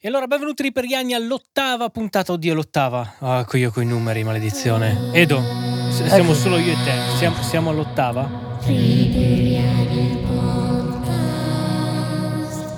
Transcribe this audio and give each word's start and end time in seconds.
E 0.00 0.06
allora 0.06 0.28
benvenuti 0.28 0.62
riperiani 0.62 1.12
all'ottava 1.12 1.88
puntata, 1.88 2.30
oddio 2.30 2.54
l'ottava, 2.54 3.16
ah 3.18 3.44
io 3.54 3.72
coi 3.72 3.84
numeri, 3.84 4.22
maledizione. 4.22 5.10
Edo, 5.12 5.42
siamo 5.90 6.34
solo 6.34 6.56
io 6.56 6.70
e 6.70 6.76
te, 6.84 7.16
siamo, 7.16 7.42
siamo 7.42 7.70
all'ottava? 7.70 8.60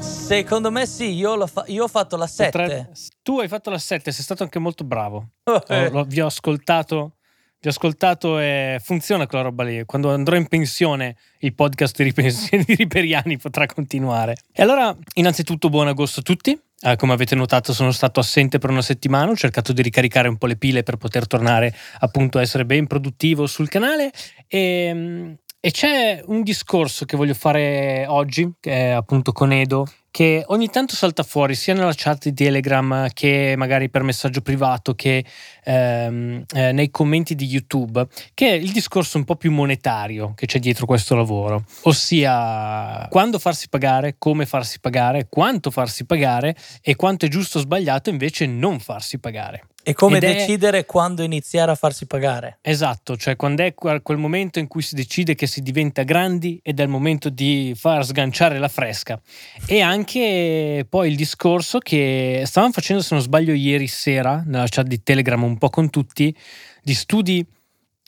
Secondo 0.01 0.71
me 0.71 0.87
sì, 0.87 1.13
io, 1.13 1.47
fa- 1.47 1.65
io 1.67 1.85
ho 1.85 1.89
fatto 1.89 2.17
la 2.17 2.27
7. 2.27 2.51
Potre... 2.51 2.91
Tu 3.21 3.39
hai 3.39 3.49
fatto 3.49 3.69
la 3.69 3.77
7, 3.77 4.13
sei 4.13 4.25
stato 4.25 4.43
anche 4.43 4.59
molto 4.59 4.85
bravo. 4.85 5.33
Oh, 5.45 6.05
vi 6.05 6.23
ho 6.23 6.27
ascoltato 6.27 7.17
vi 7.63 7.69
ho 7.69 7.73
ascoltato 7.73 8.39
e 8.39 8.81
funziona 8.83 9.27
quella 9.27 9.45
roba 9.45 9.65
lì. 9.65 9.85
Quando 9.85 10.11
andrò 10.15 10.35
in 10.35 10.49
pensione, 10.49 11.17
il 11.41 11.55
podcast 11.55 12.03
di 12.03 12.11
Riperiani 12.75 13.37
potrà 13.37 13.67
continuare. 13.67 14.37
E 14.51 14.63
allora, 14.63 14.97
innanzitutto, 15.17 15.69
buon 15.69 15.89
agosto 15.89 16.21
a 16.21 16.23
tutti. 16.23 16.59
Eh, 16.83 16.97
come 16.97 17.13
avete 17.13 17.35
notato 17.35 17.75
sono 17.75 17.93
stato 17.93 18.21
assente 18.21 18.59
per 18.59 18.71
una 18.71 18.81
settimana, 18.81 19.31
ho 19.31 19.37
cercato 19.37 19.75
di 19.75 19.83
ricaricare 19.83 20.29
un 20.29 20.39
po' 20.39 20.47
le 20.47 20.57
pile 20.57 20.83
per 20.83 20.97
poter 20.97 21.27
tornare 21.27 21.75
appunto 21.99 22.39
a 22.39 22.41
essere 22.41 22.65
ben 22.65 22.87
produttivo 22.87 23.47
sul 23.47 23.69
canale. 23.69 24.11
E, 24.49 25.37
e 25.61 25.71
c'è 25.71 26.23
un 26.25 26.43
discorso 26.43 27.05
che 27.05 27.19
voglio 27.19 27.35
fare 27.35 28.07
oggi, 28.09 28.51
che 28.59 28.73
è 28.73 28.89
appunto 28.93 29.33
con 29.33 29.53
Edo, 29.53 29.87
che 30.11 30.45
ogni 30.47 30.69
tanto 30.69 30.95
salta 30.95 31.23
fuori 31.23 31.55
sia 31.55 31.75
nella 31.75 31.93
chat 31.95 32.25
di 32.25 32.35
Telegram 32.35 33.09
che 33.13 33.55
magari 33.57 33.89
per 33.89 34.03
messaggio 34.03 34.41
privato 34.41 34.95
che 34.95 35.25
ehm, 35.65 36.45
eh, 36.53 36.73
nei 36.73 36.91
commenti 36.91 37.35
di 37.35 37.47
YouTube, 37.47 38.07
che 38.35 38.49
è 38.49 38.53
il 38.53 38.73
discorso 38.73 39.19
un 39.19 39.25
po' 39.25 39.37
più 39.37 39.53
monetario 39.53 40.33
che 40.35 40.47
c'è 40.47 40.59
dietro 40.59 40.87
questo 40.87 41.15
lavoro, 41.15 41.65
ossia 41.83 43.07
quando 43.09 43.39
farsi 43.39 43.69
pagare, 43.69 44.17
come 44.19 44.47
farsi 44.47 44.81
pagare, 44.81 45.27
quanto 45.29 45.71
farsi 45.71 46.05
pagare 46.05 46.57
e 46.83 46.97
quanto 46.97 47.27
è 47.27 47.29
giusto 47.29 47.59
o 47.59 47.61
sbagliato 47.61 48.11
invece 48.11 48.47
non 48.47 48.81
farsi 48.81 49.19
pagare. 49.19 49.65
E 49.83 49.95
come 49.95 50.19
Ed 50.19 50.25
decidere 50.25 50.81
è... 50.81 50.87
quando 50.87 51.23
iniziare 51.23 51.71
a 51.71 51.75
farsi 51.75 52.07
pagare. 52.07 52.59
Esatto, 52.61 53.17
cioè 53.17 53.37
quando 53.37 53.63
è 53.63 53.73
quel 53.75 54.19
momento 54.19 54.59
in 54.59 54.67
cui 54.67 54.83
si 54.83 54.95
decide 54.95 55.35
che 55.35 55.47
si 55.47 55.63
diventa 55.63 56.03
grandi 56.03 56.61
ed 56.63 56.81
è 56.81 56.83
il 56.83 56.89
momento 56.89 57.31
di 57.31 57.73
far 57.75 58.05
sganciare 58.05 58.59
la 58.59 58.69
fresca. 58.69 59.19
E 59.67 59.81
anche 59.81 60.00
poi 60.05 61.09
il 61.09 61.17
discorso 61.17 61.79
che 61.79 62.43
stavamo 62.47 62.73
facendo, 62.73 63.03
se 63.03 63.15
non 63.15 63.23
sbaglio, 63.23 63.53
ieri 63.53 63.87
sera 63.87 64.43
nella 64.45 64.67
chat 64.69 64.87
di 64.87 65.03
Telegram 65.03 65.43
un 65.43 65.59
po' 65.59 65.71
con 65.71 65.91
tutti, 65.91 66.35
di 66.83 66.95
studi 66.95 67.47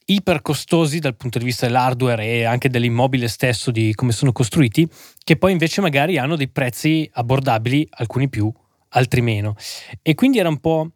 iper 0.05 0.43
costosi 0.43 0.99
dal 0.99 1.17
punto 1.17 1.39
di 1.39 1.45
vista 1.45 1.67
dell'hardware 1.67 2.25
e 2.25 2.45
anche 2.45 2.69
dell'immobile 2.69 3.29
stesso, 3.29 3.71
di 3.71 3.95
come 3.95 4.13
sono 4.13 4.33
costruiti, 4.33 4.89
che 5.23 5.37
poi 5.37 5.53
invece 5.53 5.81
magari 5.81 6.19
hanno 6.19 6.37
dei 6.37 6.49
prezzi 6.49 7.09
abbordabili, 7.13 7.87
alcuni 7.91 8.29
più, 8.29 8.53
altri 8.91 9.21
meno. 9.21 9.55
E 10.03 10.15
quindi 10.15 10.39
era 10.39 10.49
un 10.49 10.59
po' 10.59 10.91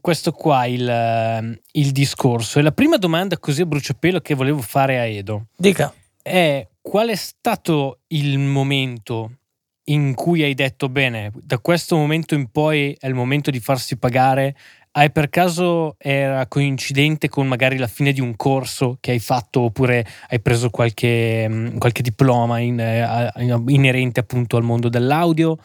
questo 0.00 0.32
qua 0.32 0.66
il, 0.66 0.88
ehm, 0.88 1.58
il 1.72 1.90
discorso. 1.92 2.58
E 2.58 2.62
la 2.62 2.72
prima 2.72 2.96
domanda 2.96 3.38
così 3.38 3.62
a 3.62 3.66
bruciapelo 3.66 4.20
che 4.20 4.34
volevo 4.34 4.60
fare 4.60 4.98
a 4.98 5.04
Edo. 5.04 5.46
Dica. 5.56 5.92
È 6.22 6.66
qual 6.80 7.08
è 7.08 7.14
stato 7.14 8.00
il 8.08 8.38
momento 8.38 9.38
in 9.84 10.14
cui 10.14 10.42
hai 10.42 10.54
detto 10.54 10.88
bene, 10.88 11.30
da 11.34 11.58
questo 11.58 11.96
momento 11.96 12.34
in 12.34 12.50
poi 12.50 12.96
è 12.98 13.06
il 13.06 13.14
momento 13.14 13.50
di 13.50 13.60
farsi 13.60 13.96
pagare? 13.96 14.56
Hai 14.92 15.10
per 15.10 15.28
caso 15.28 15.96
era 15.98 16.46
coincidente 16.46 17.28
con 17.28 17.48
magari 17.48 17.78
la 17.78 17.88
fine 17.88 18.12
di 18.12 18.20
un 18.20 18.36
corso 18.36 18.96
che 19.00 19.10
hai 19.10 19.18
fatto 19.18 19.62
oppure 19.62 20.06
hai 20.28 20.40
preso 20.40 20.70
qualche, 20.70 21.46
mm, 21.48 21.78
qualche 21.78 22.02
diploma 22.02 22.60
in, 22.60 22.78
eh, 22.78 23.32
inerente 23.66 24.20
appunto 24.20 24.56
al 24.56 24.62
mondo 24.62 24.88
dell'audio? 24.88 25.58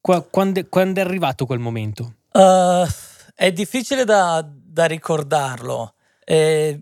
Quando, 0.00 0.64
quando 0.68 1.00
è 1.00 1.04
arrivato 1.04 1.46
quel 1.46 1.58
momento? 1.58 2.14
Uh, 2.32 2.86
è 3.34 3.52
difficile 3.52 4.04
da, 4.04 4.46
da 4.46 4.84
ricordarlo. 4.84 5.94
Eh, 6.24 6.80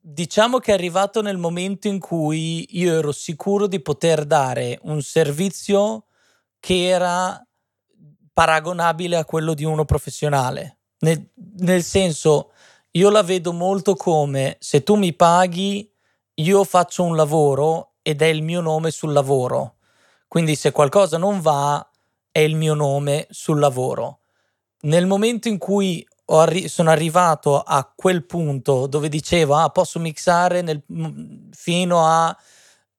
diciamo 0.00 0.58
che 0.58 0.70
è 0.70 0.74
arrivato 0.74 1.22
nel 1.22 1.38
momento 1.38 1.88
in 1.88 1.98
cui 1.98 2.66
io 2.78 2.98
ero 2.98 3.10
sicuro 3.10 3.66
di 3.66 3.80
poter 3.80 4.24
dare 4.24 4.78
un 4.82 5.02
servizio 5.02 6.04
che 6.64 6.86
era 6.86 7.46
paragonabile 8.32 9.16
a 9.16 9.26
quello 9.26 9.52
di 9.52 9.64
uno 9.64 9.84
professionale. 9.84 10.78
Nel, 11.00 11.30
nel 11.58 11.82
senso, 11.82 12.52
io 12.92 13.10
la 13.10 13.22
vedo 13.22 13.52
molto 13.52 13.96
come 13.96 14.56
se 14.60 14.82
tu 14.82 14.94
mi 14.94 15.12
paghi, 15.12 15.92
io 16.36 16.64
faccio 16.64 17.02
un 17.02 17.16
lavoro 17.16 17.96
ed 18.00 18.22
è 18.22 18.26
il 18.26 18.42
mio 18.42 18.62
nome 18.62 18.90
sul 18.90 19.12
lavoro. 19.12 19.74
Quindi 20.26 20.54
se 20.54 20.72
qualcosa 20.72 21.18
non 21.18 21.42
va, 21.42 21.86
è 22.32 22.38
il 22.38 22.56
mio 22.56 22.72
nome 22.72 23.26
sul 23.28 23.58
lavoro 23.58 24.20
nel 24.84 25.06
momento 25.06 25.48
in 25.48 25.58
cui 25.58 26.06
arri- 26.26 26.68
sono 26.68 26.90
arrivato 26.90 27.60
a 27.60 27.90
quel 27.94 28.24
punto 28.24 28.86
dove 28.86 29.08
dicevo 29.08 29.54
ah, 29.54 29.70
posso 29.70 29.98
mixare 29.98 30.62
nel, 30.62 30.82
fino 31.52 32.06
a 32.06 32.36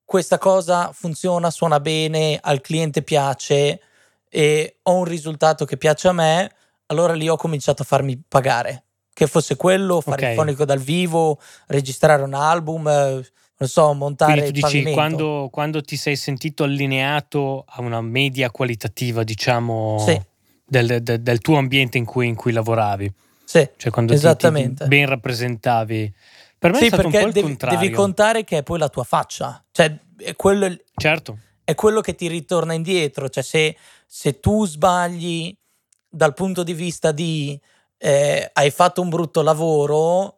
questa 0.05 0.37
cosa 0.37 0.91
funziona, 0.93 1.49
suona 1.49 1.79
bene, 1.79 2.39
al 2.41 2.61
cliente 2.61 3.01
piace 3.01 3.81
e 4.29 4.77
ho 4.83 4.95
un 4.95 5.03
risultato 5.03 5.65
che 5.65 5.77
piace 5.77 6.07
a 6.07 6.13
me, 6.13 6.51
allora 6.87 7.13
lì 7.13 7.27
ho 7.27 7.35
cominciato 7.35 7.81
a 7.81 7.85
farmi 7.85 8.21
pagare. 8.27 8.83
Che 9.11 9.27
fosse 9.27 9.55
quello, 9.55 10.01
fare 10.01 10.17
okay. 10.17 10.29
il 10.31 10.35
fonico 10.37 10.65
dal 10.65 10.79
vivo, 10.79 11.39
registrare 11.67 12.21
un 12.21 12.33
album, 12.33 12.83
non 12.83 13.69
so, 13.69 13.93
montare 13.93 14.41
Quindi 14.41 14.59
tu 14.59 14.67
dici, 14.67 14.91
quando, 14.91 15.47
quando, 15.51 15.81
ti 15.81 15.95
sei 15.95 16.17
sentito 16.17 16.63
allineato 16.65 17.63
a 17.65 17.81
una 17.81 18.01
media 18.01 18.51
qualitativa, 18.51 19.23
diciamo... 19.23 20.03
Sì 20.05 20.33
del, 20.65 21.01
del, 21.01 21.21
del 21.21 21.39
tuo 21.39 21.57
ambiente 21.57 21.97
in 21.97 22.05
cui, 22.05 22.27
in 22.27 22.35
cui, 22.35 22.51
lavoravi. 22.51 23.11
Sì, 23.43 23.67
cioè 23.77 23.91
quando. 23.91 24.17
Ti, 24.17 24.35
ti 24.35 24.73
ben 24.87 25.05
rappresentavi. 25.05 26.13
Per 26.57 26.71
me 26.71 26.77
sì, 26.77 26.85
è 26.85 26.87
stato 26.87 27.07
il 27.07 27.11
devi, 27.11 27.41
contrario. 27.41 27.79
devi 27.79 27.93
contare 27.93 28.43
che 28.43 28.59
è 28.59 28.63
poi 28.63 28.79
la 28.79 28.89
tua 28.89 29.03
faccia. 29.03 29.63
Cioè, 29.71 29.97
è 30.17 30.35
quello, 30.35 30.75
certo. 30.95 31.37
è 31.63 31.75
quello 31.75 32.01
che 32.01 32.15
ti 32.15 32.27
ritorna 32.27 32.73
indietro. 32.73 33.29
Cioè, 33.29 33.43
se, 33.43 33.77
se 34.05 34.39
tu 34.39 34.65
sbagli 34.65 35.55
dal 36.09 36.33
punto 36.33 36.63
di 36.63 36.73
vista 36.73 37.11
di 37.11 37.59
eh, 37.97 38.49
hai 38.53 38.71
fatto 38.71 39.01
un 39.01 39.09
brutto 39.09 39.41
lavoro, 39.41 40.37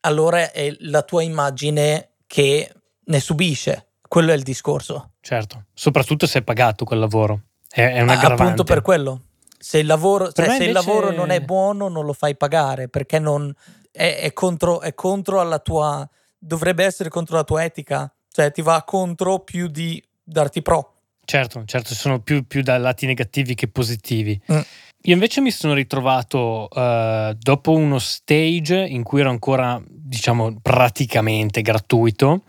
allora 0.00 0.50
è 0.50 0.74
la 0.80 1.02
tua 1.02 1.22
immagine 1.22 2.10
che 2.26 2.72
ne 3.04 3.20
subisce. 3.20 3.88
Quello 4.08 4.32
è 4.32 4.34
il 4.34 4.42
discorso. 4.42 5.12
Certo, 5.20 5.66
soprattutto 5.74 6.26
se 6.26 6.40
è 6.40 6.42
pagato 6.42 6.84
quel 6.84 6.98
lavoro. 6.98 7.42
È, 7.68 7.80
è 7.80 8.00
un 8.00 8.08
aggravante. 8.08 8.42
Appunto 8.42 8.64
per 8.64 8.82
quello. 8.82 9.22
Se 9.58 9.78
il 9.78 9.86
lavoro, 9.86 10.32
cioè, 10.32 10.46
se 10.46 10.52
invece... 10.52 10.64
il 10.64 10.72
lavoro 10.72 11.12
non 11.12 11.30
è 11.30 11.40
buono, 11.40 11.88
non 11.88 12.04
lo 12.06 12.14
fai 12.14 12.34
pagare 12.34 12.88
perché 12.88 13.18
non, 13.18 13.54
è, 13.90 14.20
è, 14.20 14.32
contro, 14.32 14.80
è 14.80 14.94
contro 14.94 15.40
alla 15.40 15.58
tua. 15.58 16.08
dovrebbe 16.38 16.84
essere 16.84 17.08
contro 17.08 17.36
la 17.36 17.44
tua 17.44 17.64
etica, 17.64 18.12
cioè 18.30 18.50
ti 18.50 18.62
va 18.62 18.82
contro 18.84 19.40
più 19.40 19.68
di 19.68 20.02
darti 20.22 20.62
pro. 20.62 20.94
Certo, 21.24 21.62
certo, 21.64 21.94
sono 21.94 22.20
più, 22.20 22.46
più 22.46 22.62
da 22.62 22.76
lati 22.78 23.06
negativi 23.06 23.54
che 23.54 23.68
positivi. 23.68 24.40
Mm. 24.52 24.60
Io 25.04 25.14
invece 25.14 25.40
mi 25.40 25.50
sono 25.50 25.72
ritrovato 25.74 26.68
uh, 26.70 27.32
dopo 27.38 27.72
uno 27.72 27.98
stage 27.98 28.76
in 28.76 29.02
cui 29.02 29.20
ero 29.20 29.30
ancora, 29.30 29.80
diciamo, 29.86 30.58
praticamente 30.60 31.62
gratuito, 31.62 32.42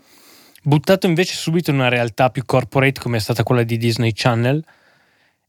buttato 0.62 1.06
invece 1.06 1.34
subito 1.34 1.70
in 1.70 1.76
una 1.76 1.88
realtà 1.88 2.28
più 2.30 2.44
corporate 2.44 3.00
come 3.00 3.16
è 3.16 3.20
stata 3.20 3.42
quella 3.42 3.62
di 3.62 3.78
Disney 3.78 4.12
Channel. 4.12 4.62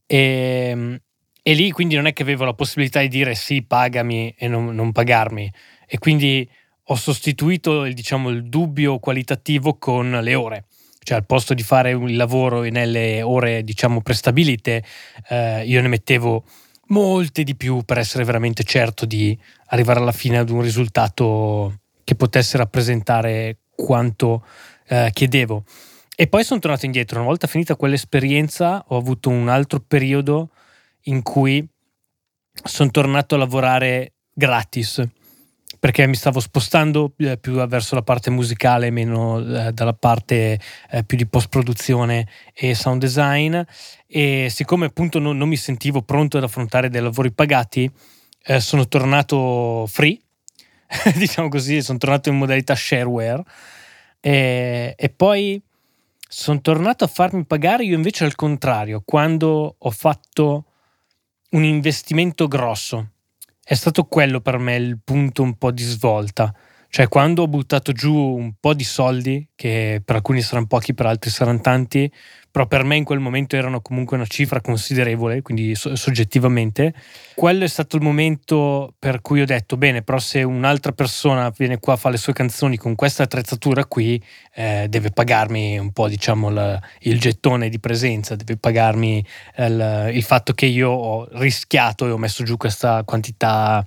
E, 0.06 1.02
e 1.42 1.54
lì 1.54 1.72
quindi 1.72 1.96
non 1.96 2.06
è 2.06 2.14
che 2.14 2.24
avevo 2.24 2.46
la 2.46 2.54
possibilità 2.54 3.02
di 3.02 3.10
dire 3.10 3.36
sì, 3.36 3.64
pagami 3.64 4.34
e 4.38 4.48
non, 4.48 4.74
non 4.74 4.92
pagarmi. 4.94 5.52
E 5.88 5.98
quindi 5.98 6.48
ho 6.88 6.96
sostituito 6.96 7.86
il, 7.86 7.94
diciamo, 7.94 8.30
il 8.30 8.46
dubbio 8.50 9.00
qualitativo 9.00 9.76
con 9.76 10.20
le 10.22 10.36
ore. 10.36 10.66
Cioè 11.00 11.18
al 11.18 11.26
posto 11.26 11.54
di 11.54 11.64
fare 11.64 11.92
il 11.92 12.16
lavoro 12.16 12.62
nelle 12.62 13.22
ore 13.22 13.64
diciamo 13.64 14.02
prestabilite, 14.02 14.84
eh, 15.30 15.66
io 15.66 15.82
ne 15.82 15.90
mettevo 15.90 16.44
molte 16.88 17.44
di 17.44 17.56
più 17.56 17.84
per 17.84 17.98
essere 17.98 18.24
veramente 18.24 18.64
certo 18.64 19.06
di 19.06 19.38
arrivare 19.68 20.00
alla 20.00 20.12
fine 20.12 20.38
ad 20.38 20.50
un 20.50 20.62
risultato 20.62 21.80
che 22.04 22.16
potesse 22.16 22.58
rappresentare 22.58 23.58
quanto 23.76 24.46
eh, 24.88 25.10
chiedevo. 25.12 25.64
E 26.16 26.28
poi 26.28 26.44
sono 26.44 26.60
tornato 26.60 26.86
indietro. 26.86 27.18
Una 27.18 27.28
volta 27.28 27.48
finita 27.48 27.76
quell'esperienza, 27.76 28.84
ho 28.88 28.98
avuto 28.98 29.30
un 29.30 29.50
altro 29.50 29.80
periodo 29.86 30.50
in 31.04 31.22
cui 31.22 31.66
sono 32.64 32.92
tornato 32.92 33.36
a 33.36 33.40
lavorare 33.40 34.14
gratis 34.32 35.04
perché 35.84 36.08
mi 36.08 36.16
stavo 36.16 36.40
spostando 36.40 37.12
eh, 37.18 37.38
più 37.38 37.56
verso 37.68 37.96
la 37.96 38.04
parte 38.04 38.30
musicale, 38.30 38.90
meno 38.90 39.40
eh, 39.40 39.74
dalla 39.74 39.92
parte 39.92 40.58
eh, 40.90 41.04
più 41.04 41.18
di 41.18 41.28
post 41.28 41.50
produzione 41.50 42.26
e 42.54 42.74
sound 42.74 43.02
design 43.02 43.60
e 44.08 44.48
siccome 44.50 44.86
appunto 44.86 45.20
non, 45.20 45.36
non 45.36 45.50
mi 45.50 45.58
sentivo 45.58 46.02
pronto 46.02 46.38
ad 46.38 46.44
affrontare 46.44 46.88
dei 46.88 47.02
lavori 47.02 47.34
pagati, 47.34 47.92
eh, 48.46 48.62
sono 48.62 48.88
tornato 48.88 49.86
free, 49.86 50.18
diciamo 51.20 51.50
così, 51.50 51.82
sono 51.82 51.98
tornato 51.98 52.30
in 52.30 52.38
modalità 52.38 52.76
shareware 52.76 53.44
e, 54.22 54.94
e 54.96 55.10
poi 55.10 55.62
sono 56.18 56.62
tornato 56.62 57.04
a 57.04 57.08
farmi 57.08 57.44
pagare 57.44 57.84
io 57.84 57.98
invece 57.98 58.24
al 58.24 58.36
contrario, 58.36 59.02
quando 59.04 59.76
ho 59.78 59.92
fatto 59.92 60.64
un 61.50 61.66
investimento 61.66 62.48
grosso. 62.48 63.10
È 63.66 63.76
stato 63.76 64.04
quello 64.04 64.42
per 64.42 64.58
me 64.58 64.76
il 64.76 65.00
punto 65.02 65.42
un 65.42 65.58
po' 65.58 65.72
di 65.72 65.84
svolta. 65.84 66.54
Cioè, 66.90 67.08
quando 67.08 67.44
ho 67.44 67.48
buttato 67.48 67.94
giù 67.94 68.14
un 68.14 68.56
po' 68.60 68.74
di 68.74 68.84
soldi, 68.84 69.48
che 69.56 70.02
per 70.04 70.18
alcuni 70.18 70.42
saranno 70.42 70.68
pochi, 70.68 70.94
per 70.94 71.06
altri 71.06 71.30
saranno 71.30 71.62
tanti, 71.62 72.12
però 72.54 72.68
per 72.68 72.84
me 72.84 72.98
in 72.98 73.04
quel 73.04 73.18
momento 73.18 73.56
erano 73.56 73.82
comunque 73.82 74.16
una 74.16 74.28
cifra 74.28 74.62
considerevole, 74.62 75.42
quindi 75.42 75.74
so- 75.74 75.96
soggettivamente, 75.96 76.94
quello 77.34 77.64
è 77.64 77.68
stato 77.68 77.96
il 77.96 78.04
momento 78.04 78.94
per 79.00 79.22
cui 79.22 79.42
ho 79.42 79.46
detto, 79.46 79.76
bene, 79.76 80.04
però 80.04 80.20
se 80.20 80.44
un'altra 80.44 80.92
persona 80.92 81.52
viene 81.58 81.80
qua 81.80 81.94
a 81.94 81.96
fare 81.96 82.14
le 82.14 82.20
sue 82.20 82.34
canzoni 82.34 82.78
con 82.78 82.94
questa 82.94 83.24
attrezzatura 83.24 83.86
qui, 83.86 84.24
eh, 84.54 84.86
deve 84.88 85.10
pagarmi 85.10 85.80
un 85.80 85.92
po', 85.94 86.08
diciamo, 86.08 86.52
la, 86.52 86.80
il 87.00 87.20
gettone 87.20 87.70
di 87.70 87.80
presenza, 87.80 88.36
deve 88.36 88.56
pagarmi 88.58 89.26
il, 89.58 90.12
il, 90.14 90.24
fatto 90.24 90.54
che 90.54 90.68
io 90.68 90.92
ho 90.92 91.28
rischiato 91.32 92.06
e 92.06 92.12
ho 92.12 92.20
messo 92.20 92.44
giù 92.44 92.56
questa 92.56 93.04
quantità 93.04 93.84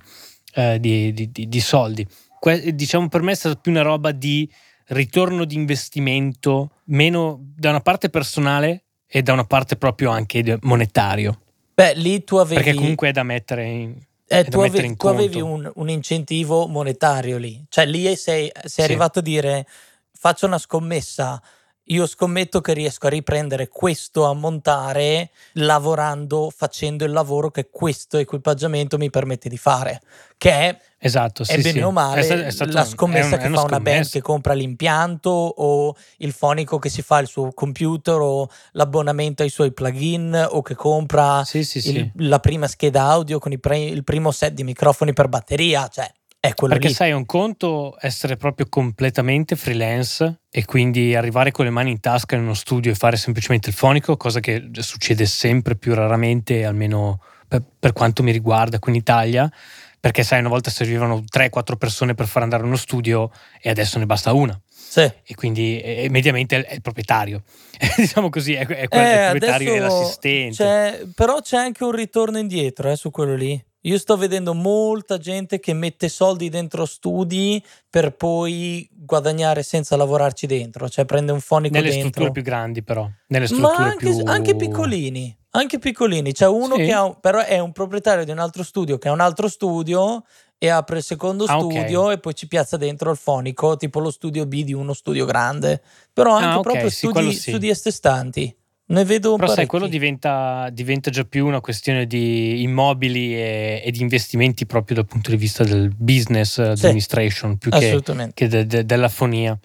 eh, 0.55 0.77
di, 0.81 1.13
di, 1.13 1.31
di, 1.31 1.47
di 1.47 1.59
soldi. 1.61 2.05
Que- 2.37 2.75
diciamo 2.75 3.07
per 3.07 3.21
me 3.21 3.31
è 3.31 3.35
stata 3.35 3.55
più 3.55 3.71
una 3.71 3.81
roba 3.81 4.11
di 4.11 4.51
ritorno 4.87 5.45
di 5.45 5.55
investimento, 5.55 6.71
meno 6.85 7.39
da 7.55 7.69
una 7.69 7.81
parte 7.81 8.09
personale 8.09 8.83
e 9.07 9.21
da 9.21 9.33
una 9.33 9.45
parte 9.45 9.75
proprio 9.75 10.11
anche 10.11 10.57
monetario. 10.61 11.39
Beh, 11.73 11.93
lì 11.95 12.23
tu 12.23 12.37
avevi... 12.37 12.61
Perché 12.61 12.77
comunque 12.77 13.09
è 13.09 13.11
da 13.11 13.23
mettere 13.23 13.65
in... 13.65 13.95
Eh, 14.29 14.43
tu, 14.43 14.59
avevi, 14.59 14.95
tu 14.97 15.07
avevi 15.07 15.39
un, 15.39 15.71
un, 15.75 15.89
incentivo 15.89 16.67
monetario 16.67 17.37
lì, 17.37 17.63
cioè 17.69 17.85
lì 17.85 18.13
sei, 18.17 18.51
sei 18.53 18.69
sì. 18.69 18.81
arrivato 18.81 19.19
a 19.19 19.21
dire 19.21 19.65
faccio 20.11 20.47
una 20.47 20.57
scommessa, 20.57 21.41
io 21.87 22.05
scommetto 22.05 22.61
che 22.61 22.73
riesco 22.73 23.07
a 23.07 23.09
riprendere 23.09 23.67
questo 23.67 24.25
a 24.25 24.33
montare 24.33 25.29
lavorando, 25.53 26.51
facendo 26.55 27.05
il 27.05 27.11
lavoro 27.11 27.51
che 27.51 27.69
questo 27.69 28.17
equipaggiamento 28.17 28.97
mi 28.97 29.09
permette 29.09 29.47
di 29.47 29.57
fare, 29.57 30.01
che 30.37 30.51
è, 30.51 30.79
esatto, 30.97 31.43
è 31.43 31.55
bene 31.57 31.71
sì. 31.71 31.81
o 31.81 31.91
male 31.91 32.21
è 32.21 32.45
è 32.45 32.49
stato, 32.51 32.71
la 32.73 32.85
scommessa 32.85 33.35
un, 33.35 33.41
che 33.41 33.49
fa 33.49 33.61
una 33.61 33.79
band 33.79 34.09
che 34.09 34.21
compra 34.21 34.53
l'impianto 34.53 35.29
o 35.29 35.95
il 36.17 36.33
fonico 36.33 36.79
che 36.79 36.89
si 36.89 37.01
fa 37.01 37.19
il 37.19 37.27
suo 37.27 37.51
computer 37.53 38.15
o 38.15 38.49
l'abbonamento 38.71 39.43
ai 39.43 39.49
suoi 39.49 39.71
plugin 39.71 40.47
o 40.49 40.61
che 40.61 40.75
compra 40.75 41.43
sì, 41.45 41.65
il, 41.89 42.11
la 42.15 42.39
prima 42.39 42.67
scheda 42.67 43.03
audio 43.03 43.39
con 43.39 43.57
pre, 43.59 43.79
il 43.79 44.03
primo 44.03 44.31
set 44.31 44.53
di 44.53 44.63
microfoni 44.63 45.13
per 45.13 45.27
batteria, 45.27 45.87
cioè 45.87 46.11
è 46.39 46.53
quello 46.53 46.73
Perché 46.73 46.89
lì. 46.89 46.93
sai, 46.93 47.11
un 47.11 47.25
conto 47.25 47.97
essere 47.99 48.37
proprio 48.37 48.67
completamente 48.69 49.55
freelance 49.55 50.41
e 50.49 50.65
quindi 50.65 51.15
arrivare 51.15 51.51
con 51.51 51.65
le 51.65 51.71
mani 51.71 51.91
in 51.91 51.99
tasca 51.99 52.35
in 52.35 52.43
uno 52.43 52.53
studio 52.53 52.91
e 52.91 52.95
fare 52.95 53.17
semplicemente 53.17 53.69
il 53.69 53.75
fonico, 53.75 54.17
cosa 54.17 54.39
che 54.39 54.69
succede 54.79 55.25
sempre 55.25 55.75
più 55.75 55.93
raramente, 55.93 56.63
almeno 56.63 57.21
per, 57.47 57.63
per 57.79 57.93
quanto 57.93 58.23
mi 58.23 58.31
riguarda 58.31 58.79
qui 58.79 58.91
in 58.91 58.97
Italia, 58.99 59.51
perché 59.99 60.23
sai, 60.23 60.39
una 60.39 60.49
volta 60.49 60.69
servivano 60.69 61.23
3-4 61.23 61.75
persone 61.77 62.13
per 62.13 62.27
far 62.27 62.43
andare 62.43 62.63
uno 62.63 62.75
studio 62.75 63.31
e 63.59 63.69
adesso 63.69 63.97
ne 63.97 64.05
basta 64.05 64.31
una. 64.33 64.59
Sì. 64.69 65.01
E 65.01 65.35
quindi 65.35 65.81
e, 65.81 66.07
mediamente 66.09 66.63
è 66.65 66.75
il 66.75 66.81
proprietario, 66.81 67.43
diciamo 67.97 68.29
così, 68.29 68.53
è, 68.53 68.65
è, 68.65 68.87
quello, 68.87 69.05
eh, 69.05 69.11
il 69.11 69.29
proprietario 69.31 69.73
e 69.73 69.79
l'assistente. 69.79 70.55
C'è, 70.55 71.03
però 71.13 71.41
c'è 71.41 71.57
anche 71.57 71.83
un 71.83 71.91
ritorno 71.91 72.37
indietro 72.37 72.89
eh, 72.91 72.95
su 72.95 73.11
quello 73.11 73.35
lì. 73.35 73.61
Io 73.81 73.97
sto 73.97 74.17
vedendo 74.17 74.53
molta 74.53 75.17
gente 75.17 75.59
che 75.59 75.73
mette 75.73 76.09
soldi 76.09 76.49
dentro 76.49 76.85
studi 76.85 77.63
per 77.89 78.15
poi 78.15 78.89
guadagnare 78.91 79.63
senza 79.63 79.95
lavorarci 79.95 80.47
dentro, 80.47 80.89
cioè 80.89 81.05
prende 81.05 81.31
un 81.31 81.39
fonico 81.39 81.75
Nelle 81.75 81.89
dentro. 81.89 82.09
strutture 82.09 82.31
più 82.31 82.41
grandi 82.41 82.83
però, 82.83 83.09
nelle 83.27 83.45
strutture 83.45 83.77
Ma 83.77 83.85
anche, 83.85 84.09
più... 84.09 84.23
anche 84.25 84.55
piccolini, 84.55 85.37
anche 85.51 85.79
piccolini. 85.79 86.33
C'è 86.33 86.47
uno 86.47 86.75
sì. 86.75 86.85
che 86.85 86.91
ha, 86.91 87.13
però 87.13 87.39
è 87.39 87.59
un 87.59 87.71
proprietario 87.71 88.25
di 88.25 88.31
un 88.31 88.39
altro 88.39 88.63
studio 88.63 88.97
che 88.97 89.07
ha 89.07 89.13
un 89.13 89.21
altro 89.21 89.47
studio 89.47 90.23
e 90.57 90.69
apre 90.69 90.97
il 90.97 91.03
secondo 91.03 91.43
ah, 91.45 91.59
studio 91.59 92.01
okay. 92.01 92.13
e 92.15 92.19
poi 92.19 92.33
ci 92.33 92.47
piazza 92.47 92.77
dentro 92.77 93.11
il 93.11 93.17
fonico, 93.17 93.77
tipo 93.77 93.99
lo 93.99 94.11
studio 94.11 94.45
B 94.47 94.63
di 94.63 94.73
uno 94.73 94.93
studio 94.93 95.25
grande, 95.25 95.81
però 96.11 96.33
anche 96.33 96.45
ah, 96.45 96.59
okay, 96.59 96.61
proprio 96.63 96.89
sì, 96.89 97.07
studi, 97.07 97.33
sì. 97.33 97.49
studi 97.51 97.69
estestanti. 97.69 98.57
Ne 98.89 99.03
vedo 99.03 99.31
un 99.31 99.37
Però 99.37 99.47
parecchi. 99.47 99.55
sai, 99.55 99.65
quello 99.67 99.87
diventa, 99.87 100.69
diventa, 100.71 101.09
già 101.09 101.25
più 101.25 101.45
una 101.45 101.59
questione 101.59 102.07
di 102.07 102.61
immobili 102.61 103.35
e, 103.35 103.81
e, 103.83 103.91
di 103.91 104.01
investimenti 104.01 104.65
proprio 104.65 104.95
dal 104.95 105.05
punto 105.05 105.29
di 105.29 105.35
vista 105.35 105.65
del 105.65 105.91
business 105.93 106.71
sì, 106.71 106.85
administration 106.85 107.57
più 107.57 107.69
che, 107.69 108.01
che 108.33 108.47
de, 108.47 108.65
de, 108.65 108.85
della 108.85 109.09
fonia. 109.09 109.57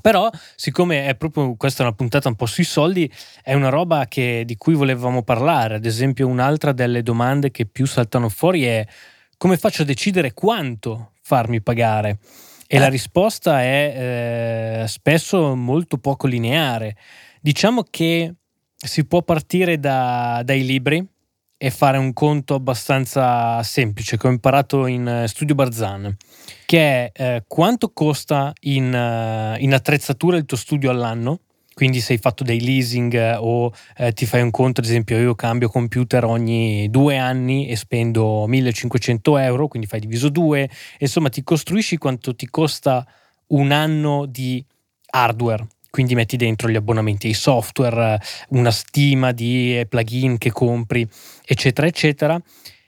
Però, 0.00 0.30
siccome 0.56 1.06
è 1.06 1.14
proprio 1.16 1.54
questa 1.54 1.82
è 1.82 1.86
una 1.86 1.94
puntata 1.94 2.28
un 2.28 2.34
po' 2.34 2.46
sui 2.46 2.64
soldi, 2.64 3.12
è 3.42 3.52
una 3.52 3.68
roba 3.68 4.06
che, 4.06 4.44
di 4.46 4.56
cui 4.56 4.72
volevamo 4.72 5.22
parlare. 5.22 5.74
Ad 5.74 5.84
esempio, 5.84 6.26
un'altra 6.26 6.72
delle 6.72 7.02
domande 7.02 7.50
che 7.50 7.66
più 7.66 7.84
saltano 7.84 8.30
fuori 8.30 8.64
è 8.64 8.86
come 9.36 9.58
faccio 9.58 9.82
a 9.82 9.84
decidere 9.84 10.32
quanto 10.32 11.12
farmi 11.20 11.60
pagare? 11.60 12.20
E 12.66 12.76
eh. 12.76 12.78
la 12.78 12.88
risposta 12.88 13.60
è 13.60 14.82
eh, 14.84 14.88
spesso 14.88 15.54
molto 15.54 15.98
poco 15.98 16.26
lineare. 16.26 16.96
Diciamo 17.38 17.84
che 17.90 18.34
si 18.84 19.04
può 19.06 19.22
partire 19.22 19.78
da, 19.78 20.42
dai 20.44 20.64
libri 20.64 21.06
e 21.56 21.70
fare 21.70 21.96
un 21.96 22.12
conto 22.12 22.54
abbastanza 22.54 23.62
semplice 23.62 24.16
che 24.16 24.26
ho 24.26 24.30
imparato 24.30 24.86
in 24.86 25.24
Studio 25.28 25.54
Barzan, 25.54 26.16
che 26.66 26.80
è 26.80 27.12
eh, 27.14 27.44
quanto 27.46 27.92
costa 27.92 28.52
in, 28.62 28.86
uh, 28.86 29.62
in, 29.62 29.72
attrezzatura 29.72 30.36
il 30.36 30.44
tuo 30.44 30.56
studio 30.56 30.90
all'anno. 30.90 31.40
Quindi 31.72 32.00
se 32.00 32.14
hai 32.14 32.18
fatto 32.18 32.42
dei 32.42 32.60
leasing 32.60 33.14
eh, 33.14 33.36
o 33.36 33.72
eh, 33.96 34.12
ti 34.12 34.26
fai 34.26 34.42
un 34.42 34.50
conto, 34.50 34.80
ad 34.80 34.86
esempio 34.86 35.16
io 35.18 35.36
cambio 35.36 35.68
computer 35.68 36.24
ogni 36.24 36.90
due 36.90 37.16
anni 37.16 37.68
e 37.68 37.76
spendo 37.76 38.44
1500 38.48 39.38
euro, 39.38 39.68
quindi 39.68 39.86
fai 39.86 40.00
diviso 40.00 40.28
due, 40.28 40.68
insomma 40.98 41.28
ti 41.28 41.44
costruisci 41.44 41.96
quanto 41.96 42.34
ti 42.34 42.46
costa 42.48 43.06
un 43.48 43.70
anno 43.70 44.26
di 44.26 44.62
hardware 45.10 45.66
quindi 45.92 46.14
metti 46.14 46.38
dentro 46.38 46.70
gli 46.70 46.76
abbonamenti 46.76 47.26
ai 47.26 47.34
software, 47.34 48.18
una 48.48 48.70
stima 48.70 49.32
di 49.32 49.78
eh, 49.78 49.84
plugin 49.84 50.38
che 50.38 50.50
compri, 50.50 51.06
eccetera, 51.44 51.86
eccetera, 51.86 52.40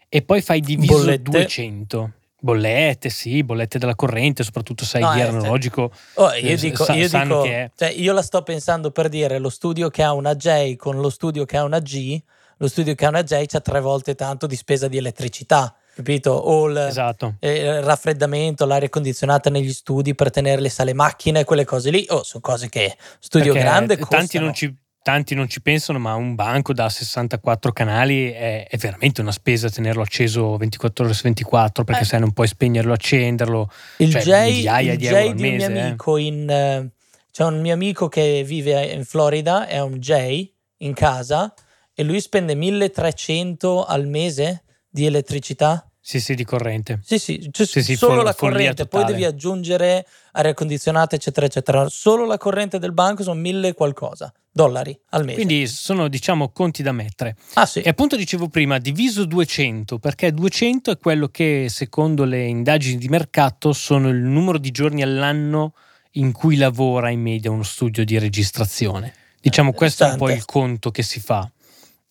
e 0.08 0.22
poi 0.22 0.40
fai 0.40 0.60
diviso 0.60 0.94
bollette. 0.94 1.30
200. 1.30 2.12
Bollette, 2.40 3.10
sì, 3.10 3.44
bollette 3.44 3.78
della 3.78 3.94
corrente, 3.94 4.42
soprattutto 4.42 4.86
sai, 4.86 5.02
no, 5.02 5.14
il 5.16 5.20
analogico. 5.20 5.92
Oh, 6.14 6.32
io 6.32 6.56
dico, 6.56 6.84
sa, 6.84 6.94
io, 6.94 7.08
dico 7.10 7.42
che... 7.42 7.72
cioè, 7.76 7.88
io 7.90 8.14
la 8.14 8.22
sto 8.22 8.42
pensando 8.42 8.90
per 8.90 9.10
dire 9.10 9.38
lo 9.38 9.50
studio 9.50 9.90
che 9.90 10.02
ha 10.02 10.14
una 10.14 10.34
J 10.34 10.76
con 10.76 10.98
lo 10.98 11.10
studio 11.10 11.44
che 11.44 11.58
ha 11.58 11.64
una 11.64 11.80
G, 11.80 12.18
lo 12.56 12.68
studio 12.68 12.94
che 12.94 13.04
ha 13.04 13.10
una 13.10 13.22
J 13.22 13.44
c'ha 13.44 13.60
tre 13.60 13.80
volte 13.80 14.14
tanto 14.14 14.46
di 14.46 14.56
spesa 14.56 14.88
di 14.88 14.96
elettricità 14.96 15.76
capito? 15.94 16.32
O 16.32 16.68
il, 16.68 16.76
esatto. 16.76 17.36
eh, 17.38 17.58
il, 17.58 17.82
raffreddamento, 17.82 18.66
l'aria 18.66 18.88
condizionata 18.88 19.50
negli 19.50 19.72
studi 19.72 20.14
per 20.14 20.30
tenere 20.30 20.60
le 20.60 20.68
sale 20.68 20.92
macchine, 20.92 21.44
quelle 21.44 21.64
cose 21.64 21.90
lì, 21.90 22.04
oh, 22.08 22.22
sono 22.22 22.42
cose 22.42 22.68
che 22.68 22.96
studio 23.18 23.52
Perché 23.52 23.68
grande 23.68 23.96
costano. 23.96 24.20
Tanti 24.20 24.38
non, 24.38 24.54
ci, 24.54 24.76
tanti 25.02 25.34
non 25.34 25.48
ci 25.48 25.62
pensano, 25.62 25.98
ma 25.98 26.14
un 26.14 26.34
banco 26.34 26.72
da 26.72 26.88
64 26.88 27.72
canali 27.72 28.30
è, 28.30 28.66
è 28.68 28.76
veramente 28.76 29.20
una 29.20 29.32
spesa 29.32 29.70
tenerlo 29.70 30.02
acceso 30.02 30.56
24 30.56 31.04
ore 31.04 31.14
su 31.14 31.22
24 31.22 31.84
perché 31.84 32.02
eh. 32.02 32.06
sai 32.06 32.20
non 32.20 32.32
puoi 32.32 32.48
spegnerlo, 32.48 32.92
accenderlo. 32.92 33.70
Il 33.98 34.10
cioè, 34.10 34.22
J, 34.22 34.50
migliaia 34.50 34.92
il 34.92 34.98
di 34.98 35.04
J 35.04 35.08
euro 35.08 35.28
al 35.28 35.34
di 35.34 35.42
un 35.42 35.52
mese, 35.52 35.68
mio 35.68 35.78
eh. 35.78 35.82
amico 35.82 36.16
in... 36.16 36.82
Uh, 36.90 37.02
c'è 37.30 37.44
un 37.44 37.60
mio 37.60 37.74
amico 37.74 38.08
che 38.08 38.44
vive 38.46 38.84
in 38.92 39.04
Florida, 39.04 39.66
è 39.66 39.80
un 39.80 39.98
J 39.98 40.48
in 40.78 40.94
casa 40.94 41.52
e 41.92 42.02
lui 42.02 42.20
spende 42.20 42.54
1300 42.54 43.84
al 43.84 44.06
mese 44.06 44.62
di 44.94 45.06
elettricità. 45.06 45.88
Sì, 46.00 46.20
sì, 46.20 46.34
di 46.34 46.44
corrente. 46.44 47.00
Sì, 47.02 47.18
sì, 47.18 47.48
cioè 47.50 47.66
sì, 47.66 47.82
sì 47.82 47.96
solo 47.96 48.16
fol- 48.16 48.24
la 48.24 48.34
corrente, 48.34 48.86
poi 48.86 49.04
devi 49.04 49.24
aggiungere 49.24 50.06
aria 50.32 50.54
condizionata, 50.54 51.16
eccetera, 51.16 51.46
eccetera. 51.46 51.88
Solo 51.88 52.26
la 52.26 52.38
corrente 52.38 52.78
del 52.78 52.92
banco 52.92 53.24
sono 53.24 53.40
mille 53.40 53.72
qualcosa 53.74 54.32
dollari 54.52 54.96
al 55.10 55.24
mese. 55.24 55.36
Quindi 55.42 55.66
sono, 55.66 56.06
diciamo, 56.06 56.50
conti 56.50 56.84
da 56.84 56.92
mettere. 56.92 57.36
Ah, 57.54 57.66
sì. 57.66 57.80
E 57.80 57.88
appunto 57.88 58.14
dicevo 58.14 58.48
prima, 58.48 58.78
diviso 58.78 59.24
200, 59.24 59.98
perché 59.98 60.32
200 60.32 60.92
è 60.92 60.98
quello 60.98 61.26
che, 61.28 61.66
secondo 61.70 62.24
le 62.24 62.44
indagini 62.44 62.98
di 62.98 63.08
mercato, 63.08 63.72
sono 63.72 64.10
il 64.10 64.18
numero 64.18 64.58
di 64.58 64.70
giorni 64.70 65.02
all'anno 65.02 65.72
in 66.12 66.30
cui 66.30 66.54
lavora 66.56 67.10
in 67.10 67.20
media 67.20 67.50
uno 67.50 67.64
studio 67.64 68.04
di 68.04 68.16
registrazione. 68.18 69.12
Diciamo, 69.40 69.70
Eh, 69.70 69.74
questo 69.74 70.04
è 70.04 70.10
un 70.10 70.18
po' 70.18 70.30
il 70.30 70.44
conto 70.44 70.90
che 70.90 71.02
si 71.02 71.18
fa. 71.18 71.50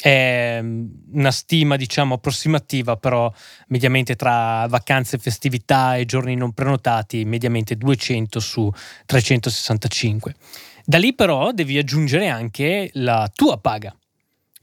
È 0.04 0.60
una 0.62 1.32
stima, 1.32 1.78
diciamo, 1.78 2.16
approssimativa, 2.16 2.98
però 2.98 3.32
mediamente 3.68 4.18
tra 4.18 4.66
vacanze, 4.68 5.18
festività 5.18 5.96
e 5.96 6.04
giorni 6.04 6.36
non 6.36 6.52
prenotati, 6.52 7.24
mediamente 7.24 7.78
200 7.78 8.42
su 8.42 8.70
365. 9.06 10.36
Da 10.84 10.98
lì 10.98 11.14
però 11.16 11.54
devi 11.54 11.78
aggiungere 11.78 12.28
anche 12.28 12.90
la 12.96 13.32
tua 13.34 13.58
paga, 13.60 13.96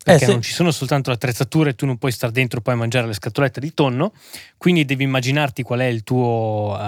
perché 0.05 0.25
Eh, 0.25 0.27
sì. 0.27 0.33
non 0.33 0.43
ci 0.43 0.53
sono 0.53 0.71
soltanto 0.73 1.09
le 1.09 1.17
attrezzature, 1.17 1.75
tu 1.75 1.87
non 1.87 1.97
puoi 1.97 2.13
stare 2.13 2.35
dentro 2.35 2.59
e 2.59 2.63
poi 2.63 2.77
mangiare 2.77 3.07
le 3.07 3.15
scatolette 3.15 3.61
di 3.61 3.73
tonno, 3.73 4.13
quindi 4.59 4.85
devi 4.85 5.05
immaginarti 5.05 5.63
qual 5.63 5.81
è 5.81 5.87
il 5.87 6.03
tuo, 6.03 6.79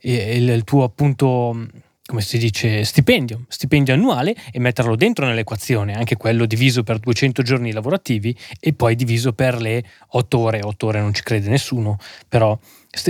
eh, 0.00 0.36
il, 0.38 0.48
il 0.48 0.64
tuo 0.64 0.82
appunto 0.82 1.68
come 2.04 2.20
si 2.20 2.36
dice, 2.36 2.84
stipendio, 2.84 3.44
stipendio 3.48 3.94
annuale 3.94 4.34
e 4.50 4.58
metterlo 4.58 4.96
dentro 4.96 5.24
nell'equazione, 5.24 5.94
anche 5.94 6.16
quello 6.16 6.46
diviso 6.46 6.82
per 6.82 6.98
200 6.98 7.42
giorni 7.42 7.70
lavorativi 7.70 8.36
e 8.58 8.72
poi 8.72 8.96
diviso 8.96 9.32
per 9.32 9.60
le 9.60 9.84
8 10.08 10.38
ore, 10.38 10.60
8 10.62 10.86
ore 10.86 11.00
non 11.00 11.14
ci 11.14 11.22
crede 11.22 11.48
nessuno, 11.48 11.98
però 12.28 12.58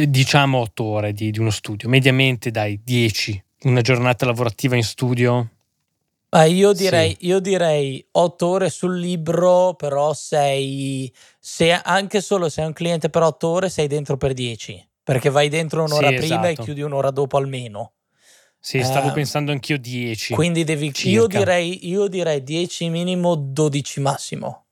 diciamo 0.08 0.58
8 0.58 0.84
ore 0.84 1.12
di, 1.14 1.30
di 1.30 1.38
uno 1.38 1.50
studio, 1.50 1.88
mediamente 1.88 2.50
dai 2.50 2.80
10, 2.84 3.42
una 3.62 3.80
giornata 3.80 4.26
lavorativa 4.26 4.76
in 4.76 4.84
studio. 4.84 5.49
Ah, 6.28 6.44
io, 6.44 6.72
direi, 6.72 7.16
sì. 7.18 7.26
io 7.26 7.40
direi 7.40 8.06
8 8.11 8.46
ore 8.46 8.70
sul 8.70 8.99
libro, 8.99 9.75
però 9.75 10.12
sei, 10.12 11.11
se 11.38 11.72
anche 11.72 12.20
solo 12.20 12.50
se 12.50 12.61
hai 12.61 12.66
un 12.66 12.72
cliente 12.75 13.08
per 13.08 13.22
8 13.22 13.49
ore 13.49 13.68
sei 13.70 13.87
dentro 13.87 14.18
per 14.18 14.34
10, 14.34 14.88
perché 15.02 15.30
vai 15.30 15.49
dentro 15.49 15.82
un'ora 15.82 16.08
sì, 16.08 16.14
prima 16.16 16.49
esatto. 16.49 16.61
e 16.61 16.64
chiudi 16.64 16.82
un'ora 16.82 17.11
dopo 17.11 17.38
almeno. 17.38 17.92
Sì, 18.64 18.81
stavo 18.85 19.09
eh, 19.09 19.12
pensando 19.12 19.50
anch'io 19.50 19.76
10. 19.76 20.35
Quindi 20.35 20.62
devi, 20.62 20.92
io 21.07 21.26
direi, 21.26 21.88
io 21.88 22.07
direi 22.07 22.45
10 22.45 22.90
minimo, 22.90 23.35
12 23.35 23.99
massimo. 23.99 24.66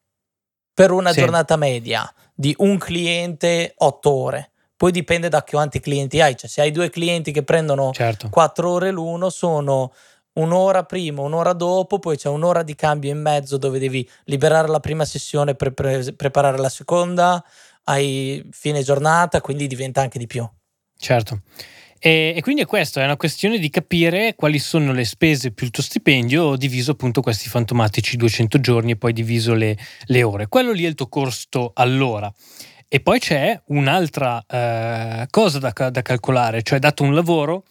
Per 0.72 0.92
una 0.92 1.12
sì. 1.12 1.18
giornata 1.18 1.56
media 1.56 2.08
di 2.32 2.54
un 2.58 2.78
cliente 2.78 3.74
8 3.78 4.10
ore. 4.10 4.52
Poi 4.76 4.92
dipende 4.92 5.28
da 5.28 5.42
quanti 5.42 5.80
clienti 5.80 6.20
hai. 6.20 6.36
Cioè, 6.36 6.48
se 6.48 6.60
hai 6.60 6.70
due 6.70 6.88
clienti 6.88 7.32
che 7.32 7.42
prendono 7.42 7.90
certo. 7.90 8.28
4 8.28 8.70
ore 8.70 8.92
l'uno, 8.92 9.28
sono 9.28 9.92
un'ora 10.34 10.84
prima, 10.84 11.22
un'ora 11.22 11.52
dopo, 11.52 11.98
poi 11.98 12.16
c'è 12.16 12.28
un'ora 12.28 12.62
di 12.62 12.76
cambio 12.76 13.10
in 13.10 13.20
mezzo 13.20 13.56
dove 13.56 13.80
devi 13.80 14.08
liberare 14.26 14.68
la 14.68 14.78
prima 14.78 15.04
sessione 15.04 15.56
per 15.56 15.72
pre- 15.72 16.12
preparare 16.12 16.58
la 16.58 16.68
seconda, 16.68 17.44
hai 17.84 18.48
fine 18.52 18.84
giornata, 18.84 19.40
quindi 19.40 19.66
diventa 19.66 20.00
anche 20.00 20.20
di 20.20 20.28
più. 20.28 20.48
Certo. 20.96 21.40
E, 22.02 22.32
e, 22.34 22.40
quindi 22.40 22.62
è 22.62 22.66
questo, 22.66 22.98
è 22.98 23.04
una 23.04 23.18
questione 23.18 23.58
di 23.58 23.68
capire 23.68 24.34
quali 24.34 24.58
sono 24.58 24.92
le 24.92 25.04
spese 25.04 25.52
più 25.52 25.66
il 25.66 25.72
tuo 25.72 25.82
stipendio 25.82 26.56
diviso 26.56 26.92
appunto 26.92 27.20
questi 27.20 27.50
fantomatici 27.50 28.16
200 28.16 28.58
giorni 28.58 28.92
e 28.92 28.96
poi 28.96 29.12
diviso 29.12 29.52
le, 29.52 29.76
le 30.06 30.22
ore. 30.22 30.48
Quello 30.48 30.72
lì 30.72 30.84
è 30.84 30.88
il 30.88 30.94
tuo 30.94 31.08
costo 31.08 31.72
all'ora. 31.74 32.32
E 32.88 33.00
poi 33.00 33.18
c'è 33.18 33.60
un'altra 33.66 34.42
eh, 34.48 35.26
cosa 35.28 35.58
da, 35.58 35.90
da 35.90 36.02
calcolare, 36.02 36.62
cioè 36.62 36.78
dato 36.78 37.02
un 37.02 37.14
lavoro, 37.14 37.64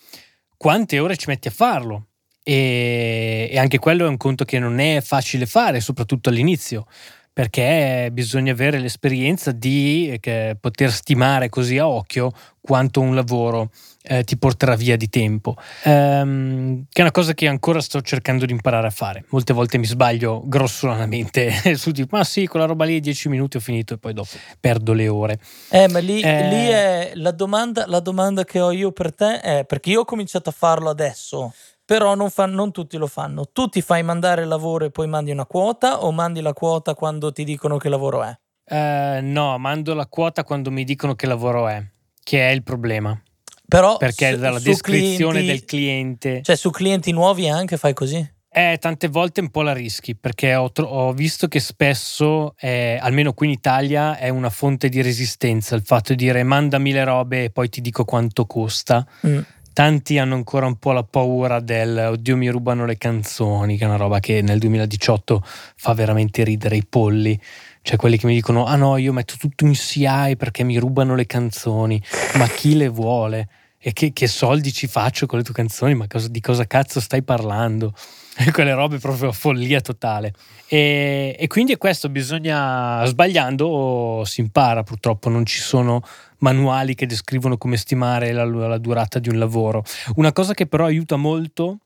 quante 0.55 0.99
ore 0.99 1.17
ci 1.17 1.25
metti 1.27 1.47
a 1.47 1.51
farlo? 1.51 2.05
E, 2.43 3.49
e, 3.51 3.57
anche 3.57 3.79
quello 3.79 4.05
è 4.05 4.07
un 4.07 4.17
conto 4.17 4.45
che 4.45 4.59
non 4.59 4.79
è 4.79 5.01
facile 5.01 5.47
fare, 5.47 5.81
soprattutto 5.81 6.29
all'inizio, 6.29 6.85
perché 7.31 8.09
bisogna 8.11 8.51
avere 8.51 8.79
l'esperienza 8.79 9.51
di 9.51 10.17
eh, 10.21 10.57
poter 10.59 10.91
stimare 10.91 11.49
così 11.49 11.77
a 11.77 11.87
occhio 11.87 12.31
quanto 12.59 13.01
un 13.01 13.15
lavoro 13.15 13.71
eh, 14.03 14.23
ti 14.23 14.37
porterà 14.37 14.75
via 14.75 14.95
di 14.95 15.09
tempo, 15.09 15.55
ehm, 15.83 16.85
che 16.89 16.99
è 16.99 17.01
una 17.01 17.11
cosa 17.11 17.33
che 17.33 17.47
ancora 17.47 17.81
sto 17.81 18.01
cercando 18.01 18.45
di 18.45 18.51
imparare 18.51 18.87
a 18.87 18.91
fare. 18.91 19.25
Molte 19.29 19.53
volte 19.53 19.77
mi 19.77 19.85
sbaglio 19.85 20.41
grossolanamente 20.45 21.51
su 21.75 21.91
tipo, 21.91 22.17
ma 22.17 22.23
sì, 22.23 22.47
quella 22.47 22.65
roba 22.65 22.85
lì 22.85 22.99
10 22.99 23.29
minuti 23.29 23.57
ho 23.57 23.59
finito 23.59 23.93
e 23.93 23.97
poi 23.97 24.13
dopo 24.13 24.29
perdo 24.59 24.93
le 24.93 25.07
ore. 25.07 25.39
Eh, 25.69 25.87
ma 25.89 25.99
lì, 25.99 26.21
eh, 26.21 26.47
lì 26.47 26.67
è 26.67 27.11
la 27.15 27.31
domanda, 27.31 27.85
la 27.87 27.99
domanda 27.99 28.43
che 28.45 28.59
ho 28.59 28.71
io 28.71 28.91
per 28.91 29.13
te 29.13 29.39
è, 29.39 29.65
perché 29.65 29.91
io 29.91 30.01
ho 30.01 30.05
cominciato 30.05 30.49
a 30.49 30.53
farlo 30.55 30.89
adesso, 30.89 31.53
però 31.89 32.13
non, 32.13 32.29
fa, 32.29 32.45
non, 32.45 32.71
tutti 32.71 32.97
lo 32.97 33.07
fanno. 33.07 33.49
Tu 33.51 33.67
ti 33.67 33.81
fai 33.81 34.03
mandare 34.03 34.43
il 34.43 34.47
lavoro 34.47 34.85
e 34.85 34.91
poi 34.91 35.07
mandi 35.07 35.31
una 35.31 35.47
quota 35.47 36.03
o 36.03 36.11
mandi 36.11 36.39
la 36.39 36.53
quota 36.53 36.93
quando 36.93 37.31
ti 37.31 37.43
dicono 37.43 37.77
che 37.77 37.89
lavoro 37.89 38.23
è? 38.23 38.37
Uh, 38.69 39.25
no, 39.25 39.57
mando 39.57 39.95
la 39.95 40.05
quota 40.05 40.43
quando 40.43 40.69
mi 40.69 40.83
dicono 40.83 41.15
che 41.15 41.25
lavoro 41.25 41.67
è, 41.67 41.83
che 42.23 42.47
è 42.47 42.51
il 42.51 42.61
problema. 42.61 43.19
Però 43.67 43.97
perché 43.97 44.33
su, 44.33 44.37
dalla 44.39 44.59
descrizione 44.59 45.39
clienti, 45.39 45.47
del 45.47 45.65
cliente. 45.65 46.41
Cioè, 46.43 46.55
su 46.55 46.69
clienti 46.69 47.11
nuovi 47.11 47.49
anche 47.49 47.75
fai 47.75 47.95
così? 47.95 48.33
Eh, 48.51 48.77
tante 48.79 49.07
volte 49.07 49.41
un 49.41 49.49
po' 49.49 49.63
la 49.63 49.73
rischi 49.73 50.15
perché 50.15 50.53
ho, 50.53 50.71
tro- 50.71 50.87
ho 50.87 51.13
visto 51.13 51.47
che 51.47 51.59
spesso, 51.59 52.53
eh, 52.59 52.99
almeno 53.01 53.33
qui 53.33 53.47
in 53.47 53.53
Italia, 53.53 54.15
è 54.17 54.29
una 54.29 54.49
fonte 54.51 54.89
di 54.89 55.01
resistenza 55.01 55.75
il 55.75 55.83
fatto 55.83 56.13
di 56.13 56.25
dire 56.25 56.43
mandami 56.43 56.91
le 56.91 57.03
robe 57.03 57.43
e 57.45 57.49
poi 57.49 57.67
ti 57.69 57.81
dico 57.81 58.05
quanto 58.05 58.45
costa. 58.45 59.03
Mm. 59.25 59.39
Tanti 59.79 60.17
hanno 60.17 60.35
ancora 60.35 60.65
un 60.65 60.75
po' 60.75 60.91
la 60.91 61.05
paura 61.05 61.61
del 61.61 62.09
oddio 62.11 62.35
mi 62.35 62.49
rubano 62.49 62.85
le 62.85 62.97
canzoni, 62.97 63.77
che 63.77 63.85
è 63.85 63.87
una 63.87 63.95
roba 63.95 64.19
che 64.19 64.41
nel 64.41 64.59
2018 64.59 65.41
fa 65.41 65.93
veramente 65.93 66.43
ridere 66.43 66.75
i 66.75 66.85
polli. 66.85 67.39
Cioè 67.81 67.95
quelli 67.95 68.17
che 68.17 68.25
mi 68.25 68.33
dicono 68.33 68.65
ah 68.65 68.75
no 68.75 68.97
io 68.97 69.13
metto 69.13 69.35
tutto 69.39 69.63
in 69.63 69.73
CI 69.73 70.35
perché 70.37 70.63
mi 70.63 70.77
rubano 70.79 71.15
le 71.15 71.25
canzoni, 71.25 72.03
ma 72.33 72.45
chi 72.47 72.75
le 72.75 72.89
vuole? 72.89 73.47
E 73.77 73.93
che, 73.93 74.11
che 74.11 74.27
soldi 74.27 74.73
ci 74.73 74.85
faccio 74.85 75.25
con 75.27 75.37
le 75.37 75.45
tue 75.45 75.53
canzoni? 75.53 75.95
Ma 75.95 76.07
cosa, 76.07 76.27
di 76.27 76.41
cosa 76.41 76.67
cazzo 76.67 76.99
stai 76.99 77.23
parlando? 77.23 77.93
quelle 78.51 78.73
robe 78.73 78.97
proprio 78.97 79.31
follia 79.31 79.81
totale. 79.81 80.33
E, 80.67 81.35
e, 81.37 81.47
quindi 81.47 81.73
è 81.73 81.77
questo, 81.77 82.09
bisogna, 82.09 83.03
sbagliando 83.05 84.23
si 84.25 84.41
impara 84.41 84.83
purtroppo, 84.83 85.29
non 85.29 85.45
ci 85.45 85.59
sono 85.59 86.01
manuali 86.39 86.95
che 86.95 87.05
descrivono 87.05 87.57
come 87.57 87.75
stimare 87.75 88.31
la, 88.31 88.45
la 88.45 88.77
durata 88.77 89.19
di 89.19 89.29
un 89.29 89.37
lavoro. 89.37 89.83
Una 90.15 90.31
cosa 90.31 90.53
che 90.53 90.67
però 90.67 90.85
aiuta 90.85 91.17
molto 91.17 91.79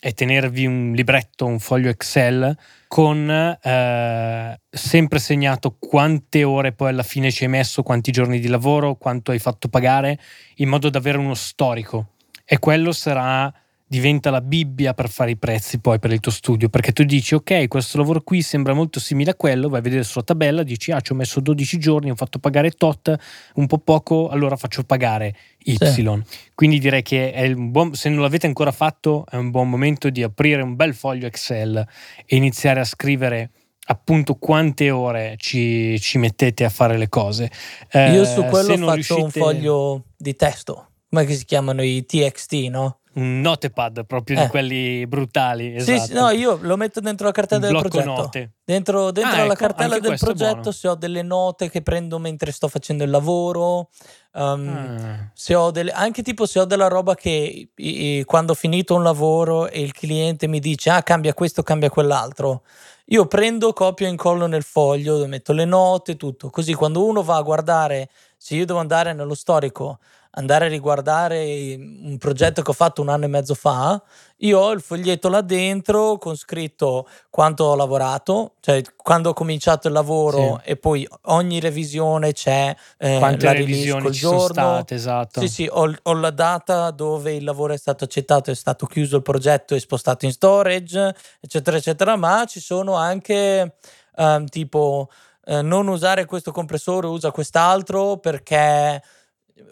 è 0.00 0.14
tenervi 0.14 0.64
un 0.64 0.92
libretto, 0.94 1.44
un 1.44 1.58
foglio 1.58 1.88
Excel 1.88 2.56
con 2.86 3.28
eh, 3.28 4.60
sempre 4.70 5.18
segnato 5.18 5.76
quante 5.78 6.44
ore 6.44 6.72
poi 6.72 6.90
alla 6.90 7.02
fine 7.02 7.32
ci 7.32 7.42
hai 7.42 7.50
messo, 7.50 7.82
quanti 7.82 8.12
giorni 8.12 8.38
di 8.38 8.46
lavoro, 8.46 8.94
quanto 8.94 9.32
hai 9.32 9.40
fatto 9.40 9.68
pagare, 9.68 10.18
in 10.56 10.68
modo 10.68 10.88
da 10.88 10.98
avere 10.98 11.18
uno 11.18 11.34
storico. 11.34 12.12
E 12.44 12.58
quello 12.58 12.92
sarà 12.92 13.52
diventa 13.88 14.28
la 14.30 14.42
Bibbia 14.42 14.92
per 14.92 15.08
fare 15.08 15.30
i 15.30 15.36
prezzi 15.36 15.80
poi 15.80 15.98
per 15.98 16.12
il 16.12 16.20
tuo 16.20 16.30
studio, 16.30 16.68
perché 16.68 16.92
tu 16.92 17.02
dici 17.04 17.34
ok, 17.34 17.66
questo 17.68 17.96
lavoro 17.96 18.20
qui 18.20 18.42
sembra 18.42 18.74
molto 18.74 19.00
simile 19.00 19.30
a 19.30 19.34
quello, 19.34 19.70
vai 19.70 19.80
a 19.80 19.82
vedere 19.82 20.02
sulla 20.04 20.24
tabella, 20.24 20.62
dici 20.62 20.92
ah 20.92 21.00
ci 21.00 21.12
ho 21.12 21.14
messo 21.14 21.40
12 21.40 21.78
giorni, 21.78 22.10
ho 22.10 22.14
fatto 22.14 22.38
pagare 22.38 22.70
tot, 22.72 23.16
un 23.54 23.66
po' 23.66 23.78
poco, 23.78 24.28
allora 24.28 24.56
faccio 24.56 24.84
pagare 24.84 25.34
Y. 25.64 25.76
Sì. 25.80 26.06
Quindi 26.54 26.78
direi 26.78 27.02
che 27.02 27.32
è 27.32 27.50
un 27.50 27.70
buon, 27.70 27.94
se 27.94 28.10
non 28.10 28.20
l'avete 28.20 28.46
ancora 28.46 28.72
fatto 28.72 29.24
è 29.28 29.36
un 29.36 29.50
buon 29.50 29.70
momento 29.70 30.10
di 30.10 30.22
aprire 30.22 30.60
un 30.60 30.76
bel 30.76 30.94
foglio 30.94 31.26
Excel 31.26 31.84
e 32.26 32.36
iniziare 32.36 32.80
a 32.80 32.84
scrivere 32.84 33.50
appunto 33.90 34.34
quante 34.34 34.90
ore 34.90 35.34
ci, 35.38 35.98
ci 35.98 36.18
mettete 36.18 36.64
a 36.64 36.68
fare 36.68 36.98
le 36.98 37.08
cose. 37.08 37.50
Eh, 37.90 38.12
Io 38.12 38.24
su 38.24 38.44
quello 38.44 38.76
faccio 38.76 38.92
riuscite... 38.92 39.20
un 39.22 39.30
foglio 39.30 40.04
di 40.16 40.36
testo, 40.36 40.90
come 41.08 41.26
si 41.32 41.44
chiamano 41.46 41.82
i 41.82 42.04
TXT, 42.04 42.52
no? 42.68 42.97
Un 43.14 43.40
notepad 43.40 44.04
proprio 44.04 44.38
eh. 44.38 44.42
di 44.42 44.48
quelli 44.48 45.06
brutali. 45.06 45.74
Esatto. 45.74 46.06
Sì, 46.06 46.12
no, 46.12 46.30
io 46.30 46.58
lo 46.60 46.76
metto 46.76 47.00
dentro 47.00 47.26
la 47.26 47.32
cartella 47.32 47.66
un 47.66 47.72
del 47.72 47.80
progetto. 47.80 48.10
Note. 48.10 48.50
Dentro, 48.64 49.10
dentro 49.10 49.32
ah, 49.32 49.38
la 49.38 49.44
ecco, 49.44 49.54
cartella 49.54 49.98
del 49.98 50.18
progetto, 50.18 50.72
se 50.72 50.88
ho 50.88 50.94
delle 50.94 51.22
note 51.22 51.70
che 51.70 51.82
prendo 51.82 52.18
mentre 52.18 52.52
sto 52.52 52.68
facendo 52.68 53.02
il 53.02 53.10
lavoro, 53.10 53.88
um, 54.34 54.68
ah. 54.68 55.30
se 55.32 55.54
ho 55.54 55.70
delle, 55.70 55.90
anche 55.90 56.22
tipo 56.22 56.46
se 56.46 56.60
ho 56.60 56.64
della 56.64 56.88
roba 56.88 57.14
che 57.14 57.70
i, 57.74 58.22
quando 58.26 58.52
ho 58.52 58.54
finito 58.54 58.94
un 58.94 59.02
lavoro 59.02 59.68
e 59.68 59.80
il 59.80 59.92
cliente 59.92 60.46
mi 60.46 60.60
dice 60.60 60.90
ah 60.90 61.02
cambia 61.02 61.34
questo, 61.34 61.62
cambia 61.62 61.90
quell'altro. 61.90 62.62
Io 63.10 63.24
prendo, 63.26 63.72
copio 63.72 64.06
e 64.06 64.10
incollo 64.10 64.46
nel 64.46 64.62
foglio, 64.62 65.26
metto 65.26 65.54
le 65.54 65.64
note, 65.64 66.16
tutto. 66.16 66.50
Così 66.50 66.74
quando 66.74 67.06
uno 67.06 67.22
va 67.22 67.36
a 67.36 67.42
guardare, 67.42 68.10
se 68.36 68.54
io 68.54 68.66
devo 68.66 68.80
andare 68.80 69.14
nello 69.14 69.34
storico 69.34 69.98
andare 70.32 70.66
a 70.66 70.68
riguardare 70.68 71.74
un 71.76 72.16
progetto 72.18 72.62
che 72.62 72.70
ho 72.70 72.74
fatto 72.74 73.02
un 73.02 73.08
anno 73.08 73.24
e 73.24 73.28
mezzo 73.28 73.54
fa, 73.54 74.00
io 74.38 74.58
ho 74.58 74.70
il 74.70 74.80
foglietto 74.80 75.28
là 75.28 75.40
dentro 75.40 76.16
con 76.18 76.36
scritto 76.36 77.08
quanto 77.30 77.64
ho 77.64 77.74
lavorato, 77.74 78.54
cioè 78.60 78.82
quando 78.96 79.30
ho 79.30 79.32
cominciato 79.32 79.88
il 79.88 79.94
lavoro 79.94 80.60
sì. 80.62 80.70
e 80.70 80.76
poi 80.76 81.08
ogni 81.22 81.58
revisione 81.60 82.32
c'è 82.32 82.74
eh, 82.98 83.18
Quante 83.18 83.46
la 83.46 83.52
revisioni 83.52 84.12
ci 84.12 84.20
giorno. 84.20 84.38
sono 84.38 84.52
state, 84.52 84.94
esatto. 84.94 85.40
Sì, 85.40 85.48
sì, 85.48 85.68
ho, 85.70 85.92
ho, 86.02 86.12
la 86.14 86.30
data 86.30 86.90
dove 86.90 87.34
il 87.34 87.44
lavoro 87.44 87.72
è 87.72 87.78
stato 87.78 88.04
accettato, 88.04 88.50
è 88.50 88.54
stato 88.54 88.86
chiuso 88.86 89.16
il 89.16 89.22
progetto 89.22 89.74
e 89.74 89.80
spostato 89.80 90.24
in 90.24 90.32
storage, 90.32 91.14
eccetera, 91.40 91.76
eccetera, 91.76 92.16
ma 92.16 92.44
ci 92.46 92.60
sono 92.60 92.94
anche 92.94 93.74
um, 94.16 94.46
tipo 94.46 95.08
eh, 95.46 95.62
non 95.62 95.88
usare 95.88 96.26
questo 96.26 96.52
compressore, 96.52 97.06
usa 97.06 97.30
quest'altro 97.30 98.18
perché 98.18 99.02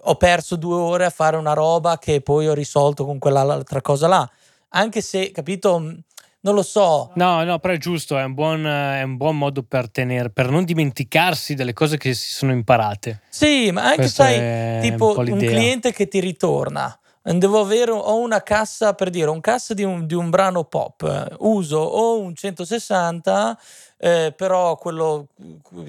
ho 0.02 0.14
perso 0.16 0.56
due 0.56 0.76
ore 0.76 1.04
a 1.04 1.10
fare 1.10 1.36
una 1.36 1.52
roba 1.52 1.98
che 1.98 2.20
poi 2.20 2.48
ho 2.48 2.54
risolto 2.54 3.04
con 3.04 3.18
quell'altra 3.18 3.80
cosa 3.80 4.06
là. 4.06 4.30
Anche 4.70 5.00
se, 5.00 5.30
capito, 5.30 5.78
non 6.46 6.54
lo 6.54 6.62
so. 6.62 7.10
No, 7.14 7.42
no, 7.42 7.58
però 7.58 7.74
è 7.74 7.78
giusto, 7.78 8.16
è 8.16 8.22
un 8.22 8.34
buon, 8.34 8.66
è 8.66 9.02
un 9.02 9.16
buon 9.16 9.36
modo 9.36 9.62
per 9.62 9.90
tenere, 9.90 10.30
per 10.30 10.48
non 10.48 10.64
dimenticarsi 10.64 11.54
delle 11.54 11.72
cose 11.72 11.96
che 11.96 12.14
si 12.14 12.32
sono 12.32 12.52
imparate. 12.52 13.22
Sì, 13.28 13.70
ma 13.72 13.82
anche 13.82 13.96
Questo 13.96 14.22
sai, 14.22 14.80
tipo 14.80 15.18
un, 15.18 15.28
un 15.28 15.38
cliente 15.38 15.92
che 15.92 16.06
ti 16.06 16.20
ritorna. 16.20 16.96
Devo 17.22 17.58
avere 17.58 17.90
ho 17.90 18.20
una 18.20 18.40
cassa 18.44 18.94
per 18.94 19.10
dire 19.10 19.28
un 19.28 19.40
cassa 19.40 19.74
di 19.74 19.82
un, 19.82 20.06
di 20.06 20.14
un 20.14 20.30
brano 20.30 20.62
pop. 20.62 21.34
Uso 21.40 21.78
o 21.78 22.20
un 22.20 22.32
160, 22.36 23.58
eh, 23.98 24.32
però 24.36 24.76
quello 24.76 25.26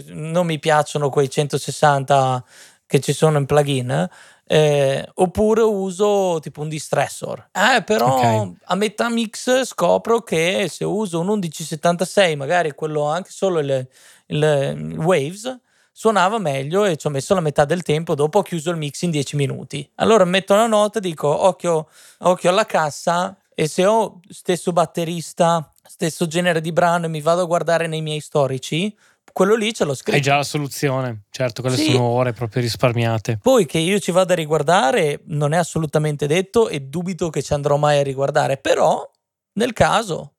non 0.08 0.48
mi 0.48 0.58
piacciono 0.58 1.10
quei 1.10 1.30
160 1.30 2.44
che 2.88 3.00
ci 3.00 3.14
sono 3.14 3.38
in 3.38 3.46
plugin, 3.46 4.10
eh, 4.48 5.08
oppure 5.16 5.62
uso 5.62 6.40
tipo 6.42 6.62
un 6.62 6.70
distressor. 6.70 7.50
Eh, 7.52 7.84
però 7.84 8.16
okay. 8.16 8.54
a 8.64 8.76
metà 8.76 9.10
mix 9.10 9.66
scopro 9.66 10.22
che 10.22 10.68
se 10.72 10.86
uso 10.86 11.20
un 11.20 11.28
1176, 11.28 12.36
magari 12.36 12.72
quello 12.72 13.04
anche 13.04 13.30
solo 13.32 13.60
il, 13.60 13.88
il, 14.28 14.74
il 14.92 14.98
Waves, 14.98 15.60
suonava 15.92 16.38
meglio 16.38 16.86
e 16.86 16.96
ci 16.96 17.08
ho 17.08 17.10
messo 17.10 17.34
la 17.34 17.42
metà 17.42 17.66
del 17.66 17.84
tempo, 17.84 18.16
dopo 18.16 18.40
ho 18.40 18.44
chiuso 18.44 18.70
il 18.72 18.78
mix 18.78 19.02
in 19.02 19.12
10 19.12 19.36
minuti. 19.36 19.90
Allora 19.96 20.24
metto 20.26 20.54
una 20.54 20.68
nota 20.68 21.00
e 21.00 21.02
dico 21.02 21.28
occhio, 21.28 21.90
occhio 22.20 22.50
alla 22.50 22.66
cassa 22.66 23.36
e 23.54 23.68
se 23.68 23.86
ho 23.86 24.20
stesso 24.30 24.72
batterista, 24.72 25.74
stesso 25.84 26.28
genere 26.28 26.62
di 26.62 26.72
brano 26.72 27.06
e 27.06 27.10
mi 27.10 27.20
vado 27.20 27.42
a 27.42 27.46
guardare 27.46 27.88
nei 27.88 28.02
miei 28.02 28.20
storici, 28.20 28.96
quello 29.38 29.54
lì 29.54 29.72
ce 29.72 29.86
l'ho 29.86 29.94
scritto. 29.94 30.16
Hai 30.16 30.22
già 30.24 30.38
la 30.38 30.44
soluzione, 30.44 31.26
certo, 31.30 31.62
quelle 31.62 31.78
sì. 31.78 31.92
sono 31.92 32.06
ore 32.06 32.34
proprio 32.34 32.60
risparmiate. 32.64 33.38
Poi 33.40 33.68
che 33.68 33.78
io 33.78 34.00
ci 34.00 34.10
vada 34.10 34.34
a 34.34 34.36
riguardare 34.36 35.22
non 35.26 35.54
è 35.54 35.58
assolutamente 35.58 36.26
detto 36.26 36.70
e 36.70 36.80
dubito 36.80 37.30
che 37.30 37.44
ci 37.44 37.54
andrò 37.54 37.78
mai 37.78 38.00
a 38.00 38.02
riguardare, 38.02 38.58
però 38.58 39.08
nel 39.54 39.74
caso. 39.74 40.34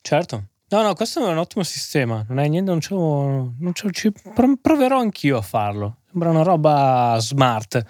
Certo. 0.00 0.42
No, 0.70 0.82
no, 0.82 0.94
questo 0.94 1.24
è 1.24 1.30
un 1.30 1.38
ottimo 1.38 1.62
sistema. 1.62 2.24
Non 2.28 2.40
è 2.40 2.48
niente, 2.48 2.68
non 2.68 2.80
c'ho, 2.80 3.54
non 3.60 3.72
c'ho, 3.72 3.90
ci 3.92 4.12
proverò 4.60 4.98
anch'io 4.98 5.36
a 5.36 5.42
farlo. 5.42 5.98
Sembra 6.10 6.30
una 6.30 6.42
roba 6.42 7.16
smart. 7.20 7.80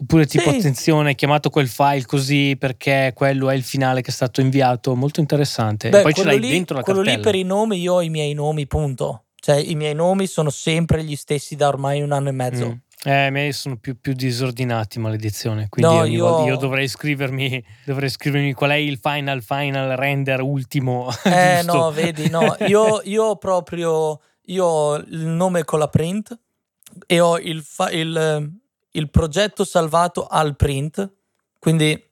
Oppure 0.00 0.26
tipo, 0.26 0.50
sì. 0.50 0.56
attenzione, 0.56 1.14
chiamato 1.14 1.48
quel 1.48 1.68
file 1.68 2.06
così 2.06 2.56
perché 2.58 3.12
quello 3.14 3.50
è 3.50 3.54
il 3.54 3.62
finale 3.62 4.00
che 4.02 4.10
è 4.10 4.12
stato 4.12 4.40
inviato. 4.40 4.96
Molto 4.96 5.20
interessante. 5.20 5.90
Beh, 5.90 6.00
e 6.00 6.02
poi 6.02 6.12
ce 6.12 6.24
l'hai 6.24 6.40
lì, 6.40 6.50
dentro 6.50 6.74
la 6.74 6.82
quello 6.82 7.02
cartella. 7.02 7.18
lì 7.18 7.22
per 7.22 7.34
i 7.36 7.44
nomi, 7.44 7.78
io 7.78 7.94
ho 7.94 8.02
i 8.02 8.08
miei 8.10 8.34
nomi, 8.34 8.66
punto. 8.66 9.26
Cioè, 9.40 9.56
i 9.56 9.74
miei 9.74 9.94
nomi 9.94 10.26
sono 10.26 10.50
sempre 10.50 11.02
gli 11.02 11.16
stessi 11.16 11.56
da 11.56 11.68
ormai 11.68 12.02
un 12.02 12.12
anno 12.12 12.28
e 12.28 12.32
mezzo. 12.32 12.66
Mm. 12.68 12.72
Eh, 13.02 13.26
a 13.26 13.30
me 13.30 13.50
sono 13.52 13.78
più, 13.78 13.98
più 13.98 14.12
disordinati, 14.12 14.98
maledizione. 14.98 15.68
Quindi 15.70 15.94
no, 15.94 16.04
io... 16.04 16.44
io... 16.44 16.56
dovrei 16.56 16.86
scrivermi, 16.86 17.64
dovrei 17.86 18.10
scrivermi 18.10 18.52
qual 18.52 18.70
è 18.70 18.74
il 18.74 18.98
final, 18.98 19.42
final 19.42 19.96
render 19.96 20.40
ultimo. 20.42 21.08
Eh, 21.24 21.62
no, 21.64 21.90
vedi, 21.90 22.28
no. 22.28 22.56
Io, 22.66 23.00
io 23.04 23.36
proprio 23.36 24.20
io 24.50 24.64
ho 24.64 24.96
il 24.96 25.26
nome 25.26 25.64
con 25.64 25.78
la 25.78 25.88
print 25.88 26.36
e 27.06 27.20
ho 27.20 27.38
il, 27.38 27.62
fa- 27.62 27.90
il, 27.90 28.52
il 28.90 29.10
progetto 29.10 29.64
salvato 29.64 30.26
al 30.26 30.56
print. 30.56 31.10
Quindi, 31.58 32.10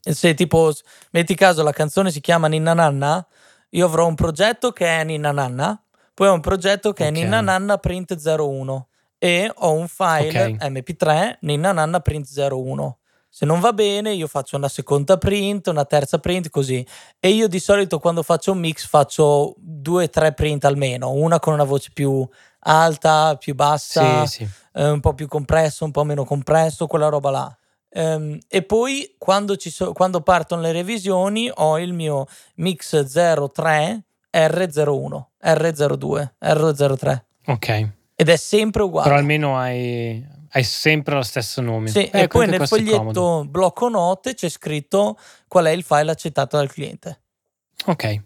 se 0.00 0.34
tipo, 0.34 0.72
metti 1.10 1.34
caso 1.34 1.62
la 1.62 1.72
canzone 1.72 2.10
si 2.10 2.20
chiama 2.20 2.46
Ninna 2.46 2.74
Nanna, 2.74 3.26
io 3.70 3.86
avrò 3.86 4.06
un 4.06 4.14
progetto 4.14 4.72
che 4.72 4.86
è 4.86 5.04
Ninna 5.04 5.32
Nanna, 5.32 5.82
poi 6.22 6.30
ho 6.30 6.34
un 6.34 6.40
progetto 6.40 6.92
che 6.92 7.08
okay. 7.08 7.20
è 7.20 7.20
Ninna 7.20 7.40
Nanna 7.40 7.78
Print 7.78 8.14
01 8.14 8.86
e 9.18 9.52
ho 9.52 9.72
un 9.72 9.86
file 9.88 10.28
okay. 10.28 10.70
mp3 10.70 11.36
ninna 11.42 11.70
nanna 11.70 12.00
print 12.00 12.28
01 12.36 12.98
se 13.28 13.46
non 13.46 13.60
va 13.60 13.72
bene 13.72 14.12
io 14.12 14.26
faccio 14.26 14.56
una 14.56 14.68
seconda 14.68 15.16
print 15.16 15.68
una 15.68 15.84
terza 15.84 16.18
print 16.18 16.50
così 16.50 16.84
e 17.20 17.28
io 17.28 17.46
di 17.46 17.60
solito 17.60 18.00
quando 18.00 18.24
faccio 18.24 18.50
un 18.50 18.58
mix 18.58 18.84
faccio 18.84 19.54
due 19.58 20.04
o 20.04 20.08
tre 20.08 20.32
print 20.32 20.64
almeno 20.64 21.12
una 21.12 21.38
con 21.38 21.52
una 21.52 21.62
voce 21.62 21.90
più 21.94 22.28
alta 22.60 23.36
più 23.36 23.54
bassa 23.54 24.26
sì, 24.26 24.44
sì. 24.44 24.48
Eh, 24.72 24.90
un 24.90 24.98
po' 24.98 25.14
più 25.14 25.28
compresso 25.28 25.84
un 25.84 25.92
po' 25.92 26.02
meno 26.02 26.24
compresso 26.24 26.86
quella 26.86 27.08
roba 27.08 27.30
là 27.30 27.56
Um, 27.94 28.38
e 28.48 28.62
poi 28.62 29.16
quando, 29.18 29.54
so, 29.58 29.92
quando, 29.92 30.22
partono 30.22 30.62
le 30.62 30.72
revisioni 30.72 31.50
ho 31.54 31.78
il 31.78 31.92
mio 31.92 32.26
mix 32.54 33.04
03 33.04 34.02
R01, 34.32 35.24
R02, 35.42 36.30
R03. 36.40 37.20
Ok 37.46 37.90
ed 38.22 38.28
è 38.28 38.36
sempre 38.36 38.82
uguale. 38.82 39.08
Però 39.08 39.18
almeno 39.18 39.58
hai, 39.58 40.24
hai 40.50 40.62
sempre 40.62 41.16
lo 41.16 41.22
stesso 41.22 41.60
nome. 41.60 41.88
Sì, 41.88 42.04
eh, 42.06 42.22
e 42.22 42.28
poi 42.28 42.46
nel 42.46 42.66
foglietto 42.66 43.44
blocco 43.48 43.88
note 43.88 44.34
c'è 44.34 44.48
scritto 44.48 45.18
qual 45.48 45.66
è 45.66 45.70
il 45.70 45.82
file 45.82 46.12
accettato 46.12 46.56
dal 46.56 46.70
cliente. 46.70 47.20
Ok, 47.86 48.20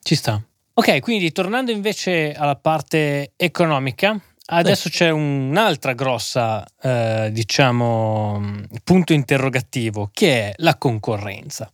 ci 0.00 0.14
sta. 0.14 0.42
Ok, 0.72 1.00
quindi 1.00 1.30
tornando 1.32 1.70
invece 1.70 2.32
alla 2.32 2.56
parte 2.56 3.32
economica, 3.36 4.18
adesso 4.46 4.88
sì. 4.88 4.96
c'è 4.96 5.10
un'altra 5.10 5.92
grossa, 5.92 6.64
eh, 6.80 7.28
diciamo, 7.30 8.40
punto 8.82 9.12
interrogativo, 9.12 10.08
che 10.10 10.48
è 10.48 10.52
la 10.58 10.78
concorrenza. 10.78 11.70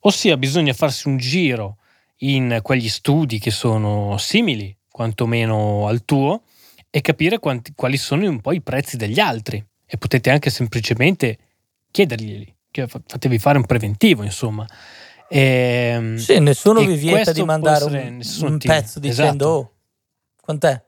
Ossia, 0.00 0.38
bisogna 0.38 0.72
farsi 0.72 1.08
un 1.08 1.18
giro 1.18 1.78
in 2.18 2.60
quegli 2.62 2.88
studi 2.88 3.38
che 3.38 3.50
sono 3.50 4.16
simili, 4.18 4.76
quantomeno 4.90 5.86
al 5.86 6.04
tuo, 6.04 6.42
e 6.90 7.00
capire 7.00 7.38
quanti, 7.38 7.72
quali 7.74 7.96
sono 7.96 8.28
un 8.28 8.40
po' 8.40 8.52
i 8.52 8.60
prezzi 8.60 8.96
degli 8.96 9.20
altri. 9.20 9.64
E 9.86 9.96
potete 9.96 10.30
anche 10.30 10.50
semplicemente 10.50 11.38
chiederglieli, 11.90 12.54
fatevi 13.06 13.38
fare 13.38 13.58
un 13.58 13.64
preventivo, 13.64 14.22
insomma. 14.22 14.66
E, 15.28 15.92
ehm, 15.94 16.16
sì, 16.16 16.38
nessuno 16.40 16.80
vi 16.80 16.96
vieta 16.96 17.32
di 17.32 17.42
mandare 17.44 17.84
un, 17.84 18.20
un 18.40 18.58
pezzo 18.58 18.98
dicendo 18.98 19.44
esatto. 19.44 19.48
oh, 19.48 19.72
quant'è? 20.40 20.84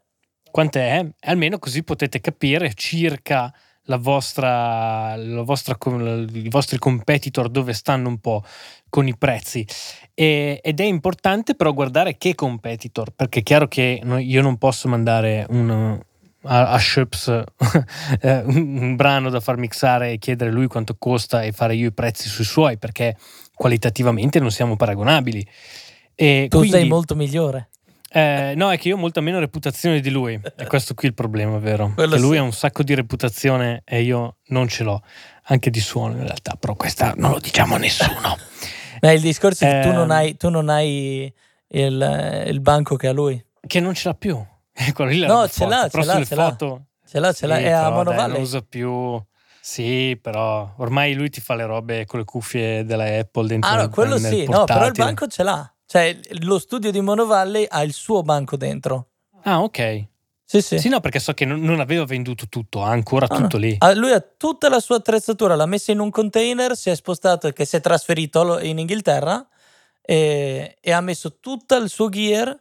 Quant'è? 0.50 1.06
Almeno 1.20 1.58
così 1.58 1.82
potete 1.82 2.20
capire 2.20 2.72
circa 2.74 3.52
la 3.90 3.96
vostra, 3.96 5.16
la 5.16 5.42
vostra, 5.42 5.76
i 6.32 6.48
vostri 6.48 6.78
competitor 6.78 7.48
dove 7.48 7.72
stanno 7.72 8.08
un 8.08 8.18
po' 8.18 8.44
con 8.88 9.08
i 9.08 9.16
prezzi. 9.16 9.66
E, 10.14 10.60
ed 10.62 10.80
è 10.80 10.84
importante 10.84 11.56
però 11.56 11.74
guardare 11.74 12.16
che 12.16 12.36
competitor, 12.36 13.10
perché 13.10 13.40
è 13.40 13.42
chiaro 13.42 13.66
che 13.66 14.00
io 14.04 14.42
non 14.42 14.56
posso 14.58 14.88
mandare 14.88 15.44
un, 15.50 16.00
a, 16.44 16.70
a 16.70 16.78
Shops 16.78 17.26
eh, 18.22 18.42
un, 18.44 18.78
un 18.78 18.96
brano 18.96 19.28
da 19.28 19.40
far 19.40 19.56
mixare 19.56 20.12
e 20.12 20.18
chiedere 20.18 20.52
lui 20.52 20.68
quanto 20.68 20.94
costa 20.96 21.42
e 21.42 21.50
fare 21.50 21.74
io 21.74 21.88
i 21.88 21.92
prezzi 21.92 22.28
sui 22.28 22.44
suoi, 22.44 22.78
perché 22.78 23.16
qualitativamente 23.54 24.38
non 24.38 24.52
siamo 24.52 24.76
paragonabili. 24.76 25.44
E 26.14 26.46
tu 26.48 26.58
quindi, 26.58 26.76
sei 26.76 26.86
molto 26.86 27.16
migliore. 27.16 27.70
Eh, 28.12 28.54
no, 28.56 28.72
è 28.72 28.78
che 28.78 28.88
io 28.88 28.96
ho 28.96 28.98
molta 28.98 29.20
meno 29.20 29.38
reputazione 29.38 30.00
di 30.00 30.10
lui. 30.10 30.38
È 30.56 30.66
questo 30.66 30.94
qui 30.94 31.08
il 31.08 31.14
problema, 31.14 31.58
vero? 31.58 31.92
Quello 31.94 32.16
che 32.16 32.20
lui 32.20 32.32
sì. 32.32 32.38
ha 32.38 32.42
un 32.42 32.52
sacco 32.52 32.82
di 32.82 32.94
reputazione 32.94 33.82
e 33.84 34.02
io 34.02 34.38
non 34.48 34.66
ce 34.66 34.82
l'ho, 34.82 35.00
anche 35.44 35.70
di 35.70 35.78
suono 35.78 36.16
in 36.16 36.24
realtà, 36.24 36.56
però 36.58 36.74
questa 36.74 37.14
non 37.16 37.30
lo 37.30 37.38
diciamo 37.38 37.76
a 37.76 37.78
nessuno. 37.78 38.36
Beh, 38.98 39.14
il 39.14 39.20
discorso 39.20 39.64
è 39.64 39.80
che 39.80 39.88
tu 39.88 39.94
non 39.94 40.10
ehm. 40.10 40.16
hai, 40.16 40.36
tu 40.36 40.48
non 40.48 40.68
hai 40.68 41.32
il, 41.68 42.44
il, 42.48 42.60
banco 42.60 42.96
che 42.96 43.06
ha 43.06 43.12
lui. 43.12 43.42
Che 43.64 43.80
non 43.80 43.94
ce 43.94 44.08
l'ha 44.08 44.14
più. 44.14 44.36
No, 44.96 45.46
ce 45.48 45.66
l'ha, 45.66 45.88
ce 45.88 46.04
l'ha, 46.04 46.24
ce 46.24 46.34
l'ha. 46.34 46.56
Ce 47.06 47.18
l'ha, 47.18 47.32
ce 47.32 47.46
l'ha, 47.46 47.58
è 47.58 47.70
a 47.70 47.90
Monovalle. 47.90 48.28
Non 48.28 48.36
lo 48.36 48.40
usa 48.40 48.60
più. 48.60 49.22
Sì, 49.60 50.18
però 50.20 50.72
ormai 50.78 51.14
lui 51.14 51.28
ti 51.28 51.40
fa 51.40 51.54
le 51.54 51.66
robe 51.66 52.06
con 52.06 52.18
le 52.18 52.24
cuffie 52.24 52.84
della 52.84 53.04
Apple 53.04 53.46
dentro 53.46 53.70
Ah, 53.70 53.82
no, 53.82 53.88
quello 53.88 54.18
sì, 54.18 54.46
no, 54.48 54.64
però 54.64 54.86
il 54.86 54.92
banco 54.92 55.26
ce 55.26 55.42
l'ha. 55.42 55.74
Cioè, 55.90 56.16
lo 56.42 56.60
studio 56.60 56.92
di 56.92 57.00
Monovalley 57.00 57.66
ha 57.68 57.82
il 57.82 57.92
suo 57.92 58.22
banco 58.22 58.56
dentro. 58.56 59.08
Ah, 59.42 59.60
ok. 59.60 60.04
Sì, 60.44 60.62
sì. 60.62 60.78
Sì, 60.78 60.88
no, 60.88 61.00
perché 61.00 61.18
so 61.18 61.32
che 61.32 61.44
non, 61.44 61.60
non 61.62 61.80
aveva 61.80 62.04
venduto 62.04 62.46
tutto, 62.48 62.84
ha 62.84 62.90
ancora 62.90 63.26
ah, 63.28 63.34
tutto 63.34 63.58
no. 63.58 63.64
lì. 63.64 63.74
Ah, 63.80 63.92
lui 63.94 64.12
ha 64.12 64.20
tutta 64.20 64.68
la 64.68 64.78
sua 64.78 64.98
attrezzatura, 64.98 65.56
l'ha 65.56 65.66
messa 65.66 65.90
in 65.90 65.98
un 65.98 66.10
container, 66.10 66.76
si 66.76 66.90
è 66.90 66.94
spostato, 66.94 67.50
che 67.50 67.64
si 67.64 67.74
è 67.74 67.80
trasferito 67.80 68.60
in 68.60 68.78
Inghilterra 68.78 69.44
e, 70.00 70.76
e 70.80 70.92
ha 70.92 71.00
messo 71.00 71.40
tutto 71.40 71.74
il 71.74 71.88
suo 71.88 72.08
gear 72.08 72.56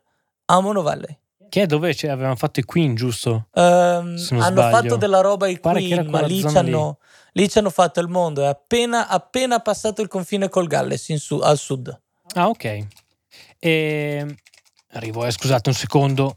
a 0.45 0.59
Monovalley. 0.59 1.15
Che 1.49 1.61
è 1.61 1.65
dove 1.67 1.93
cioè, 1.93 2.09
avevano 2.09 2.35
fatto 2.35 2.59
i 2.59 2.63
Queen, 2.63 2.95
giusto? 2.95 3.49
Um, 3.53 3.61
hanno 3.61 4.15
sbaglio. 4.17 4.69
fatto 4.71 4.95
della 4.95 5.21
roba 5.21 5.47
i 5.47 5.59
Queen, 5.59 6.07
ma 6.07 6.21
lì 6.21 6.39
ci, 6.39 6.57
hanno, 6.57 6.97
lì 7.33 7.47
ci, 7.47 7.59
hanno, 7.59 7.69
fatto 7.69 7.99
il 7.99 8.07
mondo. 8.07 8.41
È 8.41 8.47
appena, 8.47 9.07
appena 9.07 9.59
passato 9.59 10.01
il 10.01 10.07
confine 10.07 10.49
col 10.49 10.65
Galles 10.65 11.13
su, 11.13 11.37
al 11.37 11.59
sud. 11.59 11.95
Ah, 12.33 12.49
ok. 12.49 12.87
E... 13.59 14.25
Arrivo, 14.91 15.25
eh, 15.25 15.31
scusate 15.31 15.69
un 15.69 15.75
secondo. 15.75 16.35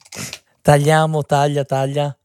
Tagliamo, 0.61 1.25
taglia, 1.25 1.65
taglia. 1.65 2.17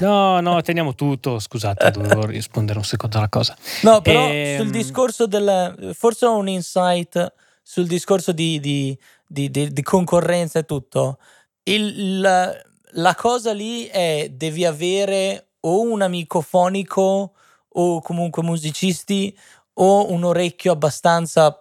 No, 0.00 0.40
no, 0.40 0.62
teniamo 0.62 0.94
tutto. 0.94 1.38
Scusate, 1.38 1.90
dovevo 1.90 2.24
rispondere 2.26 2.78
un 2.78 2.84
secondo 2.84 3.18
alla 3.18 3.28
cosa. 3.28 3.56
No, 3.82 4.00
però 4.00 4.28
e... 4.28 4.56
Ehm, 4.56 4.62
sul 4.62 4.70
discorso 4.70 5.26
del. 5.26 5.92
Forse 5.94 6.26
ho 6.26 6.36
un 6.36 6.48
insight 6.48 7.32
sul 7.62 7.86
discorso 7.86 8.32
di, 8.32 8.60
di, 8.60 8.96
di, 9.26 9.50
di 9.50 9.82
concorrenza 9.82 10.58
e 10.60 10.64
tutto. 10.64 11.18
Il, 11.62 12.20
la, 12.20 12.54
la, 12.92 13.14
cosa 13.14 13.52
lì 13.52 13.86
è 13.86 14.28
devi 14.30 14.66
avere 14.66 15.48
o 15.60 15.80
un 15.80 16.02
amico 16.02 16.42
fonico 16.42 17.32
o 17.68 18.00
comunque 18.02 18.42
musicisti 18.42 19.36
o 19.74 20.12
un 20.12 20.24
orecchio 20.24 20.72
abbastanza 20.72 21.58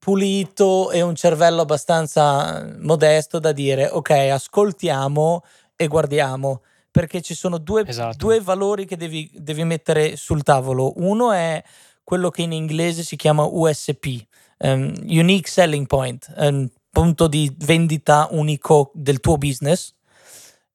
pulito 0.00 0.90
e 0.90 1.02
un 1.02 1.14
cervello 1.14 1.60
abbastanza 1.60 2.66
modesto 2.78 3.38
da 3.38 3.52
dire 3.52 3.86
ok, 3.86 4.10
ascoltiamo 4.10 5.44
e 5.76 5.86
guardiamo 5.86 6.62
perché 6.90 7.20
ci 7.20 7.34
sono 7.34 7.58
due, 7.58 7.86
esatto. 7.86 8.16
due 8.16 8.40
valori 8.40 8.86
che 8.86 8.96
devi, 8.96 9.30
devi, 9.32 9.62
mettere 9.62 10.16
sul 10.16 10.42
tavolo. 10.42 10.94
Uno 10.96 11.30
è 11.30 11.62
quello 12.02 12.30
che 12.30 12.42
in 12.42 12.52
inglese 12.52 13.04
si 13.04 13.14
chiama 13.14 13.44
USP, 13.44 14.26
um, 14.58 14.92
Unique 15.04 15.48
Selling 15.48 15.86
Point, 15.86 16.32
un 16.38 16.68
punto 16.90 17.28
di 17.28 17.54
vendita 17.58 18.26
unico 18.32 18.90
del 18.94 19.20
tuo 19.20 19.36
business, 19.36 19.94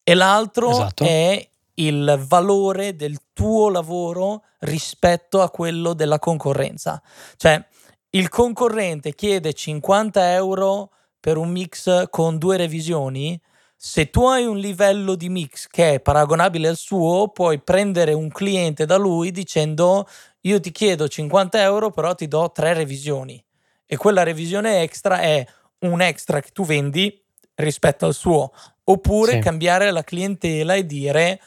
e 0.02 0.14
l'altro 0.14 0.70
esatto. 0.70 1.04
è 1.04 1.46
il 1.74 2.24
valore 2.26 2.96
del 2.96 3.18
tuo 3.34 3.68
lavoro 3.68 4.44
rispetto 4.60 5.42
a 5.42 5.50
quello 5.50 5.92
della 5.92 6.18
concorrenza. 6.18 7.02
Cioè, 7.36 7.62
il 8.10 8.28
concorrente 8.28 9.14
chiede 9.14 9.52
50 9.52 10.32
euro 10.32 10.90
per 11.18 11.36
un 11.36 11.50
mix 11.50 12.08
con 12.08 12.38
due 12.38 12.56
revisioni, 12.56 13.40
se 13.76 14.08
tu 14.10 14.26
hai 14.26 14.46
un 14.46 14.56
livello 14.56 15.14
di 15.14 15.28
mix 15.28 15.66
che 15.66 15.94
è 15.94 16.00
paragonabile 16.00 16.68
al 16.68 16.76
suo, 16.76 17.28
puoi 17.28 17.60
prendere 17.60 18.14
un 18.14 18.28
cliente 18.30 18.86
da 18.86 18.96
lui 18.96 19.30
dicendo 19.30 20.08
io 20.42 20.60
ti 20.60 20.70
chiedo 20.70 21.08
50 21.08 21.60
euro, 21.60 21.90
però 21.90 22.14
ti 22.14 22.26
do 22.26 22.50
tre 22.52 22.72
revisioni. 22.72 23.42
E 23.84 23.96
quella 23.96 24.22
revisione 24.22 24.82
extra 24.82 25.20
è 25.20 25.44
un 25.80 26.00
extra 26.00 26.40
che 26.40 26.50
tu 26.52 26.64
vendi 26.64 27.22
rispetto 27.56 28.06
al 28.06 28.14
suo. 28.14 28.52
Oppure 28.84 29.32
sì. 29.32 29.38
cambiare 29.40 29.90
la 29.90 30.04
clientela 30.04 30.74
e 30.74 30.86
dire 30.86 31.40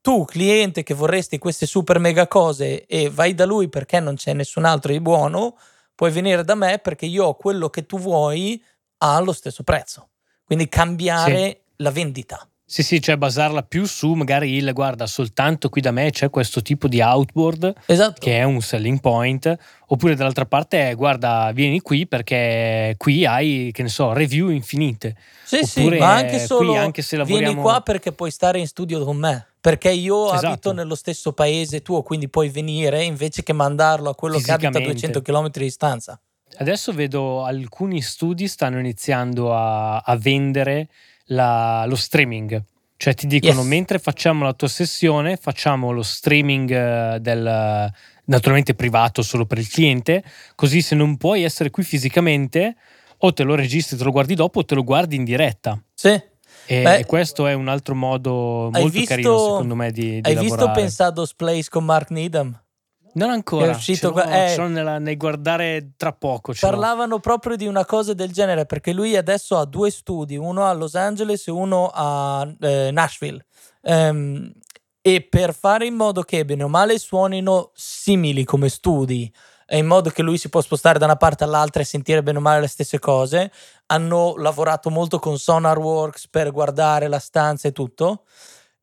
tu 0.00 0.24
cliente 0.24 0.82
che 0.82 0.94
vorresti 0.94 1.38
queste 1.38 1.66
super 1.66 1.98
mega 1.98 2.26
cose 2.26 2.86
e 2.86 3.10
vai 3.10 3.34
da 3.34 3.44
lui 3.44 3.68
perché 3.68 4.00
non 4.00 4.14
c'è 4.14 4.32
nessun 4.32 4.64
altro 4.64 4.92
di 4.92 5.00
buono, 5.00 5.56
puoi 5.96 6.12
venire 6.12 6.44
da 6.44 6.54
me 6.54 6.78
perché 6.78 7.06
io 7.06 7.24
ho 7.24 7.34
quello 7.34 7.68
che 7.70 7.86
tu 7.86 7.98
vuoi 7.98 8.62
allo 8.98 9.32
stesso 9.32 9.64
prezzo. 9.64 10.10
Quindi 10.44 10.68
cambiare 10.68 11.48
sì. 11.48 11.58
la 11.78 11.90
vendita. 11.90 12.48
Sì, 12.68 12.82
sì, 12.82 13.00
cioè 13.00 13.16
basarla 13.16 13.62
più 13.62 13.86
su 13.86 14.12
magari 14.14 14.54
il 14.54 14.72
guarda, 14.72 15.06
soltanto 15.06 15.68
qui 15.68 15.80
da 15.80 15.92
me 15.92 16.10
c'è 16.10 16.30
questo 16.30 16.62
tipo 16.62 16.88
di 16.88 17.00
outboard 17.00 17.72
esatto. 17.86 18.18
che 18.18 18.38
è 18.38 18.42
un 18.42 18.60
selling 18.60 18.98
point, 18.98 19.56
oppure 19.86 20.16
dall'altra 20.16 20.46
parte 20.46 20.90
è 20.90 20.96
guarda, 20.96 21.52
vieni 21.54 21.80
qui 21.80 22.08
perché 22.08 22.96
qui 22.98 23.24
hai, 23.24 23.70
che 23.72 23.82
ne 23.82 23.88
so, 23.88 24.12
review 24.12 24.48
infinite. 24.48 25.14
Sì, 25.44 25.60
oppure 25.62 25.94
sì, 25.94 26.02
ma 26.02 26.14
anche 26.14 26.40
solo 26.40 26.72
qui, 26.72 26.76
anche 26.76 27.02
se 27.02 27.16
lavoriamo... 27.16 27.46
vieni 27.46 27.62
qua 27.62 27.80
perché 27.82 28.10
puoi 28.10 28.32
stare 28.32 28.58
in 28.58 28.66
studio 28.66 29.04
con 29.04 29.16
me. 29.16 29.46
Perché 29.60 29.92
io 29.92 30.32
esatto. 30.32 30.46
abito 30.46 30.72
nello 30.72 30.96
stesso 30.96 31.32
paese 31.32 31.82
tuo, 31.82 32.02
quindi 32.02 32.28
puoi 32.28 32.48
venire 32.48 33.04
invece 33.04 33.44
che 33.44 33.52
mandarlo 33.52 34.10
a 34.10 34.14
quello 34.16 34.40
che 34.40 34.50
abita 34.50 34.78
a 34.78 34.80
200 34.80 35.22
km 35.22 35.50
di 35.50 35.60
distanza. 35.60 36.20
Adesso 36.58 36.92
vedo 36.92 37.44
alcuni 37.44 38.02
studi 38.02 38.48
stanno 38.48 38.80
iniziando 38.80 39.54
a, 39.54 39.98
a 39.98 40.16
vendere 40.16 40.88
la, 41.26 41.84
lo 41.86 41.96
streaming. 41.96 42.62
Cioè 42.98 43.14
ti 43.14 43.26
dicono, 43.26 43.60
yes. 43.60 43.68
mentre 43.68 43.98
facciamo 43.98 44.44
la 44.44 44.54
tua 44.54 44.68
sessione, 44.68 45.36
facciamo 45.36 45.90
lo 45.90 46.02
streaming 46.02 46.70
eh, 46.70 47.18
del, 47.20 47.92
naturalmente 48.24 48.74
privato 48.74 49.22
solo 49.22 49.44
per 49.44 49.58
il 49.58 49.68
cliente, 49.68 50.24
così 50.54 50.80
se 50.80 50.94
non 50.94 51.16
puoi 51.16 51.42
essere 51.42 51.70
qui 51.70 51.82
fisicamente, 51.82 52.76
o 53.18 53.32
te 53.32 53.42
lo 53.42 53.54
registri, 53.54 53.96
te 53.96 54.04
lo 54.04 54.10
guardi 54.10 54.34
dopo, 54.34 54.60
o 54.60 54.64
te 54.64 54.74
lo 54.74 54.82
guardi 54.82 55.16
in 55.16 55.24
diretta. 55.24 55.80
Sì. 55.94 56.20
E, 56.68 56.82
Beh, 56.82 57.04
questo 57.04 57.46
è 57.46 57.52
un 57.52 57.68
altro 57.68 57.94
modo 57.94 58.70
molto 58.72 58.88
visto, 58.88 59.06
carino, 59.06 59.38
secondo 59.38 59.74
me, 59.74 59.92
di, 59.92 60.20
di 60.20 60.28
Hai 60.28 60.34
lavorare. 60.34 60.64
visto 60.64 60.70
Pensados 60.72 61.34
Place 61.34 61.68
con 61.68 61.84
Mark 61.84 62.10
Needham? 62.10 62.60
Non 63.16 63.30
ancora, 63.30 63.66
è 63.66 63.70
uscito, 63.70 64.14
ce 64.14 64.44
eh, 64.44 64.54
ce 64.54 64.62
nella, 64.62 64.98
nel 64.98 65.16
guardare 65.16 65.92
tra 65.96 66.12
poco. 66.12 66.52
Parlavano 66.58 67.18
proprio 67.18 67.56
di 67.56 67.66
una 67.66 67.86
cosa 67.86 68.12
del 68.12 68.30
genere 68.30 68.66
perché 68.66 68.92
lui 68.92 69.16
adesso 69.16 69.56
ha 69.56 69.64
due 69.64 69.90
studi, 69.90 70.36
uno 70.36 70.66
a 70.66 70.72
Los 70.74 70.94
Angeles 70.94 71.46
e 71.48 71.50
uno 71.50 71.90
a 71.92 72.46
eh, 72.60 72.90
Nashville. 72.92 73.44
Um, 73.82 74.52
e 75.00 75.22
per 75.22 75.54
fare 75.54 75.86
in 75.86 75.94
modo 75.94 76.22
che 76.22 76.44
bene 76.44 76.64
o 76.64 76.68
male 76.68 76.98
suonino 76.98 77.70
simili 77.74 78.44
come 78.44 78.68
studi, 78.68 79.32
e 79.64 79.78
in 79.78 79.86
modo 79.86 80.10
che 80.10 80.22
lui 80.22 80.36
si 80.36 80.50
può 80.50 80.60
spostare 80.60 80.98
da 80.98 81.06
una 81.06 81.16
parte 81.16 81.42
all'altra 81.42 81.80
e 81.80 81.86
sentire 81.86 82.22
bene 82.22 82.38
o 82.38 82.42
male 82.42 82.60
le 82.60 82.68
stesse 82.68 82.98
cose, 82.98 83.50
hanno 83.86 84.34
lavorato 84.36 84.90
molto 84.90 85.18
con 85.18 85.38
SonarWorks 85.38 86.28
per 86.28 86.50
guardare 86.52 87.08
la 87.08 87.18
stanza 87.18 87.66
e 87.68 87.72
tutto. 87.72 88.24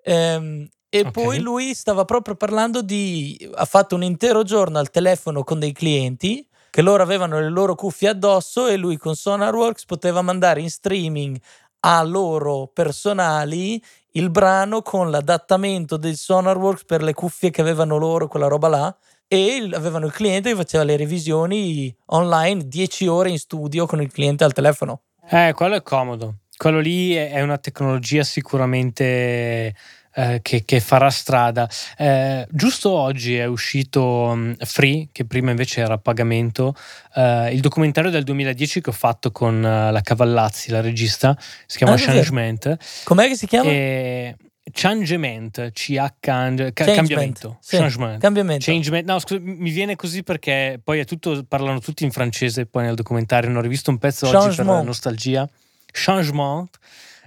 Um, 0.05 0.67
e 0.95 0.99
okay. 0.99 1.11
poi 1.11 1.39
lui 1.39 1.73
stava 1.73 2.05
proprio 2.05 2.35
parlando 2.35 2.83
di... 2.83 3.49
ha 3.55 3.65
fatto 3.65 3.95
un 3.95 4.03
intero 4.03 4.43
giorno 4.43 4.77
al 4.77 4.91
telefono 4.91 5.43
con 5.43 5.57
dei 5.57 5.71
clienti 5.71 6.47
che 6.69 6.83
loro 6.83 7.01
avevano 7.01 7.39
le 7.39 7.49
loro 7.49 7.73
cuffie 7.73 8.09
addosso 8.09 8.67
e 8.67 8.77
lui 8.77 8.97
con 8.97 9.15
SonarWorks 9.15 9.85
poteva 9.85 10.21
mandare 10.21 10.61
in 10.61 10.69
streaming 10.69 11.35
a 11.79 12.03
loro 12.03 12.69
personali 12.71 13.83
il 14.11 14.29
brano 14.29 14.83
con 14.83 15.09
l'adattamento 15.09 15.97
del 15.97 16.15
SonarWorks 16.15 16.85
per 16.85 17.01
le 17.01 17.15
cuffie 17.15 17.49
che 17.49 17.61
avevano 17.61 17.97
loro, 17.97 18.27
quella 18.27 18.47
roba 18.47 18.67
là. 18.67 18.95
E 19.27 19.67
avevano 19.73 20.05
il 20.05 20.11
cliente 20.11 20.51
che 20.51 20.55
faceva 20.55 20.83
le 20.83 20.95
revisioni 20.95 21.95
online 22.07 22.67
10 22.67 23.07
ore 23.07 23.31
in 23.31 23.39
studio 23.39 23.87
con 23.87 23.99
il 23.99 24.11
cliente 24.11 24.43
al 24.43 24.53
telefono. 24.53 25.01
Eh, 25.27 25.53
quello 25.55 25.73
è 25.73 25.81
comodo. 25.81 26.35
Quello 26.55 26.79
lì 26.79 27.13
è 27.15 27.41
una 27.41 27.57
tecnologia 27.57 28.23
sicuramente 28.23 29.73
eh, 30.15 30.39
che, 30.41 30.63
che, 30.65 30.79
farà 30.79 31.09
strada. 31.09 31.69
Eh, 31.97 32.45
giusto 32.49 32.91
oggi 32.91 33.37
è 33.37 33.45
uscito 33.45 34.03
um, 34.03 34.55
Free, 34.57 35.09
che 35.11 35.25
prima 35.25 35.51
invece 35.51 35.81
era 35.81 35.95
a 35.95 35.97
pagamento, 35.97 36.75
eh, 37.15 37.53
il 37.53 37.61
documentario 37.61 38.11
del 38.11 38.23
2010 38.23 38.81
che 38.81 38.89
ho 38.89 38.93
fatto 38.93 39.31
con 39.31 39.57
uh, 39.57 39.91
la 39.91 40.01
Cavallazzi, 40.01 40.71
la 40.71 40.81
regista, 40.81 41.37
si 41.65 41.77
chiama 41.77 41.93
ah, 41.93 41.97
Changement. 41.97 42.77
Com'è 43.03 43.27
che 43.27 43.35
si 43.35 43.47
chiama? 43.47 43.69
E... 43.69 44.35
Changement, 44.71 45.71
CH, 45.71 46.13
ca- 46.19 46.71
cambiamento. 46.73 47.57
Sì, 47.59 47.75
Changement. 47.75 48.21
cambiamento. 48.21 48.63
Changement. 48.63 49.05
No, 49.05 49.19
scusa, 49.19 49.41
mi 49.41 49.71
viene 49.71 49.97
così 49.97 50.23
perché 50.23 50.79
poi 50.81 50.99
è 50.99 51.05
tutto, 51.05 51.43
parlano 51.45 51.79
tutti 51.79 52.05
in 52.05 52.11
francese 52.11 52.65
poi 52.65 52.83
nel 52.83 52.95
documentario, 52.95 53.49
non 53.49 53.57
ho 53.57 53.61
rivisto 53.61 53.91
un 53.91 53.97
pezzo 53.97 54.25
Changement. 54.29 54.59
oggi 54.59 54.77
per 54.77 54.85
nostalgia. 54.85 55.49
Changement 55.91 56.69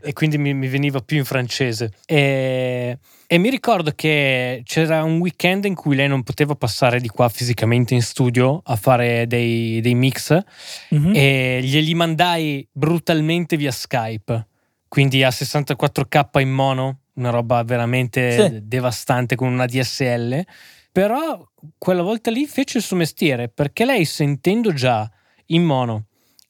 e 0.07 0.13
quindi 0.13 0.39
mi, 0.39 0.55
mi, 0.55 0.69
veniva 0.69 1.01
più 1.01 1.17
in 1.17 1.25
francese. 1.25 1.93
E, 2.07 2.99
e, 3.27 3.39
mi 3.39 3.51
ricordo 3.51 3.91
che 3.93 4.63
c'era 4.65 5.03
un 5.03 5.19
weekend 5.19 5.65
in 5.65 5.75
cui 5.75 5.97
lei 5.97 6.07
non 6.07 6.23
poteva 6.23 6.55
passare 6.55 7.01
di 7.01 7.09
qua 7.09 7.29
fisicamente 7.29 7.93
in 7.95 8.03
studio 8.03 8.63
a 8.65 8.77
fare 8.77 9.27
dei, 9.27 9.81
dei 9.81 9.95
mix 9.97 10.39
mm-hmm. 10.95 11.13
e 11.13 11.61
glieli 11.61 11.95
mandai 11.95 12.67
brutalmente 12.71 13.57
via 13.57 13.73
Skype, 13.73 14.47
quindi 14.87 15.25
a 15.25 15.31
64k 15.31 16.39
in 16.39 16.53
mono, 16.53 17.01
una 17.15 17.31
roba 17.31 17.65
veramente 17.65 18.31
sì. 18.31 18.61
devastante 18.63 19.35
con 19.35 19.49
una 19.49 19.67
DSL. 19.67 20.45
Però 20.93 21.47
quella 21.77 22.03
volta 22.03 22.31
lì 22.31 22.47
fece 22.47 22.79
il 22.79 22.85
suo 22.85 22.97
mestiere 22.97 23.49
perché 23.49 23.85
lei 23.85 24.05
sentendo 24.05 24.73
già 24.73 25.11
in 25.47 25.65
mono 25.65 26.07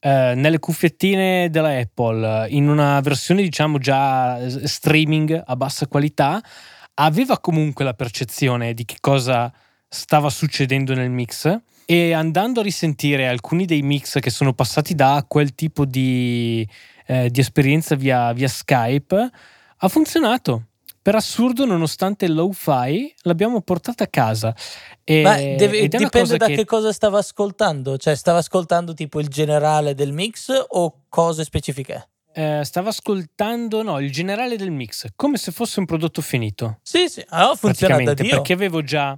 eh, 0.06 0.34
nelle 0.36 0.60
cuffiettine 0.60 1.50
della 1.50 1.76
Apple, 1.76 2.46
in 2.50 2.68
una 2.68 3.00
versione 3.00 3.42
diciamo 3.42 3.78
già 3.78 4.38
streaming 4.48 5.42
a 5.44 5.56
bassa 5.56 5.88
qualità, 5.88 6.40
aveva 6.94 7.40
comunque 7.40 7.84
la 7.84 7.92
percezione 7.92 8.72
di 8.72 8.84
che 8.84 8.98
cosa 9.00 9.52
stava 9.88 10.30
succedendo 10.30 10.94
nel 10.94 11.10
mix 11.10 11.52
e 11.84 12.12
andando 12.12 12.60
a 12.60 12.62
risentire 12.62 13.26
alcuni 13.26 13.64
dei 13.64 13.82
mix 13.82 14.20
che 14.20 14.30
sono 14.30 14.52
passati 14.52 14.94
da 14.94 15.24
quel 15.26 15.56
tipo 15.56 15.84
di, 15.84 16.64
eh, 17.06 17.28
di 17.28 17.40
esperienza 17.40 17.96
via, 17.96 18.32
via 18.32 18.46
Skype, 18.46 19.30
ha 19.78 19.88
funzionato 19.88 20.66
per 21.06 21.14
assurdo, 21.14 21.64
nonostante 21.66 22.24
il 22.24 22.34
low-fi, 22.34 23.14
l'abbiamo 23.18 23.60
portata 23.60 24.02
a 24.02 24.06
casa. 24.08 24.52
E, 25.04 25.22
Ma 25.22 25.36
deve, 25.36 25.86
dipende 25.86 26.36
da 26.36 26.46
che... 26.46 26.56
che... 26.56 26.64
cosa 26.64 26.92
stava 26.92 27.18
ascoltando. 27.18 27.96
Cioè, 27.96 28.16
stava 28.16 28.38
ascoltando 28.38 28.92
tipo 28.92 29.20
il 29.20 29.28
generale 29.28 29.94
del 29.94 30.10
mix 30.10 30.50
o 30.66 31.02
cose 31.08 31.44
specifiche? 31.44 32.08
Eh, 32.32 32.62
stava 32.64 32.88
ascoltando 32.88 33.84
no, 33.84 34.00
il 34.00 34.10
generale 34.10 34.56
del 34.56 34.72
mix, 34.72 35.06
come 35.14 35.36
se 35.36 35.52
fosse 35.52 35.78
un 35.78 35.86
prodotto 35.86 36.20
finito. 36.22 36.80
Sì, 36.82 37.08
sì, 37.08 37.24
allora 37.28 37.52
ah, 37.52 37.54
funziona 37.54 38.02
da 38.02 38.12
Dio. 38.12 38.28
Perché 38.28 38.54
avevo 38.54 38.82
già, 38.82 39.16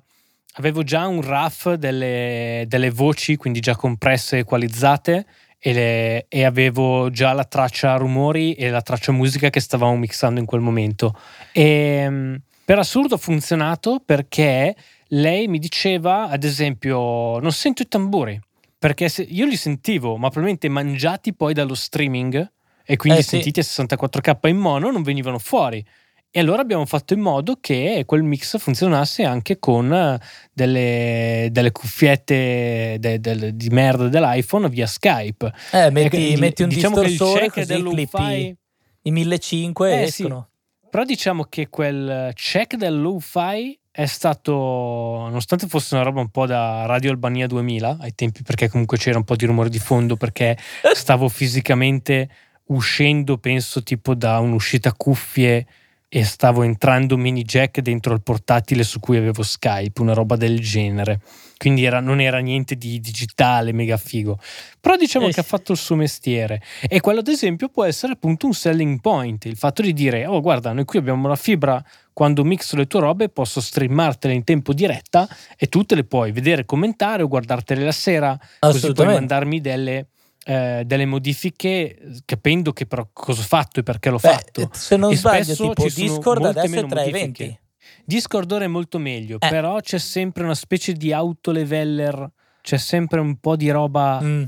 avevo 0.57 0.83
già 0.83 1.07
un 1.07 1.23
RAF 1.23 1.73
delle, 1.73 2.67
delle 2.69 2.91
voci, 2.91 3.37
quindi 3.37 3.61
già 3.61 3.77
compresse 3.77 4.37
e 4.37 4.41
equalizzate 4.41 5.27
e, 5.59 5.73
le, 5.73 6.27
e, 6.29 6.45
avevo 6.45 7.11
già 7.11 7.33
la 7.33 7.45
traccia 7.45 7.97
rumori 7.97 8.55
e 8.55 8.71
la 8.71 8.83
traccia 8.83 9.13
musica 9.13 9.51
che 9.51 9.61
stavamo 9.61 9.97
mixando 9.97 10.41
in 10.41 10.47
quel 10.47 10.61
momento. 10.61 11.19
E 11.53 11.63
ehm, 11.63 12.41
per 12.65 12.79
assurdo 12.79 13.17
ha 13.17 13.19
funzionato 13.19 14.01
perché 14.05 14.77
lei 15.09 15.49
mi 15.49 15.59
diceva, 15.59 16.29
ad 16.29 16.45
esempio, 16.45 17.39
non 17.39 17.53
sento 17.53 17.83
i 17.83 17.89
tamburi. 17.89 18.41
Perché 18.79 19.11
io 19.29 19.47
li 19.47 19.57
sentivo, 19.57 20.17
ma 20.17 20.29
probabilmente 20.29 20.69
mangiati 20.69 21.35
poi 21.35 21.53
dallo 21.53 21.75
streaming 21.75 22.49
e 22.85 22.97
quindi 22.97 23.19
eh, 23.19 23.23
sentiti 23.23 23.61
sì. 23.63 23.81
a 23.81 23.85
64k 23.85 24.49
in 24.49 24.57
mono 24.57 24.91
non 24.91 25.03
venivano 25.03 25.39
fuori. 25.39 25.85
E 26.31 26.41
allora 26.41 26.61
abbiamo 26.61 26.85
fatto 26.85 27.15
in 27.15 27.21
modo 27.21 27.57
che 27.59 28.03
quel 28.05 28.23
mix 28.23 28.59
funzionasse 28.59 29.25
anche 29.25 29.59
con 29.59 29.93
eh, 29.93 30.21
delle, 30.53 31.49
delle 31.51 31.73
cuffiette 31.73 32.97
de, 32.99 33.19
de, 33.19 33.57
di 33.57 33.69
merda 33.71 34.09
dell'iPhone 34.09 34.69
via 34.69 34.87
Skype. 34.87 35.53
Eh, 35.73 35.91
metti, 35.91 36.35
e, 36.35 36.39
metti 36.39 36.63
un 36.63 36.69
diciamo 36.69 37.03
distorsore 37.03 37.51
che 37.51 37.61
il 37.61 37.67
check 37.67 37.83
così 37.83 37.95
clippi 37.95 38.57
i 39.03 39.11
1500 39.11 39.85
eh, 39.85 40.03
escono. 40.03 40.49
Sì. 40.51 40.89
Però 40.91 41.05
diciamo 41.05 41.45
che 41.45 41.69
quel 41.69 42.31
check 42.35 42.77
del 42.77 43.17
fi 43.21 43.79
è 43.91 44.07
stato, 44.07 44.53
nonostante 44.53 45.67
fosse 45.67 45.95
una 45.95 46.05
roba 46.05 46.21
un 46.21 46.29
po' 46.29 46.47
da 46.47 46.87
Radio 46.87 47.11
Albania 47.11 47.47
2000 47.47 47.99
ai 48.01 48.15
tempi, 48.15 48.43
perché 48.43 48.69
comunque 48.69 48.97
c'era 48.97 49.19
un 49.19 49.25
po' 49.25 49.35
di 49.35 49.45
rumore 49.45 49.71
di 49.71 49.79
fondo, 49.79 50.17
perché 50.17 50.57
stavo 50.95 51.29
fisicamente 51.29 52.29
uscendo, 52.67 53.39
penso, 53.39 53.83
tipo 53.83 54.15
da 54.15 54.39
un'uscita 54.39 54.93
cuffie 54.93 55.67
e 56.11 56.25
stavo 56.25 56.63
entrando 56.63 57.19
mini 57.19 57.43
jack 57.43 57.81
dentro 57.81 58.15
il 58.15 58.23
portatile 58.23 58.83
su 58.83 58.99
cui 58.99 59.19
avevo 59.19 59.43
Skype, 59.43 60.01
una 60.01 60.15
roba 60.15 60.37
del 60.37 60.59
genere. 60.61 61.21
Quindi 61.59 61.85
era, 61.85 62.01
non 62.01 62.21
era 62.21 62.39
niente 62.39 62.77
di 62.77 62.99
digitale, 63.01 63.73
mega 63.73 63.97
figo. 63.97 64.39
Però 64.81 64.97
diciamo 64.97 65.27
eh. 65.27 65.33
che 65.33 65.41
ha 65.41 65.43
fatto 65.43 65.73
il 65.73 65.79
suo 65.79 65.97
mestiere. 65.97 66.63
E 66.89 67.01
quello, 67.01 67.19
ad 67.19 67.29
esempio, 67.29 67.69
può 67.69 67.85
essere 67.85 68.13
appunto 68.13 68.47
un 68.47 68.55
selling 68.55 69.01
point. 69.01 69.45
Il 69.45 69.57
fatto 69.57 69.83
di 69.83 69.93
dire, 69.93 70.25
oh 70.25 70.41
guarda, 70.41 70.73
noi 70.73 70.85
qui 70.85 70.99
abbiamo 70.99 71.29
la 71.29 71.37
fibra, 71.37 71.85
quando 72.13 72.43
mixo 72.43 72.77
le 72.77 72.87
tue 72.87 73.01
robe 73.01 73.29
posso 73.29 73.61
streamartele 73.61 74.33
in 74.33 74.45
tempo 74.45 74.73
diretta 74.73 75.29
e 75.57 75.67
tu 75.67 75.85
te 75.85 75.95
le 75.95 76.05
puoi 76.05 76.33
vedere, 76.33 76.65
commentare 76.65 77.23
o 77.23 77.29
guardartele 77.29 77.85
la 77.85 77.93
sera, 77.93 78.39
così 78.59 78.93
puoi 78.93 79.07
mandarmi 79.07 79.61
delle 79.61 80.07
eh, 80.49 80.83
delle 80.87 81.05
modifiche 81.05 82.23
capendo 82.25 82.73
che 82.73 82.87
però 82.87 83.07
cosa 83.13 83.43
ho 83.43 83.45
fatto 83.45 83.81
e 83.81 83.83
perché 83.83 84.09
l'ho 84.09 84.17
Beh, 84.17 84.29
fatto. 84.31 84.71
Se 84.73 84.97
non 84.97 85.13
e 85.13 85.17
sbaglio, 85.17 85.55
tipo 85.55 85.87
Discord 85.95 86.47
adesso 86.47 86.75
è 86.75 86.87
tra 86.87 87.05
eventi. 87.05 87.59
Discord 88.03 88.51
ora 88.53 88.65
è 88.65 88.69
molto 88.69 88.99
meglio, 88.99 89.37
eh. 89.41 89.47
però 89.47 89.79
c'è 89.81 89.99
sempre 89.99 90.45
una 90.45 90.55
specie 90.55 90.95
di 90.95 91.13
autoleveller, 91.13 92.31
c'è 92.63 92.79
sempre 92.79 93.21
un 93.21 93.37
po' 93.37 93.57
di 93.57 93.69
roba 93.69 94.21
mm. 94.23 94.43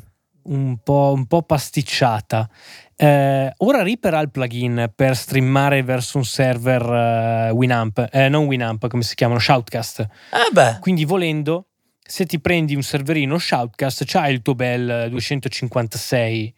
un, 0.45 0.79
po', 0.83 1.13
un, 1.15 1.27
po', 1.27 1.43
pasticciata. 1.43 2.49
Eh, 2.97 3.53
ora 3.59 3.83
Reaper 3.83 4.15
ha 4.15 4.21
il 4.21 4.31
plugin 4.31 4.91
per 4.95 5.15
streamare 5.15 5.83
verso 5.83 6.17
un 6.17 6.25
server 6.25 7.51
uh, 7.51 7.55
Winamp, 7.55 8.09
eh, 8.11 8.31
non 8.31 8.47
Winamp, 8.47 8.89
come 8.89 9.03
si 9.03 9.15
chiamano? 9.15 9.39
Shoutcast. 9.39 10.01
Eh 10.01 10.79
Quindi 10.81 11.05
volendo 11.05 11.67
se 12.11 12.27
ti 12.27 12.41
prendi 12.41 12.75
un 12.75 12.83
serverino 12.83 13.39
Shoutcast, 13.39 14.03
c'hai 14.05 14.33
il 14.33 14.43
tuo 14.43 14.57
bel 14.57 15.07
256. 15.11 16.53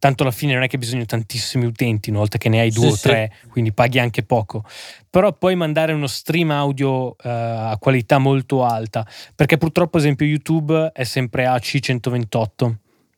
Tanto 0.00 0.24
alla 0.24 0.32
fine 0.32 0.52
non 0.52 0.64
è 0.64 0.68
che 0.68 0.78
bisogna 0.78 1.04
tantissimi 1.04 1.64
utenti, 1.64 2.10
una 2.10 2.18
volta 2.18 2.38
che 2.38 2.48
ne 2.48 2.58
hai 2.58 2.70
due 2.70 2.90
sì, 2.90 2.92
o 2.92 2.96
tre, 3.10 3.32
sì. 3.40 3.46
quindi 3.46 3.72
paghi 3.72 4.00
anche 4.00 4.24
poco. 4.24 4.64
Però 5.08 5.32
puoi 5.32 5.54
mandare 5.54 5.92
uno 5.92 6.08
stream 6.08 6.50
audio 6.50 7.10
uh, 7.10 7.14
a 7.22 7.76
qualità 7.78 8.18
molto 8.18 8.64
alta, 8.64 9.06
perché 9.34 9.56
purtroppo, 9.58 9.96
ad 9.96 10.02
esempio, 10.02 10.26
YouTube 10.26 10.90
è 10.92 11.04
sempre 11.04 11.46
a 11.46 11.54
C128 11.54 12.74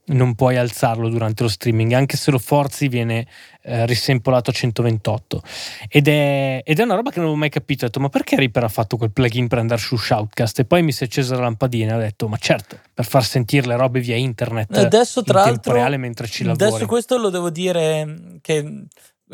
non 0.09 0.35
puoi 0.35 0.57
alzarlo 0.57 1.09
durante 1.09 1.43
lo 1.43 1.49
streaming, 1.49 1.93
anche 1.93 2.17
se 2.17 2.31
lo 2.31 2.39
forzi 2.39 2.89
viene 2.89 3.27
eh, 3.63 3.87
risempolato 3.87 4.51
a 4.51 4.53
128. 4.53 5.43
Ed 5.89 6.09
è, 6.09 6.63
ed 6.65 6.79
è, 6.79 6.83
una 6.83 6.95
roba 6.95 7.11
che 7.11 7.17
non 7.17 7.27
avevo 7.27 7.41
mai 7.41 7.51
capito. 7.51 7.85
Ho 7.85 7.89
detto, 7.89 8.01
ma 8.01 8.09
perché 8.09 8.37
Reaper 8.37 8.65
ha 8.65 8.69
fatto 8.69 8.97
quel 8.97 9.11
plugin 9.11 9.49
per 9.49 9.59
andare 9.59 9.81
su 9.81 9.97
Shoutcast? 9.97 10.61
E 10.61 10.65
poi 10.65 10.83
mi 10.83 10.93
si 10.93 11.03
è 11.03 11.07
accesa 11.07 11.35
la 11.35 11.43
lampadina 11.43 11.95
e 11.95 11.97
ho 11.97 12.01
detto, 12.01 12.29
ma 12.29 12.37
certo, 12.37 12.79
per 12.95 13.05
far 13.05 13.25
sentire 13.25 13.67
le 13.67 13.77
robe 13.77 14.01
via 14.01 14.17
internet 14.17 14.77
adesso, 14.77 15.23
tra 15.23 15.41
in 15.41 15.47
tempo 15.47 15.73
reale 15.73 15.97
mentre 15.97 16.27
ci 16.27 16.45
lavori. 16.45 16.65
Adesso 16.65 16.87
questo 16.87 17.19
lo 17.19 17.31
devo 17.31 17.51
dire 17.51 18.39
che 18.41 18.87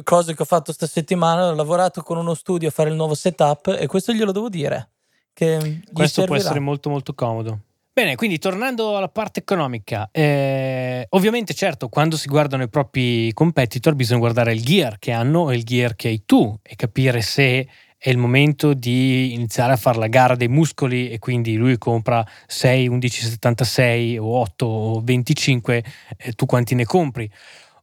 cose 0.02 0.34
che 0.34 0.42
ho 0.42 0.46
fatto 0.46 0.64
questa 0.64 0.86
settimana, 0.86 1.48
ho 1.48 1.54
lavorato 1.54 2.02
con 2.02 2.16
uno 2.16 2.34
studio 2.34 2.68
a 2.68 2.72
fare 2.72 2.90
il 2.90 2.96
nuovo 2.96 3.14
setup 3.14 3.76
e 3.78 3.86
questo 3.86 4.12
glielo 4.12 4.32
devo 4.32 4.48
dire. 4.48 4.88
Che 5.32 5.82
questo 5.92 6.20
servirà. 6.20 6.26
può 6.26 6.36
essere 6.36 6.60
molto 6.60 6.90
molto 6.90 7.14
comodo. 7.14 7.58
Bene, 7.96 8.16
quindi 8.16 8.38
tornando 8.38 8.96
alla 8.96 9.08
parte 9.08 9.38
economica, 9.38 10.08
eh, 10.10 11.06
ovviamente 11.10 11.54
certo, 11.54 11.88
quando 11.88 12.16
si 12.16 12.26
guardano 12.26 12.64
i 12.64 12.68
propri 12.68 13.32
competitor 13.32 13.94
bisogna 13.94 14.18
guardare 14.18 14.52
il 14.52 14.64
gear 14.64 14.98
che 14.98 15.12
hanno 15.12 15.52
e 15.52 15.54
il 15.54 15.62
gear 15.62 15.94
che 15.94 16.08
hai 16.08 16.24
tu 16.26 16.58
e 16.60 16.74
capire 16.74 17.20
se 17.20 17.68
è 17.96 18.10
il 18.10 18.18
momento 18.18 18.74
di 18.74 19.32
iniziare 19.34 19.74
a 19.74 19.76
fare 19.76 19.98
la 19.98 20.08
gara 20.08 20.34
dei 20.34 20.48
muscoli 20.48 21.08
e 21.08 21.20
quindi 21.20 21.54
lui 21.54 21.78
compra 21.78 22.26
6, 22.48 22.88
11, 22.88 23.22
76 23.26 24.18
o 24.18 24.40
8 24.40 24.66
o 24.66 25.00
25, 25.00 25.84
eh, 26.16 26.32
tu 26.32 26.46
quanti 26.46 26.74
ne 26.74 26.84
compri? 26.84 27.30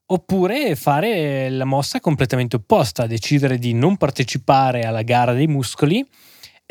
Oppure 0.08 0.76
fare 0.76 1.50
la 1.50 1.64
mossa 1.64 2.02
completamente 2.02 2.58
opposta, 2.58 3.08
decidere 3.08 3.58
di 3.58 3.74
non 3.74 3.96
partecipare 3.96 4.82
alla 4.82 5.04
gara 5.04 5.32
dei 5.32 5.48
muscoli 5.48 6.06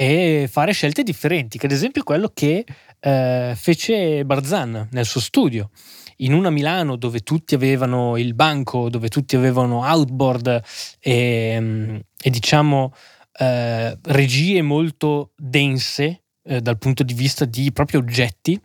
e 0.00 0.48
fare 0.50 0.72
scelte 0.72 1.02
differenti, 1.02 1.58
che 1.58 1.66
ad 1.66 1.72
esempio 1.72 2.02
quello 2.02 2.30
che 2.32 2.64
eh, 3.00 3.54
fece 3.56 4.24
Barzan 4.24 4.88
nel 4.90 5.06
suo 5.06 5.20
studio. 5.20 5.70
In 6.18 6.34
una 6.34 6.50
Milano 6.50 6.96
dove 6.96 7.20
tutti 7.20 7.54
avevano 7.54 8.16
il 8.16 8.34
banco, 8.34 8.90
dove 8.90 9.08
tutti 9.08 9.36
avevano 9.36 9.80
outboard 9.80 10.62
e, 11.00 11.56
mm, 11.58 11.96
e 12.22 12.30
diciamo 12.30 12.92
eh, 13.38 13.98
regie 14.02 14.60
molto 14.60 15.32
dense 15.36 16.22
eh, 16.42 16.60
dal 16.60 16.78
punto 16.78 17.02
di 17.02 17.14
vista 17.14 17.44
di 17.44 17.72
propri 17.72 17.96
oggetti, 17.96 18.60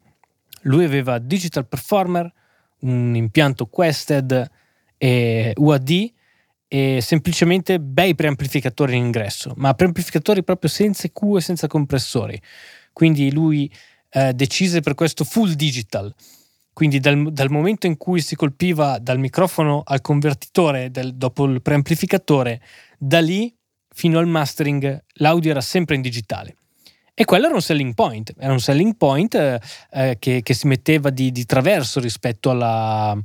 lui 0.64 0.84
aveva 0.84 1.18
Digital 1.20 1.68
Performer, 1.68 2.32
un 2.80 3.16
impianto 3.16 3.68
Quested 3.68 4.50
e 4.98 5.54
UAD 5.56 6.12
e 6.68 7.00
semplicemente 7.02 7.80
bei 7.80 8.16
preamplificatori 8.16 8.98
in 8.98 9.06
ingresso, 9.06 9.54
ma 9.56 9.74
preamplificatori 9.74 10.44
proprio 10.44 10.70
senza 10.70 11.08
Q 11.08 11.36
e 11.38 11.42
senza 11.42 11.68
compressori. 11.68 12.42
Quindi 12.92 13.32
lui 13.32 13.72
eh, 14.16 14.34
decise 14.34 14.80
per 14.80 14.96
questo 14.96 15.26
full 15.26 15.52
digital. 15.52 16.14
Quindi 16.72 17.00
dal, 17.00 17.32
dal, 17.34 17.50
momento 17.50 17.86
in 17.86 17.98
cui 17.98 18.22
si 18.22 18.36
colpiva 18.36 18.98
dal 18.98 19.20
microfono 19.20 19.82
al 19.86 20.02
convertitore 20.02 20.90
del, 20.90 21.16
dopo 21.16 21.46
il 21.46 21.62
preamplificatore, 21.62 22.62
da 22.98 23.20
lì 23.20 23.54
fino 23.94 24.18
al 24.20 24.28
mastering 24.28 25.04
l'audio 25.16 25.52
era 25.52 25.62
sempre 25.62 25.96
in 25.96 26.02
digitale. 26.02 26.56
E 27.14 27.24
quello 27.24 27.46
era 27.46 27.56
un 27.56 27.62
selling 27.62 27.94
point, 27.94 28.34
era 28.38 28.52
un 28.52 28.60
selling 28.60 28.96
point 28.96 29.36
eh, 29.36 29.60
eh 29.92 30.18
che, 30.20 30.42
che, 30.42 30.54
si 30.54 30.68
metteva 30.68 31.10
di, 31.10 31.32
di 31.32 31.46
traverso 31.46 32.02
rispetto 32.02 32.50
alla, 32.50 33.18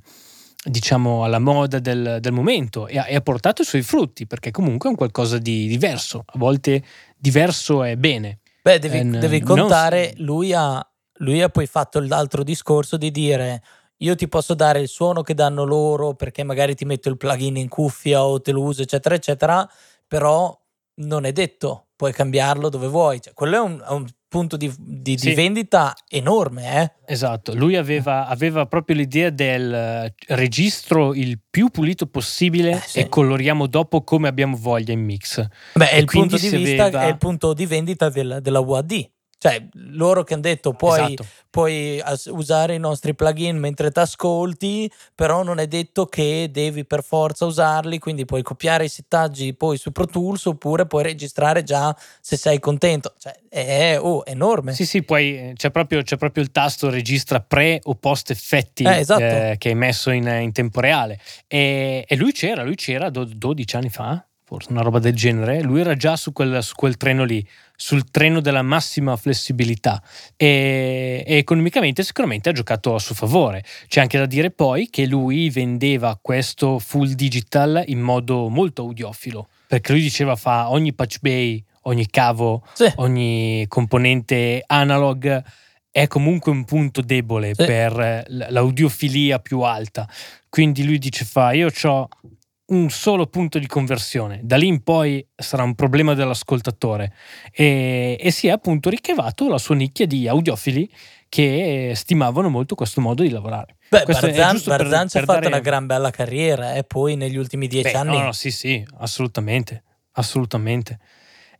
diciamo, 0.64 1.24
alla 1.24 1.40
moda 1.40 1.78
del, 1.78 2.18
del 2.20 2.32
momento 2.32 2.86
e 2.86 2.98
ha, 2.98 3.08
e 3.08 3.16
ha, 3.16 3.20
portato 3.20 3.62
i 3.62 3.64
suoi 3.64 3.82
frutti 3.82 4.26
perché 4.26 4.50
comunque 4.52 4.88
è 4.88 4.92
un 4.92 4.96
qualcosa 4.96 5.38
di 5.38 5.66
diverso, 5.66 6.24
a 6.24 6.38
volte 6.38 6.82
diverso 7.16 7.82
è 7.82 7.96
bene. 7.96 8.39
Beh, 8.62 8.78
devi, 8.78 8.98
eh, 8.98 9.04
devi 9.04 9.40
contare, 9.40 10.14
non... 10.16 10.26
lui, 10.26 10.52
ha, 10.52 10.86
lui 11.18 11.42
ha 11.42 11.48
poi 11.48 11.66
fatto 11.66 12.00
l'altro 12.00 12.42
discorso 12.42 12.96
di 12.96 13.10
dire 13.10 13.62
io 14.02 14.14
ti 14.14 14.28
posso 14.28 14.54
dare 14.54 14.80
il 14.80 14.88
suono 14.88 15.22
che 15.22 15.34
danno 15.34 15.64
loro 15.64 16.14
perché 16.14 16.42
magari 16.42 16.74
ti 16.74 16.84
metto 16.84 17.08
il 17.08 17.16
plugin 17.16 17.56
in 17.56 17.68
cuffia 17.68 18.24
o 18.24 18.40
te 18.40 18.52
lo 18.52 18.62
uso, 18.62 18.82
eccetera, 18.82 19.14
eccetera, 19.14 19.68
però 20.06 20.58
non 21.00 21.24
è 21.24 21.32
detto, 21.32 21.88
puoi 21.96 22.12
cambiarlo 22.12 22.68
dove 22.68 22.88
vuoi. 22.88 23.20
Cioè, 23.20 23.34
quello 23.34 23.56
è 23.56 23.60
un, 23.60 23.84
è 23.86 23.90
un 23.90 24.06
punto 24.30 24.56
di, 24.56 24.72
di, 24.78 25.18
sì. 25.18 25.30
di, 25.30 25.34
vendita 25.34 25.94
enorme. 26.08 26.82
Eh? 26.82 27.12
Esatto, 27.12 27.52
lui 27.52 27.76
aveva, 27.76 28.28
aveva, 28.28 28.64
proprio 28.64 28.96
l'idea 28.96 29.28
del 29.28 29.74
eh, 29.74 30.14
registro 30.28 31.12
il 31.12 31.38
più 31.50 31.68
pulito 31.68 32.06
possibile 32.06 32.70
eh, 32.70 32.80
sì. 32.86 33.00
e 33.00 33.08
coloriamo 33.08 33.66
dopo 33.66 34.02
come 34.02 34.28
abbiamo 34.28 34.56
voglia 34.56 34.92
in 34.92 35.04
mix. 35.04 35.44
Beh, 35.74 35.90
è 35.90 35.96
il, 35.96 36.04
punto 36.04 36.36
di 36.36 36.48
vista, 36.48 36.84
aveva... 36.84 37.02
è 37.02 37.08
il 37.08 37.18
punto 37.18 37.52
di 37.52 37.66
vendita 37.66 38.08
della, 38.08 38.38
della 38.40 38.60
UAD. 38.60 39.10
Cioè, 39.42 39.68
loro 39.92 40.22
che 40.22 40.34
hanno 40.34 40.42
detto 40.42 40.74
puoi, 40.74 41.14
esatto. 41.14 41.26
puoi 41.48 41.98
usare 42.26 42.74
i 42.74 42.78
nostri 42.78 43.14
plugin 43.14 43.56
mentre 43.56 43.90
ti 43.90 43.98
ascolti, 43.98 44.92
però 45.14 45.42
non 45.42 45.58
è 45.58 45.66
detto 45.66 46.04
che 46.04 46.50
devi 46.52 46.84
per 46.84 47.02
forza 47.02 47.46
usarli, 47.46 47.98
quindi 47.98 48.26
puoi 48.26 48.42
copiare 48.42 48.84
i 48.84 48.90
settaggi 48.90 49.54
poi 49.54 49.78
su 49.78 49.92
Pro 49.92 50.04
Tools 50.04 50.44
oppure 50.44 50.84
puoi 50.84 51.04
registrare 51.04 51.62
già 51.62 51.96
se 52.20 52.36
sei 52.36 52.58
contento. 52.58 53.14
Cioè, 53.18 53.32
è 53.48 53.98
oh, 53.98 54.24
enorme. 54.26 54.74
Sì, 54.74 54.84
sì, 54.84 55.02
poi 55.02 55.52
c'è 55.54 55.70
proprio, 55.70 56.02
c'è 56.02 56.18
proprio, 56.18 56.42
il 56.42 56.52
tasto 56.52 56.90
registra 56.90 57.40
pre 57.40 57.80
o 57.84 57.94
post 57.94 58.30
effetti 58.30 58.84
eh, 58.84 58.98
esatto. 58.98 59.22
eh, 59.22 59.54
che 59.56 59.70
hai 59.70 59.74
messo 59.74 60.10
in, 60.10 60.26
in 60.26 60.52
tempo 60.52 60.80
reale. 60.80 61.18
E, 61.46 62.04
e, 62.06 62.16
lui 62.16 62.32
c'era, 62.32 62.62
lui 62.62 62.74
c'era 62.74 63.08
12 63.08 63.76
anni 63.76 63.88
fa, 63.88 64.22
forse 64.50 64.72
una 64.72 64.82
roba 64.82 64.98
del 64.98 65.14
genere, 65.14 65.62
lui 65.62 65.80
era 65.80 65.94
già 65.94 66.16
su 66.16 66.32
quel, 66.32 66.60
su 66.60 66.74
quel 66.74 66.96
treno 66.96 67.22
lì, 67.22 67.46
sul 67.76 68.10
treno 68.10 68.40
della 68.40 68.62
massima 68.62 69.16
flessibilità 69.16 70.02
e, 70.36 71.22
e, 71.24 71.36
economicamente 71.36 72.02
sicuramente 72.02 72.48
ha 72.48 72.52
giocato 72.52 72.96
a 72.96 72.98
suo 72.98 73.14
favore. 73.14 73.62
C'è 73.86 74.00
anche 74.00 74.18
da 74.18 74.26
dire 74.26 74.50
poi 74.50 74.90
che 74.90 75.06
lui 75.06 75.50
vendeva 75.50 76.18
questo 76.20 76.80
full 76.80 77.10
digital 77.12 77.84
in 77.86 78.00
modo 78.00 78.48
molto 78.48 78.82
audiofilo, 78.82 79.46
perché 79.68 79.92
lui 79.92 80.00
diceva 80.00 80.34
fa 80.34 80.68
ogni 80.70 80.94
patch 80.94 81.18
bay, 81.20 81.62
ogni 81.82 82.10
cavo, 82.10 82.64
sì. 82.72 82.92
ogni 82.96 83.66
componente 83.68 84.64
analog 84.66 85.44
è 85.92 86.08
comunque 86.08 86.50
un 86.50 86.64
punto 86.64 87.02
debole 87.02 87.54
sì. 87.54 87.64
per 87.64 88.24
l'audiofilia 88.26 89.38
più 89.38 89.60
alta. 89.60 90.08
Quindi 90.48 90.84
lui 90.84 90.98
dice 90.98 91.24
fa 91.24 91.52
io 91.52 91.70
ho 91.80 92.08
un 92.70 92.90
solo 92.90 93.26
punto 93.26 93.58
di 93.58 93.66
conversione. 93.66 94.40
Da 94.42 94.56
lì 94.56 94.66
in 94.66 94.82
poi 94.82 95.24
sarà 95.34 95.62
un 95.62 95.74
problema 95.74 96.14
dell'ascoltatore. 96.14 97.12
E, 97.52 98.16
e 98.18 98.30
si 98.30 98.48
è 98.48 98.50
appunto 98.50 98.90
ricavato 98.90 99.48
la 99.48 99.58
sua 99.58 99.74
nicchia 99.74 100.06
di 100.06 100.26
audiofili 100.28 100.90
che 101.28 101.92
stimavano 101.94 102.48
molto 102.48 102.74
questo 102.74 103.00
modo 103.00 103.22
di 103.22 103.30
lavorare. 103.30 103.76
Beh, 103.88 104.04
Barzan, 104.04 104.60
Barzan 104.64 105.08
ci 105.08 105.18
ha 105.18 105.20
fatto 105.20 105.32
dare... 105.32 105.46
una 105.46 105.60
gran 105.60 105.86
bella 105.86 106.10
carriera, 106.10 106.74
eh, 106.74 106.84
poi 106.84 107.16
negli 107.16 107.36
ultimi 107.36 107.66
dieci 107.68 107.92
Beh, 107.92 107.98
anni. 107.98 108.18
No, 108.18 108.24
no, 108.24 108.32
sì, 108.32 108.50
sì, 108.50 108.84
assolutamente, 108.98 109.84
assolutamente. 110.12 110.98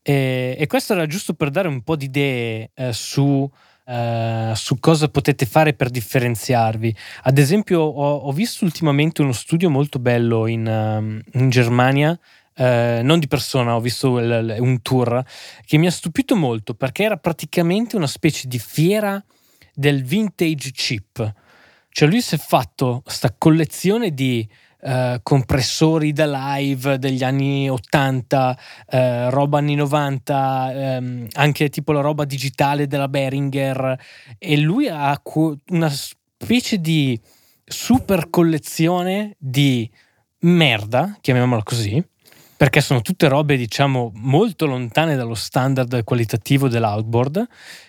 E, 0.03 0.57
e, 0.59 0.67
questo 0.67 0.95
era 0.95 1.07
giusto 1.07 1.35
per 1.35 1.51
dare 1.51 1.69
un 1.69 1.83
po' 1.83 1.95
di 1.95 2.07
idee 2.07 2.71
eh, 2.75 2.93
su 2.93 3.49
Uh, 3.83 4.55
su 4.55 4.79
cosa 4.79 5.09
potete 5.09 5.47
fare 5.47 5.73
per 5.73 5.91
differenziarvi. 5.91 6.95
Ad 7.23 7.39
esempio, 7.39 7.81
ho, 7.81 8.17
ho, 8.19 8.31
visto 8.31 8.65
ultimamente 8.65 9.21
uno 9.21 9.33
studio 9.33 9.69
molto 9.69 9.99
bello 9.99 10.47
in, 10.47 10.65
um, 10.65 11.21
in 11.41 11.51
Germania 11.51 12.17
eh, 12.61 13.01
non 13.03 13.19
di 13.19 13.27
persona, 13.27 13.75
ho 13.75 13.81
visto 13.81 14.19
il, 14.19 14.57
un 14.59 14.83
tour 14.83 15.25
che 15.65 15.79
mi 15.79 15.87
ha 15.87 15.91
stupito 15.91 16.37
molto 16.37 16.75
perché 16.75 17.05
era 17.05 17.17
praticamente 17.17 17.97
una 17.97 18.07
specie 18.07 18.49
di 18.49 18.59
fiera 18.59 19.23
del 19.73 20.03
vintage 20.05 20.71
chip. 20.73 21.35
Cioè 21.89 22.07
lui 22.07 22.21
si 22.21 22.35
è 22.35 22.39
fatto 22.39 23.01
questa 23.03 23.35
collezione 23.37 24.13
di 24.13 24.47
Uh, 24.83 25.19
compressori 25.23 26.13
da 26.13 26.55
live 26.55 26.99
degli 26.99 27.23
anni 27.23 27.69
80, 27.69 28.59
uh, 28.59 28.97
eh, 28.97 29.29
roba 29.29 29.59
anni 29.59 29.75
90, 29.75 30.71
um, 30.73 30.79
ehm, 30.79 31.27
anche 31.33 31.69
tipo 31.69 31.93
la 31.93 32.01
roba 32.01 32.25
digitale 32.25 32.87
della 32.87 33.09
Behringer. 33.09 34.01
E 34.39 34.57
lui 34.57 34.89
ha 34.89 35.21
una 35.69 35.91
specie 35.91 36.81
di 36.81 37.21
super 37.63 38.31
collezione 38.31 39.37
di 39.39 39.89
merda, 40.41 41.17
chiamiamola 41.21 41.63
così, 41.63 42.03
perché 42.57 42.81
sono 42.81 43.01
tutte 43.01 43.29
robe 43.29 43.57
diciamo 43.57 44.13
molto 44.17 44.67
lontane 44.67 45.17
dallo 45.17 45.35
standard 45.35 46.05
qualitativo 46.05 46.69
dell'outboard, 46.69 47.47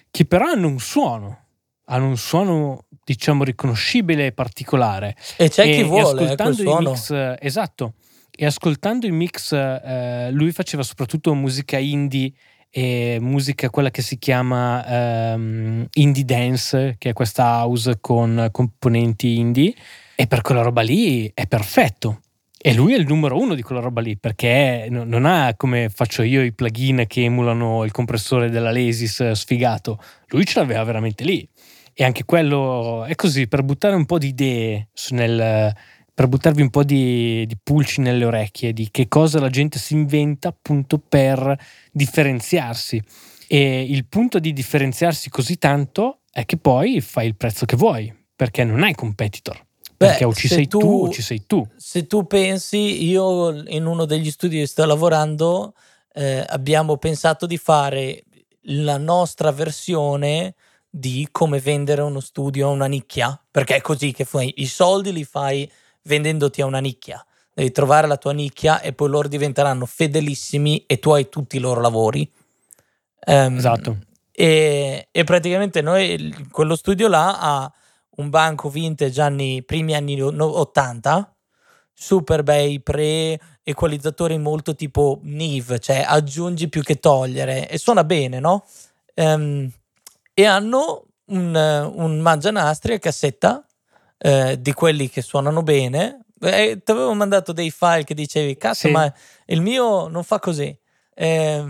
che 0.09 0.25
però 0.25 0.45
hanno 0.45 0.67
un 0.67 0.79
suono, 0.79 1.45
hanno 1.85 2.07
un 2.07 2.17
suono 2.17 2.85
diciamo 3.03 3.43
riconoscibile 3.43 4.27
e 4.27 4.31
particolare. 4.31 5.15
E 5.37 5.49
c'è 5.49 5.67
e, 5.67 5.75
chi 5.75 5.83
vuole, 5.83 6.21
e 6.21 6.23
ascoltando 6.25 6.61
i 6.63 6.83
mix, 6.83 7.35
esatto, 7.39 7.93
e 8.35 8.45
ascoltando 8.45 9.05
i 9.05 9.11
mix 9.11 9.53
eh, 9.53 10.29
lui 10.31 10.51
faceva 10.51 10.83
soprattutto 10.83 11.33
musica 11.33 11.77
indie 11.77 12.31
e 12.73 13.17
musica 13.19 13.69
quella 13.69 13.91
che 13.91 14.01
si 14.01 14.17
chiama 14.17 15.33
um, 15.33 15.85
indie 15.93 16.23
dance, 16.23 16.95
che 16.97 17.09
è 17.09 17.13
questa 17.13 17.43
house 17.43 17.97
con 17.99 18.47
componenti 18.49 19.37
indie 19.37 19.73
e 20.15 20.25
per 20.25 20.41
quella 20.41 20.61
roba 20.61 20.81
lì 20.81 21.29
è 21.33 21.47
perfetto. 21.47 22.21
E 22.63 22.73
lui 22.75 22.93
è 22.93 22.97
il 22.97 23.07
numero 23.07 23.37
uno 23.39 23.55
di 23.55 23.63
quella 23.63 23.81
roba 23.81 24.01
lì 24.01 24.17
perché 24.17 24.87
non 24.89 25.25
ha 25.25 25.55
come 25.57 25.89
faccio 25.89 26.21
io 26.21 26.43
i 26.43 26.53
plugin 26.53 27.05
che 27.07 27.23
emulano 27.23 27.83
il 27.83 27.91
compressore 27.91 28.51
della 28.51 28.71
Lasis 28.71 29.31
sfigato. 29.31 29.99
Lui 30.27 30.45
ce 30.45 30.59
l'aveva 30.59 30.83
veramente 30.83 31.23
lì. 31.23 31.47
E 31.93 32.03
anche 32.03 32.23
quello 32.25 33.03
è 33.05 33.15
così 33.15 33.47
per 33.47 33.63
buttare 33.63 33.95
un 33.95 34.05
po' 34.05 34.17
di 34.17 34.27
idee 34.27 34.89
nel, 35.09 35.73
per 36.13 36.27
buttarvi 36.27 36.61
un 36.61 36.69
po' 36.69 36.83
di, 36.83 37.45
di, 37.45 37.57
pulci 37.61 38.01
nelle 38.01 38.25
orecchie 38.25 38.73
di 38.73 38.89
che 38.91 39.07
cosa 39.07 39.39
la 39.39 39.49
gente 39.49 39.79
si 39.79 39.93
inventa 39.93 40.49
appunto 40.49 40.99
per 40.99 41.57
differenziarsi. 41.91 43.01
E 43.47 43.81
il 43.81 44.05
punto 44.05 44.39
di 44.39 44.53
differenziarsi 44.53 45.29
così 45.29 45.57
tanto 45.57 46.21
è 46.31 46.45
che 46.45 46.57
poi 46.57 47.01
fai 47.01 47.27
il 47.27 47.35
prezzo 47.35 47.65
che 47.65 47.75
vuoi 47.75 48.13
perché 48.35 48.63
non 48.63 48.83
hai 48.83 48.95
competitor. 48.95 49.65
Perché 49.97 50.23
o 50.23 50.33
ci 50.33 50.47
sei 50.47 50.67
tu, 50.67 50.79
tu, 50.79 51.05
o 51.05 51.09
ci 51.09 51.21
sei 51.21 51.43
tu. 51.45 51.67
Se 51.75 52.07
tu 52.07 52.25
pensi, 52.25 53.03
io 53.03 53.51
in 53.67 53.85
uno 53.85 54.05
degli 54.05 54.31
studi 54.31 54.57
che 54.57 54.65
sto 54.65 54.83
lavorando 54.85 55.75
eh, 56.13 56.43
abbiamo 56.47 56.97
pensato 56.97 57.45
di 57.45 57.57
fare 57.57 58.23
la 58.63 58.97
nostra 58.97 59.51
versione 59.51 60.55
di 60.93 61.29
come 61.31 61.59
vendere 61.59 62.01
uno 62.01 62.19
studio 62.19 62.67
a 62.67 62.71
una 62.71 62.85
nicchia, 62.85 63.41
perché 63.49 63.77
è 63.77 63.81
così 63.81 64.11
che 64.11 64.25
fai, 64.25 64.53
i 64.57 64.67
soldi 64.67 65.13
li 65.13 65.23
fai 65.23 65.71
vendendoti 66.03 66.61
a 66.61 66.65
una 66.65 66.79
nicchia. 66.79 67.25
Devi 67.53 67.71
trovare 67.71 68.07
la 68.07 68.17
tua 68.17 68.33
nicchia 68.33 68.81
e 68.81 68.91
poi 68.91 69.09
loro 69.09 69.29
diventeranno 69.29 69.85
fedelissimi 69.85 70.85
e 70.85 70.99
tu 70.99 71.11
hai 71.11 71.29
tutti 71.29 71.55
i 71.55 71.59
loro 71.59 71.79
lavori. 71.79 72.29
Um, 73.25 73.57
esatto. 73.57 73.97
E, 74.31 75.07
e, 75.11 75.23
praticamente 75.23 75.81
noi, 75.81 76.47
quello 76.51 76.75
studio 76.75 77.07
là 77.07 77.39
ha 77.39 77.73
un 78.17 78.29
banco 78.29 78.69
vintage 78.69 79.21
anni, 79.21 79.63
primi 79.63 79.95
anni 79.95 80.21
80, 80.21 81.35
super 81.93 82.43
bei 82.43 82.81
pre-equalizzatori 82.81 84.37
molto 84.37 84.75
tipo 84.75 85.19
Nive, 85.23 85.79
cioè 85.79 86.03
aggiungi 86.05 86.67
più 86.67 86.81
che 86.81 86.99
togliere 86.99 87.69
e 87.69 87.77
suona 87.77 88.03
bene, 88.03 88.39
no? 88.39 88.65
Um, 89.15 89.71
e 90.33 90.45
hanno 90.45 91.05
un, 91.25 91.91
un 91.95 92.19
mangianastri 92.19 92.93
a 92.93 92.99
cassetta 92.99 93.65
eh, 94.17 94.59
di 94.59 94.73
quelli 94.73 95.09
che 95.09 95.21
suonano 95.21 95.63
bene. 95.63 96.25
Eh, 96.39 96.81
ti 96.83 96.91
avevo 96.91 97.13
mandato 97.13 97.51
dei 97.53 97.71
file 97.71 98.03
che 98.03 98.13
dicevi, 98.13 98.57
cazzo, 98.57 98.87
sì. 98.87 98.91
ma 98.91 99.11
il 99.45 99.61
mio 99.61 100.07
non 100.07 100.23
fa 100.23 100.39
così. 100.39 100.75
Eh, 101.13 101.65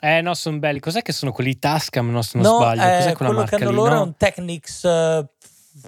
eh 0.00 0.20
no, 0.20 0.34
sono 0.34 0.58
belli. 0.58 0.80
Cos'è 0.80 1.02
che 1.02 1.12
sono 1.12 1.32
quelli 1.32 1.58
Tascam? 1.58 2.10
No, 2.10 2.22
se 2.22 2.38
non 2.38 2.50
no, 2.50 2.56
sbaglio. 2.56 2.82
Cos'è 2.82 3.10
eh, 3.10 3.14
quella 3.14 3.32
marca 3.32 3.56
che 3.56 3.62
hanno 3.62 3.70
lì? 3.70 3.76
loro 3.76 3.94
no? 3.94 4.00
è 4.00 4.02
un 4.04 4.16
Technics 4.16 4.82
uh, 4.82 5.26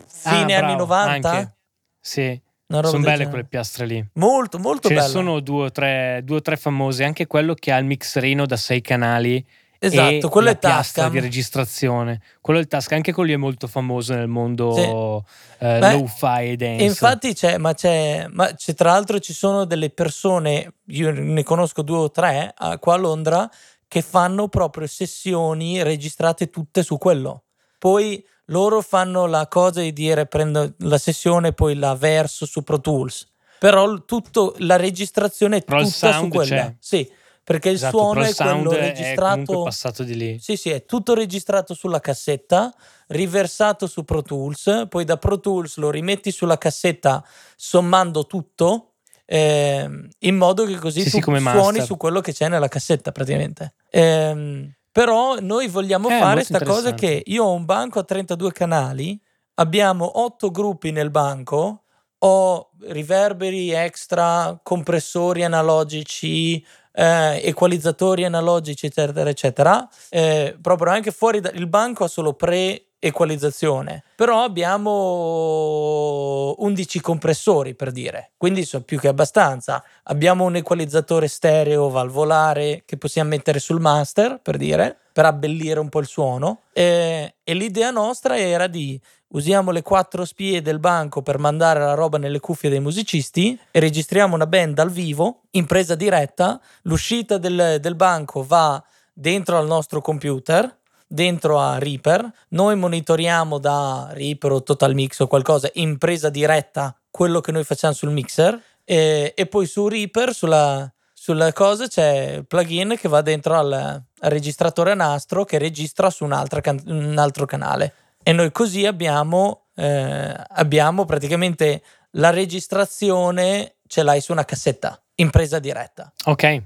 fine 0.06 0.54
ah, 0.54 0.58
bravo, 0.58 0.64
anni 0.64 0.76
90. 0.76 1.30
Anche. 1.30 1.56
Sì. 2.00 2.42
Sono 2.66 3.00
belle 3.00 3.28
quelle 3.28 3.44
piastre 3.44 3.86
lì. 3.86 4.04
Molto, 4.14 4.58
molto 4.58 4.88
belle. 4.88 5.00
Ce 5.00 5.06
ne 5.06 5.12
sono 5.12 5.40
due 5.40 5.66
o, 5.66 5.70
tre, 5.70 6.20
due 6.24 6.36
o 6.36 6.40
tre 6.40 6.56
famose. 6.56 7.04
Anche 7.04 7.26
quello 7.26 7.54
che 7.54 7.72
ha 7.72 7.76
il 7.76 7.84
mixerino 7.84 8.46
da 8.46 8.56
sei 8.56 8.80
canali. 8.80 9.44
Esatto, 9.86 10.28
quello 10.28 10.50
è 10.50 10.58
Tascam. 10.58 11.10
di 11.10 11.20
registrazione. 11.20 12.20
Quello 12.40 12.58
è 12.58 12.62
il 12.62 12.68
Tascam. 12.68 12.96
Anche 12.96 13.12
quello 13.12 13.32
è 13.32 13.36
molto 13.36 13.66
famoso 13.66 14.14
nel 14.14 14.28
mondo 14.28 14.74
sì. 14.74 15.64
eh, 15.64 15.80
low-fi 15.80 16.50
e 16.50 16.56
dance. 16.56 16.84
Infatti 16.84 17.34
c'è, 17.34 17.58
ma 17.58 17.74
c'è, 17.74 18.26
ma 18.30 18.52
c'è, 18.54 18.74
tra 18.74 18.92
l'altro 18.92 19.18
ci 19.18 19.32
sono 19.32 19.64
delle 19.64 19.90
persone, 19.90 20.74
io 20.86 21.10
ne 21.10 21.42
conosco 21.42 21.82
due 21.82 21.98
o 21.98 22.10
tre 22.10 22.54
qua 22.80 22.94
a 22.94 22.98
Londra, 22.98 23.50
che 23.86 24.02
fanno 24.02 24.48
proprio 24.48 24.86
sessioni 24.86 25.82
registrate 25.82 26.50
tutte 26.50 26.82
su 26.82 26.98
quello. 26.98 27.44
Poi 27.78 28.24
loro 28.46 28.80
fanno 28.80 29.26
la 29.26 29.46
cosa 29.48 29.80
di 29.80 29.92
dire 29.92 30.26
prendo 30.26 30.74
la 30.78 30.98
sessione 30.98 31.48
e 31.48 31.52
poi 31.52 31.74
la 31.74 31.94
verso 31.94 32.46
su 32.46 32.62
Pro 32.62 32.80
Tools. 32.80 33.26
Però 33.58 34.04
tutto, 34.04 34.54
la 34.58 34.76
registrazione 34.76 35.58
è 35.58 35.62
Però 35.62 35.82
tutta 35.82 36.12
su 36.12 36.28
quella. 36.28 36.56
C'è. 36.56 36.74
Sì, 36.78 37.10
perché 37.44 37.68
il 37.68 37.74
esatto, 37.74 37.98
suono 37.98 38.22
è 38.22 38.34
quello 38.34 38.72
registrato. 38.72 39.60
È 39.60 39.64
passato 39.64 40.02
di 40.02 40.16
lì. 40.16 40.38
Sì, 40.40 40.56
sì, 40.56 40.70
è 40.70 40.86
tutto 40.86 41.14
registrato 41.14 41.74
sulla 41.74 42.00
cassetta, 42.00 42.74
riversato 43.08 43.86
su 43.86 44.04
Pro 44.04 44.22
Tools, 44.22 44.86
poi 44.88 45.04
da 45.04 45.18
Pro 45.18 45.38
Tools 45.38 45.76
lo 45.76 45.90
rimetti 45.90 46.32
sulla 46.32 46.56
cassetta 46.56 47.22
sommando 47.54 48.26
tutto. 48.26 48.94
Eh, 49.26 49.88
in 50.18 50.36
modo 50.36 50.64
che 50.64 50.76
così 50.76 51.00
sì, 51.00 51.10
tu 51.10 51.16
sì, 51.16 51.22
suoni 51.22 51.40
master. 51.40 51.84
su 51.84 51.96
quello 51.96 52.20
che 52.20 52.32
c'è 52.32 52.48
nella 52.48 52.68
cassetta 52.68 53.12
praticamente. 53.12 53.74
Eh, 53.90 54.74
però 54.90 55.38
noi 55.40 55.68
vogliamo 55.68 56.08
eh, 56.08 56.18
fare 56.18 56.34
questa 56.36 56.64
cosa 56.64 56.94
che 56.94 57.22
io 57.26 57.44
ho 57.44 57.52
un 57.52 57.64
banco 57.64 57.98
a 57.98 58.04
32 58.04 58.52
canali, 58.52 59.20
abbiamo 59.54 60.20
8 60.20 60.50
gruppi 60.50 60.92
nel 60.92 61.10
banco, 61.10 61.84
ho 62.18 62.70
riverberi 62.88 63.70
extra, 63.72 64.58
compressori 64.62 65.42
analogici, 65.42 66.64
eh, 66.94 67.40
equalizzatori 67.44 68.24
analogici, 68.24 68.86
eccetera, 68.86 69.28
eccetera. 69.28 69.88
Eh, 70.08 70.56
proprio 70.60 70.92
anche 70.92 71.10
fuori 71.10 71.40
dal 71.40 71.66
banco 71.68 72.04
ha 72.04 72.08
solo 72.08 72.34
pre 72.34 72.93
equalizzazione, 73.06 74.02
però 74.16 74.44
abbiamo 74.44 76.54
11 76.56 77.00
compressori 77.02 77.74
per 77.74 77.92
dire, 77.92 78.30
quindi 78.38 78.64
sono 78.64 78.82
più 78.82 78.98
che 78.98 79.08
abbastanza. 79.08 79.84
Abbiamo 80.04 80.44
un 80.44 80.56
equalizzatore 80.56 81.28
stereo 81.28 81.90
valvolare 81.90 82.82
che 82.86 82.96
possiamo 82.96 83.28
mettere 83.28 83.58
sul 83.58 83.78
master 83.78 84.40
per 84.40 84.56
dire, 84.56 84.96
per 85.12 85.26
abbellire 85.26 85.80
un 85.80 85.90
po' 85.90 86.00
il 86.00 86.06
suono. 86.06 86.62
E, 86.72 87.34
e 87.44 87.54
l'idea 87.54 87.90
nostra 87.90 88.38
era 88.38 88.68
di 88.68 88.98
usiamo 89.28 89.70
le 89.70 89.82
quattro 89.82 90.24
spie 90.24 90.62
del 90.62 90.78
banco 90.78 91.20
per 91.20 91.38
mandare 91.38 91.80
la 91.80 91.92
roba 91.92 92.16
nelle 92.16 92.40
cuffie 92.40 92.70
dei 92.70 92.80
musicisti 92.80 93.58
e 93.70 93.80
registriamo 93.80 94.34
una 94.34 94.46
band 94.46 94.74
dal 94.74 94.90
vivo 94.90 95.42
in 95.50 95.66
presa 95.66 95.94
diretta. 95.94 96.58
L'uscita 96.82 97.36
del, 97.36 97.76
del 97.80 97.96
banco 97.96 98.42
va 98.42 98.82
dentro 99.12 99.58
al 99.58 99.66
nostro 99.66 100.00
computer 100.00 100.78
dentro 101.14 101.60
a 101.60 101.78
Reaper, 101.78 102.28
noi 102.48 102.74
monitoriamo 102.74 103.58
da 103.58 104.08
Reaper 104.10 104.50
o 104.50 104.62
Total 104.64 104.92
Mix 104.94 105.20
o 105.20 105.28
qualcosa 105.28 105.70
in 105.74 105.96
presa 105.96 106.28
diretta 106.28 106.94
quello 107.08 107.40
che 107.40 107.52
noi 107.52 107.62
facciamo 107.62 107.94
sul 107.94 108.10
mixer 108.10 108.60
e, 108.82 109.32
e 109.36 109.46
poi 109.46 109.66
su 109.66 109.86
Reaper, 109.86 110.34
sulla, 110.34 110.92
sulla, 111.12 111.52
cosa, 111.52 111.86
c'è 111.86 112.34
il 112.38 112.46
plugin 112.46 112.96
che 112.98 113.08
va 113.08 113.22
dentro 113.22 113.54
al, 113.54 113.72
al 113.72 114.30
registratore 114.30 114.94
nastro 114.94 115.44
che 115.44 115.58
registra 115.58 116.10
su 116.10 116.24
un, 116.24 116.44
can- 116.60 116.82
un, 116.86 117.16
altro 117.16 117.46
canale. 117.46 117.94
E 118.24 118.32
noi 118.32 118.50
così 118.50 118.84
abbiamo, 118.84 119.66
eh, 119.76 120.34
abbiamo 120.48 121.04
praticamente 121.04 121.82
la 122.12 122.30
registrazione, 122.30 123.76
ce 123.86 124.02
l'hai 124.02 124.20
su 124.20 124.32
una 124.32 124.44
cassetta 124.44 125.00
in 125.16 125.30
presa 125.30 125.60
diretta. 125.60 126.12
Ok, 126.24 126.62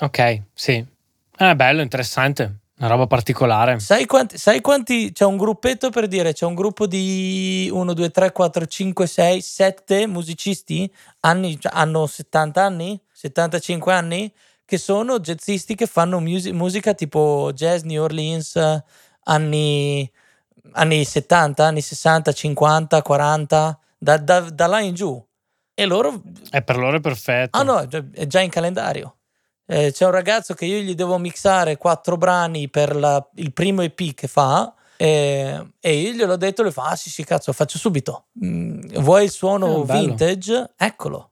ok, 0.00 0.42
sì. 0.52 0.84
È 1.34 1.54
bello, 1.54 1.80
interessante. 1.80 2.58
Una 2.80 2.88
roba 2.88 3.06
particolare. 3.06 3.78
Sai 3.78 4.06
quanti, 4.06 4.38
sai 4.38 4.62
quanti, 4.62 5.12
C'è 5.12 5.26
un 5.26 5.36
gruppetto 5.36 5.90
per 5.90 6.08
dire, 6.08 6.32
c'è 6.32 6.46
un 6.46 6.54
gruppo 6.54 6.86
di 6.86 7.68
1, 7.70 7.92
2, 7.92 8.10
3, 8.10 8.32
4, 8.32 8.64
5, 8.66 9.06
6, 9.06 9.40
7 9.42 10.06
musicisti, 10.06 10.90
anni, 11.20 11.60
cioè, 11.60 11.72
hanno 11.74 12.06
70 12.06 12.64
anni, 12.64 12.98
75 13.12 13.92
anni, 13.92 14.32
che 14.64 14.78
sono 14.78 15.20
jazzisti 15.20 15.74
che 15.74 15.84
fanno 15.84 16.20
music, 16.20 16.54
musica 16.54 16.94
tipo 16.94 17.50
jazz 17.52 17.82
New 17.82 18.02
Orleans, 18.02 18.82
anni, 19.24 20.10
anni 20.72 21.04
70, 21.04 21.66
anni 21.66 21.82
60, 21.82 22.32
50, 22.32 23.02
40, 23.02 23.78
da, 23.98 24.16
da, 24.16 24.40
da 24.40 24.66
là 24.66 24.80
in 24.80 24.94
giù. 24.94 25.22
E 25.74 25.84
loro... 25.84 26.22
E 26.50 26.62
per 26.62 26.78
loro 26.78 26.96
è 26.96 27.00
perfetto. 27.00 27.58
Ah 27.58 27.62
no, 27.62 27.80
è 27.80 28.26
già 28.26 28.40
in 28.40 28.48
calendario. 28.48 29.16
Eh, 29.72 29.92
c'è 29.92 30.04
un 30.04 30.10
ragazzo 30.10 30.54
che 30.54 30.64
io 30.64 30.80
gli 30.80 30.96
devo 30.96 31.16
mixare 31.16 31.76
quattro 31.76 32.16
brani 32.16 32.68
per 32.68 32.96
la, 32.96 33.24
il 33.36 33.52
primo 33.52 33.82
EP 33.82 34.14
che 34.14 34.26
fa. 34.26 34.74
E, 34.96 35.64
e 35.78 35.92
io 35.94 36.10
gliel'ho 36.10 36.34
detto, 36.34 36.64
le 36.64 36.72
fa: 36.72 36.88
Ah, 36.88 36.96
sì, 36.96 37.08
sì, 37.08 37.22
cazzo, 37.22 37.52
faccio 37.52 37.78
subito. 37.78 38.24
Mm, 38.44 38.80
vuoi 38.98 39.24
il 39.24 39.30
suono 39.30 39.84
bello. 39.84 40.00
vintage? 40.00 40.72
Eccolo. 40.76 41.30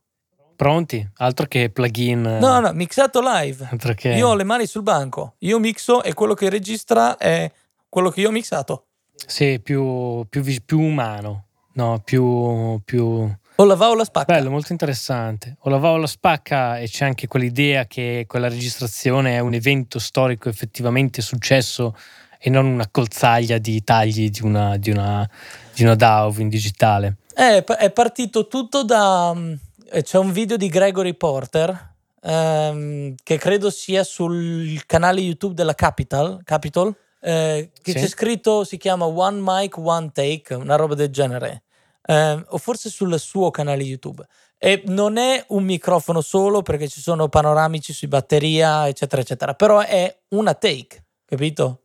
Pronti? 0.55 1.05
Altro 1.17 1.47
che 1.47 1.71
plugin. 1.71 2.39
No, 2.41 2.61
no, 2.61 2.73
mixato 2.73 3.21
live. 3.21 3.67
Altro 3.73 3.95
che... 3.95 4.11
Io 4.11 4.29
ho 4.29 4.35
le 4.37 4.45
mani 4.45 4.67
sul 4.67 4.83
banco, 4.83 5.35
io 5.39 5.59
mixo 5.59 6.05
e 6.05 6.15
quello 6.15 6.35
che 6.35 6.49
registra 6.49 7.17
è 7.17 7.51
quello 7.89 8.11
che 8.11 8.21
io 8.21 8.29
ho 8.29 8.33
mixato. 8.33 8.87
Sì, 9.15 9.59
più, 9.61 10.25
più, 10.29 10.45
più 10.65 10.79
umano. 10.79 11.47
No, 11.73 12.01
più, 12.05 12.81
più... 12.85 13.29
O 13.61 13.65
la 13.65 13.75
va 13.75 13.89
o 13.89 13.95
la 13.97 14.05
spacca. 14.05 14.33
Bello, 14.33 14.51
molto 14.51 14.71
interessante. 14.71 15.57
O 15.63 15.71
la 15.71 15.79
va 15.79 15.91
o 15.91 15.97
la 15.97 16.07
spacca 16.07 16.79
e 16.79 16.87
c'è 16.87 17.05
anche 17.05 17.27
quell'idea 17.27 17.87
che 17.87 18.25
quella 18.29 18.49
registrazione 18.49 19.35
è 19.35 19.41
un 19.41 19.53
evento 19.53 19.99
storico 19.99 20.49
effettivamente 20.49 21.23
successo 21.23 21.97
e 22.39 22.51
non 22.51 22.67
una 22.67 22.89
colzaglia 22.89 23.59
di 23.59 23.83
tagli 23.83 24.31
di 24.31 24.43
una, 24.43 24.77
di 24.77 24.91
una, 24.91 25.29
di 25.75 25.83
una 25.83 25.97
DAW 25.97 26.35
in 26.39 26.49
digitale. 26.49 27.17
È, 27.35 27.65
è 27.65 27.91
partito 27.91 28.47
tutto 28.47 28.85
da... 28.85 29.33
mm, 29.35 29.53
eh, 29.91 30.03
C'è 30.05 30.19
un 30.19 30.31
video 30.31 30.57
di 30.57 30.69
Gregory 30.69 31.15
Porter 31.15 31.95
ehm, 32.23 33.17
che 33.25 33.39
credo 33.39 33.71
sia 33.71 34.05
sul 34.05 34.87
canale 34.87 35.19
YouTube 35.21 35.55
della 35.55 35.75
Capital, 35.75 36.43
Capitol, 36.45 36.95
eh, 37.21 37.71
che 37.83 37.91
Sì. 37.91 37.99
c'è 37.99 38.07
scritto, 38.07 38.63
si 38.63 38.77
chiama 38.77 39.07
One 39.07 39.41
Mic, 39.43 39.77
One 39.79 40.11
Take, 40.13 40.55
una 40.55 40.77
roba 40.77 40.95
del 40.95 41.11
genere. 41.11 41.63
Ehm, 42.11 42.45
o 42.49 42.59
forse 42.59 42.89
sul 42.89 43.19
suo 43.19 43.51
canale 43.51 43.83
YouTube. 43.83 44.25
E 44.57 44.83
non 44.87 45.19
è 45.19 45.45
un 45.49 45.63
microfono 45.63 46.21
solo 46.21 46.63
perché 46.63 46.89
ci 46.89 47.01
sono 47.01 47.29
panoramici 47.29 47.93
sui 47.93 48.09
batteria, 48.09 48.89
eccetera, 48.89 49.23
eccetera. 49.23 49.55
Però 49.55 49.81
è 49.81 50.13
una 50.31 50.55
take, 50.55 51.05
capito? 51.25 51.83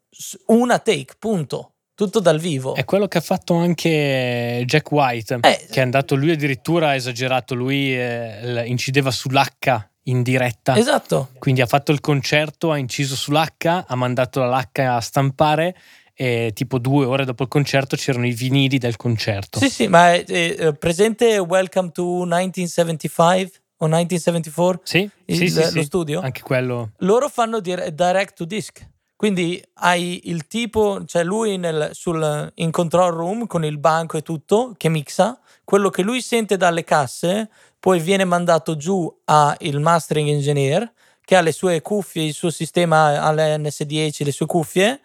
Una 0.47 0.80
take, 0.80 1.15
punto. 1.19 1.74
Tutto 1.95 2.19
dal 2.19 2.39
vivo. 2.39 2.74
È 2.74 2.86
quello 2.86 3.07
che 3.07 3.19
ha 3.19 3.21
fatto 3.21 3.53
anche 3.53 4.63
Jack 4.65 4.91
White, 4.91 5.39
Eh, 5.41 5.67
che 5.69 5.80
è 5.80 5.84
andato 5.84 6.15
lui 6.15 6.32
addirittura 6.32 6.89
ha 6.89 6.95
esagerato, 6.95 7.53
lui 7.53 7.95
eh, 7.95 8.63
incideva 8.65 9.11
sull'H 9.11 9.89
in 10.05 10.24
diretta. 10.24 10.76
esatto. 10.76 11.30
Quindi 11.38 11.61
ha 11.61 11.67
fatto 11.67 11.91
il 11.91 11.99
concerto, 11.99 12.71
ha 12.71 12.78
inciso 12.78 13.15
sull'H, 13.15 13.86
ha 13.86 13.95
mandato 13.95 14.43
l'H 14.43 14.80
a 14.80 14.99
stampare 15.01 15.76
e 16.16 16.51
tipo 16.53 16.78
due 16.78 17.05
ore 17.05 17.26
dopo 17.26 17.43
il 17.43 17.49
concerto 17.49 17.95
c'erano 17.95 18.26
i 18.28 18.32
vinili 18.34 18.78
del 18.78 18.95
concerto. 18.97 19.59
Sì, 19.59 19.70
sì, 19.70 19.88
ma 19.88 20.14
è, 20.14 20.24
è- 20.26 20.74
presente 20.74 21.38
Welcome 21.39 21.91
to 21.91 22.03
1975 22.26 23.51
o 23.78 23.86
1974? 23.88 24.82
Sì, 24.84 25.09
Il- 25.26 25.36
sì, 25.38 25.47
sì, 25.49 25.74
lo 25.76 25.84
studio? 25.84 26.22
Anche 26.22 26.41
quello. 26.41 26.91
Loro 26.97 27.30
fanno 27.30 27.59
dire- 27.59 27.93
direct 27.93 28.36
to 28.36 28.45
disc. 28.45 28.86
Quindi 29.16 29.64
hai 29.76 30.22
il 30.30 30.47
tipo, 30.47 31.03
cioè 31.05 31.24
lui 31.24 31.57
nel- 31.57 31.89
sul- 31.93 32.51
in 32.55 32.72
control 32.72 33.14
room 33.14 33.47
con 33.47 33.64
il 33.64 33.78
banco 33.78 34.18
e 34.18 34.22
tutto 34.22 34.74
che 34.76 34.89
mixa, 34.89 35.39
quello 35.64 35.89
che 35.89 36.01
lui 36.01 36.22
sente 36.22 36.57
dalle 36.57 36.84
casse 36.84 37.49
poi 37.80 37.99
viene 37.99 38.26
mandato 38.26 38.76
giù 38.76 39.09
al 39.26 39.57
mastering 39.80 40.28
engineer 40.30 40.91
che 41.24 41.38
ha 41.38 41.41
le 41.41 41.53
sue 41.53 41.82
cuffie, 41.82 42.26
il 42.26 42.34
suo 42.34 42.49
sistema 42.49 43.22
alle 43.22 43.55
NS10, 43.57 44.26
le 44.26 44.32
sue 44.34 44.45
cuffie 44.45 44.99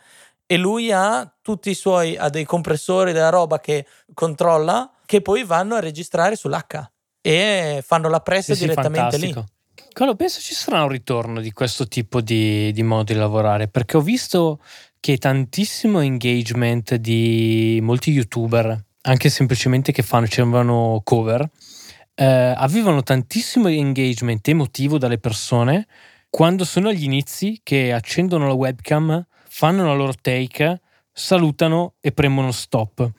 e 0.51 0.57
lui 0.57 0.90
ha 0.90 1.30
tutti 1.42 1.68
i 1.68 1.74
suoi, 1.74 2.16
ha 2.16 2.30
dei 2.30 2.46
compressori 2.46 3.12
della 3.12 3.28
roba 3.28 3.61
che 3.61 3.84
controlla 4.14 4.90
che 5.05 5.20
poi 5.20 5.44
vanno 5.44 5.74
a 5.74 5.80
registrare 5.80 6.36
sull'H 6.36 6.90
e 7.20 7.84
fanno 7.86 8.09
la 8.09 8.20
pressa 8.20 8.55
Sì, 8.55 8.61
sì, 8.61 8.61
direttamente 8.62 9.18
lì. 9.18 9.30
fantastico. 9.32 9.44
Quello 9.92 10.14
penso 10.14 10.40
ci 10.40 10.55
sarà 10.55 10.82
un 10.82 10.88
ritorno 10.88 11.42
di 11.42 11.53
questo 11.53 11.86
tipo 11.86 12.22
di, 12.22 12.72
di 12.72 12.82
modo 12.82 13.12
di 13.12 13.18
lavorare 13.18 13.68
perché 13.68 13.99
ho 13.99 14.01
visto 14.01 14.61
che 15.01 15.18
tantissimo 15.18 16.01
engagement 16.01 16.94
di 16.94 17.78
molti 17.82 18.11
youtuber, 18.11 18.84
anche 19.03 19.28
semplicemente 19.28 19.92
che 19.92 20.03
fanno, 20.03 20.24
facevano 20.24 21.03
cover, 21.05 21.46
eh, 22.14 22.24
avevano 22.24 23.03
tantissimo 23.03 23.68
engagement 23.68 24.49
emotivo 24.49 24.96
dalle 24.96 25.18
persone 25.18 25.86
quando 26.30 26.64
sono 26.64 26.88
agli 26.88 27.05
inizi 27.05 27.61
che 27.62 27.92
accendono 27.92 28.46
la 28.46 28.55
webcam, 28.55 29.26
fanno 29.59 29.84
la 29.84 29.92
loro 29.92 30.14
take, 30.14 30.80
salutano 31.12 31.94
e 32.00 32.12
premono 32.12 32.52
stop. 32.52 33.11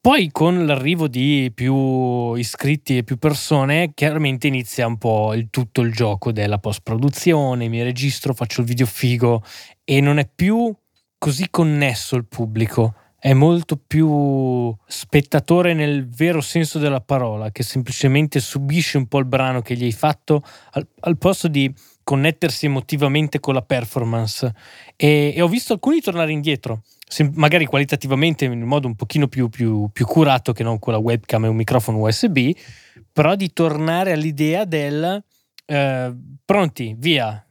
Poi 0.00 0.28
con 0.32 0.66
l'arrivo 0.66 1.06
di 1.06 1.52
più 1.54 2.34
iscritti 2.34 2.96
e 2.96 3.04
più 3.04 3.16
persone, 3.16 3.92
chiaramente 3.94 4.48
inizia 4.48 4.88
un 4.88 4.98
po' 4.98 5.34
il, 5.34 5.50
tutto 5.50 5.82
il 5.82 5.92
gioco 5.92 6.32
della 6.32 6.58
post-produzione, 6.58 7.68
mi 7.68 7.80
registro, 7.80 8.34
faccio 8.34 8.62
il 8.62 8.66
video 8.66 8.86
figo 8.86 9.44
e 9.84 10.00
non 10.00 10.18
è 10.18 10.28
più 10.28 10.74
così 11.16 11.46
connesso 11.48 12.16
il 12.16 12.26
pubblico, 12.26 12.96
è 13.16 13.32
molto 13.32 13.76
più 13.76 14.74
spettatore 14.84 15.74
nel 15.74 16.08
vero 16.08 16.40
senso 16.40 16.80
della 16.80 17.02
parola, 17.02 17.52
che 17.52 17.62
semplicemente 17.62 18.40
subisce 18.40 18.98
un 18.98 19.06
po' 19.06 19.20
il 19.20 19.26
brano 19.26 19.62
che 19.62 19.76
gli 19.76 19.84
hai 19.84 19.92
fatto 19.92 20.42
al, 20.72 20.84
al 21.02 21.16
posto 21.18 21.46
di 21.46 21.72
connettersi 22.04 22.66
emotivamente 22.66 23.40
con 23.40 23.54
la 23.54 23.62
performance. 23.62 24.52
E, 24.94 25.32
e 25.34 25.42
ho 25.42 25.48
visto 25.48 25.72
alcuni 25.72 26.00
tornare 26.00 26.30
indietro 26.30 26.82
magari 27.34 27.66
qualitativamente 27.66 28.44
in 28.44 28.62
modo 28.62 28.86
un 28.86 28.96
pochino 28.96 29.28
più, 29.28 29.48
più, 29.48 29.88
più 29.92 30.06
curato 30.06 30.52
che 30.52 30.62
non 30.62 30.78
con 30.78 30.92
la 30.92 30.98
webcam 30.98 31.44
e 31.44 31.48
un 31.48 31.56
microfono 31.56 32.00
USB, 32.00 32.50
però 33.12 33.36
di 33.36 33.52
tornare 33.52 34.12
all'idea 34.12 34.64
del 34.64 35.22
eh, 35.66 36.14
pronti, 36.44 36.94
via, 36.98 37.44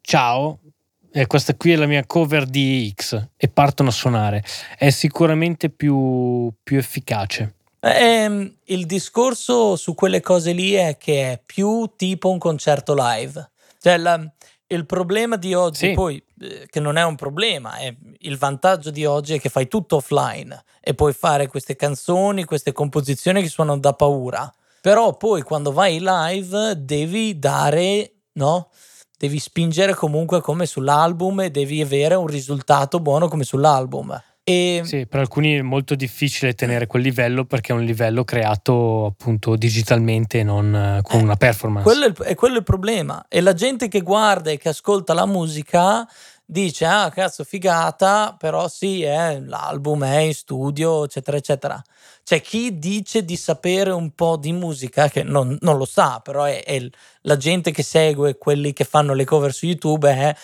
ciao, 0.00 0.60
e 1.10 1.26
questa 1.26 1.54
qui 1.54 1.72
è 1.72 1.76
la 1.76 1.86
mia 1.86 2.04
cover 2.04 2.44
di 2.44 2.92
X 2.94 3.28
e 3.36 3.48
partono 3.48 3.88
a 3.88 3.92
suonare. 3.92 4.44
È 4.76 4.90
sicuramente 4.90 5.70
più, 5.70 6.52
più 6.62 6.76
efficace. 6.76 7.54
Ehm, 7.80 8.52
il 8.64 8.84
discorso 8.84 9.76
su 9.76 9.94
quelle 9.94 10.20
cose 10.20 10.52
lì 10.52 10.72
è 10.72 10.96
che 10.98 11.32
è 11.32 11.42
più 11.44 11.90
tipo 11.96 12.30
un 12.30 12.38
concerto 12.38 12.94
live. 12.94 13.50
Cioè, 13.80 13.96
la- 13.98 14.20
il 14.68 14.84
problema 14.86 15.36
di 15.36 15.54
oggi, 15.54 15.88
Sì. 15.88 15.92
poi, 15.92 16.22
eh, 16.40 16.66
che 16.68 16.80
non 16.80 16.96
è 16.96 17.04
un 17.04 17.14
problema, 17.14 17.76
è 17.76 17.94
il 18.18 18.36
vantaggio 18.36 18.90
di 18.90 19.04
oggi 19.04 19.34
è 19.34 19.40
che 19.40 19.48
fai 19.48 19.68
tutto 19.68 19.96
offline 19.96 20.64
e 20.80 20.94
puoi 20.94 21.12
fare 21.12 21.46
queste 21.46 21.76
canzoni, 21.76 22.44
queste 22.44 22.72
composizioni 22.72 23.42
che 23.42 23.48
suonano 23.48 23.78
da 23.78 23.92
paura. 23.92 24.52
Però 24.80 25.16
poi 25.16 25.42
quando 25.42 25.72
vai 25.72 25.98
live 26.00 26.74
devi 26.84 27.38
dare, 27.38 28.12
no? 28.32 28.70
Devi 29.18 29.38
spingere 29.38 29.94
comunque 29.94 30.40
come 30.40 30.66
sull'album 30.66 31.40
e 31.40 31.50
devi 31.50 31.80
avere 31.80 32.14
un 32.16 32.26
risultato 32.26 33.00
buono 33.00 33.28
come 33.28 33.44
sull'album. 33.44 34.20
E 34.48 34.82
Sì, 34.84 35.06
per 35.08 35.18
alcuni 35.18 35.56
è 35.56 35.62
molto 35.62 35.96
difficile 35.96 36.54
tenere 36.54 36.86
quel 36.86 37.02
livello 37.02 37.44
perché 37.46 37.72
è 37.72 37.74
un 37.74 37.82
livello 37.82 38.22
creato 38.22 39.06
appunto 39.06 39.56
digitalmente 39.56 40.38
e 40.38 40.42
non 40.44 40.72
eh, 40.72 41.00
con 41.02 41.18
Eh, 41.18 41.22
una 41.24 41.34
performance. 41.34 41.82
Quello 41.84 42.04
è, 42.04 42.08
il, 42.10 42.14
è 42.14 42.34
quello 42.36 42.58
il 42.58 42.62
problema. 42.62 43.24
E 43.28 43.40
la 43.40 43.54
gente 43.54 43.88
che 43.88 44.02
guarda 44.02 44.52
e 44.52 44.56
che 44.56 44.68
ascolta 44.68 45.14
la 45.14 45.26
musica 45.26 46.06
dice: 46.46 46.86
Ah, 46.86 47.10
cazzo, 47.10 47.44
figata, 47.44 48.34
però 48.38 48.68
sì, 48.68 49.02
eh, 49.02 49.40
l'album 49.44 50.04
è 50.04 50.18
in 50.18 50.34
studio, 50.34 51.04
eccetera, 51.04 51.36
eccetera. 51.36 51.82
C'è 52.24 52.40
chi 52.40 52.78
dice 52.78 53.24
di 53.24 53.36
sapere 53.36 53.90
un 53.90 54.10
po' 54.12 54.36
di 54.36 54.52
musica, 54.52 55.08
che 55.08 55.22
non, 55.22 55.56
non 55.60 55.76
lo 55.76 55.84
sa, 55.84 56.20
però 56.24 56.42
è, 56.44 56.64
è 56.64 56.80
la 57.22 57.36
gente 57.36 57.70
che 57.70 57.82
segue 57.84 58.36
quelli 58.36 58.72
che 58.72 58.82
fanno 58.84 59.14
le 59.14 59.24
cover 59.24 59.52
su 59.52 59.66
YouTube 59.66 60.10
è 60.10 60.34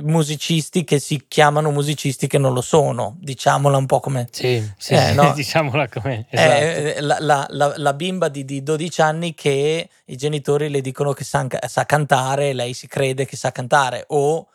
musicisti 0.00 0.84
che 0.84 0.98
si 0.98 1.24
chiamano 1.28 1.70
musicisti 1.70 2.26
che 2.26 2.38
non 2.38 2.52
lo 2.52 2.60
sono, 2.60 3.16
diciamola 3.20 3.76
un 3.76 3.86
po' 3.86 4.00
come 4.00 4.28
Sì, 4.30 4.68
sì, 4.76 4.94
Eh, 4.94 5.12
no. 5.12 5.32
diciamola 5.34 5.88
com'è. 5.88 6.24
Esatto. 6.28 6.64
eh, 6.64 7.00
la, 7.00 7.16
la- 7.20 7.46
la- 7.50 7.74
la 7.76 7.92
bimba 7.94 8.28
di, 8.28 8.44
di 8.44 8.62
12 8.62 9.00
anni 9.00 9.34
che 9.34 9.88
i 10.06 10.16
genitori 10.16 10.68
le 10.68 10.80
dicono 10.80 11.12
che 11.12 11.24
sa, 11.24 11.46
sa 11.68 11.84
cantare, 11.86 12.52
lei 12.52 12.72
si 12.74 12.86
crede 12.86 13.24
che 13.24 13.36
sa 13.36 13.52
cantare, 13.52 14.04
o 14.08 14.48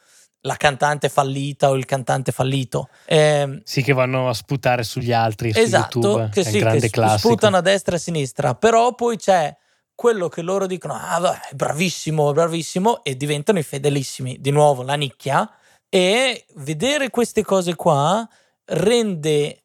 la 0.45 0.55
cantante 0.55 1.09
fallita 1.09 1.69
o 1.69 1.75
il 1.75 1.85
cantante 1.85 2.31
fallito. 2.31 2.89
Ehm, 3.05 3.61
Sì, 3.63 3.81
che 3.81 3.93
vanno 3.93 4.29
a 4.29 4.33
sputare 4.33 4.83
sugli 4.83 5.11
altri 5.11 5.51
su 5.51 5.59
esatto, 5.59 5.99
YouTube, 5.99 6.29
che 6.31 6.41
è 6.41 6.43
sì, 6.43 6.59
grande 6.59 6.89
che 6.89 7.17
sputano 7.17 7.57
a 7.57 7.61
destra 7.61 7.93
e 7.93 7.97
a 7.97 8.01
sinistra, 8.01 8.55
però 8.55 8.93
poi 8.93 9.17
c'è 9.17 9.55
quello 9.95 10.27
che 10.27 10.41
loro 10.41 10.67
dicono, 10.67 10.93
ah, 10.93 11.19
vabbè, 11.19 11.39
è 11.51 11.55
bravissimo, 11.55 12.31
bravissimo, 12.31 13.03
e 13.03 13.15
diventano 13.15 13.59
i 13.59 13.63
fedelissimi. 13.63 14.37
Di 14.39 14.51
nuovo, 14.51 14.83
la 14.83 14.95
nicchia. 14.95 15.49
E 15.89 16.45
vedere 16.55 17.09
queste 17.09 17.43
cose 17.43 17.75
qua 17.75 18.27
rende, 18.65 19.63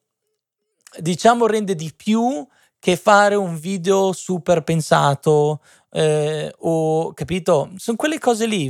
diciamo, 0.97 1.45
rende 1.45 1.75
di 1.75 1.93
più 1.95 2.47
che 2.79 2.95
fare 2.95 3.35
un 3.35 3.59
video 3.59 4.13
super 4.13 4.63
pensato 4.63 5.59
eh, 5.91 6.53
o 6.59 7.13
capito? 7.13 7.71
Sono 7.75 7.97
quelle 7.97 8.19
cose 8.19 8.45
lì. 8.45 8.69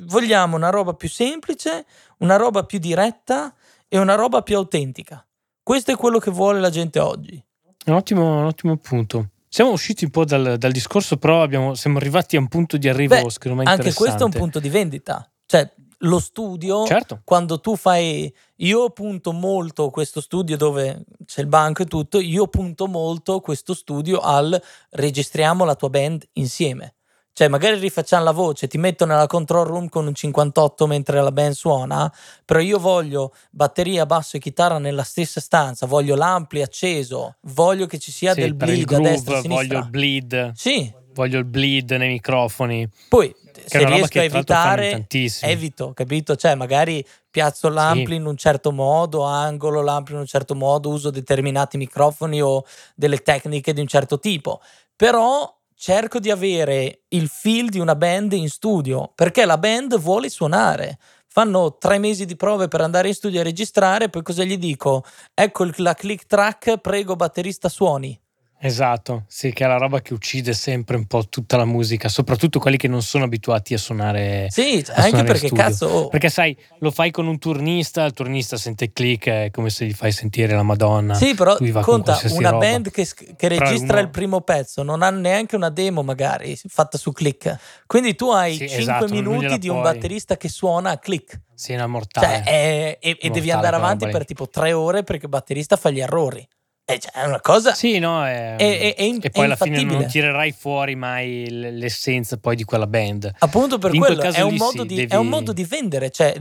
Vogliamo 0.00 0.56
una 0.56 0.70
roba 0.70 0.94
più 0.94 1.08
semplice, 1.08 1.86
una 2.18 2.36
roba 2.36 2.64
più 2.64 2.78
diretta 2.78 3.54
e 3.88 3.98
una 3.98 4.14
roba 4.14 4.42
più 4.42 4.56
autentica. 4.56 5.24
Questo 5.62 5.92
è 5.92 5.96
quello 5.96 6.18
che 6.18 6.30
vuole 6.30 6.60
la 6.60 6.70
gente 6.70 6.98
oggi. 6.98 7.42
Un 7.86 7.94
ottimo, 7.94 8.38
un 8.38 8.44
ottimo 8.44 8.76
punto. 8.76 9.28
Siamo 9.48 9.70
usciti 9.70 10.04
un 10.04 10.10
po' 10.10 10.24
dal, 10.24 10.56
dal 10.56 10.72
discorso, 10.72 11.18
però 11.18 11.42
abbiamo, 11.42 11.74
siamo 11.74 11.98
arrivati 11.98 12.36
a 12.36 12.40
un 12.40 12.48
punto 12.48 12.78
di 12.78 12.88
arrivo 12.88 13.14
Beh, 13.14 13.30
secondo 13.30 13.62
me 13.62 13.70
Anche 13.70 13.92
questo 13.92 14.22
è 14.22 14.24
un 14.24 14.32
punto 14.32 14.58
di 14.58 14.70
vendita. 14.70 15.30
Cioè, 15.44 15.70
lo 16.04 16.18
studio, 16.18 16.84
Certo. 16.86 17.20
quando 17.24 17.60
tu 17.60 17.76
fai... 17.76 18.32
Io 18.62 18.90
punto 18.90 19.32
molto 19.32 19.90
questo 19.90 20.20
studio 20.20 20.56
dove 20.56 21.04
c'è 21.24 21.40
il 21.40 21.48
banco 21.48 21.82
e 21.82 21.86
tutto, 21.86 22.20
io 22.20 22.46
punto 22.46 22.86
molto 22.86 23.40
questo 23.40 23.74
studio 23.74 24.20
al 24.20 24.60
registriamo 24.90 25.64
la 25.64 25.74
tua 25.74 25.88
band 25.90 26.22
insieme. 26.34 26.94
Cioè, 27.34 27.48
magari 27.48 27.78
rifacciamo 27.78 28.22
la 28.22 28.30
voce, 28.30 28.68
ti 28.68 28.76
metto 28.78 29.06
nella 29.06 29.26
control 29.26 29.66
room 29.66 29.88
con 29.88 30.06
un 30.06 30.14
58 30.14 30.86
mentre 30.86 31.20
la 31.22 31.32
band 31.32 31.54
suona, 31.54 32.12
però 32.44 32.60
io 32.60 32.78
voglio 32.78 33.32
batteria, 33.50 34.04
basso 34.04 34.36
e 34.36 34.40
chitarra 34.40 34.78
nella 34.78 35.02
stessa 35.02 35.40
stanza, 35.40 35.86
voglio 35.86 36.14
l'ampli 36.14 36.60
acceso, 36.62 37.36
voglio 37.40 37.86
che 37.86 37.98
ci 37.98 38.12
sia 38.12 38.34
Sì, 38.34 38.40
del 38.40 38.54
bleed 38.54 38.92
a 38.92 39.00
destra 39.00 39.34
e 39.34 39.38
a 39.38 39.40
groove 39.40 39.48
voglio 39.48 39.56
sinistra. 39.56 39.78
il 39.78 39.90
bleed, 39.90 40.52
Sì, 40.54 40.94
voglio 41.14 41.38
il 41.38 41.44
bleed 41.44 41.92
nei 41.92 42.08
microfoni. 42.08 42.88
poi 43.08 43.34
se 43.64 43.84
riesco 43.84 44.18
a 44.18 44.22
evitare, 44.22 45.06
evito, 45.40 45.92
capito? 45.92 46.36
Cioè, 46.36 46.54
magari 46.54 47.04
piazzo 47.30 47.68
l'ampli 47.68 48.16
in 48.16 48.26
un 48.26 48.36
certo 48.36 48.72
modo, 48.72 49.22
angolo 49.22 49.82
l'ampli 49.82 50.14
in 50.14 50.20
un 50.20 50.26
certo 50.26 50.54
modo, 50.54 50.90
uso 50.90 51.10
determinati 51.10 51.76
microfoni 51.76 52.40
o 52.42 52.64
delle 52.94 53.18
tecniche 53.18 53.72
di 53.72 53.80
un 53.80 53.86
certo 53.86 54.18
tipo. 54.18 54.60
Però 54.96 55.54
cerco 55.74 56.18
di 56.18 56.30
avere 56.30 57.02
il 57.08 57.28
feel 57.28 57.68
di 57.68 57.78
una 57.78 57.96
band 57.96 58.32
in 58.32 58.48
studio, 58.48 59.12
perché 59.14 59.44
la 59.44 59.58
band 59.58 59.98
vuole 59.98 60.28
suonare. 60.28 60.98
Fanno 61.26 61.78
tre 61.78 61.98
mesi 61.98 62.26
di 62.26 62.36
prove 62.36 62.68
per 62.68 62.82
andare 62.82 63.08
in 63.08 63.14
studio 63.14 63.40
a 63.40 63.44
registrare, 63.44 64.10
poi 64.10 64.22
cosa 64.22 64.44
gli 64.44 64.58
dico? 64.58 65.02
Ecco 65.32 65.66
la 65.76 65.94
click 65.94 66.26
track, 66.26 66.76
prego 66.76 67.16
batterista 67.16 67.70
suoni. 67.70 68.21
Esatto, 68.64 69.24
sì, 69.26 69.52
che 69.52 69.64
è 69.64 69.66
la 69.66 69.76
roba 69.76 70.00
che 70.00 70.14
uccide 70.14 70.52
sempre 70.52 70.94
un 70.96 71.06
po' 71.06 71.26
tutta 71.28 71.56
la 71.56 71.64
musica, 71.64 72.08
soprattutto 72.08 72.60
quelli 72.60 72.76
che 72.76 72.86
non 72.86 73.02
sono 73.02 73.24
abituati 73.24 73.74
a 73.74 73.78
suonare. 73.78 74.46
Sì, 74.50 74.84
a 74.86 74.92
anche 74.94 75.08
suonare 75.08 75.24
perché 75.32 75.50
cazzo... 75.50 75.86
oh, 75.88 76.08
Perché 76.08 76.28
sai, 76.28 76.56
lo 76.78 76.92
fai 76.92 77.10
con 77.10 77.26
un 77.26 77.40
turnista, 77.40 78.04
il 78.04 78.12
turnista 78.12 78.56
sente 78.56 78.92
click, 78.92 79.26
è 79.26 79.50
come 79.50 79.68
se 79.68 79.84
gli 79.84 79.92
fai 79.92 80.12
sentire 80.12 80.54
la 80.54 80.62
Madonna. 80.62 81.14
Sì, 81.14 81.34
però 81.34 81.56
con 81.56 81.72
conta 81.82 82.12
qualsiasi 82.12 82.36
una 82.36 82.50
roba. 82.50 82.64
band 82.66 82.90
che, 82.92 83.08
che 83.36 83.48
registra 83.48 83.94
uno- 83.94 84.00
il 84.02 84.10
primo 84.10 84.40
pezzo, 84.42 84.84
non 84.84 85.02
ha 85.02 85.10
neanche 85.10 85.56
una 85.56 85.68
demo 85.70 86.04
magari 86.04 86.56
fatta 86.68 86.96
su 86.98 87.10
click. 87.10 87.58
Quindi 87.86 88.14
tu 88.14 88.30
hai 88.30 88.52
Sì, 88.52 88.68
5 88.68 88.78
esatto, 88.80 89.12
minuti 89.12 89.58
di 89.58 89.68
un 89.68 89.80
puoi- 89.80 89.92
batterista 89.92 90.36
che 90.36 90.48
suona 90.48 90.90
a 90.90 90.98
click. 90.98 91.40
Sì, 91.52 91.72
è 91.72 91.74
una 91.74 91.88
mortale. 91.88 92.26
Cioè, 92.26 92.42
è- 92.44 92.98
e, 93.00 93.10
e 93.10 93.16
devi 93.30 93.48
Mortale 93.48 93.52
andare 93.54 93.76
avanti 93.76 94.08
per 94.08 94.24
tipo 94.24 94.48
3 94.48 94.72
ore 94.72 95.02
perché 95.02 95.24
il 95.24 95.30
batterista 95.30 95.76
fa 95.76 95.90
gli 95.90 96.00
errori. 96.00 96.46
E 96.84 96.98
cioè, 96.98 97.12
è 97.12 97.26
una 97.26 97.40
cosa... 97.40 97.74
Sì, 97.74 97.98
no, 97.98 98.24
è, 98.26 98.56
È- 98.56 98.94
è- 98.96 99.18
e 99.20 99.30
poi 99.30 99.44
alla 99.44 99.56
fine 99.56 99.82
non 99.84 100.06
tirerai 100.06 100.52
fuori 100.52 100.96
mai 100.96 101.46
l'essenza 101.48 102.38
poi 102.38 102.56
di 102.56 102.64
quella 102.64 102.86
band. 102.88 103.30
Appunto 103.38 103.78
per 103.78 103.94
In 103.94 104.00
quel 104.00 104.16
quello 104.16 104.34
è 104.34 104.40
un, 104.42 104.54
modo 104.54 104.82
sì, 104.82 104.86
di, 104.86 104.94
devi- 104.96 105.12
è 105.12 105.16
un 105.16 105.28
modo 105.28 105.52
di 105.52 105.64
vendere, 105.64 106.10
cioè 106.10 106.36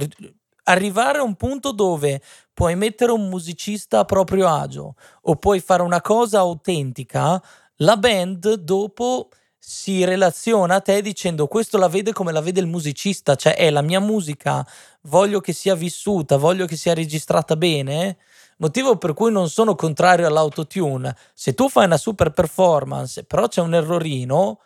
arrivare 0.63 1.19
a 1.19 1.23
un 1.23 1.35
punto 1.35 1.71
dove 1.71 2.21
puoi 2.53 2.75
mettere 2.75 3.11
un 3.11 3.29
musicista 3.29 3.99
a 3.99 4.05
proprio 4.05 4.47
agio 4.47 4.95
o 5.23 5.35
puoi 5.35 5.59
fare 5.59 5.83
una 5.83 6.01
cosa 6.01 6.39
autentica, 6.39 7.41
la 7.77 7.97
band 7.97 8.53
dopo 8.55 9.29
si 9.57 10.03
relaziona 10.03 10.75
a 10.75 10.81
te 10.81 11.01
dicendo 11.03 11.47
questo 11.47 11.77
la 11.77 11.87
vede 11.87 12.13
come 12.13 12.31
la 12.31 12.41
vede 12.41 12.59
il 12.59 12.67
musicista, 12.67 13.35
cioè 13.35 13.55
è 13.55 13.69
la 13.69 13.81
mia 13.81 13.99
musica, 13.99 14.65
voglio 15.03 15.39
che 15.39 15.53
sia 15.53 15.75
vissuta, 15.75 16.37
voglio 16.37 16.65
che 16.65 16.75
sia 16.75 16.95
registrata 16.95 17.55
bene. 17.55 18.17
Motivo 18.61 18.95
per 18.97 19.13
cui 19.13 19.31
non 19.31 19.49
sono 19.49 19.73
contrario 19.73 20.27
all'autotune. 20.27 21.15
Se 21.33 21.55
tu 21.55 21.67
fai 21.67 21.85
una 21.85 21.97
super 21.97 22.29
performance, 22.31 23.23
però 23.23 23.47
c'è 23.47 23.59
un 23.59 23.73
errorino, 23.73 24.59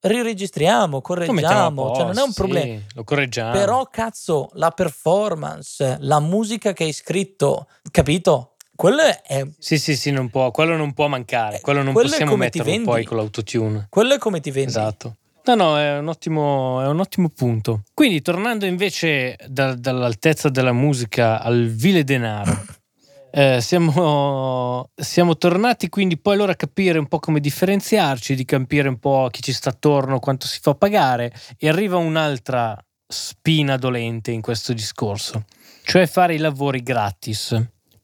riregistriamo, 0.00 1.00
correggiamo, 1.00 1.92
cioè 1.94 2.04
non 2.04 2.18
è 2.18 2.22
un 2.22 2.32
problema. 2.34 2.66
sì, 2.66 2.82
lo 2.94 3.04
correggiamo. 3.04 3.52
Però 3.52 3.84
cazzo, 3.86 4.50
la 4.52 4.70
performance, 4.70 5.96
la 6.00 6.20
musica 6.20 6.74
che 6.74 6.84
hai 6.84 6.92
scritto, 6.92 7.68
capito? 7.90 8.56
Quello 8.76 9.00
è, 9.00 9.46
Sì, 9.58 9.78
sì, 9.78 9.96
sì, 9.96 10.10
non 10.10 10.28
può, 10.28 10.50
quello 10.50 10.76
non 10.76 10.92
può 10.92 11.08
mancare. 11.08 11.60
Quello 11.62 11.82
non 11.82 11.94
quello 11.94 12.10
possiamo 12.10 12.36
metterlo 12.36 12.82
poi 12.84 13.04
con 13.04 13.16
l'autotune. 13.16 13.86
quello 13.88 14.14
è 14.14 14.18
come 14.18 14.40
ti 14.40 14.50
vendi. 14.50 14.68
Esatto. 14.68 15.16
No, 15.44 15.54
no, 15.54 15.78
è 15.78 15.96
un 15.96 16.08
ottimo, 16.08 16.82
è 16.82 16.86
un 16.86 17.00
ottimo 17.00 17.30
punto. 17.30 17.82
Quindi, 17.94 18.20
tornando 18.20 18.66
invece 18.66 19.38
da- 19.46 19.74
dall'altezza 19.74 20.50
della 20.50 20.74
musica 20.74 21.40
al 21.40 21.68
vile 21.68 22.04
denaro, 22.04 22.66
eh, 23.30 23.60
siamo, 23.60 24.90
siamo 24.94 25.36
tornati 25.36 25.88
quindi 25.88 26.16
poi 26.18 26.34
allora 26.34 26.52
a 26.52 26.56
capire 26.56 26.98
un 26.98 27.06
po' 27.06 27.18
come 27.18 27.40
differenziarci, 27.40 28.34
di 28.34 28.44
capire 28.44 28.88
un 28.88 28.98
po' 28.98 29.28
chi 29.30 29.42
ci 29.42 29.52
sta 29.52 29.70
attorno, 29.70 30.18
quanto 30.18 30.46
si 30.46 30.58
fa 30.60 30.74
pagare, 30.74 31.32
e 31.58 31.68
arriva 31.68 31.96
un'altra 31.96 32.76
spina 33.06 33.76
dolente 33.76 34.30
in 34.30 34.40
questo 34.40 34.72
discorso, 34.72 35.44
cioè 35.82 36.06
fare 36.06 36.34
i 36.34 36.38
lavori 36.38 36.82
gratis 36.82 37.60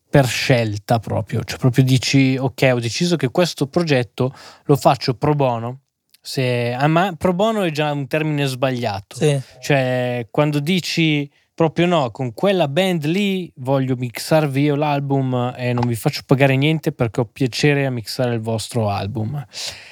per 0.09 0.27
scelta 0.27 0.99
proprio, 0.99 1.43
cioè 1.45 1.59
proprio 1.59 1.85
dici 1.85 2.37
ok 2.39 2.71
ho 2.73 2.79
deciso 2.81 3.17
che 3.17 3.31
questo 3.31 3.67
progetto 3.67 4.33
lo 4.65 4.77
faccio 4.77 5.15
pro 5.15 5.35
bono, 5.35 5.81
se, 6.21 6.73
ah, 6.73 6.87
ma 6.87 7.15
pro 7.19 7.35
bono 7.35 7.63
è 7.63 7.71
già 7.71 7.91
un 7.93 8.07
termine 8.07 8.47
sbagliato, 8.47 9.17
Sì. 9.17 9.39
cioè 9.61 10.27
quando 10.31 10.61
dici 10.61 11.31
proprio 11.55 11.87
no, 11.87 12.11
con 12.11 12.35
quella 12.35 12.69
band 12.69 13.05
lì 13.05 13.51
voglio 13.57 13.95
mixarvi 13.97 14.63
io 14.63 14.75
l'album 14.75 15.55
e 15.57 15.73
non 15.73 15.87
vi 15.87 15.95
faccio 15.95 16.23
pagare 16.27 16.57
niente 16.57 16.93
perché 16.93 17.21
ho 17.21 17.27
piacere 17.27 17.87
a 17.87 17.91
mixare 17.91 18.35
il 18.35 18.41
vostro 18.41 18.91
album. 18.91 19.45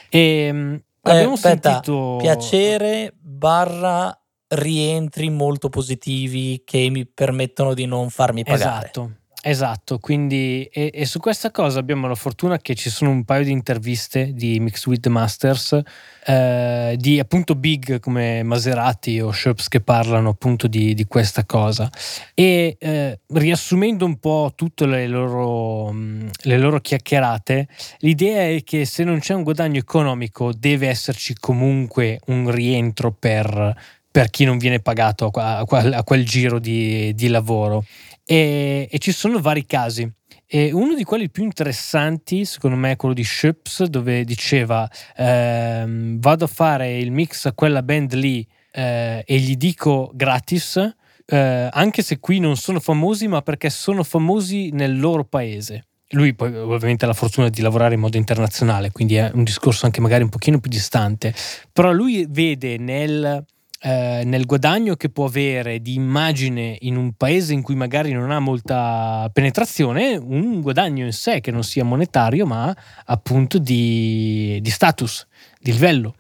E 0.09 0.51
mm, 0.53 0.75
abbiamo 1.03 1.35
aspetta, 1.35 1.71
sentito 1.71 2.17
Piacere 2.19 3.15
barra 3.19 4.17
rientri 4.49 5.31
molto 5.31 5.69
positivi 5.69 6.63
che 6.65 6.91
mi 6.91 7.07
permettono 7.07 7.75
di 7.75 7.87
non 7.87 8.11
farmi 8.11 8.43
pagare. 8.45 8.85
Esatto, 8.87 9.13
esatto. 9.43 9.99
Quindi, 9.99 10.68
e, 10.72 10.90
e 10.95 11.05
su 11.05 11.18
questa 11.18 11.51
cosa 11.51 11.78
abbiamo 11.78 12.07
la 12.09 12.14
fortuna 12.14 12.59
che 12.59 12.74
ci 12.74 12.88
sono 12.88 13.11
un 13.11 13.24
paio 13.24 13.45
di 13.45 13.51
interviste 13.51 14.32
di 14.32 14.59
Mix 14.61 14.86
with 14.86 15.01
the 15.01 15.09
Masters, 15.09 15.78
eh, 16.24 16.95
di 16.97 17.18
appunto 17.18 17.55
big 17.55 17.99
come 18.01 18.43
Maserati 18.43 19.20
o 19.20 19.32
Shops 19.32 19.68
che 19.68 19.80
parlano 19.80 20.30
appunto 20.30 20.68
di, 20.68 20.95
di 20.95 21.05
questa 21.07 21.45
cosa. 21.45 21.90
E 22.34 22.76
eh, 22.78 23.18
riassumendo 23.26 24.05
un 24.05 24.18
po' 24.18 24.53
tutte 24.55 24.86
le 24.86 25.07
loro, 25.07 25.93
le 25.93 26.59
loro 26.59 26.80
chiacchierate, 26.80 27.68
l'idea 27.99 28.43
è 28.49 28.62
che 28.64 28.84
se 28.84 29.05
non 29.05 29.18
c'è 29.18 29.34
un 29.34 29.43
guadagno 29.43 29.78
economico 29.78 30.53
deve 30.53 30.88
esserci 30.88 31.34
comunque 31.38 32.20
un 32.26 32.51
rientro 32.51 33.12
per, 33.12 33.74
per 34.11 34.30
chi 34.30 34.45
non 34.45 34.59
viene 34.59 34.80
pagato 34.80 35.30
a 35.32 35.64
quel, 35.64 35.93
a 35.93 36.05
quel 36.05 36.24
giro 36.24 36.59
di, 36.59 37.14
di 37.14 37.28
lavoro. 37.28 37.84
E, 38.25 38.89
e 38.91 38.99
ci 38.99 39.12
sono 39.12 39.41
vari 39.41 39.66
casi. 39.66 40.11
E 40.47 40.70
uno 40.70 40.95
di 40.95 41.05
quelli 41.05 41.31
più 41.31 41.45
interessanti, 41.45 42.45
secondo 42.45 42.77
me, 42.77 42.93
è 42.93 42.97
quello 42.97 43.14
di 43.14 43.25
Ships, 43.25 43.85
dove 43.85 44.25
diceva: 44.25 44.89
ehm, 45.16 46.20
Vado 46.20 46.45
a 46.45 46.49
fare 46.49 46.99
il 46.99 47.11
mix 47.11 47.47
a 47.47 47.53
quella 47.53 47.83
band 47.83 48.12
lì 48.14 48.47
eh, 48.70 49.23
e 49.27 49.39
gli 49.39 49.57
dico 49.57 50.11
gratis, 50.14 50.77
eh, 51.25 51.68
anche 51.70 52.03
se 52.03 52.18
qui 52.18 52.39
non 52.39 52.57
sono 52.57 52.81
famosi, 52.81 53.29
ma 53.29 53.41
perché 53.43 53.70
sono 53.70 54.03
famosi 54.03 54.70
nel 54.73 54.99
loro 54.99 55.25
paese. 55.25 55.87
Lui 56.11 56.35
poi 56.35 56.55
ovviamente 56.55 57.07
ha 57.07 57.09
la 57.09 57.14
fortuna 57.14 57.49
di 57.49 57.62
lavorare 57.62 57.95
in 57.95 58.01
modo 58.01 58.18
internazionale, 58.18 58.91
quindi 58.91 59.14
è 59.14 59.31
un 59.33 59.45
discorso 59.45 59.87
anche 59.87 60.03
magari 60.03 60.23
un 60.23 60.29
pochino 60.29 60.61
più 60.61 60.70
distante, 60.70 61.35
però 61.73 61.91
lui 61.91 62.27
vede 62.29 62.77
nel, 62.77 63.43
eh, 63.85 64.22
nel 64.24 64.47
guadagno 64.47 64.95
che 64.95 65.09
può 65.09 65.24
avere 65.24 65.80
di 65.80 65.95
immagine 65.95 66.76
in 66.83 66.97
un 66.97 67.14
paese 67.14 67.53
in 67.53 67.62
cui 67.62 67.74
magari 67.74 68.12
non 68.12 68.30
ha 68.30 68.39
molta 68.39 69.28
penetrazione, 69.33 70.14
un 70.14 70.61
guadagno 70.61 71.05
in 71.05 71.12
sé 71.12 71.41
che 71.41 71.51
non 71.51 71.64
sia 71.64 71.83
monetario, 71.83 72.47
ma 72.47 72.72
appunto 73.07 73.59
di, 73.59 74.61
di 74.62 74.70
status, 74.70 75.26
di 75.59 75.72
livello. 75.72 76.14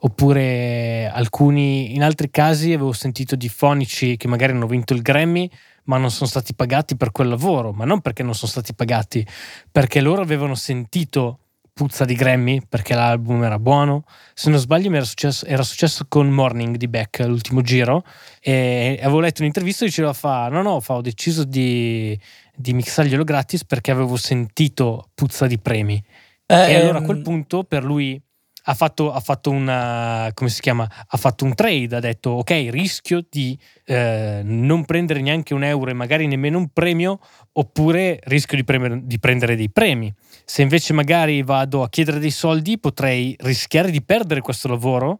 Oppure 0.00 1.10
alcuni, 1.10 1.94
in 1.94 2.02
altri 2.02 2.28
casi 2.30 2.74
avevo 2.74 2.92
sentito 2.92 3.36
di 3.36 3.48
fonici 3.48 4.18
che 4.18 4.28
magari 4.28 4.52
hanno 4.52 4.66
vinto 4.66 4.92
il 4.92 5.00
Grammy, 5.00 5.50
ma 5.84 5.96
non 5.96 6.10
sono 6.10 6.28
stati 6.28 6.54
pagati 6.54 6.94
per 6.94 7.10
quel 7.10 7.28
lavoro, 7.28 7.72
ma 7.72 7.86
non 7.86 8.02
perché 8.02 8.22
non 8.22 8.34
sono 8.34 8.50
stati 8.50 8.74
pagati, 8.74 9.26
perché 9.72 10.02
loro 10.02 10.20
avevano 10.20 10.54
sentito 10.54 11.38
puzza 11.78 12.04
di 12.04 12.14
Grammy 12.14 12.60
perché 12.68 12.94
l'album 12.94 13.44
era 13.44 13.60
buono. 13.60 14.02
Se 14.34 14.50
non 14.50 14.58
sbaglio, 14.58 14.90
mi 14.90 14.96
era 14.96 15.04
successo, 15.04 15.46
era 15.46 15.62
successo 15.62 16.06
con 16.08 16.28
Morning 16.28 16.74
di 16.74 16.88
Beck 16.88 17.20
l'ultimo 17.20 17.62
giro. 17.62 18.02
E 18.40 18.98
avevo 19.00 19.20
letto 19.20 19.42
un'intervista 19.42 19.84
e 19.84 19.86
diceva: 19.86 20.12
fa, 20.12 20.48
No, 20.48 20.60
no, 20.62 20.80
fa, 20.80 20.94
ho 20.94 21.00
deciso 21.00 21.44
di, 21.44 22.18
di 22.52 22.72
mixarglielo 22.72 23.22
gratis 23.22 23.64
perché 23.64 23.92
avevo 23.92 24.16
sentito 24.16 25.10
puzza 25.14 25.46
di 25.46 25.60
premi. 25.60 26.02
Eh, 26.46 26.72
e 26.72 26.74
allora 26.74 26.98
a 26.98 27.00
ehm, 27.00 27.06
quel 27.06 27.22
punto 27.22 27.62
per 27.62 27.84
lui 27.84 28.20
ha 28.64 28.74
fatto, 28.74 29.12
ha 29.12 29.20
fatto 29.20 29.50
una, 29.50 30.30
come 30.34 30.50
si 30.50 30.60
chiama? 30.60 30.86
Ha 31.06 31.16
fatto 31.16 31.44
un 31.44 31.54
trade, 31.54 31.94
ha 31.94 32.00
detto 32.00 32.30
ok, 32.30 32.66
rischio 32.70 33.24
di 33.28 33.56
eh, 33.84 34.40
non 34.42 34.84
prendere 34.84 35.20
neanche 35.20 35.54
un 35.54 35.62
euro 35.62 35.90
e 35.90 35.94
magari 35.94 36.26
nemmeno 36.26 36.58
un 36.58 36.68
premio, 36.72 37.20
oppure 37.52 38.18
rischio 38.24 38.56
di, 38.56 38.64
premere, 38.64 39.00
di 39.04 39.18
prendere 39.20 39.54
dei 39.54 39.70
premi. 39.70 40.12
Se 40.50 40.62
invece 40.62 40.94
magari 40.94 41.42
vado 41.42 41.82
a 41.82 41.90
chiedere 41.90 42.18
dei 42.18 42.30
soldi, 42.30 42.78
potrei 42.78 43.36
rischiare 43.40 43.90
di 43.90 44.00
perdere 44.00 44.40
questo 44.40 44.66
lavoro 44.66 45.18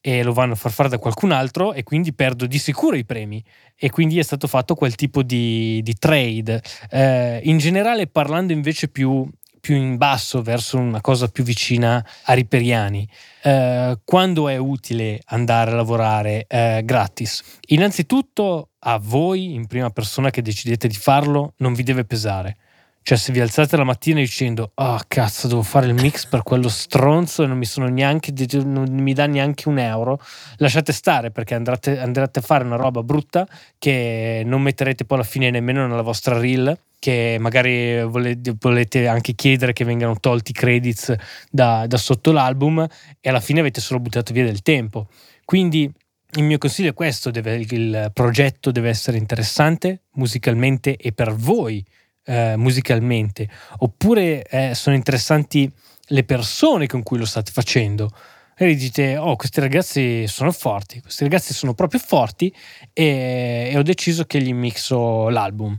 e 0.00 0.22
lo 0.22 0.32
vanno 0.32 0.54
a 0.54 0.56
far 0.56 0.72
fare 0.72 0.88
da 0.88 0.96
qualcun 0.96 1.32
altro 1.32 1.74
e 1.74 1.82
quindi 1.82 2.14
perdo 2.14 2.46
di 2.46 2.58
sicuro 2.58 2.96
i 2.96 3.04
premi 3.04 3.44
e 3.76 3.90
quindi 3.90 4.18
è 4.18 4.22
stato 4.22 4.46
fatto 4.46 4.74
quel 4.74 4.94
tipo 4.94 5.22
di, 5.22 5.82
di 5.82 5.94
trade. 5.98 6.62
Eh, 6.88 7.40
in 7.44 7.58
generale 7.58 8.06
parlando 8.06 8.54
invece 8.54 8.88
più, 8.88 9.28
più, 9.60 9.76
in 9.76 9.98
basso 9.98 10.40
verso 10.40 10.78
una 10.78 11.02
cosa 11.02 11.28
più 11.28 11.44
vicina 11.44 12.02
a 12.24 12.32
riperiani, 12.32 13.06
eh, 13.42 13.98
quando 14.02 14.48
è 14.48 14.56
utile 14.56 15.20
andare 15.26 15.72
a 15.72 15.74
lavorare 15.74 16.46
eh, 16.48 16.80
gratis? 16.86 17.42
Innanzitutto 17.66 18.70
a 18.78 18.98
voi 18.98 19.52
in 19.52 19.66
prima 19.66 19.90
persona 19.90 20.30
che 20.30 20.40
decidete 20.40 20.88
di 20.88 20.94
farlo 20.94 21.52
non 21.58 21.74
vi 21.74 21.82
deve 21.82 22.06
pesare 22.06 22.56
cioè, 23.02 23.16
se 23.16 23.32
vi 23.32 23.40
alzate 23.40 23.76
la 23.76 23.84
mattina 23.84 24.20
dicendo: 24.20 24.72
Ah, 24.74 24.94
oh, 24.94 25.00
cazzo, 25.08 25.48
devo 25.48 25.62
fare 25.62 25.86
il 25.86 25.94
mix 25.94 26.26
per 26.26 26.42
quello 26.42 26.68
stronzo 26.68 27.42
e 27.42 27.46
non 27.46 27.56
mi 27.56 27.64
sono 27.64 27.88
neanche, 27.88 28.32
non 28.62 28.88
mi 28.90 29.14
dà 29.14 29.26
neanche 29.26 29.68
un 29.68 29.78
euro, 29.78 30.20
lasciate 30.56 30.92
stare 30.92 31.30
perché 31.30 31.54
andrete, 31.54 31.98
andrete 31.98 32.38
a 32.40 32.42
fare 32.42 32.62
una 32.64 32.76
roba 32.76 33.02
brutta 33.02 33.48
che 33.78 34.42
non 34.44 34.62
metterete 34.62 35.04
poi 35.04 35.18
alla 35.18 35.26
fine 35.26 35.50
nemmeno 35.50 35.86
nella 35.86 36.02
vostra 36.02 36.38
reel. 36.38 36.78
Che 37.00 37.38
magari 37.40 38.02
volete, 38.02 39.08
anche 39.08 39.34
chiedere 39.34 39.72
che 39.72 39.86
vengano 39.86 40.20
tolti 40.20 40.50
i 40.50 40.54
credits 40.54 41.14
da, 41.50 41.86
da 41.86 41.96
sotto 41.96 42.30
l'album 42.30 42.86
e 43.20 43.28
alla 43.30 43.40
fine 43.40 43.60
avete 43.60 43.80
solo 43.80 44.00
buttato 44.00 44.34
via 44.34 44.44
del 44.44 44.60
tempo. 44.60 45.08
Quindi 45.46 45.90
il 46.32 46.44
mio 46.44 46.58
consiglio 46.58 46.90
è 46.90 46.94
questo: 46.94 47.30
deve, 47.30 47.54
il 47.54 48.10
progetto 48.12 48.70
deve 48.70 48.90
essere 48.90 49.16
interessante 49.16 50.02
musicalmente 50.12 50.96
e 50.96 51.12
per 51.12 51.34
voi 51.34 51.82
eh, 52.30 52.54
musicalmente, 52.56 53.48
oppure 53.78 54.44
eh, 54.44 54.74
sono 54.74 54.94
interessanti 54.94 55.68
le 56.12 56.22
persone 56.22 56.86
con 56.86 57.02
cui 57.02 57.18
lo 57.18 57.24
state 57.24 57.50
facendo. 57.50 58.08
E 58.56 58.74
dite, 58.76 59.16
oh, 59.16 59.36
questi 59.36 59.58
ragazzi 59.58 60.28
sono 60.28 60.52
forti, 60.52 61.00
questi 61.00 61.24
ragazzi 61.24 61.54
sono 61.54 61.74
proprio 61.74 61.98
forti 61.98 62.54
e, 62.92 63.70
e 63.72 63.76
ho 63.76 63.82
deciso 63.82 64.24
che 64.24 64.40
gli 64.40 64.52
mixo 64.52 65.28
l'album. 65.28 65.76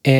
E, 0.00 0.12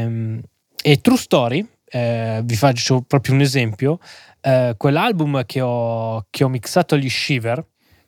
ehm, 0.00 0.40
e 0.82 1.00
True 1.00 1.18
Story, 1.18 1.68
eh, 1.90 2.40
vi 2.42 2.56
faccio 2.56 3.02
proprio 3.02 3.34
un 3.34 3.42
esempio, 3.42 3.98
eh, 4.40 4.74
quell'album 4.76 5.44
che 5.44 5.60
ho, 5.60 6.26
che 6.30 6.42
ho 6.42 6.48
mixato 6.48 6.94
agli 6.94 7.08
Shiver, 7.08 7.64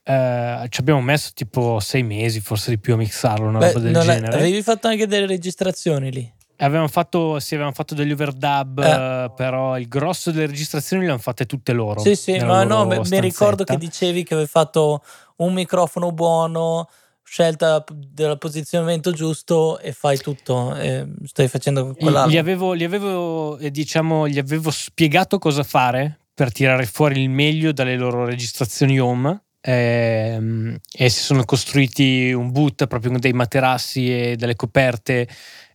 Uh, 0.07 0.69
ci 0.69 0.81
abbiamo 0.81 1.01
messo 1.01 1.31
tipo 1.33 1.81
sei 1.81 2.03
mesi, 2.03 2.39
forse 2.41 2.69
di 2.69 2.79
più 2.79 2.93
a 2.93 2.99
mixarlo, 2.99 3.49
una 3.49 3.59
Beh, 3.59 3.73
roba 3.73 3.79
del 3.79 3.99
genere. 4.03 4.37
Avevi 4.37 4.61
fatto 4.61 4.87
anche 4.87 5.07
delle 5.07 5.25
registrazioni 5.25 6.13
lì? 6.13 6.31
Avevamo 6.59 6.89
fatto, 6.89 7.41
sì, 7.41 7.55
avevamo 7.55 7.75
fatto 7.75 7.95
degli 7.95 8.13
overdub, 8.13 8.79
eh. 8.79 9.33
però 9.35 9.77
il 9.79 9.89
grosso 9.89 10.31
delle 10.31 10.47
registrazioni 10.47 11.05
le 11.05 11.11
hanno 11.11 11.19
fatte 11.19 11.47
tutte 11.47 11.73
loro. 11.73 12.01
Sì, 12.01 12.15
sì, 12.15 12.39
ma 12.39 12.63
no, 12.65 12.87
mi 12.87 13.21
ricordo 13.21 13.65
che 13.65 13.77
dicevi 13.77 14.23
che 14.23 14.35
avevi 14.35 14.49
fatto 14.49 15.03
un 15.37 15.53
microfono 15.53 16.13
buono, 16.13 16.89
scelta 17.23 17.85
del 17.93 18.39
posizionamento 18.39 19.11
giusto 19.11 19.79
e 19.81 19.93
fai 19.93 20.19
tutto. 20.19 20.77
E 20.77 21.07
stai 21.25 21.49
facendo 21.49 21.95
quell'altro. 21.95 22.31
Gli 22.31 22.39
avevo, 22.39 22.77
gli 22.77 22.85
avevo, 22.85 23.59
eh, 23.59 23.71
diciamo, 23.71 24.29
gli 24.29 24.39
avevo 24.39 24.71
spiegato 24.71 25.39
cosa 25.39 25.65
fare 25.65 26.19
per 26.33 26.53
tirare 26.53 26.87
fuori 26.87 27.23
il 27.23 27.31
meglio 27.31 27.73
dalle 27.73 27.97
loro 27.97 28.25
registrazioni 28.25 29.01
home. 29.01 29.43
Ehm, 29.67 30.79
e 30.93 31.09
si 31.09 31.23
sono 31.23 31.45
costruiti 31.47 32.33
un 32.33 32.53
boot 32.53 32.87
proprio 32.87 33.11
con 33.11 33.19
dei 33.19 33.33
materassi 33.33 34.13
e 34.13 34.37
delle 34.37 34.57
coperte 34.57 35.27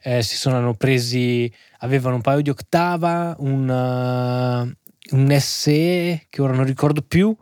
eh, 0.02 0.22
si 0.24 0.36
sono 0.36 0.74
presi, 0.74 1.52
avevano 1.80 2.16
un 2.16 2.22
paio 2.22 2.42
di 2.42 2.50
ottava, 2.50 3.36
un, 3.40 3.68
uh, 3.70 5.16
un 5.16 5.40
SE 5.40 6.26
che 6.30 6.42
ora 6.42 6.54
non 6.54 6.66
ricordo 6.66 7.02
più, 7.02 7.36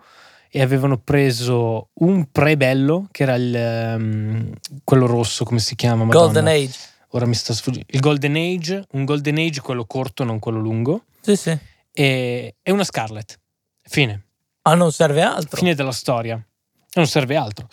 e 0.49 0.61
avevano 0.61 0.97
preso 0.97 1.89
un 1.93 2.31
pre-bello 2.31 3.07
che 3.11 3.23
era 3.23 3.35
il, 3.35 3.95
um, 3.99 4.51
quello 4.83 5.05
rosso, 5.05 5.43
come 5.43 5.59
si 5.59 5.75
chiama? 5.75 6.03
Madonna. 6.05 6.25
Golden 6.25 6.47
Age. 6.47 6.79
Ora 7.11 7.25
mi 7.25 7.35
sta 7.35 7.53
sfuggendo. 7.53 7.87
Il 7.89 7.99
Golden 7.99 8.35
Age, 8.35 8.85
un 8.91 9.05
Golden 9.05 9.37
Age, 9.37 9.61
quello 9.61 9.85
corto, 9.85 10.23
non 10.23 10.39
quello 10.39 10.59
lungo. 10.59 11.05
Sì, 11.21 11.35
sì. 11.35 11.57
E, 11.91 12.55
e 12.61 12.71
una 12.71 12.83
Scarlet. 12.83 13.39
Fine. 13.81 14.23
Ah, 14.63 14.75
non 14.75 14.91
serve 14.91 15.21
altro. 15.21 15.57
Fine 15.57 15.75
della 15.75 15.91
storia. 15.91 16.43
Non 16.93 17.07
serve 17.07 17.35
altro. 17.35 17.67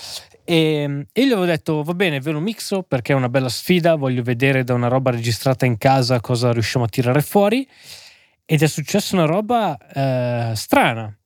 E, 0.45 1.07
e 1.12 1.20
io 1.20 1.26
gli 1.26 1.32
avevo 1.32 1.47
detto: 1.47 1.82
Va 1.82 1.95
bene, 1.95 2.20
ve 2.20 2.30
lo 2.30 2.40
mixo 2.40 2.82
perché 2.82 3.12
è 3.12 3.16
una 3.16 3.28
bella 3.28 3.49
sfida. 3.49 3.95
Voglio 3.95 4.22
vedere 4.22 4.64
da 4.64 4.74
una 4.74 4.88
roba 4.88 5.11
registrata 5.11 5.66
in 5.66 5.78
casa 5.78 6.20
cosa 6.20 6.53
riusciamo 6.53 6.84
a 6.84 6.88
tirare 6.88 7.22
fuori. 7.22 7.66
Ed 8.45 8.62
è 8.62 8.66
successa 8.66 9.16
una 9.16 9.24
roba 9.24 9.76
eh, 9.78 10.55
strana. 10.55 11.16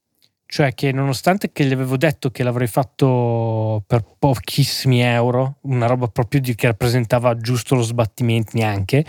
Cioè, 0.51 0.73
che 0.73 0.93
nonostante 0.93 1.53
che 1.53 1.65
gli 1.67 1.73
avevo 1.73 1.99
detto 1.99 2.31
che 2.31 2.43
l'avrei 2.43 2.69
fatto 2.69 3.85
per 3.87 4.03
pochissimi 4.19 5.03
euro, 5.03 5.59
una 5.63 5.87
roba 5.87 6.07
proprio 6.07 6.41
di, 6.41 6.55
che 6.55 6.69
rappresentava 6.69 7.37
giusto 7.37 7.75
lo 7.75 7.83
sbattimento, 7.83 8.53
neanche, 8.55 9.05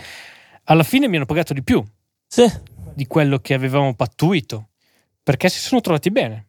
alla 0.65 0.83
fine 0.83 1.07
mi 1.07 1.15
hanno 1.15 1.25
pagato 1.25 1.53
di 1.53 1.63
più 1.63 1.81
sì. 2.27 2.45
di 2.93 3.07
quello 3.07 3.39
che 3.39 3.53
avevamo 3.53 3.93
pattuito 3.93 4.69
perché 5.23 5.47
si 5.47 5.59
sono 5.59 5.79
trovati 5.79 6.11
bene. 6.11 6.48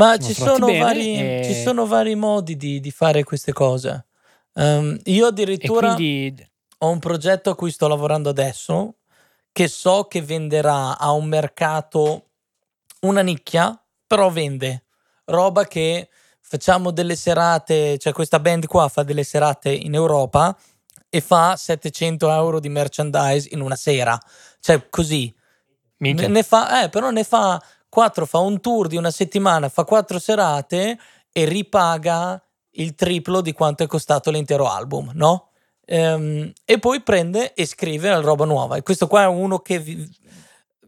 Ma 0.00 0.16
ci 0.16 0.34
sono, 0.34 0.66
vari, 0.66 1.18
e... 1.18 1.42
ci 1.44 1.54
sono, 1.54 1.86
vari, 1.86 2.14
modi 2.14 2.56
di, 2.56 2.80
di 2.80 2.90
fare 2.90 3.22
queste 3.22 3.52
cose. 3.52 4.06
Um, 4.54 4.98
io 5.04 5.26
addirittura 5.26 5.94
quindi... 5.94 6.48
ho 6.78 6.90
un 6.90 6.98
progetto 6.98 7.50
a 7.50 7.54
cui 7.54 7.70
sto 7.70 7.86
lavorando 7.86 8.28
adesso 8.28 8.96
che 9.52 9.68
so 9.68 10.04
che 10.04 10.22
venderà 10.22 10.98
a 10.98 11.12
un 11.12 11.26
mercato 11.26 12.30
una 13.00 13.20
nicchia, 13.20 13.78
però 14.06 14.30
vende 14.30 14.84
roba 15.26 15.66
che 15.66 16.08
facciamo 16.40 16.90
delle 16.90 17.14
serate, 17.14 17.98
cioè 17.98 18.12
questa 18.12 18.40
band 18.40 18.66
qua 18.66 18.88
fa 18.88 19.02
delle 19.02 19.22
serate 19.22 19.70
in 19.70 19.94
Europa 19.94 20.56
e 21.08 21.20
fa 21.20 21.56
700 21.56 22.30
euro 22.30 22.60
di 22.60 22.68
merchandise 22.68 23.48
in 23.52 23.60
una 23.60 23.76
sera, 23.76 24.18
cioè 24.60 24.88
così. 24.88 25.32
Ne, 25.98 26.12
ne 26.12 26.42
fa, 26.42 26.84
eh, 26.84 26.88
però 26.88 27.10
ne 27.10 27.24
fa 27.24 27.62
4 27.90 28.24
fa 28.24 28.38
un 28.38 28.60
tour 28.60 28.86
di 28.86 28.96
una 28.96 29.10
settimana, 29.10 29.68
fa 29.68 29.84
4 29.84 30.18
serate 30.18 30.98
e 31.32 31.44
ripaga 31.44 32.42
il 32.74 32.94
triplo 32.94 33.40
di 33.42 33.52
quanto 33.52 33.82
è 33.82 33.86
costato 33.86 34.30
l'intero 34.30 34.68
album, 34.68 35.10
no? 35.14 35.48
Ehm, 35.84 36.52
e 36.64 36.78
poi 36.78 37.02
prende 37.02 37.52
e 37.52 37.66
scrive 37.66 38.08
la 38.08 38.20
roba 38.20 38.44
nuova. 38.44 38.76
E 38.76 38.82
questo 38.82 39.06
qua 39.08 39.22
è 39.24 39.26
uno 39.26 39.58
che 39.58 39.78
vi, 39.80 40.08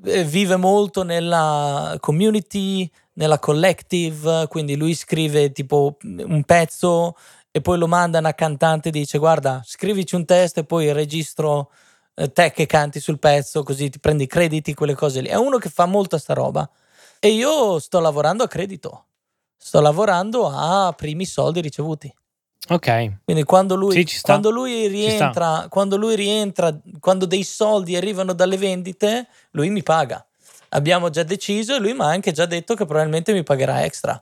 eh, 0.04 0.24
vive 0.24 0.56
molto 0.56 1.02
nella 1.02 1.96
community, 2.00 2.88
nella 3.14 3.38
collective, 3.38 4.46
quindi 4.48 4.76
lui 4.76 4.94
scrive 4.94 5.52
tipo 5.52 5.96
un 6.02 6.42
pezzo 6.44 7.16
e 7.50 7.60
poi 7.60 7.78
lo 7.78 7.86
manda 7.86 8.18
a 8.18 8.20
una 8.20 8.34
cantante 8.34 8.88
e 8.88 8.92
dice 8.92 9.18
guarda 9.18 9.60
scrivici 9.64 10.14
un 10.14 10.24
testo 10.24 10.60
e 10.60 10.64
poi 10.64 10.90
registro 10.92 11.70
eh, 12.14 12.32
te 12.32 12.50
che 12.52 12.66
canti 12.66 13.00
sul 13.00 13.18
pezzo 13.18 13.62
così 13.62 13.90
ti 13.90 13.98
prendi 13.98 14.24
i 14.24 14.26
crediti, 14.26 14.74
quelle 14.74 14.94
cose 14.94 15.20
lì. 15.20 15.28
È 15.28 15.34
uno 15.36 15.58
che 15.58 15.68
fa 15.68 15.86
molto 15.86 16.18
sta 16.18 16.34
roba. 16.34 16.68
E 17.24 17.28
io 17.28 17.78
sto 17.78 18.00
lavorando 18.00 18.42
a 18.42 18.48
credito, 18.48 19.04
sto 19.56 19.80
lavorando 19.80 20.48
a 20.48 20.92
primi 20.92 21.24
soldi 21.24 21.60
ricevuti. 21.60 22.12
Ok. 22.70 23.18
Quindi 23.22 23.44
quando 23.44 23.76
lui, 23.76 24.04
sì, 24.04 24.20
quando 24.22 24.50
lui 24.50 24.88
rientra, 24.88 25.66
quando 25.68 25.96
lui 25.96 26.16
rientra, 26.16 26.76
quando 26.98 27.24
dei 27.24 27.44
soldi 27.44 27.94
arrivano 27.94 28.32
dalle 28.32 28.56
vendite, 28.56 29.28
lui 29.52 29.70
mi 29.70 29.84
paga. 29.84 30.26
Abbiamo 30.70 31.10
già 31.10 31.22
deciso 31.22 31.76
e 31.76 31.78
lui 31.78 31.92
mi 31.92 32.00
ha 32.00 32.06
anche 32.06 32.32
già 32.32 32.44
detto 32.44 32.74
che 32.74 32.86
probabilmente 32.86 33.32
mi 33.32 33.44
pagherà 33.44 33.84
extra. 33.84 34.20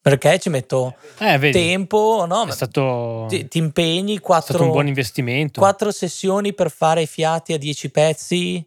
Perché 0.00 0.38
ci 0.38 0.48
metto 0.48 0.94
eh, 1.18 1.50
tempo, 1.50 2.26
no? 2.28 2.46
È 2.46 2.52
stato, 2.52 3.26
ti, 3.28 3.48
ti 3.48 3.58
impegni 3.58 4.20
quattro, 4.20 4.46
è 4.46 4.50
stato 4.50 4.62
un 4.66 4.70
buon 4.70 4.86
investimento. 4.86 5.58
Quattro 5.58 5.90
sessioni 5.90 6.54
per 6.54 6.70
fare 6.70 7.02
i 7.02 7.06
fiati 7.08 7.54
a 7.54 7.58
dieci 7.58 7.90
pezzi. 7.90 8.64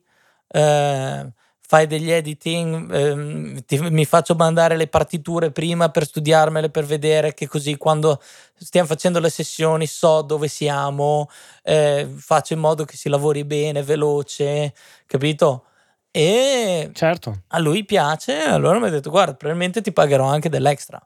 Eh, 0.50 1.28
fai 1.70 1.86
degli 1.86 2.10
editing, 2.10 2.92
ehm, 2.92 3.64
ti, 3.64 3.78
mi 3.80 4.04
faccio 4.04 4.34
mandare 4.34 4.76
le 4.76 4.88
partiture 4.88 5.52
prima 5.52 5.90
per 5.90 6.04
studiarmele, 6.04 6.72
per 6.72 6.84
vedere 6.84 7.36
che 7.36 7.48
così 7.48 7.78
quando 7.78 8.20
stiamo 8.56 8.88
facendo 8.88 9.20
le 9.20 9.30
sessioni 9.30 9.86
so 9.86 10.24
dove 10.24 10.48
siamo, 10.48 11.30
eh, 11.62 12.12
faccio 12.18 12.54
in 12.54 12.60
modo 12.60 12.86
che 12.86 12.96
si 12.96 13.08
lavori 13.08 13.44
bene, 13.44 13.84
veloce, 13.84 14.74
capito? 15.06 15.66
E 16.10 16.90
certo. 16.92 17.44
a 17.50 17.60
lui 17.60 17.86
piace, 17.86 18.40
allora 18.40 18.80
mi 18.80 18.88
ha 18.88 18.90
detto 18.90 19.12
guarda, 19.12 19.36
probabilmente 19.36 19.82
ti 19.82 19.92
pagherò 19.92 20.26
anche 20.26 20.50
dell'extra. 20.50 21.00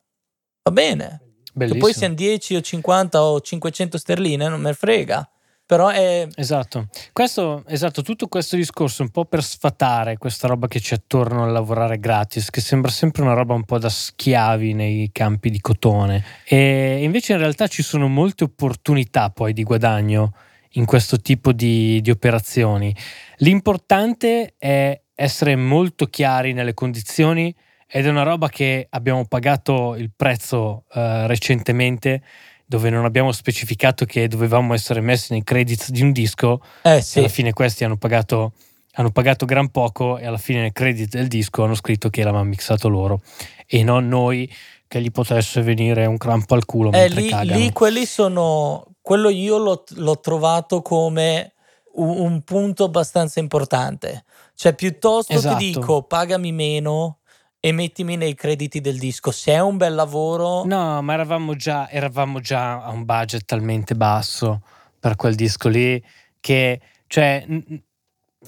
Va 0.63 0.71
bene. 0.71 1.19
Bellissimo. 1.53 1.73
Che 1.73 1.91
poi 1.91 1.93
siano 1.93 2.13
10 2.13 2.55
o 2.55 2.61
50 2.61 3.21
o 3.21 3.41
500 3.41 3.97
sterline, 3.97 4.47
non 4.47 4.61
me 4.61 4.73
frega. 4.73 5.29
Però 5.65 5.89
è... 5.89 6.27
Esatto. 6.35 6.87
Questo, 7.13 7.63
esatto, 7.67 8.01
tutto 8.01 8.27
questo 8.27 8.55
discorso 8.55 9.01
un 9.01 9.09
po' 9.09 9.25
per 9.25 9.43
sfatare 9.43 10.17
questa 10.17 10.47
roba 10.47 10.67
che 10.67 10.79
c'è 10.79 10.95
attorno 10.95 11.43
a 11.43 11.47
lavorare 11.47 11.99
gratis, 11.99 12.49
che 12.49 12.61
sembra 12.61 12.91
sempre 12.91 13.21
una 13.21 13.33
roba 13.33 13.53
un 13.53 13.63
po' 13.63 13.79
da 13.79 13.89
schiavi 13.89 14.73
nei 14.73 15.09
campi 15.11 15.49
di 15.49 15.61
cotone. 15.61 16.23
E 16.45 17.01
invece 17.03 17.33
in 17.33 17.39
realtà 17.39 17.67
ci 17.67 17.81
sono 17.81 18.07
molte 18.07 18.43
opportunità 18.43 19.29
poi 19.29 19.53
di 19.53 19.63
guadagno 19.63 20.33
in 20.71 20.85
questo 20.85 21.19
tipo 21.19 21.51
di, 21.51 22.01
di 22.01 22.09
operazioni. 22.09 22.93
L'importante 23.37 24.55
è 24.57 24.99
essere 25.15 25.55
molto 25.55 26.07
chiari 26.07 26.53
nelle 26.53 26.73
condizioni 26.73 27.55
ed 27.87 28.07
è 28.07 28.09
una 28.09 28.23
roba 28.23 28.49
che 28.49 28.87
abbiamo 28.89 29.25
pagato 29.25 29.95
il 29.95 30.11
prezzo 30.15 30.85
uh, 30.93 31.27
recentemente 31.27 32.23
dove 32.65 32.89
non 32.89 33.05
abbiamo 33.05 33.31
specificato 33.31 34.05
che 34.05 34.27
dovevamo 34.27 34.73
essere 34.73 35.01
messi 35.01 35.33
nei 35.33 35.43
credits 35.43 35.91
di 35.91 36.01
un 36.01 36.11
disco. 36.11 36.61
Eh 36.81 37.01
sì. 37.01 37.19
Alla 37.19 37.27
fine 37.27 37.53
questi 37.53 37.83
hanno 37.83 37.97
pagato, 37.97 38.53
hanno 38.93 39.11
pagato 39.11 39.45
gran 39.45 39.69
poco 39.69 40.17
e 40.17 40.25
alla 40.25 40.37
fine 40.37 40.61
nei 40.61 40.71
credit 40.71 41.15
del 41.15 41.27
disco 41.27 41.63
hanno 41.63 41.75
scritto 41.75 42.09
che 42.09 42.23
l'avevamo 42.23 42.49
mixato 42.49 42.87
loro 42.87 43.21
e 43.65 43.83
non 43.83 44.07
noi 44.07 44.51
che 44.87 45.01
gli 45.01 45.11
potesse 45.11 45.61
venire 45.61 46.05
un 46.05 46.17
crampo 46.17 46.53
al 46.53 46.65
culo. 46.65 46.91
Eh, 46.91 47.09
lì, 47.09 47.31
lì, 47.45 47.71
quelli 47.71 48.05
sono. 48.05 48.85
Quello 49.01 49.29
io 49.29 49.57
l'ho, 49.57 49.83
l'ho 49.95 50.19
trovato 50.19 50.81
come 50.81 51.53
un, 51.95 52.19
un, 52.19 52.41
punto 52.43 52.85
abbastanza 52.85 53.39
importante. 53.39 54.23
Cioè, 54.55 54.75
piuttosto 54.75 55.33
esatto. 55.33 55.57
ti 55.57 55.71
dico 55.71 56.03
pagami 56.03 56.51
meno 56.51 57.17
e 57.65 57.71
mettimi 57.71 58.17
nei 58.17 58.35
crediti 58.35 58.81
del 58.81 58.97
disco. 58.97 59.31
Se 59.31 59.53
è 59.53 59.61
un 59.61 59.77
bel 59.77 59.95
lavoro. 59.95 60.65
No, 60.65 61.01
ma 61.01 61.13
eravamo 61.13 61.55
già, 61.55 61.89
eravamo 61.89 62.41
già 62.41 62.83
a 62.83 62.89
un 62.89 63.05
budget 63.05 63.45
talmente 63.45 63.95
basso 63.95 64.63
per 64.99 65.15
quel 65.15 65.33
disco 65.35 65.69
lì 65.69 66.03
che, 66.41 66.81
cioè, 67.07 67.45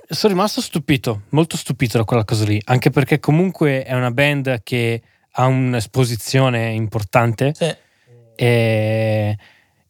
sono 0.10 0.34
rimasto 0.34 0.60
stupito, 0.60 1.22
molto 1.30 1.56
stupito 1.56 1.98
da 1.98 2.04
quella 2.04 2.26
cosa 2.26 2.44
lì, 2.44 2.60
anche 2.66 2.90
perché 2.90 3.20
comunque 3.20 3.84
è 3.84 3.94
una 3.94 4.12
band 4.12 4.64
che 4.64 5.02
ha 5.32 5.46
un'esposizione 5.46 6.72
importante 6.72 7.54
sì. 7.56 7.74
e, 8.36 9.38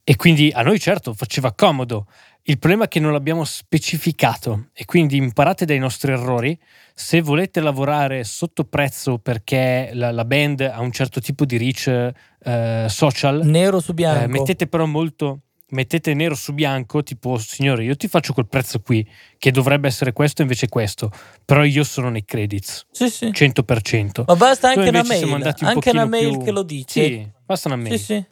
e 0.03 0.15
quindi 0.17 0.51
a 0.53 0.61
noi 0.61 0.79
certo 0.79 1.15
faceva 1.15 1.51
comodo. 1.51 2.05
Il 2.47 2.59
problema 2.59 2.85
è 2.85 2.87
che 2.87 2.99
non 2.99 3.11
l'abbiamo 3.11 3.43
specificato 3.43 4.67
e 4.71 4.85
quindi 4.85 5.17
imparate 5.17 5.65
dai 5.65 5.79
nostri 5.79 6.11
errori. 6.11 6.55
Se 6.93 7.19
volete 7.19 7.59
lavorare 7.59 8.23
sotto 8.23 8.65
prezzo 8.65 9.17
perché 9.17 9.89
la, 9.93 10.11
la 10.11 10.25
band 10.25 10.61
ha 10.61 10.79
un 10.79 10.91
certo 10.91 11.19
tipo 11.19 11.43
di 11.45 11.57
reach 11.57 12.11
eh, 12.43 12.85
social, 12.87 13.41
nero 13.45 13.79
su 13.79 13.95
bianco, 13.95 14.25
eh, 14.25 14.27
mettete 14.27 14.67
però 14.67 14.85
molto, 14.85 15.39
mettete 15.69 16.13
nero 16.13 16.35
su 16.35 16.53
bianco, 16.53 17.01
tipo 17.01 17.39
signore, 17.39 17.83
io 17.83 17.95
ti 17.95 18.07
faccio 18.07 18.33
quel 18.33 18.47
prezzo 18.47 18.79
qui, 18.79 19.07
che 19.39 19.49
dovrebbe 19.49 19.87
essere 19.87 20.13
questo 20.13 20.43
invece 20.43 20.69
questo, 20.69 21.11
però 21.43 21.63
io 21.63 21.83
sono 21.83 22.09
nei 22.09 22.25
credits, 22.25 22.85
sì, 22.91 23.09
sì. 23.09 23.25
100%. 23.29 24.23
Ma 24.27 24.35
basta 24.35 24.67
anche 24.67 24.89
una 24.89 25.03
mail, 25.03 25.25
un 25.25 25.53
anche 25.61 25.89
una 25.89 26.05
mail 26.05 26.29
più... 26.29 26.43
che 26.43 26.51
lo 26.51 26.61
dice. 26.61 27.03
Sì, 27.03 27.31
basta 27.43 27.69
una 27.69 27.77
mail. 27.77 27.97
Sì, 27.97 28.03
sì 28.03 28.25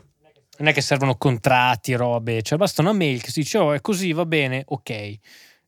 non 0.58 0.68
è 0.68 0.74
che 0.74 0.82
servono 0.82 1.16
contratti, 1.16 1.94
robe, 1.94 2.42
cioè 2.42 2.58
basta 2.58 2.82
una 2.82 2.94
mail 2.94 3.22
che 3.22 3.32
si 3.32 3.42
dice 3.42 3.58
oh 3.58 3.74
è 3.74 3.82
così, 3.82 4.14
va 4.14 4.26
bene, 4.26 4.64
ok. 4.68 5.18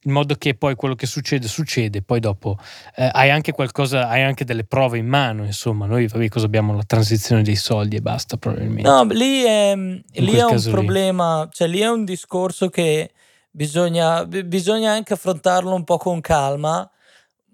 In 0.05 0.11
modo 0.11 0.35
che 0.35 0.53
poi 0.53 0.75
quello 0.75 0.93
che 0.93 1.07
succede, 1.07 1.47
succede, 1.47 2.03
poi 2.03 2.19
dopo 2.19 2.59
eh, 2.95 3.09
hai 3.11 3.31
anche 3.31 3.53
qualcosa, 3.53 4.07
hai 4.07 4.21
anche 4.21 4.45
delle 4.45 4.63
prove 4.63 4.99
in 4.99 5.07
mano, 5.07 5.43
insomma, 5.45 5.87
noi 5.87 6.05
vabbè, 6.05 6.27
cosa 6.27 6.45
abbiamo? 6.45 6.75
La 6.75 6.83
transizione 6.83 7.41
dei 7.41 7.55
soldi 7.55 7.95
e 7.95 8.01
basta 8.01 8.37
probabilmente. 8.37 8.87
No, 8.87 9.03
lì 9.05 9.41
è, 9.41 9.73
lì 9.75 10.35
è 10.35 10.43
un 10.43 10.61
problema, 10.69 11.45
lì. 11.45 11.49
cioè 11.51 11.67
lì 11.67 11.79
è 11.79 11.89
un 11.89 12.05
discorso 12.05 12.69
che 12.69 13.09
bisogna, 13.49 14.25
bisogna 14.25 14.91
anche 14.91 15.13
affrontarlo 15.13 15.73
un 15.73 15.83
po' 15.83 15.97
con 15.97 16.21
calma. 16.21 16.87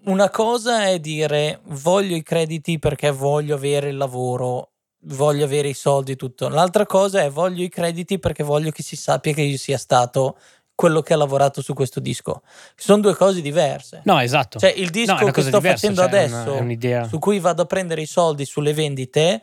Una 0.04 0.28
cosa 0.28 0.88
è 0.88 0.98
dire 0.98 1.60
voglio 1.68 2.16
i 2.16 2.22
crediti 2.22 2.78
perché 2.78 3.10
voglio 3.10 3.54
avere 3.54 3.88
il 3.88 3.96
lavoro 3.96 4.71
voglio 5.04 5.44
avere 5.44 5.68
i 5.68 5.74
soldi 5.74 6.16
tutto. 6.16 6.48
L'altra 6.48 6.86
cosa 6.86 7.22
è 7.22 7.30
voglio 7.30 7.62
i 7.62 7.68
crediti 7.68 8.18
perché 8.18 8.42
voglio 8.42 8.70
che 8.70 8.82
si 8.82 8.96
sappia 8.96 9.32
che 9.32 9.42
io 9.42 9.58
sia 9.58 9.78
stato 9.78 10.36
quello 10.74 11.02
che 11.02 11.12
ha 11.12 11.16
lavorato 11.16 11.62
su 11.62 11.74
questo 11.74 12.00
disco. 12.00 12.42
Sono 12.76 13.02
due 13.02 13.14
cose 13.14 13.40
diverse. 13.40 14.00
No, 14.04 14.18
esatto. 14.20 14.58
Cioè, 14.58 14.70
il 14.70 14.90
disco 14.90 15.24
no, 15.24 15.30
che 15.30 15.42
sto 15.42 15.58
diversa, 15.58 15.76
facendo 15.76 16.00
cioè 16.00 16.08
adesso, 16.08 16.54
è 16.54 16.60
una, 16.60 17.04
è 17.04 17.08
su 17.08 17.18
cui 17.18 17.38
vado 17.38 17.62
a 17.62 17.66
prendere 17.66 18.02
i 18.02 18.06
soldi 18.06 18.44
sulle 18.44 18.72
vendite, 18.72 19.42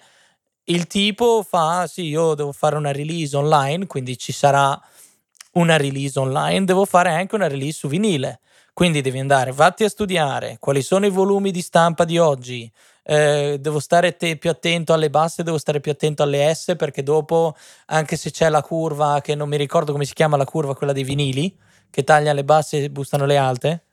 il 0.66 0.88
tipo 0.88 1.46
fa, 1.48 1.88
sì, 1.88 2.08
io 2.08 2.36
devo 2.36 2.52
fare 2.52 2.76
una 2.76 2.92
release 2.92 3.36
online, 3.36 3.88
quindi 3.88 4.18
ci 4.18 4.32
sarà 4.32 4.80
una 5.54 5.78
release 5.78 6.20
online, 6.20 6.66
devo 6.66 6.86
fare 6.86 7.10
anche 7.10 7.36
una 7.36 7.48
release 7.48 7.78
su 7.78 7.88
vinile. 7.88 8.40
Quindi 8.74 9.02
devi 9.02 9.20
andare, 9.20 9.52
vatti 9.52 9.84
a 9.84 9.90
studiare 9.90 10.58
quali 10.58 10.82
sono 10.82 11.06
i 11.06 11.10
volumi 11.10 11.52
di 11.52 11.62
stampa 11.62 12.06
di 12.06 12.18
oggi, 12.18 12.72
eh, 13.10 13.58
devo 13.60 13.80
stare 13.80 14.16
te- 14.18 14.38
più 14.38 14.52
attento 14.52 14.94
alle 14.94 15.10
basse, 15.10 15.42
devo 15.42 15.58
stare 15.58 15.80
più 15.80 15.92
attento 15.92 16.22
alle 16.22 16.54
S 16.54 16.76
perché 16.78 17.02
dopo, 17.02 17.56
anche 17.88 18.16
se 18.16 18.30
c'è 18.30 18.50
la 18.50 18.62
curva, 18.62 19.20
che 19.22 19.34
non 19.34 19.50
mi 19.50 19.58
ricordo 19.58 19.92
come 19.92 20.06
si 20.06 20.14
chiama 20.14 20.38
la 20.38 20.46
curva, 20.46 20.76
quella 20.76 20.94
dei 20.94 21.04
vinili, 21.04 21.58
che 21.90 22.04
taglia 22.04 22.34
le 22.34 22.44
basse 22.44 22.84
e 22.84 22.90
bustano 22.92 23.26
le 23.26 23.38
alte. 23.38 23.84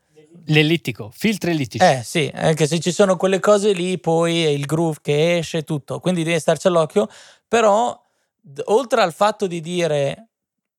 L'ellittico, 0.48 1.10
filtri 1.14 1.52
ellittici. 1.52 1.82
Eh 1.82 2.02
sì, 2.04 2.30
anche 2.34 2.66
se 2.66 2.78
ci 2.78 2.92
sono 2.92 3.16
quelle 3.16 3.40
cose 3.40 3.72
lì, 3.72 3.98
poi 3.98 4.44
è 4.44 4.48
il 4.48 4.66
groove 4.66 4.98
che 5.00 5.38
esce, 5.38 5.62
tutto. 5.62 5.98
Quindi 5.98 6.22
devi 6.22 6.38
starci 6.38 6.66
all'occhio. 6.66 7.08
Però, 7.48 7.98
oltre 8.64 9.00
al 9.00 9.14
fatto 9.14 9.46
di 9.46 9.62
dire 9.62 10.28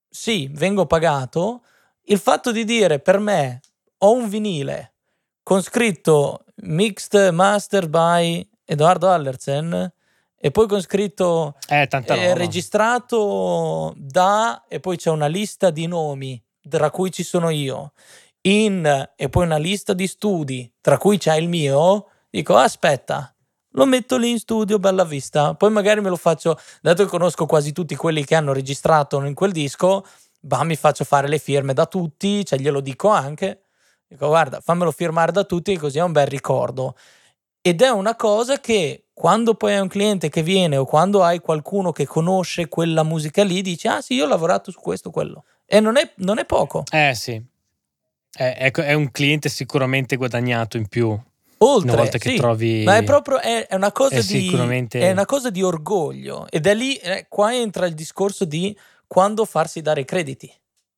sì, 0.07 0.47
vengo 0.53 0.85
pagato, 0.85 1.63
il 2.03 2.19
fatto 2.19 2.51
di 2.51 2.63
dire 2.63 2.99
per 2.99 3.17
me 3.17 3.61
ho 3.97 4.13
un 4.13 4.29
vinile 4.29 4.93
con 5.41 5.63
scritto 5.63 6.43
Mixed 6.63 7.31
Master 7.31 7.87
by 7.87 8.47
Edoardo 8.65 9.09
Allersen 9.09 9.91
e 10.39 10.51
poi 10.51 10.67
con 10.67 10.81
scritto 10.81 11.55
eh, 11.67 11.87
eh, 11.89 12.33
registrato 12.35 13.93
da 13.97 14.65
e 14.67 14.79
poi 14.79 14.97
c'è 14.97 15.09
una 15.09 15.27
lista 15.27 15.69
di 15.69 15.87
nomi 15.87 16.41
tra 16.69 16.89
cui 16.89 17.11
ci 17.11 17.23
sono 17.23 17.49
io 17.49 17.93
in 18.41 19.09
e 19.15 19.29
poi 19.29 19.45
una 19.45 19.57
lista 19.57 19.93
di 19.93 20.07
studi 20.07 20.71
tra 20.79 20.97
cui 20.97 21.17
c'è 21.17 21.35
il 21.35 21.49
mio 21.49 22.07
dico 22.29 22.55
aspetta 22.55 23.31
lo 23.71 23.85
metto 23.85 24.17
lì 24.17 24.31
in 24.31 24.39
studio 24.39 24.79
bella 24.79 25.03
vista. 25.03 25.53
Poi 25.53 25.69
magari 25.69 26.01
me 26.01 26.09
lo 26.09 26.15
faccio 26.15 26.59
dato 26.81 27.03
che 27.03 27.09
conosco 27.09 27.45
quasi 27.45 27.73
tutti 27.73 27.95
quelli 27.95 28.25
che 28.25 28.33
hanno 28.33 28.51
registrato 28.51 29.23
in 29.23 29.35
quel 29.35 29.51
disco 29.51 30.03
bah 30.39 30.63
mi 30.63 30.75
faccio 30.75 31.03
fare 31.03 31.27
le 31.27 31.39
firme 31.39 31.73
da 31.73 31.85
tutti 31.85 32.45
cioè 32.45 32.59
glielo 32.59 32.79
dico 32.79 33.09
anche 33.09 33.66
Dico, 34.07 34.27
guarda, 34.27 34.61
fammelo 34.61 34.91
firmare 34.91 35.31
da 35.31 35.43
tutti, 35.43 35.75
così 35.77 35.97
è 35.97 36.03
un 36.03 36.13
bel 36.13 36.27
ricordo. 36.27 36.95
Ed 37.61 37.81
è 37.81 37.89
una 37.89 38.15
cosa 38.15 38.59
che 38.59 39.07
quando 39.13 39.55
poi 39.55 39.73
hai 39.73 39.81
un 39.81 39.87
cliente 39.89 40.29
che 40.29 40.43
viene 40.43 40.77
o 40.77 40.85
quando 40.85 41.23
hai 41.23 41.39
qualcuno 41.39 41.91
che 41.91 42.05
conosce 42.05 42.69
quella 42.69 43.03
musica 43.03 43.43
lì, 43.43 43.61
dici, 43.61 43.87
ah 43.87 43.99
sì, 43.99 44.13
io 44.13 44.23
ho 44.23 44.27
lavorato 44.27 44.71
su 44.71 44.79
questo, 44.79 45.09
quello. 45.09 45.43
E 45.65 45.81
non 45.81 45.97
è, 45.97 46.13
non 46.17 46.37
è 46.37 46.45
poco. 46.45 46.83
Eh 46.89 47.13
sì. 47.13 47.41
È, 48.31 48.71
è, 48.71 48.93
un 48.93 49.11
cliente 49.11 49.49
sicuramente 49.49 50.15
guadagnato 50.15 50.77
in 50.77 50.87
più. 50.87 51.19
Oltre, 51.59 51.89
una 51.89 52.01
volta 52.01 52.17
che 52.19 52.29
sì, 52.29 52.35
trovi... 52.37 52.83
ma 52.83 52.97
è 52.97 53.03
proprio 53.03 53.39
è, 53.39 53.67
una 53.71 53.91
cosa 53.91 54.15
di 54.17 54.21
sicuramente... 54.21 54.99
è 54.99 55.11
una 55.11 55.25
cosa 55.25 55.49
di 55.49 55.63
orgoglio 55.63 56.45
ed 56.51 56.67
è 56.67 56.75
lì 56.75 56.95
eh, 56.97 57.25
qua 57.27 57.55
entra 57.55 57.87
il 57.87 57.95
discorso 57.95 58.45
di 58.45 58.77
quando 59.07 59.43
farsi 59.43 59.81
dare 59.81 60.05
crediti 60.05 60.53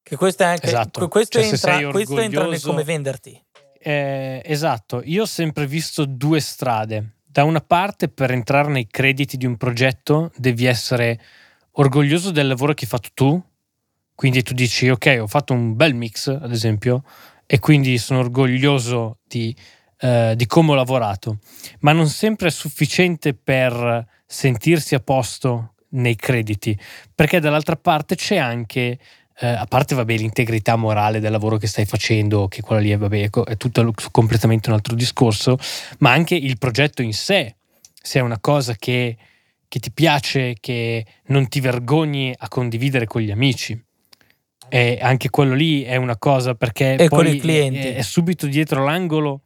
che 0.10 0.16
questo 0.16 0.42
è 0.42 0.48
anche 0.48 0.66
esatto. 0.66 1.08
questo, 1.08 1.40
cioè, 1.40 1.52
entra, 1.52 1.92
questo 1.92 2.20
entra 2.20 2.48
nel 2.48 2.60
come 2.62 2.84
venderti. 2.84 3.40
Eh, 3.80 4.42
esatto, 4.44 5.02
io 5.06 5.22
ho 5.22 5.28
sempre 5.28 5.68
visto 5.68 6.06
due 6.06 6.40
strade. 6.40 7.18
Da 7.24 7.44
una 7.44 7.62
parte, 7.62 8.10
per 8.10 8.32
entrare 8.32 8.70
nei 8.70 8.88
crediti 8.88 9.38
di 9.38 9.46
un 9.46 9.56
progetto, 9.56 10.32
devi 10.36 10.66
essere 10.66 11.22
orgoglioso 11.74 12.32
del 12.32 12.48
lavoro 12.48 12.74
che 12.74 12.86
hai 12.86 12.90
fatto 12.90 13.10
tu. 13.14 13.42
Quindi 14.16 14.42
tu 14.42 14.54
dici, 14.56 14.90
ok, 14.90 15.20
ho 15.22 15.28
fatto 15.28 15.54
un 15.54 15.76
bel 15.76 15.94
mix, 15.94 16.28
ad 16.28 16.52
esempio, 16.52 17.04
e 17.46 17.60
quindi 17.60 18.00
sono 18.00 18.20
orgoglioso 18.20 19.20
di, 19.28 19.56
eh, 20.00 20.34
di 20.36 20.46
come 20.48 20.72
ho 20.72 20.76
lavorato. 20.76 21.38
Ma 21.82 21.92
non 21.92 22.08
sempre 22.08 22.48
è 22.48 22.52
sufficiente 22.52 23.36
per 23.36 24.08
sentirsi 24.26 24.96
a 24.96 25.00
posto 25.00 25.76
nei 25.90 26.16
crediti, 26.16 26.78
perché 27.14 27.40
dall'altra 27.40 27.76
parte 27.76 28.16
c'è 28.16 28.38
anche 28.38 28.98
eh, 29.42 29.48
a 29.48 29.66
parte 29.66 29.96
vabbè, 29.96 30.18
l'integrità 30.18 30.76
morale 30.76 31.20
del 31.20 31.32
lavoro 31.32 31.58
che 31.58 31.68
stai 31.68 31.86
facendo, 31.86 32.48
che 32.48 32.62
quella 32.62 32.82
lì 32.82 32.92
è, 32.92 32.98
vabbè, 32.98 33.30
è 33.46 33.58
tutto 33.58 33.94
completamente 34.12 34.70
un 34.70 34.76
altro 34.76 34.96
discorso, 34.96 35.58
ma 36.00 36.12
anche 36.12 36.36
il 36.36 36.58
progetto 36.58 37.02
in 37.02 37.14
sé, 37.14 37.56
se 38.02 38.20
è 38.20 38.22
una 38.22 38.40
cosa 38.40 38.76
che, 38.76 39.16
che 39.68 39.80
ti 39.80 39.92
piace, 39.92 40.56
che 40.60 41.06
non 41.28 41.48
ti 41.48 41.62
vergogni 41.62 42.34
a 42.38 42.48
condividere 42.50 43.06
con 43.06 43.22
gli 43.22 43.32
amici. 43.32 43.82
E 44.72 45.00
anche 45.02 45.32
quello 45.32 45.56
lì 45.56 45.82
è 45.82 45.96
una 45.96 46.18
cosa 46.18 46.54
perché 46.54 46.96
e 46.96 47.08
poi 47.08 47.40
è, 47.40 47.96
è, 47.96 48.02
subito 48.04 48.46
dietro 48.46 48.86
l'angolo 48.86 49.42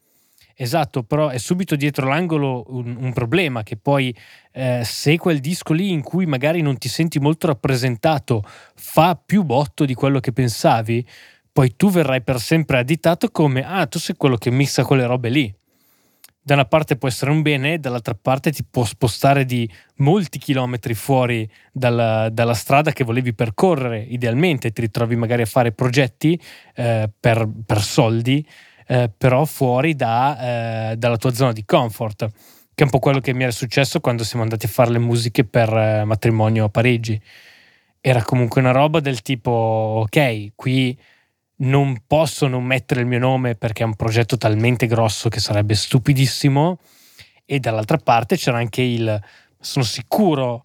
Esatto, 0.56 1.01
però 1.01 1.30
è 1.30 1.39
subito 1.39 1.76
dietro 1.76 2.08
l'angolo 2.08 2.64
un, 2.68 2.95
un 2.99 3.12
problema 3.12 3.64
che 3.64 3.76
poi 3.76 4.16
eh, 4.51 4.82
se 4.84 5.18
quel 5.18 5.39
disco 5.39 5.74
lì 5.74 5.89
in 5.91 6.04
cui 6.04 6.28
magari 6.28 6.62
non 6.62 6.78
ti 6.78 6.89
senti 6.89 7.20
molto 7.20 7.47
rappresentato 7.47 8.43
fa 8.76 9.16
più 9.16 9.43
botto 9.43 9.84
di 9.84 9.95
quello 9.95 10.20
che 10.20 10.32
pensavi, 10.32 11.06
poi 11.51 11.76
tu 11.76 11.89
verrai 11.89 12.22
per 12.22 12.39
sempre 12.39 12.78
additato 12.78 13.30
come 13.30 13.66
ah, 13.66 13.88
tu 13.88 13.97
sei 13.97 14.16
quello 14.16 14.38
che 14.38 14.51
mixa 14.51 14.84
quelle 14.86 15.06
robe 15.06 15.30
lì. 15.30 15.56
Da 16.45 16.56
una 16.56 16.66
parte 16.66 16.97
può 16.97 17.08
essere 17.08 17.32
un 17.32 17.41
bene, 17.41 17.80
dall'altra 17.80 18.18
parte 18.22 18.51
ti 18.51 18.66
può 18.70 18.84
spostare 18.84 19.45
di 19.45 19.68
molti 19.97 20.39
chilometri 20.39 20.93
fuori 20.93 21.49
dalla, 21.72 22.30
dalla 22.30 22.54
strada 22.54 22.91
che 22.91 23.06
volevi 23.06 23.34
percorrere. 23.34 24.01
Idealmente 24.01 24.72
ti 24.72 24.82
ritrovi 24.82 25.16
magari 25.16 25.43
a 25.43 25.45
fare 25.45 25.72
progetti 25.72 26.38
eh, 26.76 27.10
per, 27.18 27.49
per 27.66 27.82
soldi 27.82 28.45
eh, 28.88 29.09
però 29.15 29.45
fuori 29.45 29.95
da, 29.95 30.91
eh, 30.91 30.97
dalla 30.97 31.17
tua 31.17 31.34
zona 31.34 31.51
di 31.51 31.65
comfort, 31.65 32.29
che 32.73 32.81
è 32.81 32.84
un 32.84 32.89
po' 32.89 32.99
quello 32.99 33.19
che 33.19 33.34
mi 33.34 33.43
era 33.43 33.51
successo 33.51 33.99
quando 33.99 34.23
siamo 34.23 34.43
andati 34.43 34.65
a 34.65 34.69
fare 34.69 34.91
le 34.91 34.99
musiche 34.99 35.43
per 35.43 35.71
eh, 35.71 36.03
matrimonio 36.03 36.65
a 36.65 36.69
Parigi. 36.69 37.19
Era 38.01 38.23
comunque 38.23 38.61
una 38.61 38.71
roba 38.71 38.99
del 38.99 39.21
tipo, 39.21 39.51
ok, 39.51 40.51
qui 40.55 40.97
non 41.55 42.03
posso 42.05 42.47
non 42.47 42.63
mettere 42.63 43.01
il 43.01 43.07
mio 43.07 43.19
nome 43.19 43.55
perché 43.55 43.84
è 43.84 43.86
un 43.86 43.95
progetto 43.95 44.38
talmente 44.38 44.88
grosso 44.88 45.29
che 45.29 45.39
sarebbe 45.39 45.75
stupidissimo, 45.75 46.79
e 47.45 47.59
dall'altra 47.59 47.97
parte 47.97 48.38
c'era 48.38 48.57
anche 48.57 48.81
il, 48.81 49.21
sono 49.59 49.86
sicuro 49.86 50.63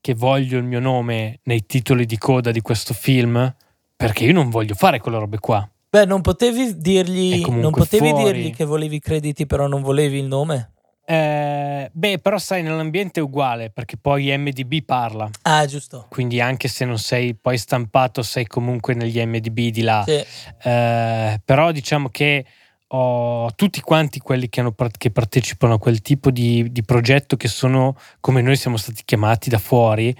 che 0.00 0.14
voglio 0.14 0.58
il 0.58 0.64
mio 0.64 0.80
nome 0.80 1.40
nei 1.44 1.66
titoli 1.66 2.06
di 2.06 2.16
coda 2.18 2.50
di 2.50 2.60
questo 2.60 2.94
film 2.94 3.54
perché 3.96 4.24
io 4.24 4.32
non 4.32 4.48
voglio 4.48 4.74
fare 4.74 4.98
quelle 4.98 5.18
robe 5.18 5.38
qua. 5.38 5.68
Beh, 5.90 6.04
non 6.04 6.20
potevi 6.20 6.78
dirgli, 6.78 7.44
non 7.48 7.72
potevi 7.72 8.12
dirgli 8.12 8.54
che 8.54 8.64
volevi 8.64 8.96
i 8.96 9.00
crediti, 9.00 9.44
però 9.44 9.66
non 9.66 9.82
volevi 9.82 10.20
il 10.20 10.26
nome? 10.26 10.70
Eh, 11.04 11.90
beh, 11.92 12.20
però 12.20 12.38
sai, 12.38 12.62
nell'ambiente 12.62 13.18
è 13.18 13.22
uguale 13.24 13.70
perché 13.70 13.96
poi 13.96 14.32
MDB 14.38 14.84
parla. 14.84 15.28
Ah, 15.42 15.66
giusto. 15.66 16.06
Quindi 16.08 16.40
anche 16.40 16.68
se 16.68 16.84
non 16.84 16.98
sei 16.98 17.34
poi 17.34 17.58
stampato, 17.58 18.22
sei 18.22 18.46
comunque 18.46 18.94
negli 18.94 19.20
MDB 19.20 19.58
di 19.70 19.82
là. 19.82 20.04
Sì. 20.06 20.24
Eh, 20.62 21.40
però 21.44 21.72
diciamo 21.72 22.08
che 22.08 22.46
ho 22.86 23.52
tutti 23.56 23.80
quanti 23.80 24.20
quelli 24.20 24.48
che, 24.48 24.60
hanno, 24.60 24.72
che 24.96 25.10
partecipano 25.10 25.74
a 25.74 25.78
quel 25.80 26.00
tipo 26.02 26.30
di, 26.30 26.70
di, 26.70 26.84
progetto, 26.84 27.36
che 27.36 27.48
sono 27.48 27.96
come 28.20 28.42
noi 28.42 28.54
siamo 28.54 28.76
stati 28.76 29.02
chiamati 29.04 29.50
da 29.50 29.58
fuori, 29.58 30.16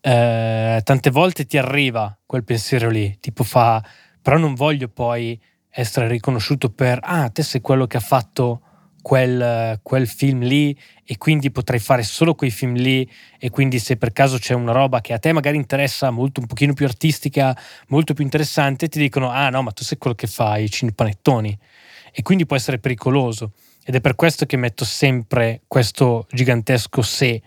eh, 0.00 0.80
tante 0.84 1.10
volte 1.10 1.44
ti 1.44 1.58
arriva 1.58 2.16
quel 2.24 2.44
pensiero 2.44 2.88
lì, 2.88 3.16
tipo 3.18 3.42
fa 3.42 3.82
però 4.20 4.38
non 4.38 4.54
voglio 4.54 4.88
poi 4.88 5.40
essere 5.70 6.08
riconosciuto 6.08 6.70
per, 6.70 6.98
ah, 7.02 7.28
te 7.28 7.42
sei 7.42 7.60
quello 7.60 7.86
che 7.86 7.96
ha 7.96 8.00
fatto 8.00 8.62
quel, 9.00 9.78
quel, 9.82 10.06
film 10.06 10.40
lì 10.40 10.76
e 11.04 11.16
quindi 11.16 11.50
potrai 11.50 11.78
fare 11.78 12.02
solo 12.02 12.34
quei 12.34 12.50
film 12.50 12.74
lì 12.74 13.08
e 13.38 13.48
quindi 13.48 13.78
se 13.78 13.96
per 13.96 14.12
caso 14.12 14.38
c'è 14.38 14.54
una 14.54 14.72
roba 14.72 15.00
che 15.00 15.12
a 15.12 15.18
te 15.18 15.32
magari 15.32 15.56
interessa 15.56 16.10
molto 16.10 16.40
un 16.40 16.46
pochino 16.46 16.74
più 16.74 16.84
artistica, 16.84 17.56
molto 17.88 18.12
più 18.12 18.24
interessante, 18.24 18.88
ti 18.88 18.98
dicono 18.98 19.30
ah 19.30 19.48
no 19.50 19.62
ma 19.62 19.70
tu 19.70 19.82
sei 19.82 19.98
quello 19.98 20.16
che 20.16 20.26
fa 20.26 20.58
i 20.58 20.68
cinepanettoni 20.68 21.58
e 22.12 22.22
quindi 22.22 22.46
può 22.46 22.56
essere 22.56 22.78
pericoloso. 22.78 23.52
Ed 23.84 23.94
è 23.94 24.00
per 24.00 24.14
questo 24.16 24.44
che 24.44 24.58
metto 24.58 24.84
sempre 24.84 25.62
questo 25.66 26.26
gigantesco 26.30 27.00
se 27.00 27.40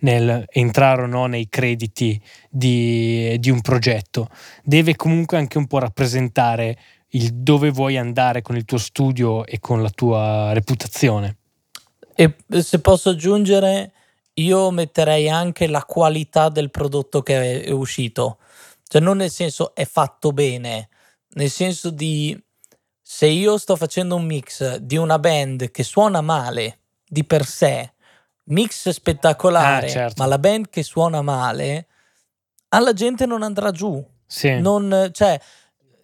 nel 0.00 0.44
entrare 0.48 1.02
o 1.02 1.06
no 1.06 1.26
nei 1.26 1.48
crediti 1.48 2.20
di, 2.48 3.36
di 3.38 3.50
un 3.50 3.60
progetto. 3.60 4.28
Deve 4.62 4.96
comunque 4.96 5.36
anche 5.38 5.58
un 5.58 5.66
po' 5.66 5.78
rappresentare 5.78 6.78
il 7.10 7.34
dove 7.34 7.70
vuoi 7.70 7.96
andare 7.96 8.42
con 8.42 8.56
il 8.56 8.64
tuo 8.64 8.78
studio 8.78 9.44
e 9.44 9.58
con 9.58 9.82
la 9.82 9.90
tua 9.90 10.52
reputazione. 10.52 11.36
E 12.14 12.36
se 12.60 12.80
posso 12.80 13.10
aggiungere, 13.10 13.92
io 14.34 14.70
metterei 14.70 15.28
anche 15.28 15.66
la 15.66 15.84
qualità 15.84 16.48
del 16.48 16.70
prodotto 16.70 17.22
che 17.22 17.62
è 17.62 17.70
uscito. 17.70 18.38
Cioè 18.86 19.00
non 19.00 19.18
nel 19.18 19.30
senso 19.30 19.74
è 19.74 19.84
fatto 19.84 20.32
bene, 20.32 20.88
nel 21.34 21.50
senso 21.50 21.90
di 21.90 22.38
se 23.00 23.26
io 23.26 23.56
sto 23.58 23.76
facendo 23.76 24.16
un 24.16 24.24
mix 24.24 24.76
di 24.76 24.96
una 24.96 25.18
band 25.18 25.70
che 25.70 25.82
suona 25.82 26.20
male 26.20 26.78
di 27.06 27.24
per 27.24 27.44
sé, 27.44 27.92
mix 28.50 28.88
spettacolare, 28.90 29.86
ah, 29.86 29.90
certo. 29.90 30.22
ma 30.22 30.28
la 30.28 30.38
band 30.38 30.68
che 30.70 30.82
suona 30.82 31.22
male, 31.22 31.86
alla 32.68 32.92
gente 32.92 33.26
non 33.26 33.42
andrà 33.42 33.70
giù. 33.70 34.04
Sì. 34.26 34.60
Non, 34.60 35.10
cioè, 35.12 35.40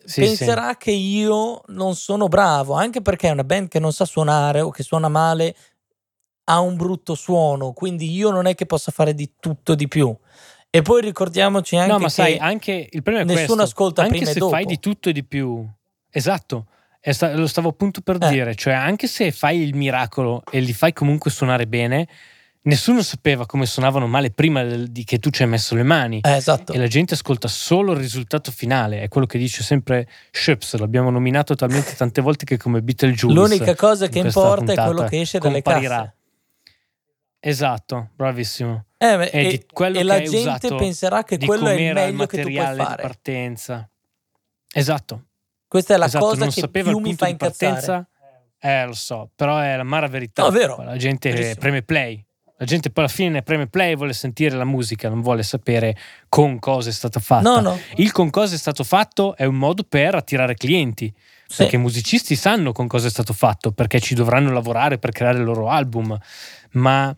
sì, 0.04 0.22
penserà 0.22 0.70
sì. 0.70 0.76
che 0.78 0.90
io 0.90 1.62
non 1.68 1.94
sono 1.94 2.26
bravo, 2.26 2.74
anche 2.74 3.02
perché 3.02 3.28
è 3.28 3.32
una 3.32 3.44
band 3.44 3.68
che 3.68 3.78
non 3.78 3.92
sa 3.92 4.04
suonare 4.04 4.60
o 4.60 4.70
che 4.70 4.82
suona 4.82 5.08
male 5.08 5.54
ha 6.48 6.60
un 6.60 6.76
brutto 6.76 7.14
suono, 7.14 7.72
quindi 7.72 8.12
io 8.12 8.30
non 8.30 8.46
è 8.46 8.54
che 8.54 8.66
possa 8.66 8.92
fare 8.92 9.14
di 9.14 9.32
tutto 9.38 9.74
di 9.74 9.88
più. 9.88 10.16
E 10.70 10.82
poi 10.82 11.00
ricordiamoci 11.00 11.76
anche 11.76 11.92
no, 11.92 11.98
ma 11.98 12.08
sai, 12.08 12.36
anche 12.38 12.88
il 12.90 13.02
problema 13.02 13.30
è 13.32 13.34
nessuno 13.34 13.62
questo. 13.62 13.62
ascolta 13.62 14.02
anche 14.02 14.16
prima 14.16 14.30
se 14.30 14.36
e 14.36 14.40
dopo. 14.40 14.52
fai 14.52 14.64
di 14.64 14.78
tutto 14.78 15.08
e 15.08 15.12
di 15.12 15.24
più. 15.24 15.66
Esatto. 16.10 16.66
Sta- 17.00 17.34
lo 17.36 17.46
stavo 17.46 17.68
appunto 17.68 18.00
per 18.00 18.18
eh. 18.20 18.28
dire, 18.28 18.54
cioè 18.56 18.74
anche 18.74 19.06
se 19.06 19.30
fai 19.30 19.60
il 19.60 19.76
miracolo 19.76 20.42
e 20.50 20.60
li 20.60 20.72
fai 20.72 20.92
comunque 20.92 21.30
suonare 21.30 21.66
bene, 21.66 22.08
nessuno 22.66 23.02
sapeva 23.02 23.46
come 23.46 23.66
suonavano 23.66 24.06
male 24.06 24.30
prima 24.30 24.62
di 24.62 25.04
che 25.04 25.18
tu 25.18 25.30
ci 25.30 25.42
hai 25.42 25.48
messo 25.48 25.74
le 25.74 25.82
mani. 25.82 26.20
Eh, 26.22 26.36
esatto. 26.36 26.72
E 26.72 26.78
la 26.78 26.86
gente 26.86 27.14
ascolta 27.14 27.48
solo 27.48 27.92
il 27.92 27.98
risultato 27.98 28.50
finale. 28.50 29.00
È 29.00 29.08
quello 29.08 29.26
che 29.26 29.38
dice 29.38 29.62
sempre 29.62 30.08
Ships. 30.30 30.76
L'abbiamo 30.76 31.10
nominato 31.10 31.54
talmente 31.54 31.94
tante 31.94 32.20
volte 32.20 32.44
che 32.44 32.56
come 32.56 32.82
Beetlejuice. 32.82 33.34
L'unica 33.34 33.74
cosa 33.74 34.08
che 34.08 34.20
importa 34.20 34.72
è 34.72 34.76
quello 34.76 35.04
che 35.04 35.20
esce 35.20 35.38
dalle 35.38 35.62
casse. 35.62 36.14
Esatto, 37.38 38.10
bravissimo. 38.16 38.86
Eh, 38.98 39.30
e, 39.32 39.66
e 39.76 40.02
la 40.02 40.20
gente 40.22 40.74
penserà 40.74 41.22
che 41.22 41.38
quello 41.38 41.68
è 41.68 41.74
il 41.74 41.92
meglio 41.92 42.26
che 42.26 42.42
tu 42.42 42.50
puoi 42.50 42.56
fare. 42.56 42.76
di 42.76 43.02
partenza. 43.02 43.88
Esatto. 44.72 45.22
Questa 45.68 45.94
è 45.94 45.96
la 45.96 46.06
esatto, 46.06 46.24
cosa 46.26 46.46
che 46.48 46.68
più 46.68 46.98
mi 46.98 47.14
fa 47.14 47.28
incazzare. 47.28 48.08
Eh, 48.58 48.86
lo 48.86 48.94
so, 48.94 49.30
però 49.36 49.58
è 49.58 49.76
la 49.76 49.84
mara 49.84 50.08
verità. 50.08 50.42
No, 50.42 50.50
vero. 50.50 50.82
La 50.82 50.96
gente 50.96 51.30
Verissimo. 51.30 51.56
preme 51.60 51.82
play. 51.82 52.25
La 52.58 52.64
gente 52.64 52.88
poi 52.90 53.04
alla 53.04 53.12
fine 53.12 53.42
preme 53.42 53.66
play 53.66 53.92
e 53.92 53.96
vuole 53.96 54.14
sentire 54.14 54.56
la 54.56 54.64
musica, 54.64 55.10
non 55.10 55.20
vuole 55.20 55.42
sapere 55.42 55.94
con 56.28 56.58
cosa 56.58 56.88
è 56.88 56.92
stata 56.92 57.20
fatta. 57.20 57.42
No, 57.42 57.60
no. 57.60 57.78
Il 57.96 58.12
con 58.12 58.30
cosa 58.30 58.54
è 58.54 58.58
stato 58.58 58.82
fatto 58.82 59.36
è 59.36 59.44
un 59.44 59.56
modo 59.56 59.82
per 59.82 60.14
attirare 60.14 60.54
clienti. 60.54 61.12
Sì. 61.46 61.58
Perché 61.58 61.76
i 61.76 61.78
musicisti 61.78 62.34
sanno 62.34 62.72
con 62.72 62.86
cosa 62.86 63.06
è 63.06 63.10
stato 63.10 63.32
fatto, 63.32 63.72
perché 63.72 64.00
ci 64.00 64.14
dovranno 64.14 64.50
lavorare 64.52 64.98
per 64.98 65.10
creare 65.10 65.38
il 65.38 65.44
loro 65.44 65.68
album. 65.68 66.18
Ma 66.72 67.14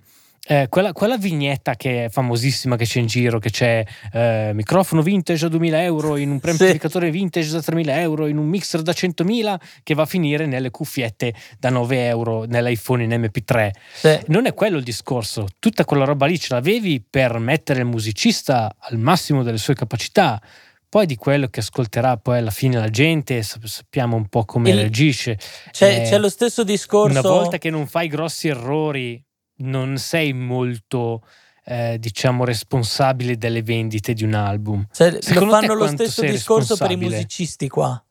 eh, 0.50 0.66
quella, 0.70 0.94
quella, 0.94 1.18
vignetta 1.18 1.76
che 1.76 2.06
è 2.06 2.08
famosissima 2.08 2.76
che 2.76 2.86
c'è 2.86 3.00
in 3.00 3.06
giro, 3.06 3.38
che 3.38 3.50
c'è 3.50 3.84
eh, 4.14 4.52
microfono 4.54 5.02
vintage 5.02 5.44
a 5.44 5.48
2000 5.50 5.82
euro, 5.82 6.16
in 6.16 6.30
un 6.30 6.40
preamplificatore 6.40 7.06
sì. 7.06 7.12
vintage 7.12 7.50
da 7.50 7.60
3000 7.60 8.00
euro, 8.00 8.26
in 8.26 8.38
un 8.38 8.46
mixer 8.46 8.80
da 8.80 8.92
100.000, 8.92 9.56
che 9.82 9.92
va 9.92 10.04
a 10.04 10.06
finire 10.06 10.46
nelle 10.46 10.70
cuffiette 10.70 11.34
da 11.58 11.68
9 11.68 12.06
euro 12.06 12.44
nell'iPhone 12.44 13.04
in 13.04 13.10
MP3. 13.10 13.70
Sì. 13.92 14.18
Non 14.28 14.46
è 14.46 14.54
quello 14.54 14.78
il 14.78 14.84
discorso. 14.84 15.48
Tutta 15.58 15.84
quella 15.84 16.06
roba 16.06 16.24
lì 16.24 16.38
ce 16.38 16.54
l'avevi 16.54 17.04
per 17.08 17.38
mettere 17.38 17.80
il 17.80 17.86
musicista 17.86 18.74
al 18.78 18.96
massimo 18.96 19.42
delle 19.42 19.58
sue 19.58 19.74
capacità. 19.74 20.40
Poi 20.88 21.04
di 21.04 21.16
quello 21.16 21.48
che 21.48 21.60
ascolterà 21.60 22.16
poi 22.16 22.38
alla 22.38 22.50
fine 22.50 22.78
la 22.78 22.88
gente, 22.88 23.42
sappiamo 23.42 24.16
un 24.16 24.28
po' 24.28 24.46
come 24.46 24.70
il, 24.70 24.76
reagisce. 24.76 25.38
C'è, 25.70 26.00
eh, 26.00 26.08
c'è 26.08 26.16
lo 26.16 26.30
stesso 26.30 26.64
discorso. 26.64 27.18
Una 27.18 27.28
volta 27.28 27.58
che 27.58 27.68
non 27.68 27.86
fai 27.86 28.08
grossi 28.08 28.48
errori 28.48 29.22
non 29.58 29.96
sei 29.98 30.32
molto 30.32 31.22
eh, 31.64 31.98
diciamo 31.98 32.44
responsabile 32.44 33.36
delle 33.36 33.62
vendite 33.62 34.14
di 34.14 34.24
un 34.24 34.34
album. 34.34 34.86
Cioè, 34.90 35.20
fanno 35.20 35.74
lo 35.74 35.86
stesso 35.86 36.22
discorso 36.22 36.76
per 36.76 36.90
i 36.90 36.96
musicisti 36.96 37.68
qua. 37.68 38.02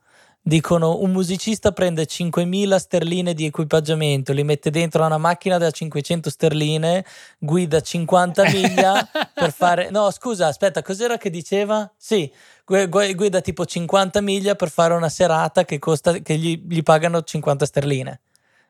Dicono 0.48 1.02
un 1.02 1.12
musicista 1.12 1.74
prende 1.74 2.04
5.000 2.04 2.78
sterline 2.78 3.34
di 3.34 3.46
equipaggiamento, 3.46 4.32
li 4.32 4.46
mette 4.46 4.70
dentro 4.70 5.06
una 5.06 5.18
macchina 5.18 5.58
da 5.58 5.70
500 5.70 6.30
sterline, 6.30 7.04
guida 7.38 7.82
50 7.82 8.44
miglia 8.44 9.10
per 9.36 9.52
fare... 9.52 9.90
No, 9.90 10.10
scusa, 10.10 10.48
aspetta, 10.48 10.82
cos'era 10.82 11.18
che 11.18 11.30
diceva? 11.30 11.92
Sì, 11.98 12.32
guida 12.64 13.42
tipo 13.42 13.66
50 13.66 14.22
miglia 14.22 14.56
per 14.56 14.70
fare 14.70 14.94
una 14.94 15.10
serata 15.10 15.66
che, 15.66 15.80
costa, 15.80 16.14
che 16.20 16.38
gli, 16.38 16.64
gli 16.66 16.82
pagano 16.82 17.24
50 17.24 17.66
sterline. 17.66 18.22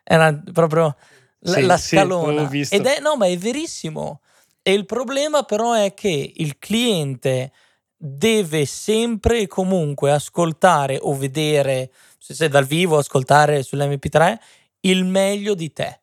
Era 0.03 0.33
proprio 0.51 0.95
la, 1.39 1.53
sì, 1.53 1.61
la 1.61 1.77
scalona. 1.77 2.49
Sì, 2.49 2.75
Ed 2.75 2.85
è, 2.85 2.99
no, 2.99 3.15
ma 3.15 3.27
è 3.27 3.37
verissimo. 3.37 4.21
E 4.61 4.73
il 4.73 4.85
problema 4.85 5.43
però 5.43 5.73
è 5.73 5.93
che 5.93 6.33
il 6.35 6.57
cliente 6.57 7.51
deve 7.95 8.65
sempre 8.65 9.39
e 9.39 9.47
comunque 9.47 10.11
ascoltare 10.11 10.97
o 11.01 11.15
vedere, 11.15 11.91
se 12.17 12.33
sei 12.33 12.49
dal 12.49 12.65
vivo, 12.65 12.97
ascoltare 12.97 13.63
sull'MP3 13.63 14.37
il 14.81 15.05
meglio 15.05 15.55
di 15.55 15.71
te. 15.71 16.01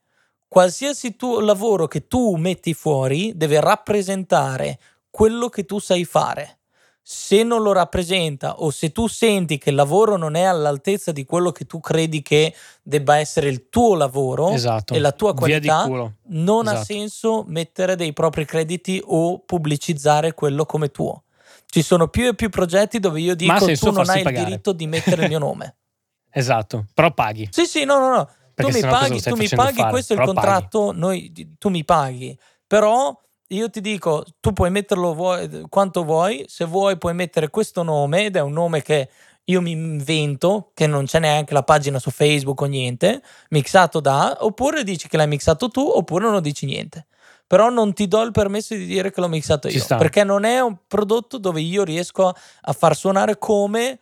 Qualsiasi 0.49 1.17
tuo 1.17 1.41
lavoro 1.41 1.87
che 1.87 2.07
tu 2.07 2.37
metti 2.37 2.75
fuori 2.75 3.33
deve 3.35 3.61
rappresentare 3.61 4.79
quello 5.11 5.49
che 5.49 5.65
tu 5.65 5.79
sai 5.79 6.05
fare. 6.05 6.61
Se 7.07 7.43
non 7.43 7.61
lo 7.61 7.73
rappresenta 7.73 8.61
o 8.63 8.71
se 8.71 8.91
tu 8.91 9.09
senti 9.09 9.59
che 9.59 9.69
il 9.69 9.77
lavoro 9.77 10.17
non 10.17 10.37
è 10.37 10.43
all'altezza 10.43 11.13
di 11.13 11.27
quello 11.27 11.53
che 11.53 11.67
tu 11.67 11.79
credi 11.79 12.23
che 12.23 12.55
debba 12.83 13.19
essere 13.19 13.51
il 13.51 13.69
tuo 13.69 13.95
lavoro 13.95 14.49
esatto. 14.49 14.95
e 14.95 14.99
la 15.01 15.13
tua 15.13 15.35
qualità, 15.35 15.85
non 16.29 16.67
ha 16.67 16.71
Esatto. 16.73 16.85
senso 16.87 17.45
mettere 17.47 17.95
dei 17.95 18.15
propri 18.15 18.47
crediti 18.47 19.03
o 19.05 19.39
pubblicizzare 19.41 20.33
quello 20.33 20.65
come 20.65 20.91
tuo. 20.91 21.25
Ci 21.67 21.83
sono 21.83 22.09
più 22.09 22.29
e 22.29 22.35
più 22.35 22.49
progetti 22.49 22.99
dove 23.01 23.21
io 23.21 23.33
ha 23.33 23.35
dico 23.35 23.59
senso 23.59 23.89
tu 23.91 23.93
non 23.93 24.09
hai 24.09 24.19
il 24.19 24.23
pagare. 24.25 24.45
diritto 24.47 24.73
di 24.73 24.87
mettere 24.87 25.25
il 25.25 25.29
mio 25.29 25.39
nome. 25.39 25.77
Esatto, 26.37 26.87
però 26.95 27.13
paghi. 27.13 27.49
Sì, 27.53 27.65
sì, 27.65 27.85
no, 27.85 27.99
no, 28.01 28.09
no. 28.09 28.29
Perché 28.55 28.73
tu 28.73 28.79
mi 28.79 28.91
paghi, 28.91 29.21
tu 29.21 29.37
mi 29.37 29.49
paghi, 29.49 29.77
fare? 29.77 29.91
questo 29.91 30.15
è 30.15 30.17
il 30.17 30.23
contratto, 30.25 30.91
noi, 30.93 31.55
tu 31.59 31.69
mi 31.69 31.85
paghi. 31.85 32.37
Però 32.67 33.17
io 33.55 33.71
ti 33.71 33.81
dico, 33.81 34.25
tu 34.41 34.53
puoi 34.53 34.71
metterlo 34.71 35.15
vuoi- 35.15 35.67
quanto 35.69 36.05
vuoi, 36.05 36.45
se 36.49 36.65
vuoi 36.65 36.99
puoi 36.99 37.15
mettere 37.15 37.51
questo 37.51 37.83
nome 37.83 38.27
ed 38.27 38.37
è 38.37 38.41
un 38.41 38.53
nome 38.53 38.83
che 38.83 39.09
io 39.45 39.61
mi 39.61 39.73
invento, 39.73 40.71
che 40.75 40.87
non 40.87 41.05
c'è 41.05 41.19
neanche 41.19 41.53
la 41.53 41.63
pagina 41.63 41.99
su 41.99 42.11
Facebook 42.11 42.61
o 42.63 42.65
niente, 42.65 43.23
mixato 43.51 44.01
da, 44.01 44.39
oppure 44.41 44.85
dici 44.85 45.09
che 45.09 45.17
l'hai 45.17 45.29
mixato 45.29 45.69
tu, 45.69 45.81
oppure 45.81 46.25
non 46.29 46.41
dici 46.41 46.65
niente. 46.67 47.07
Però 47.47 47.69
non 47.69 47.93
ti 47.93 48.09
do 48.09 48.23
il 48.23 48.31
permesso 48.31 48.75
di 48.75 48.87
dire 48.87 49.11
che 49.13 49.21
l'ho 49.21 49.29
mixato 49.29 49.69
io, 49.69 49.75
perché 49.99 50.25
non 50.25 50.45
è 50.45 50.61
un 50.61 50.79
prodotto 50.87 51.37
dove 51.39 51.61
io 51.61 51.85
riesco 51.85 52.29
a, 52.29 52.35
a 52.63 52.73
far 52.73 52.97
suonare 52.97 53.37
come 53.39 53.99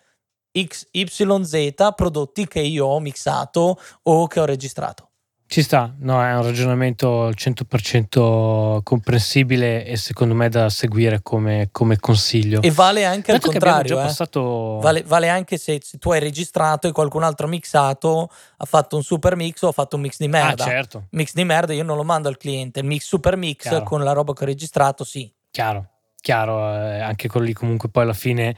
XYZ 0.52 1.92
prodotti 1.96 2.46
che 2.46 2.60
io 2.60 2.86
ho 2.86 3.00
mixato 3.00 3.80
o 4.02 4.26
che 4.28 4.38
ho 4.40 4.44
registrato. 4.44 5.08
Ci 5.52 5.60
sta, 5.60 5.94
no, 5.98 6.24
è 6.24 6.34
un 6.34 6.42
ragionamento 6.44 7.24
al 7.24 7.34
100% 7.36 8.82
comprensibile 8.82 9.84
e 9.84 9.98
secondo 9.98 10.32
me 10.32 10.48
da 10.48 10.70
seguire 10.70 11.20
come, 11.22 11.68
come 11.70 11.98
consiglio. 11.98 12.62
E 12.62 12.70
vale 12.70 13.04
anche 13.04 13.32
Dato 13.32 13.48
al 13.48 13.52
contrario, 13.52 13.96
già 13.96 14.00
eh. 14.00 14.06
passato... 14.06 14.78
Vale, 14.80 15.02
vale 15.02 15.28
anche 15.28 15.58
se, 15.58 15.78
se 15.82 15.98
tu 15.98 16.10
hai 16.10 16.20
registrato 16.20 16.88
e 16.88 16.92
qualcun 16.92 17.22
altro 17.22 17.44
ha 17.44 17.48
mixato, 17.50 18.30
ha 18.56 18.64
fatto 18.64 18.96
un 18.96 19.02
super 19.02 19.36
mix 19.36 19.60
o 19.60 19.68
ha 19.68 19.72
fatto 19.72 19.96
un 19.96 20.00
mix 20.00 20.16
di 20.16 20.24
Ah, 20.24 20.28
merda. 20.28 20.64
certo, 20.64 21.08
Mix 21.10 21.34
di 21.34 21.44
merda 21.44 21.74
io 21.74 21.84
non 21.84 21.98
lo 21.98 22.04
mando 22.04 22.28
al 22.28 22.38
cliente, 22.38 22.80
il 22.80 22.86
mix 22.86 23.04
super 23.04 23.36
mix 23.36 23.68
Chiaro. 23.68 23.84
con 23.84 24.02
la 24.02 24.12
roba 24.12 24.32
che 24.32 24.44
ho 24.44 24.46
registrato, 24.46 25.04
sì. 25.04 25.30
chiaro, 25.50 25.86
chiaro, 26.18 26.60
eh, 26.66 26.98
anche 27.00 27.28
quello 27.28 27.44
lì 27.44 27.52
comunque 27.52 27.90
poi 27.90 28.04
alla 28.04 28.14
fine... 28.14 28.56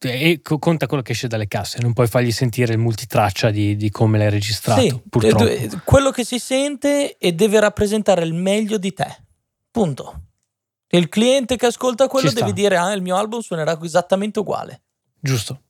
E 0.00 0.40
co- 0.42 0.58
conta 0.58 0.86
quello 0.86 1.02
che 1.02 1.12
esce 1.12 1.26
dalle 1.26 1.48
casse, 1.48 1.78
non 1.80 1.92
puoi 1.92 2.06
fargli 2.06 2.30
sentire 2.30 2.72
il 2.72 2.78
multitraccia 2.78 3.50
di, 3.50 3.74
di 3.76 3.90
come 3.90 4.18
l'hai 4.18 4.30
registrato, 4.30 4.80
Sì, 4.80 5.02
purtroppo. 5.08 5.80
quello 5.84 6.10
che 6.10 6.24
si 6.24 6.38
sente 6.38 7.16
e 7.16 7.32
deve 7.32 7.58
rappresentare 7.58 8.24
il 8.24 8.32
meglio 8.34 8.78
di 8.78 8.92
te. 8.92 9.24
Punto. 9.70 10.22
Il 10.90 11.08
cliente 11.08 11.56
che 11.56 11.66
ascolta 11.66 12.06
quello 12.06 12.30
deve 12.30 12.52
dire: 12.52 12.76
Ah, 12.76 12.92
il 12.92 13.02
mio 13.02 13.16
album 13.16 13.40
suonerà 13.40 13.78
esattamente 13.82 14.38
uguale. 14.38 14.82
Giusto. 15.20 15.62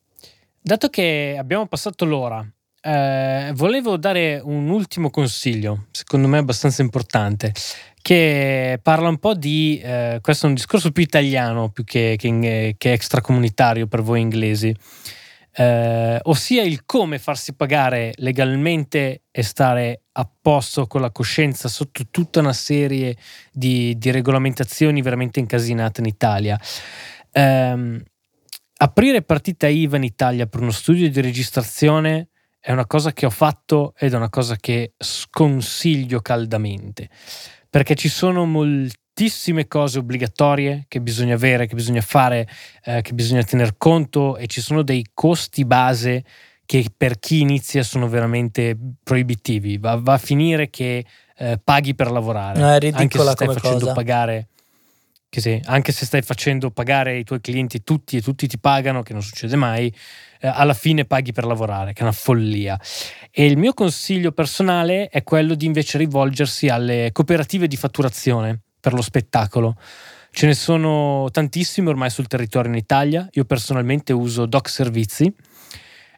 Dato 0.61 0.89
che 0.89 1.35
abbiamo 1.39 1.67
passato 1.67 2.05
l'ora, 2.05 2.47
eh, 2.83 3.51
volevo 3.55 3.97
dare 3.97 4.41
un 4.45 4.69
ultimo 4.69 5.09
consiglio, 5.11 5.87
secondo 5.91 6.29
me 6.29 6.39
abbastanza 6.39 6.83
importante, 6.83 7.53
che 8.09 8.81
parla 8.83 9.11
un 9.11 9.19
po' 9.19 9.35
di... 9.35 9.79
eh, 9.85 10.21
questo 10.23 10.47
è 10.47 10.49
un 10.49 10.55
discorso 10.55 10.93
più 10.93 11.03
italiano 11.03 11.69
più 11.69 11.85
che, 11.85 12.15
che, 12.17 12.75
che 12.79 12.93
extracomunitario 12.93 13.87
per 13.87 14.01
voi 14.01 14.23
inglesi, 14.23 14.75
eh, 15.53 16.19
ossia 16.23 16.63
il 16.63 16.87
come 16.87 17.19
farsi 17.19 17.53
pagare 17.53 18.15
legalmente 18.17 19.25
e 19.31 19.43
stare 19.43 20.05
a 20.13 20.27
posto 20.41 20.87
con 20.87 21.03
la 21.03 21.11
coscienza 21.11 21.69
sotto 21.69 22.05
tutta 22.11 22.41
una 22.41 22.55
serie 22.55 23.15
di, 23.53 23.99
di 23.99 24.11
regolamentazioni 24.11 25.03
veramente 25.03 25.39
incasinate 25.41 26.01
in 26.01 26.07
Italia. 26.07 26.59
Ehm, 27.33 28.03
aprire 28.79 29.21
partita 29.21 29.67
IVA 29.67 29.99
in 29.99 30.05
Italia 30.05 30.47
per 30.47 30.63
uno 30.63 30.71
studio 30.71 31.11
di 31.11 31.21
registrazione 31.21 32.29
è 32.59 32.73
una 32.73 32.87
cosa 32.87 33.13
che 33.13 33.27
ho 33.27 33.31
fatto 33.31 33.93
ed 33.99 34.15
è 34.15 34.17
una 34.17 34.31
cosa 34.31 34.57
che 34.57 34.95
sconsiglio 34.97 36.23
caldamente 36.23 37.11
perché 37.71 37.95
ci 37.95 38.09
sono 38.09 38.45
moltissime 38.47 39.67
cose 39.67 39.99
obbligatorie 39.99 40.85
che 40.89 41.01
bisogna 41.01 41.35
avere, 41.35 41.67
che 41.67 41.75
bisogna 41.75 42.01
fare, 42.01 42.49
eh, 42.85 43.03
che 43.03 43.13
bisogna 43.13 43.43
tener 43.43 43.77
conto 43.77 44.37
e 44.37 44.47
ci 44.47 44.61
sono 44.61 44.83
dei 44.83 45.07
costi 45.13 45.65
base 45.65 46.25
che 46.65 46.87
per 46.95 47.19
chi 47.19 47.41
inizia 47.41 47.83
sono 47.83 48.09
veramente 48.09 48.77
proibitivi. 49.03 49.79
Va, 49.79 49.97
va 49.97 50.15
a 50.15 50.19
finire 50.19 50.69
che 50.69 51.05
eh, 51.39 51.59
paghi 51.63 51.95
per 51.95 52.11
lavorare, 52.11 52.61
No, 52.61 52.69
è 52.75 52.91
anche 52.93 53.19
se 53.19 53.31
stai 53.31 53.49
facendo 53.49 53.79
cosa. 53.79 53.93
pagare. 53.93 54.49
Che 55.31 55.41
sì, 55.43 55.61
anche 55.67 55.93
se 55.93 56.07
stai 56.07 56.23
facendo 56.23 56.71
pagare 56.71 57.19
i 57.19 57.25
tuoi 57.25 57.41
clienti 57.41 57.83
tutti 57.85 58.17
e 58.17 58.23
tutti 58.23 58.47
ti 58.47 58.59
pagano, 58.59 59.03
che 59.03 59.13
non 59.13 59.23
succede 59.23 59.57
mai, 59.57 59.95
eh, 60.41 60.49
alla 60.49 60.75
fine 60.75 61.05
paghi 61.05 61.33
per 61.33 61.45
lavorare, 61.45 61.93
che 61.93 62.01
è 62.01 62.03
una 62.03 62.13
follia. 62.13 62.79
E 63.31 63.47
il 63.47 63.57
mio 63.57 63.75
consiglio 63.75 64.33
personale 64.33 65.09
è 65.09 65.23
quello 65.23 65.55
di 65.55 65.67
invece 65.67 65.99
rivolgersi 65.99 66.69
alle 66.69 67.11
cooperative 67.13 67.67
di 67.67 67.77
fatturazione 67.77 68.61
per 68.81 68.93
lo 68.93 69.03
spettacolo. 69.03 69.77
Ce 70.31 70.47
ne 70.47 70.55
sono 70.55 71.29
tantissime 71.33 71.89
ormai 71.89 72.11
sul 72.11 72.27
territorio 72.27 72.71
in 72.71 72.77
Italia. 72.77 73.29
Io 73.33 73.45
personalmente 73.45 74.13
uso 74.13 74.47
Doc 74.47 74.69
Servizi 74.69 75.33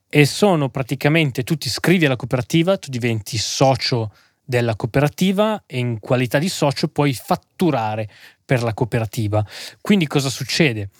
e 0.09 0.27
sono 0.27 0.69
praticamente 0.69 1.45
tu 1.45 1.57
ti 1.57 1.69
iscrivi 1.69 2.05
alla 2.05 2.17
cooperativa, 2.17 2.77
tu 2.77 2.91
diventi 2.91 3.39
socio 3.39 4.13
della 4.45 4.75
cooperativa 4.75 5.63
e 5.65 5.79
in 5.79 6.01
qualità 6.01 6.39
di 6.39 6.49
socio 6.49 6.89
puoi 6.89 7.15
fatturare 7.15 8.09
per 8.45 8.65
la 8.65 8.75
cooperativa. 8.75 9.47
Quindi 9.81 10.09
cosa 10.09 10.29
succede? 10.29 10.91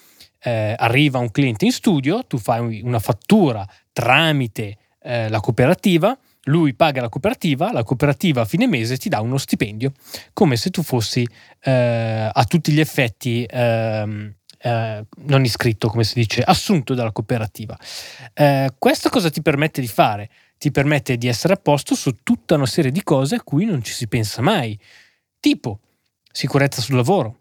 Eh, 0.43 0.75
arriva 0.77 1.19
un 1.19 1.31
cliente 1.31 1.65
in 1.65 1.73
studio, 1.73 2.25
tu 2.27 2.39
fai 2.39 2.81
una 2.83 2.99
fattura 2.99 3.67
tramite 3.93 4.79
eh, 5.03 5.29
la 5.29 5.41
cooperativa, 5.41 6.17
lui 6.45 6.75
paga 6.75 7.01
la 7.01 7.09
cooperativa, 7.09 7.73
la 7.73 7.83
cooperativa 7.83 8.43
a 8.43 8.45
fine 8.45 8.67
mese 8.67 8.97
ti 8.97 9.09
dà 9.09 9.21
uno 9.21 9.39
stipendio, 9.39 9.93
come 10.33 10.57
se 10.57 10.71
tu 10.71 10.83
fossi 10.83 11.27
eh, 11.63 12.31
a 12.33 12.45
tutti 12.45 12.73
gli 12.73 12.81
effetti 12.81 13.47
ehm, 13.49 14.35
eh, 14.63 15.05
non 15.17 15.45
iscritto, 15.45 15.89
come 15.89 16.05
si 16.05 16.15
dice, 16.15 16.43
assunto 16.43 16.95
dalla 16.95 17.13
cooperativa. 17.13 17.79
Eh, 18.35 18.71
questo 18.79 19.09
cosa 19.09 19.31
ti 19.31 19.43
permette 19.43 19.81
di 19.81 19.89
fare? 19.89 20.31
Ti 20.59 20.71
permette 20.71 21.17
di 21.17 21.29
essere 21.29 21.55
a 21.55 21.57
posto 21.57 21.95
su 21.95 22.17
tutta 22.23 22.57
una 22.57 22.67
serie 22.67 22.91
di 22.91 23.03
cose 23.03 23.37
a 23.37 23.43
cui 23.43 23.65
non 23.65 23.83
ci 23.83 23.93
si 23.93 24.07
pensa 24.07 24.43
mai, 24.43 24.79
tipo 25.41 25.81
sicurezza 26.31 26.81
sul 26.81 26.97
lavoro, 26.97 27.40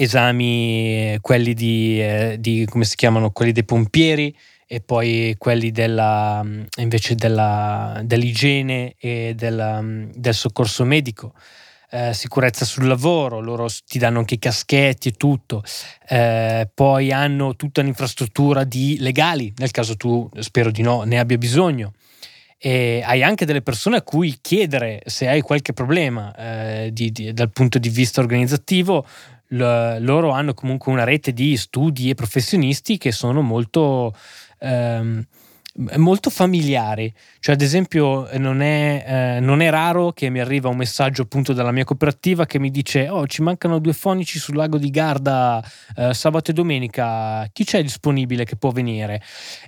esami, 0.00 1.18
quelli 1.20 1.54
di, 1.54 2.00
eh, 2.00 2.36
di 2.38 2.64
come 2.68 2.84
si 2.84 2.94
chiamano, 2.94 3.30
quelli 3.32 3.50
dei 3.52 3.64
pompieri 3.64 4.34
e 4.66 4.80
poi 4.80 5.34
quelli 5.38 5.72
della, 5.72 6.40
mm, 6.44 6.62
invece 6.76 7.14
della, 7.16 8.00
dell'igiene 8.04 8.94
e 8.98 9.32
della, 9.34 9.82
mm, 9.82 10.10
del 10.14 10.34
soccorso 10.34 10.84
medico. 10.84 11.32
Eh, 11.90 12.12
sicurezza 12.12 12.64
sul 12.66 12.86
lavoro, 12.86 13.40
loro 13.40 13.66
ti 13.86 13.98
danno 13.98 14.18
anche 14.18 14.34
i 14.34 14.38
caschetti 14.38 15.08
e 15.08 15.12
tutto, 15.12 15.62
Eh, 16.10 16.68
poi 16.74 17.12
hanno 17.12 17.56
tutta 17.56 17.80
un'infrastruttura 17.80 18.64
di 18.64 18.96
legali, 19.00 19.52
nel 19.56 19.70
caso 19.70 19.96
tu, 19.96 20.28
spero 20.38 20.70
di 20.70 20.82
no, 20.82 21.02
ne 21.02 21.18
abbia 21.18 21.36
bisogno. 21.38 21.92
E 22.60 23.02
hai 23.04 23.22
anche 23.22 23.44
delle 23.46 23.62
persone 23.62 23.96
a 23.98 24.02
cui 24.02 24.38
chiedere 24.40 25.00
se 25.06 25.28
hai 25.28 25.40
qualche 25.42 25.72
problema 25.72 26.34
eh, 26.34 26.90
di- 26.92 27.12
di- 27.12 27.32
dal 27.32 27.50
punto 27.52 27.78
di 27.78 27.88
vista 27.88 28.20
organizzativo. 28.20 29.06
L- 29.48 29.96
loro 30.00 30.30
hanno 30.30 30.54
comunque 30.54 30.92
una 30.92 31.04
rete 31.04 31.32
di 31.32 31.56
studi 31.56 32.10
e 32.10 32.14
professionisti 32.14 32.98
che 32.98 33.12
sono 33.12 33.40
molto, 33.40 34.14
ehm, 34.58 35.24
molto 35.96 36.28
familiari. 36.28 37.12
Cioè, 37.38 37.54
ad 37.54 37.60
esempio, 37.60 38.28
non 38.38 38.60
è, 38.60 39.36
eh, 39.36 39.40
non 39.40 39.60
è 39.60 39.70
raro 39.70 40.12
che 40.12 40.28
mi 40.28 40.40
arriva 40.40 40.68
un 40.68 40.76
messaggio 40.76 41.22
appunto 41.22 41.52
dalla 41.52 41.70
mia 41.72 41.84
cooperativa 41.84 42.46
che 42.46 42.58
mi 42.58 42.70
dice: 42.70 43.08
Oh, 43.08 43.26
ci 43.26 43.42
mancano 43.42 43.78
due 43.78 43.92
fonici 43.92 44.38
sul 44.38 44.56
lago 44.56 44.76
di 44.76 44.90
Garda 44.90 45.64
eh, 45.96 46.12
sabato 46.14 46.50
e 46.50 46.54
domenica. 46.54 47.48
Chi 47.52 47.64
c'è 47.64 47.80
disponibile 47.82 48.44
che 48.44 48.56
può 48.56 48.70
venire? 48.70 49.22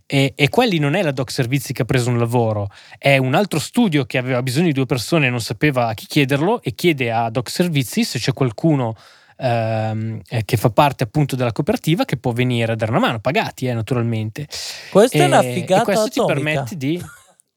E, 0.07 0.33
e 0.35 0.49
quelli 0.49 0.79
non 0.79 0.95
è 0.95 1.03
la 1.03 1.13
Doc 1.13 1.31
Servizi 1.31 1.73
che 1.73 1.83
ha 1.83 1.85
preso 1.85 2.11
un 2.11 2.19
lavoro, 2.19 2.69
è 2.99 3.17
un 3.17 3.35
altro 3.35 3.59
studio 3.59 4.05
che 4.05 4.19
aveva 4.19 4.43
bisogno 4.43 4.67
di 4.67 4.73
due 4.73 4.87
persone 4.87 5.29
e 5.29 5.31
non 5.31 5.41
sapeva 5.41 5.87
a 5.89 5.95
chi 5.95 6.07
chiederlo 6.07 6.61
e 6.63 6.75
chiede 6.75 7.13
a 7.13 7.31
Doc 7.31 7.49
Servizi 7.49 8.05
se 8.05 8.19
c'è 8.19 8.33
qualcuno 8.33 8.97
ehm, 9.41 10.21
eh, 10.29 10.45
che 10.45 10.57
fa 10.57 10.71
parte 10.71 11.05
appunto 11.05 11.35
della 11.37 11.53
cooperativa 11.53 12.05
che 12.05 12.17
può 12.17 12.33
venire 12.33 12.73
a 12.73 12.77
dare 12.77 12.91
una 12.91 13.01
mano, 13.01 13.21
pagati 13.21 13.67
eh, 13.67 13.73
naturalmente. 13.75 14.47
Questa 14.91 15.17
è 15.17 15.21
E- 15.23 15.25
una 15.25 15.41
e 15.41 15.53
figata 15.53 15.83
questo 15.85 16.09
ti 16.09 16.21
atomica. 16.21 16.45
permette 16.45 16.77
di... 16.77 17.03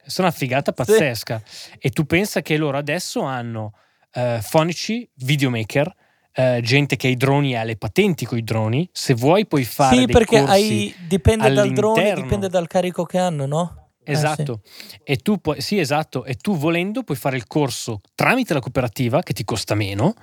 Sono 0.05 0.27
una 0.27 0.35
figata 0.35 0.73
pazzesca. 0.73 1.41
E 1.79 1.89
tu 1.89 2.05
pensa 2.05 2.41
che 2.41 2.57
loro 2.57 2.77
adesso 2.77 3.21
hanno 3.21 3.73
eh, 4.11 4.39
fonici, 4.41 5.09
videomaker, 5.15 5.93
eh, 6.33 6.59
gente 6.61 6.97
che 6.97 7.07
ha 7.07 7.09
i 7.09 7.15
droni 7.15 7.53
e 7.53 7.55
ha 7.57 7.63
le 7.63 7.77
patenti 7.77 8.25
con 8.25 8.37
i 8.37 8.43
droni. 8.43 8.89
Se 8.91 9.13
vuoi 9.13 9.45
puoi 9.47 9.63
fare 9.63 9.95
Sì, 9.97 10.05
perché 10.07 10.39
hai, 10.39 10.93
dipende 11.07 11.53
dal 11.53 11.71
drone, 11.71 11.99
all'interno. 12.01 12.23
dipende 12.23 12.49
dal 12.49 12.67
carico 12.67 13.05
che 13.05 13.17
hanno, 13.17 13.45
no? 13.45 13.77
Eh, 14.03 14.11
Esatto, 14.11 14.59
e 15.05 15.15
tu 15.15 15.37
puoi, 15.39 15.61
sì, 15.61 15.79
esatto, 15.79 16.25
e 16.25 16.35
tu 16.35 16.57
volendo 16.57 17.03
puoi 17.03 17.15
fare 17.15 17.37
il 17.37 17.47
corso 17.47 18.01
tramite 18.15 18.53
la 18.53 18.59
cooperativa 18.59 19.21
che 19.23 19.31
ti 19.31 19.45
costa 19.45 19.75
meno, 19.75 20.13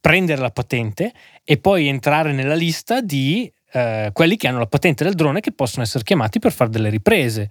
prendere 0.00 0.40
la 0.40 0.50
patente 0.50 1.12
e 1.44 1.58
poi 1.58 1.88
entrare 1.88 2.32
nella 2.32 2.54
lista 2.54 3.00
di 3.00 3.50
eh, 3.72 4.10
quelli 4.12 4.36
che 4.36 4.48
hanno 4.48 4.58
la 4.58 4.66
patente 4.66 5.04
del 5.04 5.14
drone 5.14 5.40
che 5.40 5.52
possono 5.52 5.82
essere 5.82 6.04
chiamati 6.04 6.38
per 6.38 6.52
fare 6.52 6.70
delle 6.70 6.90
riprese. 6.90 7.50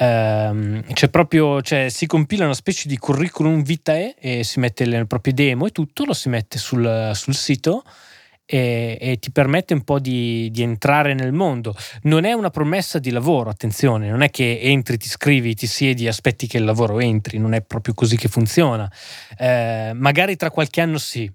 Um, 0.00 0.84
c'è 0.92 1.08
proprio, 1.08 1.60
cioè, 1.60 1.88
si 1.88 2.06
compila 2.06 2.44
una 2.44 2.54
specie 2.54 2.88
di 2.88 2.96
curriculum 2.98 3.62
vitae 3.62 4.14
e 4.16 4.44
si 4.44 4.60
mette 4.60 4.84
le 4.84 5.06
proprie 5.06 5.34
demo 5.34 5.66
e 5.66 5.70
tutto, 5.70 6.04
lo 6.04 6.12
si 6.12 6.28
mette 6.28 6.56
sul, 6.56 7.10
sul 7.14 7.34
sito 7.34 7.82
e, 8.50 8.96
e, 8.98 9.18
ti 9.18 9.30
permette 9.30 9.74
un 9.74 9.82
po' 9.82 9.98
di, 9.98 10.48
di, 10.50 10.62
entrare 10.62 11.12
nel 11.12 11.32
mondo. 11.32 11.76
Non 12.04 12.24
è 12.24 12.32
una 12.32 12.48
promessa 12.48 12.98
di 12.98 13.10
lavoro, 13.10 13.50
attenzione, 13.50 14.08
non 14.08 14.22
è 14.22 14.30
che 14.30 14.58
entri, 14.62 14.96
ti 14.96 15.08
scrivi, 15.08 15.54
ti 15.54 15.66
siedi, 15.66 16.08
aspetti 16.08 16.46
che 16.46 16.56
il 16.56 16.64
lavoro 16.64 16.98
entri, 16.98 17.36
non 17.36 17.52
è 17.52 17.60
proprio 17.60 17.92
così 17.92 18.16
che 18.16 18.28
funziona. 18.28 18.90
Eh, 19.36 19.92
magari 19.94 20.36
tra 20.36 20.50
qualche 20.50 20.80
anno 20.80 20.96
sì, 20.96 21.30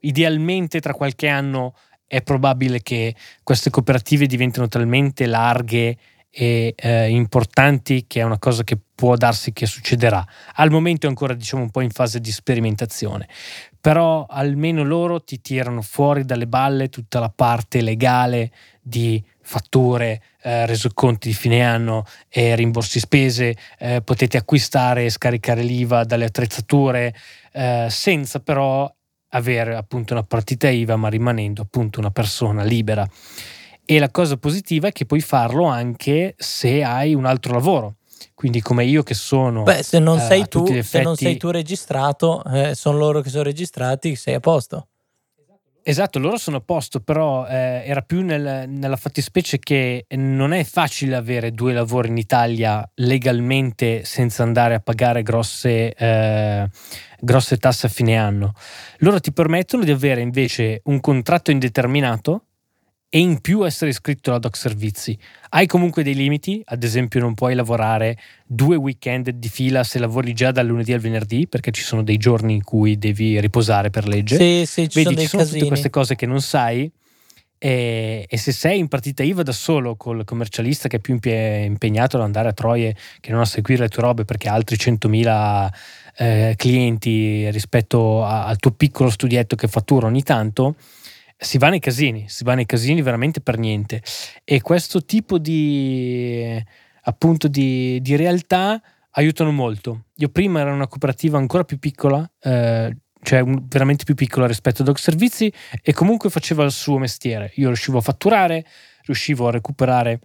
idealmente 0.00 0.80
tra 0.80 0.92
qualche 0.92 1.28
anno 1.28 1.74
è 2.06 2.22
probabile 2.22 2.80
che 2.82 3.14
queste 3.42 3.70
cooperative 3.70 4.26
diventino 4.26 4.66
talmente 4.66 5.26
larghe 5.26 5.96
e 6.30 6.74
eh, 6.76 7.08
importanti 7.08 8.04
che 8.06 8.20
è 8.20 8.22
una 8.22 8.38
cosa 8.38 8.62
che 8.62 8.78
può 8.94 9.16
darsi 9.16 9.52
che 9.52 9.66
succederà. 9.66 10.24
Al 10.54 10.70
momento 10.70 11.06
è 11.06 11.08
ancora 11.08 11.34
diciamo 11.34 11.62
un 11.62 11.70
po' 11.70 11.80
in 11.80 11.90
fase 11.90 12.20
di 12.20 12.30
sperimentazione, 12.30 13.28
però 13.80 14.26
almeno 14.28 14.82
loro 14.84 15.22
ti 15.22 15.40
tirano 15.40 15.82
fuori 15.82 16.24
dalle 16.24 16.46
balle 16.46 16.88
tutta 16.88 17.18
la 17.18 17.30
parte 17.30 17.80
legale 17.80 18.50
di 18.80 19.22
fatture, 19.40 20.22
eh, 20.42 20.66
resoconti 20.66 21.28
di 21.28 21.34
fine 21.34 21.62
anno 21.62 22.04
e 22.28 22.54
rimborsi 22.54 23.00
spese, 23.00 23.56
eh, 23.78 24.02
potete 24.02 24.36
acquistare 24.36 25.04
e 25.04 25.10
scaricare 25.10 25.62
l'IVA 25.62 26.04
dalle 26.04 26.26
attrezzature 26.26 27.14
eh, 27.52 27.86
senza 27.88 28.40
però 28.40 28.92
avere 29.30 29.76
appunto 29.76 30.12
una 30.12 30.22
partita 30.22 30.68
IVA 30.68 30.96
ma 30.96 31.08
rimanendo 31.08 31.62
appunto 31.62 32.00
una 32.00 32.10
persona 32.10 32.62
libera. 32.62 33.08
E 33.84 33.98
la 33.98 34.10
cosa 34.10 34.36
positiva 34.36 34.88
è 34.88 34.92
che 34.92 35.06
puoi 35.06 35.20
farlo 35.20 35.64
anche 35.64 36.34
se 36.36 36.82
hai 36.82 37.14
un 37.14 37.24
altro 37.24 37.52
lavoro. 37.54 37.94
Quindi 38.34 38.60
come 38.60 38.84
io 38.84 39.02
che 39.02 39.14
sono... 39.14 39.62
Beh, 39.62 39.82
se 39.82 39.98
non, 39.98 40.18
eh, 40.18 40.22
sei, 40.22 40.46
tu, 40.46 40.64
effetti... 40.64 40.82
se 40.82 41.02
non 41.02 41.16
sei 41.16 41.36
tu 41.36 41.50
registrato, 41.50 42.44
eh, 42.44 42.74
sono 42.74 42.98
loro 42.98 43.20
che 43.20 43.30
sono 43.30 43.42
registrati, 43.44 44.14
sei 44.14 44.34
a 44.34 44.40
posto. 44.40 44.88
Esatto, 45.88 46.18
loro 46.18 46.36
sono 46.36 46.58
a 46.58 46.60
posto, 46.60 47.00
però 47.00 47.46
eh, 47.46 47.82
era 47.86 48.02
più 48.02 48.20
nel, 48.20 48.68
nella 48.68 48.96
fattispecie 48.96 49.58
che 49.58 50.04
non 50.16 50.52
è 50.52 50.62
facile 50.62 51.16
avere 51.16 51.52
due 51.52 51.72
lavori 51.72 52.08
in 52.08 52.18
Italia 52.18 52.86
legalmente 52.96 54.04
senza 54.04 54.42
andare 54.42 54.74
a 54.74 54.80
pagare 54.80 55.22
grosse, 55.22 55.94
eh, 55.94 56.68
grosse 57.18 57.56
tasse 57.56 57.86
a 57.86 57.88
fine 57.88 58.18
anno. 58.18 58.52
Loro 58.98 59.18
ti 59.18 59.32
permettono 59.32 59.82
di 59.82 59.90
avere 59.90 60.20
invece 60.20 60.82
un 60.84 61.00
contratto 61.00 61.52
indeterminato 61.52 62.47
e 63.10 63.18
in 63.18 63.40
più 63.40 63.64
essere 63.64 63.90
iscritto 63.90 64.30
alla 64.30 64.38
Doc 64.38 64.56
Servizi. 64.56 65.18
Hai 65.50 65.66
comunque 65.66 66.02
dei 66.02 66.14
limiti, 66.14 66.60
ad 66.64 66.82
esempio 66.82 67.20
non 67.20 67.34
puoi 67.34 67.54
lavorare 67.54 68.18
due 68.46 68.76
weekend 68.76 69.30
di 69.30 69.48
fila 69.48 69.82
se 69.82 69.98
lavori 69.98 70.34
già 70.34 70.50
dal 70.50 70.66
lunedì 70.66 70.92
al 70.92 71.00
venerdì, 71.00 71.46
perché 71.48 71.70
ci 71.70 71.82
sono 71.82 72.02
dei 72.02 72.18
giorni 72.18 72.54
in 72.54 72.62
cui 72.62 72.98
devi 72.98 73.40
riposare 73.40 73.88
per 73.90 74.06
legge. 74.06 74.36
Sì, 74.36 74.66
sì, 74.66 74.88
ci 74.88 75.02
Vedi, 75.02 75.14
sono, 75.14 75.20
ci 75.20 75.26
sono 75.26 75.44
tutte 75.44 75.66
queste 75.66 75.90
cose 75.90 76.16
che 76.16 76.26
non 76.26 76.40
sai. 76.40 76.90
E, 77.60 78.24
e, 78.28 78.36
se 78.36 78.52
sei 78.52 78.78
in 78.78 78.86
partita 78.86 79.24
IVA 79.24 79.42
da 79.42 79.50
solo 79.50 79.96
col 79.96 80.24
commercialista 80.24 80.86
che 80.86 80.98
è 80.98 81.00
più 81.00 81.18
impegnato 81.20 82.16
ad 82.16 82.22
andare 82.22 82.50
a 82.50 82.52
troie 82.52 82.94
che 83.18 83.32
non 83.32 83.40
a 83.40 83.44
seguire 83.44 83.82
le 83.82 83.88
tue 83.88 84.02
robe 84.02 84.24
perché 84.24 84.48
ha 84.48 84.52
altri 84.52 84.76
100.000 84.76 85.68
eh, 86.18 86.54
clienti 86.56 87.50
rispetto 87.50 88.24
a, 88.24 88.46
al 88.46 88.58
tuo 88.58 88.70
piccolo 88.70 89.10
studietto 89.10 89.56
che 89.56 89.66
fattura 89.66 90.06
ogni 90.06 90.22
tanto, 90.22 90.76
si 91.40 91.56
va 91.56 91.68
nei 91.68 91.78
casini, 91.78 92.28
si 92.28 92.42
va 92.42 92.54
nei 92.54 92.66
casini 92.66 93.00
veramente 93.00 93.40
per 93.40 93.58
niente. 93.58 94.02
E 94.44 94.60
questo 94.60 95.04
tipo 95.04 95.38
di, 95.38 96.60
appunto, 97.02 97.46
di, 97.46 98.00
di 98.02 98.16
realtà 98.16 98.82
aiutano 99.12 99.52
molto. 99.52 100.06
Io 100.16 100.28
prima 100.30 100.60
ero 100.60 100.74
una 100.74 100.88
cooperativa 100.88 101.38
ancora 101.38 101.62
più 101.62 101.78
piccola, 101.78 102.28
eh, 102.40 102.96
cioè 103.22 103.40
un, 103.40 103.66
veramente 103.68 104.04
più 104.04 104.14
piccola 104.14 104.48
rispetto 104.48 104.82
a 104.82 104.84
Dog 104.84 104.96
Servizi, 104.96 105.52
e 105.80 105.92
comunque 105.92 106.28
faceva 106.28 106.64
il 106.64 106.72
suo 106.72 106.98
mestiere. 106.98 107.52
Io 107.54 107.68
riuscivo 107.68 107.98
a 107.98 108.02
fatturare, 108.02 108.66
riuscivo 109.04 109.46
a 109.46 109.52
recuperare 109.52 110.20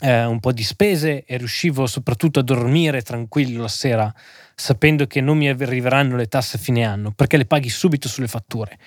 eh, 0.00 0.24
un 0.24 0.40
po' 0.40 0.52
di 0.52 0.64
spese 0.64 1.24
e 1.24 1.36
riuscivo 1.36 1.86
soprattutto 1.86 2.40
a 2.40 2.42
dormire 2.42 3.02
tranquillo 3.02 3.62
la 3.62 3.68
sera 3.68 4.12
sapendo 4.56 5.06
che 5.06 5.20
non 5.20 5.36
mi 5.36 5.48
arriveranno 5.48 6.16
le 6.16 6.26
tasse 6.26 6.56
a 6.56 6.60
fine 6.60 6.84
anno 6.84 7.12
perché 7.12 7.36
le 7.36 7.46
paghi 7.46 7.68
subito 7.68 8.08
sulle 8.08 8.28
fatture. 8.28 8.78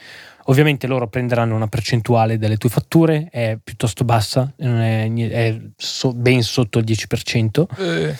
Ovviamente 0.50 0.88
loro 0.88 1.08
prenderanno 1.08 1.56
una 1.56 1.68
percentuale 1.68 2.38
delle 2.38 2.58
tue 2.58 2.70
fatture, 2.70 3.28
è 3.30 3.58
piuttosto 3.62 4.06
bassa, 4.06 4.54
è, 4.56 5.12
è 5.12 5.62
so, 5.76 6.14
ben 6.14 6.42
sotto 6.42 6.80
il 6.80 6.86
10%. 6.86 7.66
Eh. 7.78 8.18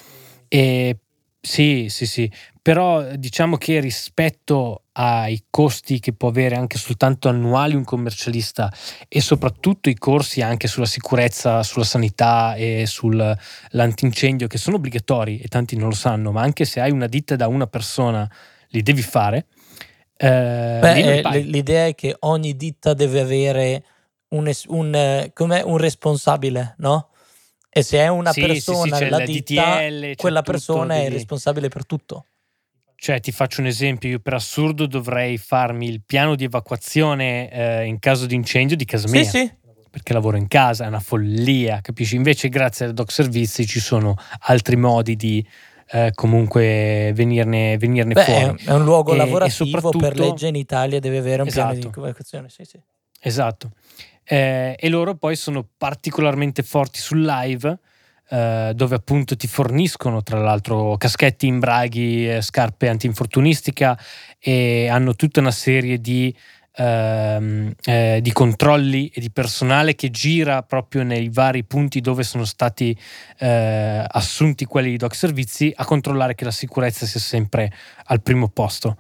E 0.50 0.98
sì, 1.40 1.88
sì, 1.90 2.06
sì, 2.06 2.30
però 2.62 3.16
diciamo 3.16 3.56
che 3.56 3.80
rispetto 3.80 4.84
ai 4.94 5.46
costi 5.50 6.00
che 6.00 6.12
può 6.12 6.28
avere 6.28 6.56
anche 6.56 6.78
soltanto 6.78 7.30
annuali 7.30 7.76
un 7.76 7.86
commercialista 7.86 8.70
e 9.08 9.22
soprattutto 9.22 9.88
i 9.88 9.96
corsi 9.96 10.42
anche 10.42 10.68
sulla 10.68 10.86
sicurezza, 10.86 11.64
sulla 11.64 11.86
sanità 11.86 12.56
e 12.56 12.84
sull'antincendio 12.86 14.48
che 14.48 14.58
sono 14.58 14.76
obbligatori 14.76 15.40
e 15.40 15.48
tanti 15.48 15.78
non 15.78 15.88
lo 15.88 15.96
sanno, 15.96 16.34
ma 16.34 16.42
anche 16.42 16.66
se 16.66 16.82
hai 16.82 16.92
una 16.92 17.08
ditta 17.08 17.38
da 17.38 17.48
una 17.48 17.68
persona 17.68 18.30
li 18.70 18.82
devi 18.82 19.02
fare 19.02 19.46
eh, 20.18 20.80
Beh, 20.82 21.22
eh, 21.22 21.40
l'idea 21.42 21.88
è 21.88 21.96
che 21.96 22.16
ogni 22.20 22.56
ditta 22.56 22.94
deve 22.94 23.20
avere 23.20 23.84
un, 24.30 24.52
un, 24.68 24.96
eh, 24.96 25.32
un 25.36 25.78
responsabile, 25.78 26.76
no? 26.80 27.10
E 27.70 27.84
se 27.84 28.00
è 28.00 28.08
una 28.08 28.32
sì, 28.32 28.42
persona 28.42 28.98
sì, 28.98 29.04
sì, 29.04 29.10
la 29.10 29.20
ditta, 29.20 29.88
DTL, 29.88 30.16
quella 30.16 30.42
persona 30.42 30.96
è 30.96 31.10
responsabile 31.10 31.68
per 31.70 31.86
tutto. 31.86 32.26
Cioè, 32.96 33.20
ti 33.20 33.32
faccio 33.32 33.62
un 33.62 33.68
esempio, 33.68 34.10
io 34.10 34.20
per 34.20 34.34
assurdo 34.34 34.88
dovrei 34.88 35.38
farmi 35.38 35.88
il 35.88 36.02
piano 36.04 36.34
di 36.34 36.46
evacuazione 36.46 37.52
eh, 37.52 37.86
in 37.86 38.00
caso 38.00 38.26
di 38.26 38.34
incendio 38.34 38.76
di 38.76 38.86
casa 38.86 39.08
mia. 39.08 39.24
Sì, 39.24 39.30
sì. 39.30 39.54
Perché 39.92 40.14
lavoro 40.14 40.38
in 40.38 40.48
casa, 40.48 40.86
è 40.86 40.88
una 40.88 41.00
follia, 41.00 41.80
capisci? 41.82 42.16
Invece 42.16 42.50
grazie 42.50 42.88
al 42.88 42.94
Doc 42.94 43.12
Servizi 43.12 43.68
ci 43.68 43.80
sono 43.80 44.16
altri 44.42 44.76
modi 44.76 45.16
di 45.16 45.46
eh, 45.90 46.12
comunque 46.14 47.12
venirne, 47.16 47.78
venirne 47.78 48.14
Beh, 48.14 48.24
fuori. 48.24 48.64
È 48.64 48.72
un 48.72 48.84
luogo 48.84 49.14
e, 49.14 49.18
lavorativo 49.18 49.92
e 49.92 49.98
per 49.98 50.20
legge 50.20 50.48
in 50.48 50.56
Italia 50.56 51.00
deve 51.00 51.18
avere 51.18 51.42
un 51.42 51.48
esatto. 51.48 51.74
piano 51.74 51.92
di 51.94 52.00
evacuazione. 52.00 52.50
Sì, 52.50 52.66
sì. 52.66 52.80
Esatto. 53.22 53.72
Eh, 54.24 54.76
e 54.78 54.90
loro 54.90 55.16
poi 55.16 55.36
sono 55.36 55.66
particolarmente 55.78 56.64
forti 56.64 57.00
sul 57.00 57.22
live. 57.24 57.80
Eh, 58.30 58.74
dove 58.76 58.96
appunto 58.96 59.38
ti 59.38 59.48
forniscono 59.48 60.22
tra 60.22 60.38
l'altro 60.42 60.98
caschetti, 60.98 61.48
imbraghi, 61.48 62.30
eh, 62.30 62.42
scarpe 62.42 62.90
antinfortunistica 62.90 63.98
e 64.38 64.90
hanno 64.90 65.16
tutta 65.16 65.40
una 65.40 65.52
serie 65.52 66.02
di 66.02 66.36
ehm, 66.78 67.74
eh, 67.84 68.20
di 68.22 68.32
controlli 68.32 69.08
e 69.08 69.20
di 69.20 69.32
personale 69.32 69.96
che 69.96 70.12
gira 70.12 70.62
proprio 70.62 71.04
nei 71.04 71.30
vari 71.30 71.64
punti 71.64 72.00
dove 72.02 72.24
sono 72.24 72.46
stati 72.46 72.98
eh, 73.40 74.06
assunti 74.08 74.66
quelli 74.66 74.92
di 74.92 74.98
doc 74.98 75.16
servizi 75.16 75.74
a 75.76 75.84
controllare 75.86 76.36
che 76.36 76.46
la 76.46 76.52
sicurezza 76.52 77.06
sia 77.06 77.20
sempre 77.20 77.74
al 78.06 78.22
primo 78.22 78.48
posto. 78.50 78.98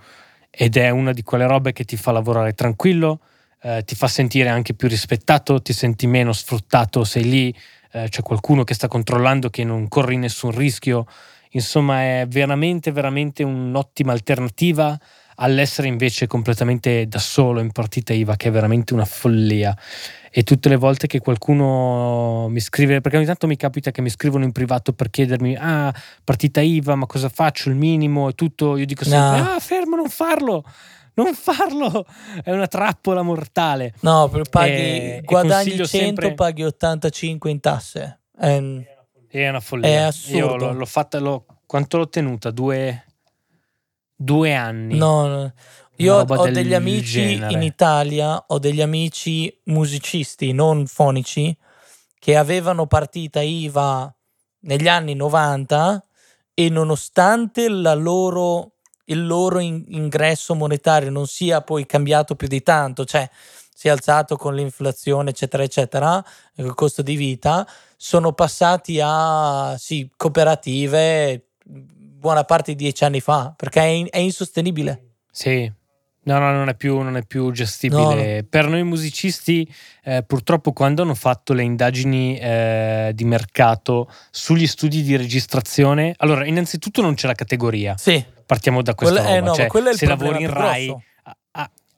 Ed 0.49 0.75
è 0.75 0.89
una 0.89 1.13
di 1.13 1.21
quelle 1.21 1.45
robe 1.45 1.71
che 1.71 1.83
ti 1.83 1.97
fa 1.97 2.11
lavorare 2.11 2.53
tranquillo, 2.53 3.19
eh, 3.61 3.83
ti 3.85 3.93
fa 3.93 4.07
sentire 4.07 4.49
anche 4.49 4.73
più 4.73 4.87
rispettato, 4.87 5.61
ti 5.61 5.73
senti 5.73 6.07
meno 6.07 6.33
sfruttato, 6.33 7.03
sei 7.03 7.23
lì, 7.23 7.55
eh, 7.91 8.09
c'è 8.09 8.23
qualcuno 8.23 8.63
che 8.63 8.73
sta 8.73 8.87
controllando 8.87 9.51
che 9.51 9.63
non 9.63 9.87
corri 9.87 10.17
nessun 10.17 10.51
rischio, 10.51 11.05
insomma 11.51 12.01
è 12.01 12.25
veramente 12.27 12.91
veramente 12.91 13.43
un'ottima 13.43 14.11
alternativa 14.11 14.99
all'essere 15.39 15.87
invece 15.87 16.27
completamente 16.27 17.07
da 17.07 17.19
solo 17.19 17.59
in 17.59 17.71
partita 17.71 18.13
IVA, 18.13 18.35
che 18.35 18.47
è 18.49 18.51
veramente 18.51 18.93
una 18.93 19.05
follia. 19.05 19.75
E 20.29 20.43
tutte 20.43 20.69
le 20.69 20.75
volte 20.75 21.07
che 21.07 21.19
qualcuno 21.19 22.47
mi 22.49 22.59
scrive, 22.59 23.01
perché 23.01 23.17
ogni 23.17 23.25
tanto 23.25 23.47
mi 23.47 23.55
capita 23.55 23.91
che 23.91 24.01
mi 24.01 24.09
scrivono 24.09 24.43
in 24.43 24.51
privato 24.51 24.93
per 24.93 25.09
chiedermi, 25.09 25.55
ah, 25.59 25.93
partita 26.23 26.61
IVA, 26.61 26.95
ma 26.95 27.05
cosa 27.05 27.29
faccio? 27.29 27.69
Il 27.69 27.75
minimo 27.75 28.29
e 28.29 28.33
tutto, 28.33 28.77
io 28.77 28.85
dico 28.85 29.03
sempre, 29.03 29.39
no. 29.39 29.55
ah, 29.55 29.59
fermo, 29.59 29.95
non 29.95 30.09
farlo 30.09 30.63
non 31.17 31.33
farlo, 31.33 32.05
è 32.43 32.51
una 32.51 32.67
trappola 32.67 33.21
mortale. 33.21 33.93
No, 34.01 34.29
paghi, 34.49 34.71
e, 34.71 35.21
guadagni 35.23 35.71
100, 35.71 35.85
sempre... 35.85 36.33
paghi 36.33 36.63
85 36.63 37.49
in 37.49 37.59
tasse. 37.59 38.19
È, 38.37 38.61
è 39.27 39.49
una 39.49 39.59
follia. 39.59 39.89
È 39.89 39.95
assurdo. 39.95 40.37
Io 40.37 40.55
l'ho, 40.55 40.73
l'ho 40.73 40.85
fatta, 40.85 41.19
l'ho, 41.19 41.45
quanto 41.65 41.97
l'ho 41.97 42.07
tenuta? 42.07 42.51
Due, 42.51 43.05
due 44.17 44.53
anni. 44.53 44.97
No, 44.97 45.27
no. 45.27 45.53
Io 45.97 46.15
ho 46.15 46.49
degli 46.49 46.73
amici 46.73 47.35
genere. 47.35 47.53
in 47.53 47.61
Italia, 47.63 48.43
ho 48.47 48.59
degli 48.59 48.81
amici 48.81 49.55
musicisti 49.65 50.51
non 50.51 50.85
fonici 50.85 51.55
che 52.19 52.35
avevano 52.35 52.85
partita 52.85 53.41
IVA 53.41 54.13
negli 54.61 54.87
anni 54.87 55.15
90 55.15 56.03
e 56.53 56.69
nonostante 56.69 57.67
loro, 57.67 58.73
il 59.05 59.25
loro 59.25 59.59
in, 59.59 59.85
ingresso 59.87 60.53
monetario 60.53 61.09
non 61.09 61.25
sia 61.25 61.61
poi 61.61 61.85
cambiato 61.85 62.35
più 62.35 62.47
di 62.47 62.61
tanto, 62.61 63.05
cioè 63.05 63.27
si 63.73 63.87
è 63.87 63.91
alzato 63.91 64.37
con 64.37 64.55
l'inflazione, 64.55 65.29
eccetera, 65.29 65.63
eccetera, 65.63 66.23
il 66.55 66.73
costo 66.73 67.01
di 67.01 67.15
vita, 67.15 67.67
sono 67.95 68.33
passati 68.33 68.99
a 69.01 69.75
sì, 69.77 70.09
cooperative 70.15 71.46
buona 72.17 72.43
parte 72.43 72.71
di 72.71 72.83
dieci 72.83 73.03
anni 73.03 73.19
fa, 73.19 73.53
perché 73.55 73.81
è, 73.81 73.85
in, 73.85 74.07
è 74.09 74.17
insostenibile. 74.17 75.03
Sì, 75.31 75.71
No, 76.27 76.39
no, 76.39 76.51
non 76.51 76.67
è 76.67 76.75
più, 76.75 76.99
non 76.99 77.15
è 77.15 77.25
più 77.25 77.51
gestibile. 77.51 78.41
No. 78.41 78.47
Per 78.49 78.67
noi 78.67 78.83
musicisti, 78.83 79.65
eh, 80.03 80.23
purtroppo, 80.23 80.73
quando 80.73 81.03
hanno 81.03 81.15
fatto 81.15 81.53
le 81.53 81.63
indagini 81.63 82.37
eh, 82.37 83.11
di 83.13 83.23
mercato 83.23 84.11
sugli 84.29 84.67
studi 84.67 85.03
di 85.03 85.15
registrazione, 85.15 86.13
allora, 86.17 86.45
innanzitutto 86.45 87.01
non 87.01 87.13
c'è 87.13 87.27
la 87.27 87.33
categoria. 87.33 87.95
Sì. 87.97 88.21
Partiamo 88.45 88.81
da 88.81 88.93
questa 88.93 89.21
quello, 89.21 89.35
eh, 89.37 89.39
no, 89.39 89.53
cioè, 89.53 89.93
se 89.93 90.05
lavori 90.05 90.41
in 90.43 90.49
Rai, 90.49 90.93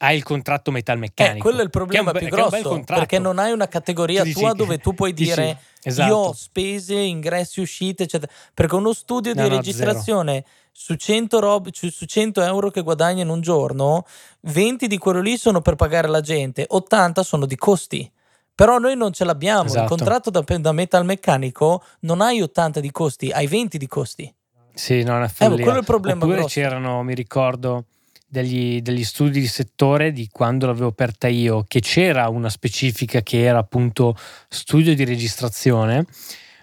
hai 0.02 0.16
il 0.16 0.24
contratto 0.24 0.72
metalmeccanico. 0.72 1.38
Eh, 1.38 1.42
quello 1.42 1.60
è 1.60 1.64
il 1.64 1.70
problema 1.70 2.12
è 2.12 2.14
un, 2.14 2.20
più 2.20 2.30
grosso, 2.30 2.84
perché 2.86 3.20
non 3.20 3.38
hai 3.38 3.52
una 3.52 3.68
categoria 3.68 4.24
dici, 4.24 4.40
tua 4.40 4.54
dove 4.54 4.78
tu 4.78 4.94
puoi 4.94 5.12
dire 5.14 5.58
esatto. 5.84 6.08
io 6.10 6.18
ho 6.18 6.34
spese, 6.34 6.96
ingressi, 6.96 7.60
uscite, 7.60 8.04
eccetera. 8.04 8.32
Perché 8.54 8.76
uno 8.76 8.94
studio 8.94 9.34
no, 9.34 9.44
di 9.44 9.50
no, 9.50 9.56
registrazione 9.56 10.46
su 10.72 10.96
100, 10.96 11.40
rob- 11.40 11.70
su 11.72 12.06
100 12.06 12.42
euro 12.44 12.70
che 12.70 12.82
guadagni 12.82 13.22
in 13.22 13.30
un 13.30 13.42
giorno, 13.42 14.06
20 14.42 14.88
di 14.88 14.98
quello 14.98 15.20
lì 15.20 15.38
sono 15.38 15.62
per 15.62 15.76
pagare 15.76 16.08
la 16.08 16.22
gente, 16.22 16.66
80 16.68 17.22
sono 17.24 17.46
di 17.46 17.58
costi. 17.58 18.10
Però 18.56 18.78
noi 18.78 18.96
non 18.96 19.12
ce 19.14 19.26
l'abbiamo. 19.26 19.66
Esatto. 19.66 19.84
Il 19.84 19.90
contratto 19.90 20.30
da, 20.30 20.44
da 20.46 20.72
metalmeccanico 20.72 21.84
non 22.02 22.22
hai 22.22 22.42
80 22.42 22.80
di 22.80 22.92
costi, 22.92 23.32
hai 23.32 23.48
20 23.48 23.78
di 23.78 23.88
costi. 23.88 24.34
Sì, 24.74 25.04
non 25.04 25.24
è 25.24 25.28
follia. 25.28 25.58
Eh, 25.58 25.62
quello 25.62 25.78
è 25.78 25.80
il 25.80 25.86
problema 25.86 26.24
Oppure 26.24 26.40
grosso. 26.40 26.54
c'erano, 26.54 27.04
mi 27.04 27.14
ricordo 27.14 27.86
degli, 28.30 28.82
degli, 28.82 29.04
studi 29.04 29.40
di 29.40 29.48
settore 29.48 30.12
di 30.12 30.28
quando 30.32 30.68
l'avevo 30.68 30.90
aperta 30.90 31.28
io, 31.28 31.64
che 31.68 31.80
c'era 31.80 32.30
una 32.30 32.50
specifica 32.50 33.22
che 33.22 33.44
era 33.44 33.58
appunto 33.58 34.16
studio 34.48 34.94
di 34.96 35.04
registrazione, 35.04 36.06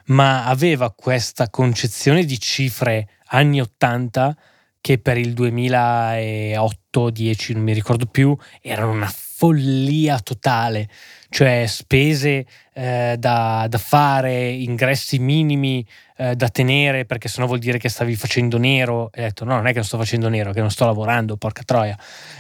ma 0.07 0.47
aveva 0.47 0.93
questa 0.93 1.51
concezione 1.51 2.25
di 2.25 2.39
cifre 2.39 3.09
anni 3.29 3.61
80 3.61 4.37
che 4.81 4.99
per 4.99 5.19
il 5.19 5.33
2008-10, 5.33 7.55
non 7.55 7.63
mi 7.63 7.73
ricordo 7.73 8.07
più, 8.07 8.37
erano 8.63 8.93
una 8.93 9.13
follia 9.39 10.19
totale, 10.21 10.89
cioè 11.29 11.67
spese 11.67 12.47
eh, 12.73 13.17
da, 13.19 13.67
da, 13.69 13.77
fare, 13.77 14.49
ingressi 14.49 15.19
minimi 15.19 15.87
eh, 16.17 16.35
da 16.35 16.49
tenere, 16.49 17.05
perché 17.05 17.29
sennò 17.29 17.47
vuol 17.47 17.59
dire 17.59 17.77
che 17.77 17.91
stavi 17.91 18.17
facendo 18.17 18.57
nero. 18.57 19.11
E 19.13 19.21
ho 19.21 19.25
detto: 19.25 19.45
no, 19.45 19.57
non 19.57 19.67
è 19.67 19.71
che 19.71 19.77
non 19.77 19.85
sto 19.85 19.99
facendo 19.99 20.31
nero, 20.31 20.53
che 20.53 20.61
non 20.61 20.71
sto 20.71 20.87
lavorando, 20.87 21.37
porca 21.37 21.63
troia. 21.67 21.99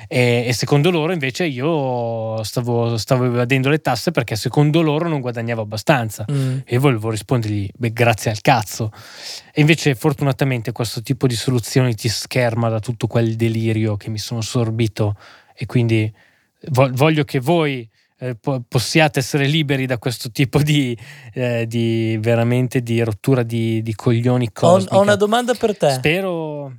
E, 0.09 0.45
e 0.47 0.53
secondo 0.55 0.91
loro, 0.91 1.13
invece, 1.13 1.45
io 1.45 2.43
stavo, 2.45 2.97
stavo 2.97 3.27
evadendo 3.27 3.69
le 3.69 3.81
tasse 3.81 4.11
perché 4.11 4.35
secondo 4.35 4.81
loro 4.81 5.07
non 5.07 5.21
guadagnavo 5.21 5.61
abbastanza. 5.61 6.25
Mm. 6.33 6.61
E 6.65 6.79
volevo 6.79 7.11
rispondergli: 7.11 7.69
beh, 7.77 7.93
grazie 7.93 8.31
al 8.31 8.41
cazzo. 8.41 8.91
E 9.53 9.61
invece, 9.61 9.95
fortunatamente, 9.95 10.73
questo 10.73 11.03
tipo 11.03 11.27
di 11.27 11.37
soluzioni 11.37 11.95
ti 11.95 12.09
scherma 12.09 12.71
da 12.71 12.81
tutto 12.81 13.07
quel 13.07 13.37
delirio 13.37 13.99
che 13.99 14.09
mi 14.09 14.19
sono 14.19 14.41
sorbito. 14.41 15.15
E 15.59 15.65
quindi 15.65 16.13
voglio 16.71 17.25
che 17.25 17.41
voi 17.41 17.89
eh, 18.19 18.35
po- 18.35 18.63
possiate 18.67 19.19
essere 19.19 19.47
liberi 19.47 19.87
da 19.87 19.99
questo 19.99 20.31
tipo 20.31 20.63
di, 20.63 20.97
eh, 21.35 21.67
di 21.67 22.17
veramente 22.21 22.83
di 22.83 23.03
rottura 23.03 23.43
di, 23.43 23.83
di 23.83 23.95
coglioni 23.95 24.53
cosmica. 24.53 24.95
Ho, 24.95 24.99
ho, 24.99 25.03
una 25.03 25.17
domanda 25.17 25.55
per 25.55 25.77
te. 25.77 25.91
Spero. 25.91 26.73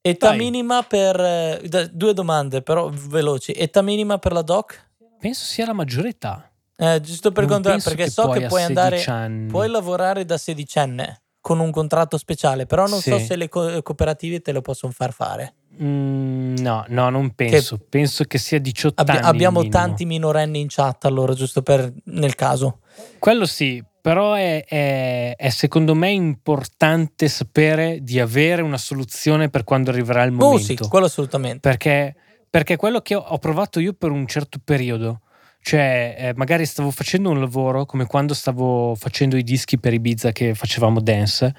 Età 0.00 0.28
Vai. 0.30 0.38
minima 0.38 0.82
per. 0.82 1.20
Eh, 1.20 1.90
due 1.92 2.12
domande, 2.12 2.62
però 2.62 2.90
veloci. 2.90 3.52
Età 3.52 3.82
minima 3.82 4.18
per 4.18 4.32
la 4.32 4.42
doc? 4.42 4.90
Penso 5.20 5.44
sia 5.44 5.66
la 5.66 5.72
maggiore 5.72 6.08
età. 6.08 6.50
Eh, 6.76 7.00
giusto 7.00 7.30
per 7.30 7.46
controllare, 7.46 7.82
perché 7.82 8.10
so 8.10 8.28
che 8.30 8.46
puoi 8.46 8.62
andare. 8.64 9.04
Anni. 9.04 9.46
Puoi 9.46 9.68
lavorare 9.68 10.24
da 10.24 10.36
sedicenne 10.36 11.21
con 11.42 11.58
un 11.58 11.72
contratto 11.72 12.16
speciale, 12.16 12.66
però 12.66 12.86
non 12.86 13.00
sì. 13.00 13.10
so 13.10 13.18
se 13.18 13.36
le 13.36 13.48
co- 13.48 13.82
cooperative 13.82 14.40
te 14.40 14.52
lo 14.52 14.62
possono 14.62 14.92
far 14.92 15.12
fare. 15.12 15.54
Mm, 15.82 16.54
no, 16.58 16.84
no, 16.88 17.10
non 17.10 17.34
penso. 17.34 17.76
Che 17.76 17.84
penso 17.88 18.24
che 18.24 18.38
sia 18.38 18.60
18 18.60 19.02
abbi- 19.02 19.10
anni. 19.10 19.26
Abbiamo 19.26 19.68
tanti 19.68 20.06
minorenni 20.06 20.60
in 20.60 20.68
chat, 20.70 21.04
allora, 21.04 21.34
giusto 21.34 21.60
per 21.60 21.92
nel 22.04 22.36
caso. 22.36 22.78
Quello 23.18 23.44
sì, 23.44 23.82
però 24.00 24.34
è, 24.34 24.64
è, 24.64 25.34
è, 25.36 25.48
secondo 25.48 25.94
me 25.96 26.10
importante 26.10 27.26
sapere 27.26 27.98
di 28.02 28.20
avere 28.20 28.62
una 28.62 28.78
soluzione 28.78 29.50
per 29.50 29.64
quando 29.64 29.90
arriverà 29.90 30.22
il 30.22 30.30
momento. 30.30 30.54
Oh, 30.54 30.84
sì, 30.84 30.88
quello 30.88 31.06
assolutamente. 31.06 31.68
Perché, 31.68 32.14
perché 32.48 32.76
quello 32.76 33.00
che 33.00 33.16
ho, 33.16 33.20
ho 33.20 33.38
provato 33.38 33.80
io 33.80 33.94
per 33.94 34.12
un 34.12 34.28
certo 34.28 34.60
periodo 34.62 35.22
cioè, 35.62 36.16
eh, 36.18 36.32
magari 36.34 36.66
stavo 36.66 36.90
facendo 36.90 37.30
un 37.30 37.38
lavoro 37.38 37.86
come 37.86 38.04
quando 38.06 38.34
stavo 38.34 38.94
facendo 38.96 39.36
i 39.36 39.44
dischi 39.44 39.78
per 39.78 39.94
Ibiza 39.94 40.32
che 40.32 40.54
facevamo 40.54 41.00
dance 41.00 41.54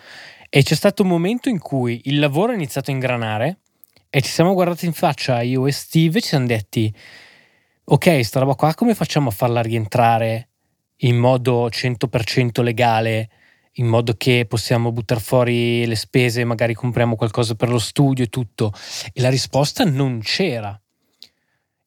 e 0.50 0.62
c'è 0.62 0.76
stato 0.76 1.04
un 1.04 1.10
momento 1.10 1.48
in 1.48 1.58
cui 1.58 2.02
il 2.06 2.20
lavoro 2.20 2.52
è 2.52 2.56
iniziato 2.56 2.92
a 2.92 2.94
ingranare 2.94 3.60
e 4.10 4.22
ci 4.22 4.30
siamo 4.30 4.54
guardati 4.54 4.86
in 4.86 4.94
faccia 4.94 5.42
io 5.42 5.66
e 5.66 5.72
Steve 5.72 6.18
e 6.18 6.22
ci 6.22 6.28
siamo 6.28 6.46
detti 6.46 6.94
ok, 7.86 8.24
sta 8.26 8.40
roba 8.42 8.56
qua 8.56 8.74
come 8.74 8.94
facciamo 8.94 9.30
a 9.30 9.32
farla 9.32 9.62
rientrare 9.62 10.50
in 10.98 11.18
modo 11.18 11.68
100% 11.68 12.62
legale, 12.62 13.30
in 13.74 13.88
modo 13.88 14.14
che 14.18 14.46
possiamo 14.48 14.92
buttare 14.92 15.20
fuori 15.20 15.86
le 15.86 15.96
spese, 15.96 16.44
magari 16.44 16.74
compriamo 16.74 17.16
qualcosa 17.16 17.56
per 17.56 17.70
lo 17.70 17.80
studio 17.80 18.24
e 18.24 18.28
tutto. 18.28 18.72
E 19.12 19.22
la 19.22 19.30
risposta 19.30 19.84
non 19.84 20.20
c'era 20.22 20.80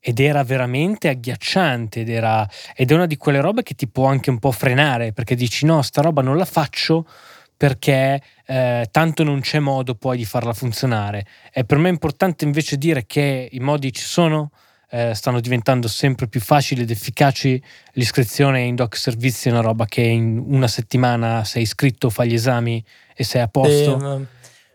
ed 0.08 0.20
era 0.20 0.44
veramente 0.44 1.08
agghiacciante 1.08 2.02
ed, 2.02 2.10
era, 2.10 2.48
ed 2.76 2.92
è 2.92 2.94
una 2.94 3.06
di 3.06 3.16
quelle 3.16 3.40
robe 3.40 3.64
che 3.64 3.74
ti 3.74 3.88
può 3.88 4.06
anche 4.06 4.30
un 4.30 4.38
po' 4.38 4.52
frenare 4.52 5.12
perché 5.12 5.34
dici 5.34 5.66
no, 5.66 5.82
sta 5.82 6.00
roba 6.00 6.22
non 6.22 6.36
la 6.36 6.44
faccio 6.44 7.08
perché 7.56 8.22
eh, 8.46 8.86
tanto 8.92 9.24
non 9.24 9.40
c'è 9.40 9.58
modo 9.58 9.96
poi 9.96 10.18
di 10.18 10.24
farla 10.24 10.52
funzionare. 10.52 11.26
E 11.52 11.64
per 11.64 11.78
me 11.78 11.88
è 11.88 11.90
importante 11.90 12.44
invece 12.44 12.76
dire 12.76 13.04
che 13.04 13.48
i 13.50 13.58
modi 13.58 13.92
ci 13.92 14.04
sono, 14.04 14.52
eh, 14.90 15.12
stanno 15.12 15.40
diventando 15.40 15.88
sempre 15.88 16.28
più 16.28 16.40
facili 16.40 16.82
ed 16.82 16.90
efficaci. 16.90 17.60
L'iscrizione 17.94 18.60
in 18.60 18.76
doc 18.76 18.96
servizi 18.96 19.48
è 19.48 19.50
una 19.50 19.60
roba 19.60 19.86
che 19.86 20.02
in 20.02 20.40
una 20.46 20.68
settimana 20.68 21.42
sei 21.42 21.62
iscritto, 21.62 22.10
fai 22.10 22.28
gli 22.28 22.34
esami 22.34 22.84
e 23.12 23.24
sei 23.24 23.40
a 23.40 23.48
posto. 23.48 23.98
Sì, 23.98 24.26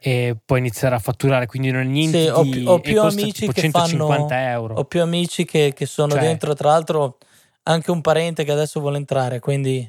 e 0.03 0.35
poi 0.43 0.57
iniziare 0.57 0.95
a 0.95 0.99
fatturare, 0.99 1.45
quindi 1.45 1.69
non 1.69 1.81
è 1.81 1.85
niente 1.85 2.23
sì, 2.23 2.27
ho, 2.27 2.41
di, 2.41 2.63
ho 2.65 2.79
più 2.79 2.99
amici 2.99 3.45
che 3.45 3.61
150 3.61 4.27
fanno, 4.27 4.49
euro. 4.49 4.73
Ho 4.73 4.85
più 4.85 4.99
amici 4.99 5.45
che, 5.45 5.73
che 5.75 5.85
sono 5.85 6.13
cioè, 6.13 6.21
dentro, 6.21 6.55
tra 6.55 6.69
l'altro 6.69 7.19
anche 7.63 7.91
un 7.91 8.01
parente 8.01 8.43
che 8.43 8.51
adesso 8.51 8.79
vuole 8.79 8.97
entrare, 8.97 9.39
quindi 9.39 9.87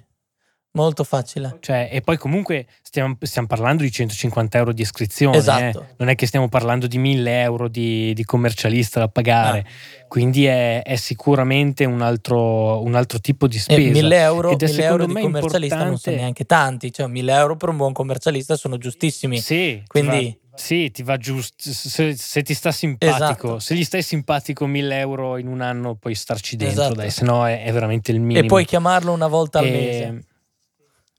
molto 0.73 1.05
facile. 1.05 1.59
Cioè, 1.61 1.89
e 1.93 2.01
poi 2.01 2.17
comunque 2.17 2.67
stiamo, 2.83 3.17
stiamo, 3.21 3.47
parlando 3.47 3.83
di 3.83 3.91
150 3.91 4.59
euro 4.59 4.73
di 4.73 4.83
iscrizione, 4.83 5.37
esatto. 5.37 5.81
eh? 5.81 5.95
non 5.97 6.09
è 6.09 6.15
che 6.15 6.27
stiamo 6.27 6.49
parlando 6.49 6.87
di 6.87 6.99
1000 6.99 7.41
euro 7.41 7.69
di, 7.69 8.13
di 8.15 8.25
commercialista 8.25 9.01
da 9.01 9.09
pagare, 9.09 9.59
ah. 9.61 10.05
quindi 10.09 10.47
è, 10.47 10.83
è, 10.83 10.97
sicuramente 10.97 11.85
un 11.85 12.01
altro, 12.01 12.83
un 12.83 12.95
altro, 12.95 13.19
tipo 13.21 13.47
di 13.47 13.59
spesa. 13.59 13.81
E 13.81 13.91
1000 13.91 14.17
euro, 14.17 14.51
Ed 14.51 14.63
è 14.63 14.67
1000 14.67 14.85
euro 14.85 15.07
di 15.07 15.13
commercialista 15.13 15.75
importante... 15.75 15.89
non 15.89 15.99
sono 15.99 16.17
neanche 16.17 16.45
tanti, 16.45 16.93
cioè 16.93 17.07
1000 17.07 17.33
euro 17.35 17.57
per 17.57 17.69
un 17.69 17.77
buon 17.77 17.93
commercialista 17.93 18.57
sono 18.57 18.79
giustissimi. 18.79 19.39
Sì, 19.39 19.83
quindi... 19.87 20.39
Sì, 20.55 20.91
ti 20.91 21.03
va 21.03 21.17
giusto. 21.17 21.55
Se, 21.57 22.15
se, 22.15 22.43
ti 22.43 22.53
sta 22.53 22.71
simpatico, 22.71 23.57
esatto. 23.57 23.59
se 23.59 23.75
gli 23.75 23.85
stai 23.85 24.03
simpatico 24.03 24.67
1000 24.67 24.99
euro 24.99 25.39
in 25.39 25.47
un 25.47 25.63
anno, 25.63 25.95
puoi 25.95 26.15
starci 26.15 26.57
dentro, 26.57 26.83
esatto. 26.83 26.95
dai, 26.97 27.11
se 27.11 27.25
no 27.25 27.47
è, 27.47 27.65
è, 27.65 27.73
veramente 27.73 28.13
il 28.13 28.21
minimo. 28.21 28.45
E 28.45 28.47
puoi 28.47 28.67
chiamarlo 28.67 29.13
una 29.13 29.29
volta 29.29 29.61
al 29.61 29.67
e... 29.67 29.71
mese. 29.71 30.25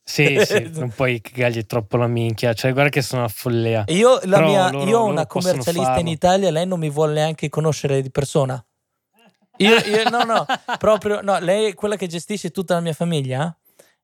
Sì, 0.04 0.44
sì, 0.46 0.70
non 0.76 0.90
puoi 0.90 1.22
cagargli 1.22 1.66
troppo 1.66 1.98
la 1.98 2.08
minchia. 2.08 2.54
Cioè, 2.54 2.74
guarda 2.74 2.90
che 2.90 3.02
sono 3.02 3.22
una 3.22 3.32
follia. 3.32 3.84
Io, 3.88 4.20
mia, 4.26 4.70
loro, 4.70 4.86
io 4.86 5.00
ho 5.00 5.06
una 5.06 5.26
commercialista 5.26 6.00
in 6.00 6.08
Italia, 6.08 6.52
lei 6.52 6.68
non 6.68 6.80
mi 6.80 6.90
vuole 6.90 7.14
neanche 7.14 7.50
conoscere 7.50 8.02
di 8.02 8.12
persona. 8.12 8.64
Io, 9.58 9.76
io 9.76 10.10
no, 10.10 10.24
no, 10.24 10.46
proprio 10.78 11.22
no. 11.22 11.40
Lei 11.40 11.70
è 11.70 11.74
quella 11.74 11.96
che 11.96 12.08
gestisce 12.08 12.52
tutta 12.52 12.74
la 12.74 12.82
mia 12.82 12.94
famiglia. 12.94 13.56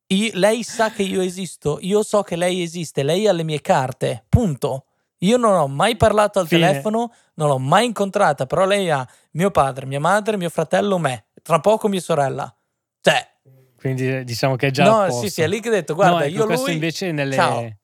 Io, 0.08 0.32
lei 0.34 0.64
sa 0.64 0.92
che 0.92 1.04
io 1.04 1.22
esisto, 1.22 1.78
io 1.82 2.02
so 2.02 2.24
che 2.24 2.36
lei 2.36 2.62
esiste, 2.64 3.04
lei 3.04 3.28
ha 3.28 3.32
le 3.32 3.44
mie 3.44 3.62
carte, 3.62 4.26
punto. 4.28 4.86
Io 5.20 5.38
non 5.38 5.54
ho 5.54 5.68
mai 5.68 5.98
parlato 5.98 6.40
al 6.40 6.48
Fine. 6.48 6.68
telefono, 6.68 7.14
non 7.36 7.50
l'ho 7.50 7.60
mai 7.60 7.86
incontrata, 7.86 8.46
però 8.46 8.66
lei 8.66 8.90
ha 8.90 9.06
mio 9.32 9.52
padre, 9.52 9.86
mia 9.86 10.00
madre, 10.00 10.38
mio 10.38 10.50
fratello, 10.50 10.98
me, 10.98 11.26
tra 11.44 11.60
poco 11.60 11.90
mia 11.90 12.00
sorella. 12.00 12.54
Cioè, 13.02 13.39
quindi 13.80 14.24
diciamo 14.24 14.56
che 14.56 14.68
è 14.68 14.72
già 14.72 14.84
No, 14.84 15.10
sì, 15.10 15.30
sì, 15.30 15.42
è 15.42 15.48
lì 15.48 15.60
che 15.60 15.70
ho 15.70 15.72
detto, 15.72 15.96
guarda, 15.96 16.18
no, 16.18 16.24
ecco, 16.24 16.36
io 16.36 16.46
questo 16.46 16.66
lui... 16.66 16.74
invece 16.74 17.12
nelle... 17.12 17.36
Ciao. 17.36 17.78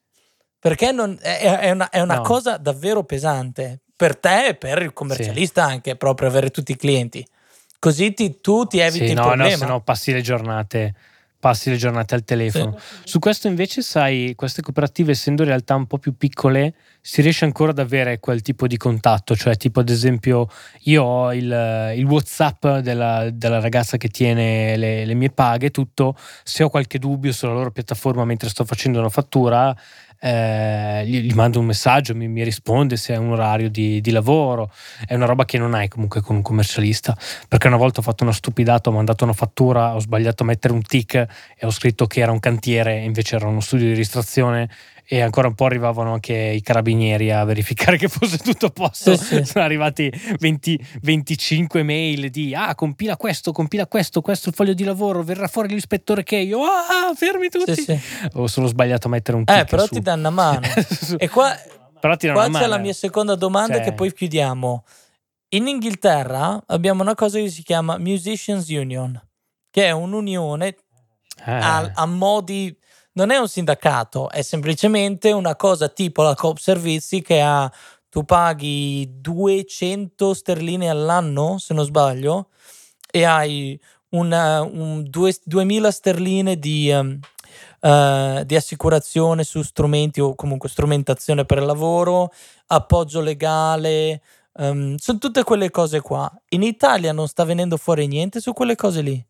Perché 0.60 0.92
non, 0.92 1.18
è, 1.22 1.60
è, 1.60 1.72
una, 1.72 1.90
è 1.90 2.02
una 2.02 2.16
no. 2.16 2.22
cosa 2.22 2.58
davvero 2.58 3.04
pesante 3.04 3.82
per 3.96 4.18
te 4.18 4.48
e 4.48 4.56
per 4.56 4.82
il 4.82 4.94
commercialista 4.94 5.68
sì. 5.68 5.72
anche, 5.72 5.96
proprio 5.96 6.28
avere 6.28 6.50
tutti 6.50 6.72
i 6.72 6.76
clienti. 6.76 7.26
Così 7.80 8.14
ti, 8.14 8.42
tu 8.42 8.66
ti 8.66 8.80
eviti 8.80 9.06
sì, 9.06 9.12
il 9.12 9.18
no, 9.18 9.28
problema. 9.28 9.52
No, 9.52 9.58
se 9.58 9.66
no 9.66 9.82
passi 9.82 10.12
le 10.12 10.22
giornate 10.22 10.94
passi 11.46 11.70
le 11.70 11.78
giornate 11.78 12.16
al 12.16 12.24
telefono. 12.24 12.76
Sì. 12.80 13.02
Su 13.04 13.20
questo 13.20 13.48
invece, 13.48 13.84
sai, 13.84 14.34
queste 14.36 14.64
cooperative, 14.64 15.12
essendo 15.12 15.44
in 15.44 15.50
realtà 15.50 15.76
un 15.76 15.86
po' 15.86 16.00
più 16.00 16.18
piccole, 16.18 16.74
si 17.07 17.22
riesce 17.22 17.45
ancora 17.45 17.69
ad 17.69 17.77
avere 17.77 18.19
quel 18.19 18.41
tipo 18.41 18.65
di 18.65 18.77
contatto, 18.77 19.36
cioè 19.36 19.56
tipo 19.57 19.80
ad 19.80 19.90
esempio 19.90 20.49
io 20.86 21.03
ho 21.03 21.34
il, 21.36 21.94
il 21.95 22.03
Whatsapp 22.03 22.65
della, 22.77 23.30
della, 23.32 23.60
ragazza 23.60 23.98
che 23.98 24.07
tiene 24.07 24.76
le, 24.76 25.06
le 25.06 25.14
mie 25.14 25.30
paghe, 25.30 25.69
tutto, 25.69 26.15
se 26.44 26.64
ho 26.64 26.69
qualche 26.69 26.98
dubbio 26.98 27.32
sulla 27.32 27.53
loro 27.53 27.69
piattaforma 27.69 28.26
mentre 28.26 28.49
sto 28.49 28.65
facendo 28.65 28.98
una 28.98 29.10
fattura, 29.10 29.76
eh, 30.19 31.03
gli, 31.06 31.19
gli, 31.19 31.34
mando 31.36 31.60
un 31.60 31.68
messaggio, 31.68 32.15
mi, 32.15 32.27
mi, 32.27 32.44
risponde 32.44 32.98
se 32.98 33.14
è 33.14 33.18
un 33.18 33.34
orario 33.34 33.69
di, 33.69 34.02
di, 34.02 34.10
lavoro. 34.10 34.72
È 35.06 35.14
una 35.14 35.26
roba 35.26 35.45
che 35.45 35.60
non 35.60 35.76
hai 35.76 35.88
comunque 35.88 36.22
con 36.22 36.38
un 36.38 36.41
commercialista. 36.41 37.15
Perché 37.48 37.68
una 37.68 37.77
volta 37.77 37.99
ho 37.99 38.03
fatto 38.03 38.23
una 38.23 38.34
stupidata, 38.34 38.90
ho 38.90 38.94
mandato 38.94 39.23
una 39.23 39.34
fattura, 39.34 39.94
ho 39.94 39.99
sbagliato 39.99 40.41
a 40.41 40.48
mettere 40.48 40.73
un 40.73 40.82
tick 40.82 41.14
e 41.14 41.65
ho 41.65 41.69
scritto 41.69 42.07
che 42.07 42.22
era 42.22 42.32
un 42.32 42.40
cantiere, 42.40 43.03
invece 43.03 43.36
era 43.36 43.48
uno 43.48 43.60
studio 43.60 43.86
di 43.86 43.94
ristrazione 43.94 44.69
e 45.07 45.22
ancora 45.22 45.48
un 45.48 45.53
po' 45.53 45.65
arrivavano 45.65 46.14
anche 46.14 46.34
i 46.34 46.61
carabinieri 46.61 47.32
a 47.32 47.44
verificare 47.44 47.98
che 47.98 48.07
fosse 48.07 48.38
tutto 48.38 48.68
a 48.68 48.69
posto. 48.69 49.15
Sì, 49.15 49.23
sì. 49.23 49.45
Sono 49.45 49.64
arrivati 49.64 50.11
20, 50.40 50.88
25 51.02 51.84
mail 51.84 52.30
di 52.30 52.56
ah, 52.56 52.73
compila 52.73 53.15
questo, 53.15 53.52
compila 53.52 53.86
questo, 53.86 54.22
questo 54.22 54.48
è 54.48 54.49
il 54.49 54.56
foglio 54.56 54.73
di 54.73 54.84
lavoro, 54.84 55.22
verrà 55.23 55.48
fuori 55.48 55.73
l'ispettore 55.73 56.23
che 56.23 56.38
io, 56.38 56.61
ah, 56.64 57.14
fermi 57.15 57.49
tutti. 57.49 57.76
Sì, 57.76 57.99
Ho 58.34 58.48
solo 58.48 58.68
sbagliato 58.68 59.07
a 59.07 59.11
mettere 59.11 59.38
un 59.38 59.44
Eh, 59.45 59.65
però 59.65 59.86
su. 59.86 59.94
ti 59.94 60.02
danno 60.02 60.27
a 60.30 60.32
mano. 60.32 60.61
e 61.18 61.30
qua, 61.30 61.56
però 61.99 62.15
ti 62.15 62.27
qua 62.30 62.44
c'è 62.45 62.49
mano. 62.49 62.68
la 62.68 62.77
mia 62.77 62.94
seconda 62.94 63.36
domanda 63.36 63.76
cioè... 63.76 63.84
che 63.84 63.94
poi 63.94 64.11
chiudiamo. 64.11 64.84
In 65.49 65.68
Inghilterra 65.68 66.61
abbiamo 66.65 67.03
una 67.03 67.14
cosa 67.14 67.40
che 67.40 67.49
si 67.49 67.61
chiama 67.61 67.98
Musicians 67.99 68.68
Union, 68.69 69.22
che 69.69 69.86
è 69.86 69.91
un'unione 69.91 70.76
ah. 71.45 71.77
a, 71.77 71.91
a 71.94 72.06
modi 72.07 72.76
non 73.16 73.32
è 73.32 73.38
un 73.38 73.48
sindacato, 73.48 74.30
è 74.30 74.42
semplicemente 74.42 75.32
una 75.32 75.56
cosa 75.56 75.88
tipo 75.88 76.22
la 76.22 76.36
Coop 76.36 76.58
Servizi 76.58 77.22
che 77.22 77.42
ha, 77.42 77.72
tu 78.10 78.24
paghi 78.24 79.08
200 79.20 80.34
sterline 80.34 80.90
all'anno, 80.90 81.58
se 81.58 81.74
non 81.74 81.86
sbaglio, 81.86 82.50
e 83.10 83.24
hai 83.24 83.80
una, 84.10 84.62
un, 84.62 85.04
due, 85.08 85.34
2000 85.44 85.92
sterline 85.92 86.60
di, 86.60 86.92
um, 86.92 87.18
uh, 87.82 88.44
di 88.44 88.56
assicurazione 88.56 89.46
su 89.46 89.62
strumenti 89.62 90.20
o 90.20 90.36
comunque 90.36 90.68
strumentazione 90.68 91.46
per 91.46 91.60
il 91.60 91.66
lavoro, 91.66 92.34
appoggio 92.68 93.22
legale, 93.22 94.22
um, 94.56 94.98
sono 94.98 95.20
tutte 95.20 95.44
quelle 95.44 95.72
cose 95.72 96.02
qua. 96.02 96.30
In 96.50 96.64
Italia 96.64 97.14
non 97.14 97.30
sta 97.30 97.46
venendo 97.46 97.78
fuori 97.78 98.08
niente 98.08 98.42
su 98.42 98.52
quelle 98.52 98.76
cose 98.76 99.02
lì. 99.02 99.26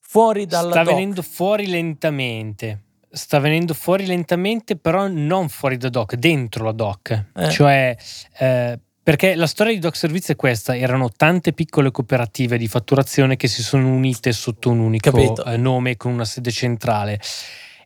Fuori 0.00 0.44
dalla 0.44 0.72
sta 0.72 0.82
doc. 0.82 0.92
venendo 0.92 1.22
fuori 1.22 1.66
lentamente 1.66 2.90
sta 3.12 3.38
venendo 3.38 3.74
fuori 3.74 4.06
lentamente, 4.06 4.76
però 4.76 5.06
non 5.06 5.48
fuori 5.48 5.76
da 5.76 5.88
doc, 5.88 6.14
dentro 6.14 6.64
la 6.64 6.72
doc. 6.72 7.24
Eh. 7.34 7.50
Cioè, 7.50 7.96
eh, 8.38 8.78
perché 9.02 9.34
la 9.34 9.46
storia 9.46 9.72
di 9.72 9.80
Doc 9.80 9.96
Servizi 9.96 10.32
è 10.32 10.36
questa: 10.36 10.76
erano 10.76 11.10
tante 11.10 11.52
piccole 11.52 11.90
cooperative 11.90 12.56
di 12.56 12.68
fatturazione 12.68 13.36
che 13.36 13.48
si 13.48 13.62
sono 13.62 13.88
unite 13.88 14.32
sotto 14.32 14.70
un 14.70 14.78
unico 14.78 15.44
eh, 15.44 15.56
nome 15.56 15.96
con 15.96 16.12
una 16.12 16.24
sede 16.24 16.50
centrale. 16.50 17.20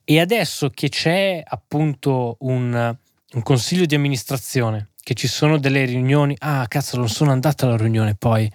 E 0.04 0.20
adesso 0.20 0.70
che 0.70 0.88
c'è 0.88 1.42
appunto 1.44 2.36
un, 2.40 2.96
un 3.32 3.42
consiglio 3.42 3.86
di 3.86 3.94
amministrazione, 3.94 4.90
che 5.02 5.14
ci 5.14 5.26
sono 5.26 5.58
delle 5.58 5.84
riunioni, 5.84 6.36
ah 6.38 6.66
cazzo, 6.68 6.96
non 6.96 7.08
sono 7.08 7.32
andata 7.32 7.66
alla 7.66 7.76
riunione 7.76 8.14
poi. 8.14 8.50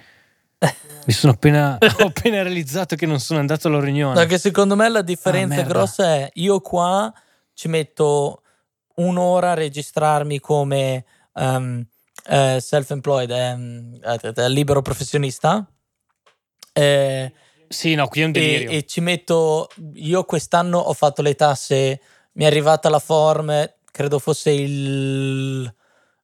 Mi 1.06 1.14
sono 1.14 1.34
appena, 1.34 1.78
ho 2.00 2.06
appena 2.06 2.44
realizzato 2.44 2.96
che 2.96 3.06
non 3.06 3.20
sono 3.20 3.40
andato 3.40 3.68
alla 3.68 3.80
riunione. 3.80 4.14
Perché 4.14 4.38
secondo 4.38 4.76
me 4.76 4.90
la 4.90 5.02
differenza 5.02 5.62
ah, 5.62 5.66
grossa 5.66 6.06
è 6.16 6.30
io 6.34 6.60
qua 6.62 7.12
ci 7.54 7.68
metto 7.68 8.44
un'ora 8.96 9.52
a 9.52 9.56
registrarmi 9.56 10.40
come 10.40 11.06
um, 11.34 11.84
uh, 12.30 12.60
self-employed, 12.60 13.30
um, 13.32 14.00
uh, 14.04 14.48
libero 14.48 14.82
professionista. 14.82 15.68
Eh, 16.74 17.34
sì, 17.68 17.96
no, 17.96 18.08
qui 18.08 18.22
è 18.22 18.26
un 18.26 18.32
delirio. 18.32 18.70
E, 18.70 18.78
e 18.78 18.86
ci 18.86 19.02
metto, 19.02 19.70
io 19.96 20.24
quest'anno 20.24 20.78
ho 20.78 20.94
fatto 20.94 21.22
le 21.22 21.36
tasse, 21.36 22.02
mi 22.34 22.44
è 22.44 22.48
arrivata 22.48 22.90
la 22.90 23.00
form, 23.00 23.74
credo 23.92 24.20
fosse 24.20 24.52
il, 24.52 25.74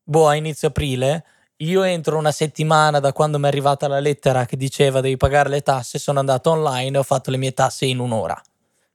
boh, 0.04 0.28
a 0.28 0.36
inizio 0.36 0.68
aprile 0.68 1.26
io 1.58 1.84
entro 1.84 2.18
una 2.18 2.32
settimana 2.32 3.00
da 3.00 3.14
quando 3.14 3.40
mi 3.40 3.46
è 3.46 3.48
arrivata 3.48 3.88
la 3.88 4.00
lettera 4.00 4.46
che 4.46 4.58
diceva 4.58 5.02
devi 5.02 5.18
pagare 5.18 5.50
le 5.50 5.62
tasse, 5.62 6.00
sono 6.00 6.20
andato 6.20 6.52
online 6.52 6.96
e 6.96 7.00
ho 7.00 7.04
fatto 7.04 7.32
le 7.32 7.38
mie 7.38 7.54
tasse 7.54 7.86
in 7.86 8.00
un'ora. 8.00 8.40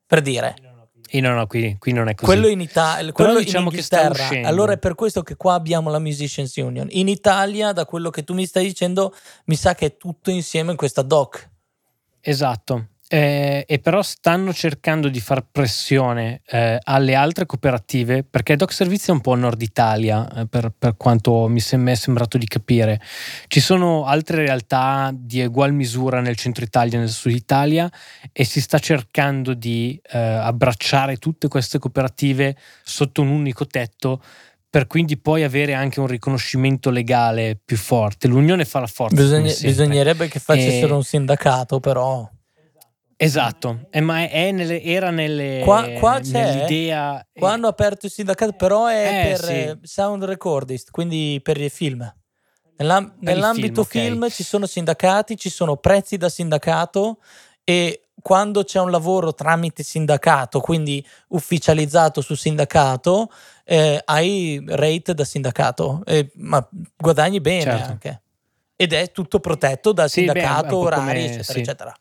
Per 0.06 0.20
dire. 0.20 0.55
E 1.09 1.20
no, 1.20 1.34
no, 1.34 1.47
qui, 1.47 1.76
qui, 1.78 1.93
non 1.93 2.09
è 2.09 2.14
così. 2.14 2.24
Quello 2.24 2.47
in 2.47 2.60
Italia, 2.60 3.12
quello 3.12 3.39
diciamo 3.39 3.70
in 3.70 3.74
Inghilterra. 3.74 4.48
allora 4.48 4.72
è 4.72 4.78
per 4.78 4.94
questo 4.94 5.22
che 5.22 5.36
qua 5.36 5.55
abbiamo 5.55 5.90
la 5.90 5.98
Musicians 5.98 6.55
Union. 6.56 6.86
In 6.90 7.09
Italia, 7.09 7.72
da 7.72 7.84
quello 7.84 8.10
che 8.10 8.24
tu 8.24 8.32
mi 8.32 8.47
stai 8.47 8.64
dicendo, 8.64 9.14
mi 9.47 9.56
sa 9.56 9.74
che 9.74 9.86
è 9.86 9.97
tutto 9.97 10.30
insieme 10.30 10.70
in 10.70 10.76
questa 10.76 11.02
doc. 11.02 11.51
Esatto 12.20 12.86
eh, 13.12 13.66
e 13.68 13.78
però 13.78 14.01
stanno 14.01 14.55
cercando 14.55 15.10
di 15.10 15.20
far 15.20 15.44
pressione 15.52 16.40
eh, 16.47 16.78
alle 16.82 17.14
altre 17.14 17.44
cooperative 17.44 18.24
perché 18.24 18.56
Doc 18.56 18.72
Servizi 18.72 19.10
è 19.10 19.12
un 19.12 19.20
po' 19.20 19.34
nord 19.34 19.60
Italia 19.60 20.26
eh, 20.34 20.47
per, 20.47 20.72
per, 20.78 20.97
quanto 20.97 21.47
mi 21.47 21.60
è 21.60 21.94
sembrato 21.94 22.39
di 22.39 22.47
capire 22.47 23.02
ci 23.48 23.60
sono 23.60 24.06
altre 24.06 24.47
realtà 24.47 25.10
di 25.14 25.44
ugual 25.44 25.74
misura 25.74 26.22
nel 26.22 26.36
centro 26.36 26.64
Italia 26.64 26.97
e 26.97 27.01
nel 27.01 27.10
sud 27.10 27.32
Italia 27.32 27.93
e 28.32 28.44
si 28.44 28.62
sta 28.62 28.78
cercando 28.78 29.52
di 29.52 30.01
eh, 30.10 30.18
abbracciare 30.18 31.18
tutte 31.18 31.48
queste 31.48 31.78
cooperative 31.78 32.56
sotto 32.82 33.20
un 33.20 33.28
unico 33.28 33.66
tetto 33.66 34.22
per 34.70 34.86
quindi 34.86 35.18
poi 35.18 35.43
avere 35.43 35.74
anche 35.74 36.01
un 36.01 36.06
riconoscimento 36.06 36.89
legale 36.89 37.60
più 37.62 37.76
forte. 37.76 38.26
L'unione 38.26 38.64
fa 38.64 38.80
la 38.80 38.86
forza. 38.86 39.14
Bisogna, 39.14 39.52
bisognerebbe 39.60 40.28
che 40.28 40.39
facessero 40.39 40.94
e... 40.94 40.97
un 40.97 41.05
sindacato, 41.05 41.78
però. 41.78 42.26
Esatto, 43.24 43.86
eh, 43.90 44.01
ma 44.01 44.28
è 44.28 44.51
nelle, 44.51 44.82
era 44.82 45.11
nelle, 45.11 45.61
qua, 45.62 45.89
qua 45.90 46.19
nell'idea... 46.19 47.24
Qua 47.32 47.53
hanno 47.53 47.69
aperto 47.69 48.07
il 48.07 48.12
sindacato, 48.12 48.55
però 48.55 48.86
è 48.86 49.07
eh, 49.07 49.28
per 49.28 49.44
sì. 49.44 49.53
Eh, 49.53 49.78
sound 49.82 50.24
recordist, 50.24 50.90
quindi 50.90 51.39
per 51.40 51.61
i 51.61 51.70
film. 51.70 52.01
Nell'am- 52.78 53.15
per 53.20 53.35
nell'ambito 53.35 53.85
film, 53.85 54.05
film 54.05 54.16
okay. 54.23 54.31
ci 54.31 54.43
sono 54.43 54.66
sindacati, 54.66 55.36
ci 55.36 55.51
sono 55.51 55.77
prezzi 55.77 56.16
da 56.16 56.28
sindacato 56.28 57.19
e 57.62 58.09
quando 58.20 58.65
c'è 58.65 58.81
un 58.81 58.90
lavoro 58.90 59.32
tramite 59.32 59.85
sindacato, 59.85 60.59
quindi 60.59 61.05
ufficializzato 61.28 62.23
su 62.23 62.35
sindacato, 62.35 63.31
eh, 63.65 64.03
hai 64.05 64.65
rate 64.66 65.15
da 65.15 65.24
sindacato, 65.24 66.03
eh, 66.07 66.28
ma 66.35 66.69
guadagni 66.97 67.40
bene 67.40 67.62
certo. 67.62 67.89
anche. 67.89 68.23
Ed 68.74 68.93
è 68.93 69.12
tutto 69.12 69.39
protetto 69.39 69.93
dal 69.93 70.11
sì, 70.11 70.24
sindacato, 70.24 70.81
beh, 70.81 70.86
orari, 70.86 71.24
eccetera, 71.24 71.43
sì. 71.44 71.61
eccetera. 71.61 71.94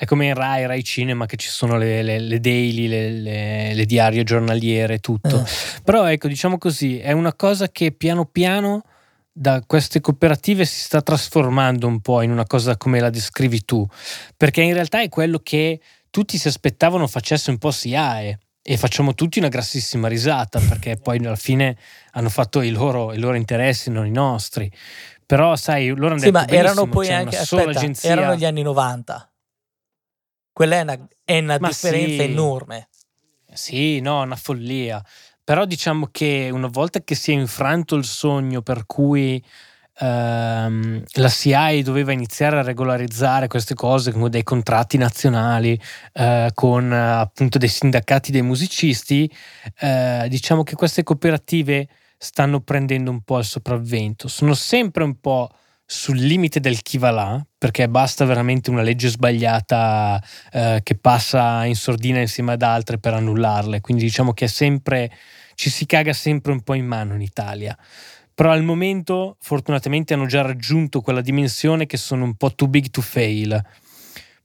È 0.00 0.04
come 0.04 0.26
in 0.26 0.34
Rai, 0.34 0.64
Rai 0.64 0.84
Cinema 0.84 1.26
che 1.26 1.36
ci 1.36 1.48
sono 1.48 1.76
le, 1.76 2.02
le, 2.02 2.20
le 2.20 2.38
daily, 2.38 2.86
le, 2.86 3.74
le, 3.74 3.84
diarie 3.84 4.22
giornaliere, 4.22 5.00
tutto. 5.00 5.40
Eh. 5.40 5.80
Però 5.82 6.04
ecco, 6.04 6.28
diciamo 6.28 6.56
così, 6.56 7.00
è 7.00 7.10
una 7.10 7.34
cosa 7.34 7.68
che 7.68 7.90
piano 7.90 8.24
piano 8.24 8.84
da 9.32 9.60
queste 9.66 10.00
cooperative 10.00 10.64
si 10.66 10.78
sta 10.78 11.02
trasformando 11.02 11.88
un 11.88 11.98
po' 11.98 12.22
in 12.22 12.30
una 12.30 12.46
cosa 12.46 12.76
come 12.76 13.00
la 13.00 13.10
descrivi 13.10 13.64
tu, 13.64 13.84
perché 14.36 14.62
in 14.62 14.72
realtà 14.72 15.02
è 15.02 15.08
quello 15.08 15.40
che 15.42 15.80
tutti 16.10 16.38
si 16.38 16.46
aspettavano 16.46 17.08
facesse 17.08 17.50
un 17.50 17.58
po' 17.58 17.72
SIAE 17.72 18.38
e 18.62 18.76
facciamo 18.76 19.14
tutti 19.14 19.40
una 19.40 19.48
grassissima 19.48 20.06
risata 20.06 20.60
perché 20.60 20.96
poi 20.96 21.18
alla 21.18 21.34
fine 21.34 21.76
hanno 22.12 22.28
fatto 22.28 22.62
i 22.62 22.70
loro, 22.70 23.12
i 23.12 23.18
loro 23.18 23.34
interessi, 23.34 23.90
non 23.90 24.06
i 24.06 24.12
nostri. 24.12 24.70
Però 25.26 25.56
sai, 25.56 25.88
loro 25.88 26.10
hanno 26.10 26.18
sì, 26.18 26.30
detto 26.30 26.38
ma 26.38 26.46
erano 26.46 26.86
poi 26.86 27.12
anche, 27.12 27.36
aspetta, 27.36 27.84
erano 28.02 28.36
gli 28.36 28.44
anni 28.44 28.62
90 28.62 29.28
quella 30.58 30.78
è 30.78 30.80
una, 30.80 30.98
è 31.24 31.38
una 31.38 31.56
differenza 31.56 32.24
sì. 32.24 32.30
enorme. 32.30 32.88
Sì, 33.52 34.00
no, 34.00 34.22
una 34.22 34.34
follia. 34.34 35.00
Però 35.44 35.64
diciamo 35.64 36.08
che 36.10 36.50
una 36.52 36.66
volta 36.66 36.98
che 36.98 37.14
si 37.14 37.30
è 37.30 37.34
infranto 37.34 37.94
il 37.94 38.04
sogno 38.04 38.60
per 38.60 38.84
cui 38.84 39.40
ehm, 40.00 41.04
la 41.12 41.28
CIA 41.28 41.80
doveva 41.82 42.10
iniziare 42.10 42.58
a 42.58 42.62
regolarizzare 42.62 43.46
queste 43.46 43.74
cose 43.74 44.10
con 44.10 44.28
dei 44.28 44.42
contratti 44.42 44.98
nazionali, 44.98 45.80
eh, 46.12 46.50
con 46.54 46.92
appunto 46.92 47.58
dei 47.58 47.68
sindacati 47.68 48.32
dei 48.32 48.42
musicisti, 48.42 49.32
eh, 49.78 50.26
diciamo 50.28 50.64
che 50.64 50.74
queste 50.74 51.04
cooperative 51.04 51.86
stanno 52.16 52.58
prendendo 52.62 53.12
un 53.12 53.20
po' 53.20 53.38
il 53.38 53.44
sopravvento. 53.44 54.26
Sono 54.26 54.54
sempre 54.54 55.04
un 55.04 55.20
po' 55.20 55.50
sul 55.90 56.18
limite 56.18 56.60
del 56.60 56.82
chi 56.82 56.98
va 56.98 57.10
là, 57.10 57.46
perché 57.56 57.88
basta 57.88 58.26
veramente 58.26 58.68
una 58.68 58.82
legge 58.82 59.08
sbagliata 59.08 60.22
eh, 60.52 60.80
che 60.82 60.96
passa 60.96 61.64
in 61.64 61.76
sordina 61.76 62.20
insieme 62.20 62.52
ad 62.52 62.60
altre 62.60 62.98
per 62.98 63.14
annullarle. 63.14 63.80
Quindi 63.80 64.02
diciamo 64.02 64.34
che 64.34 64.44
è 64.44 64.48
sempre, 64.48 65.10
ci 65.54 65.70
si 65.70 65.86
caga 65.86 66.12
sempre 66.12 66.52
un 66.52 66.60
po' 66.60 66.74
in 66.74 66.84
mano 66.84 67.14
in 67.14 67.22
Italia. 67.22 67.74
Però 68.34 68.50
al 68.50 68.62
momento, 68.64 69.38
fortunatamente, 69.40 70.12
hanno 70.12 70.26
già 70.26 70.42
raggiunto 70.42 71.00
quella 71.00 71.22
dimensione 71.22 71.86
che 71.86 71.96
sono 71.96 72.24
un 72.24 72.34
po' 72.34 72.54
too 72.54 72.68
big 72.68 72.90
to 72.90 73.00
fail. 73.00 73.58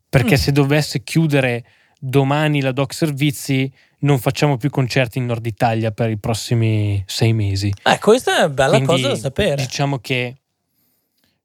Perché 0.07 0.35
mm. 0.35 0.39
se 0.39 0.51
dovesse 0.53 1.03
chiudere 1.03 1.65
domani 1.99 2.61
la 2.61 2.71
Doc 2.71 2.93
Servizi 2.93 3.69
non 3.99 4.17
facciamo 4.17 4.55
più 4.55 4.69
concerti 4.69 5.17
in 5.17 5.25
Nord 5.25 5.45
Italia 5.45 5.91
per 5.91 6.09
i 6.09 6.17
prossimi 6.17 7.03
sei 7.05 7.33
mesi. 7.33 7.73
Eh, 7.83 7.99
questa 7.99 8.35
è 8.35 8.37
una 8.39 8.49
bella 8.49 8.71
Quindi, 8.77 8.85
cosa 8.85 9.07
da 9.09 9.15
sapere. 9.17 9.55
Diciamo 9.55 9.99
che, 9.99 10.37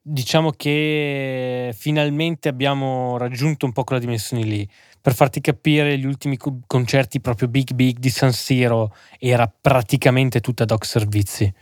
diciamo 0.09 0.53
che 0.53 1.75
finalmente 1.77 2.49
abbiamo 2.49 3.17
raggiunto 3.19 3.67
un 3.67 3.73
po' 3.73 3.85
quella 3.85 4.01
dimensione 4.01 4.43
lì. 4.43 4.69
Per 5.01 5.15
farti 5.15 5.41
capire, 5.41 5.97
gli 5.99 6.07
ultimi 6.07 6.37
concerti 6.67 7.21
proprio 7.21 7.49
big 7.49 7.73
big 7.73 7.99
di 7.99 8.11
San 8.11 8.33
Siro 8.33 8.95
era 9.19 9.51
praticamente 9.61 10.41
tutta 10.41 10.65
Doc 10.65 10.85
Servizi. 10.85 11.53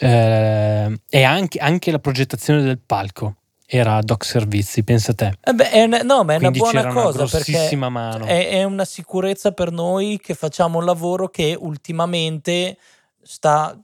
Eh, 0.00 1.00
e 1.08 1.22
anche, 1.22 1.58
anche 1.58 1.90
la 1.90 1.98
progettazione 1.98 2.62
del 2.62 2.78
palco 2.78 3.34
era 3.66 4.00
Doc 4.00 4.24
Servizi, 4.24 4.82
pensa 4.82 5.12
te. 5.12 5.36
Eh 5.44 5.52
beh, 5.52 5.70
è 5.70 5.82
una, 5.82 6.02
no, 6.02 6.24
ma 6.24 6.34
è 6.34 6.38
Quindi 6.38 6.60
una 6.60 6.70
buona 6.70 6.92
cosa 6.92 7.22
una 7.22 7.28
perché 7.28 7.76
mano. 7.76 8.24
È, 8.24 8.48
è, 8.48 8.64
una 8.64 8.84
sicurezza 8.84 9.52
per 9.52 9.72
noi 9.72 10.18
che 10.22 10.34
facciamo 10.34 10.78
un 10.78 10.86
lavoro 10.86 11.28
che 11.28 11.54
ultimamente 11.58 12.78
sta 13.20 13.78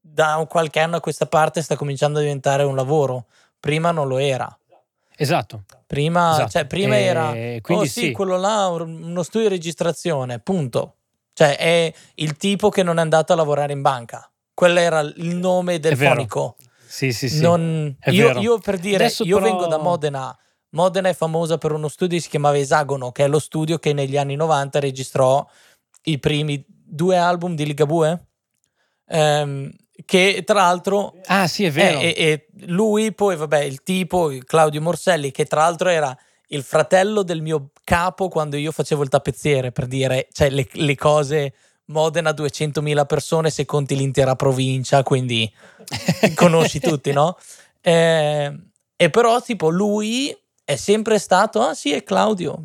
da 0.00 0.44
qualche 0.48 0.80
anno 0.80 0.96
a 0.96 1.00
questa 1.00 1.26
parte 1.26 1.62
sta 1.62 1.76
cominciando 1.76 2.18
a 2.18 2.22
diventare 2.22 2.64
un 2.64 2.76
lavoro. 2.76 3.26
Prima 3.62 3.92
non 3.92 4.08
lo 4.08 4.18
era. 4.18 4.58
Esatto. 5.16 5.62
Prima, 5.86 6.32
esatto. 6.32 6.50
Cioè, 6.50 6.66
prima 6.66 6.96
e 6.96 7.02
era 7.02 7.30
oh, 7.30 7.84
sì, 7.84 7.88
sì, 7.88 8.10
quello 8.10 8.36
là, 8.36 8.66
uno 8.66 9.22
studio 9.22 9.48
di 9.48 9.54
registrazione, 9.54 10.40
punto. 10.40 10.96
Cioè, 11.32 11.56
è 11.56 11.94
il 12.16 12.36
tipo 12.36 12.70
che 12.70 12.82
non 12.82 12.98
è 12.98 13.00
andato 13.00 13.32
a 13.32 13.36
lavorare 13.36 13.72
in 13.72 13.80
banca. 13.80 14.28
Quello 14.52 14.80
era 14.80 14.98
il 14.98 15.36
nome 15.36 15.78
del 15.78 15.96
fonico. 15.96 16.56
Sì, 16.84 17.12
sì, 17.12 17.28
sì. 17.28 17.40
Non... 17.40 17.96
Io, 18.06 18.40
io, 18.40 18.58
per 18.58 18.78
dire, 18.78 18.96
Adesso 18.96 19.22
io 19.22 19.38
però... 19.38 19.48
vengo 19.48 19.66
da 19.68 19.78
Modena. 19.78 20.36
Modena 20.70 21.08
è 21.08 21.14
famosa 21.14 21.56
per 21.56 21.70
uno 21.70 21.86
studio 21.86 22.16
che 22.16 22.22
si 22.24 22.28
chiamava 22.28 22.58
Esagono, 22.58 23.12
che 23.12 23.22
è 23.22 23.28
lo 23.28 23.38
studio 23.38 23.78
che 23.78 23.92
negli 23.92 24.16
anni 24.16 24.34
90 24.34 24.80
registrò 24.80 25.46
i 26.06 26.18
primi 26.18 26.64
due 26.66 27.16
album 27.16 27.54
di 27.54 27.64
Ligabue. 27.64 28.26
Ehm, 29.06 29.70
che 30.04 30.42
tra 30.44 30.54
l'altro 30.54 31.14
ah 31.26 31.46
sì 31.46 31.64
è 31.64 31.70
vero 31.70 32.00
e, 32.00 32.14
e 32.16 32.46
lui 32.66 33.12
poi 33.12 33.36
vabbè 33.36 33.60
il 33.60 33.82
tipo 33.82 34.32
Claudio 34.44 34.80
Morselli 34.80 35.30
che 35.30 35.44
tra 35.44 35.62
l'altro 35.62 35.88
era 35.88 36.16
il 36.48 36.62
fratello 36.62 37.22
del 37.22 37.40
mio 37.40 37.70
capo 37.84 38.28
quando 38.28 38.56
io 38.56 38.72
facevo 38.72 39.02
il 39.02 39.08
tappezziere 39.08 39.72
per 39.72 39.86
dire 39.86 40.28
cioè 40.32 40.50
le, 40.50 40.66
le 40.70 40.94
cose 40.96 41.52
Modena 41.86 42.30
200.000 42.30 43.06
persone 43.06 43.50
se 43.50 43.64
conti 43.64 43.96
l'intera 43.96 44.36
provincia, 44.36 45.02
quindi 45.02 45.50
conosci 46.34 46.80
tutti, 46.80 47.12
no? 47.12 47.36
Eh, 47.80 48.52
e 48.96 49.10
però 49.10 49.40
tipo 49.40 49.68
lui 49.68 50.36
è 50.64 50.76
sempre 50.76 51.18
stato, 51.18 51.60
ah 51.60 51.74
sì 51.74 51.92
è 51.92 52.04
Claudio, 52.04 52.64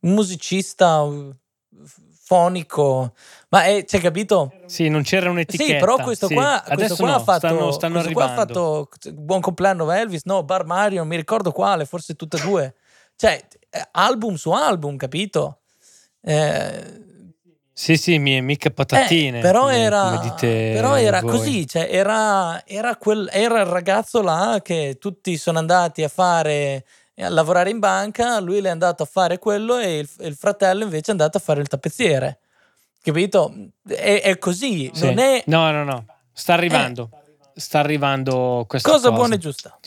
musicista 0.00 1.06
fonico, 2.22 3.14
ma 3.50 3.64
è, 3.64 3.84
c'è 3.84 4.00
capito? 4.00 4.52
Sì, 4.66 4.88
non 4.88 5.02
c'era 5.02 5.28
un'etichetta. 5.28 5.72
Sì, 5.72 5.78
però 5.78 5.96
questo 5.96 6.28
sì. 6.28 6.34
qua, 6.34 6.62
questo 6.72 6.96
qua 6.96 7.08
no, 7.08 7.14
ha 7.14 7.18
fatto, 7.20 7.38
stanno, 7.38 7.70
stanno 7.72 7.94
questo 7.94 8.12
qua 8.12 8.24
ha 8.24 8.34
fatto 8.34 8.88
Buon 9.12 9.40
compleanno 9.40 9.90
Elvis, 9.90 10.22
no, 10.24 10.44
Bar 10.44 10.64
Mario, 10.64 11.04
mi 11.04 11.16
ricordo 11.16 11.50
quale, 11.50 11.84
forse 11.84 12.14
tutte 12.14 12.36
e 12.36 12.40
due. 12.42 12.74
Cioè, 13.16 13.44
eh, 13.70 13.88
album 13.92 14.36
su 14.36 14.50
album, 14.50 14.96
capito? 14.96 15.62
Eh, 16.22 17.08
sì, 17.72 17.96
sì, 17.96 18.18
mica 18.18 18.70
patatine. 18.70 19.38
Eh, 19.38 19.42
però, 19.42 19.68
era, 19.68 20.20
però 20.38 20.96
era 20.96 21.20
così, 21.22 21.66
cioè 21.66 21.88
era, 21.90 22.62
era, 22.66 22.94
quel, 22.96 23.28
era, 23.32 23.60
il 23.60 23.66
ragazzo 23.66 24.20
là 24.20 24.60
che 24.62 24.98
tutti 25.00 25.36
sono 25.36 25.58
andati 25.58 26.02
a 26.02 26.08
fare 26.08 26.84
a 27.16 27.28
lavorare 27.28 27.70
in 27.70 27.78
banca, 27.78 28.38
lui 28.38 28.60
è 28.60 28.68
andato 28.68 29.02
a 29.02 29.06
fare 29.06 29.38
quello 29.38 29.78
e 29.78 29.98
il, 29.98 30.08
il 30.20 30.34
fratello 30.36 30.84
invece 30.84 31.08
è 31.08 31.10
andato 31.12 31.38
a 31.38 31.40
fare 31.40 31.60
il 31.60 31.68
tappezziere. 31.68 32.39
Capito? 33.02 33.54
È, 33.86 34.20
è 34.22 34.38
così, 34.38 34.90
sì. 34.92 35.06
non 35.06 35.18
è... 35.18 35.42
No, 35.46 35.70
no, 35.70 35.84
no, 35.84 36.04
sta 36.32 36.52
arrivando. 36.52 37.10
Eh. 37.12 37.60
Sta 37.60 37.78
arrivando 37.78 38.64
questa 38.68 38.90
cosa. 38.90 39.08
Cosa 39.08 39.16
buona 39.16 39.34
e 39.34 39.38
giusta. 39.38 39.78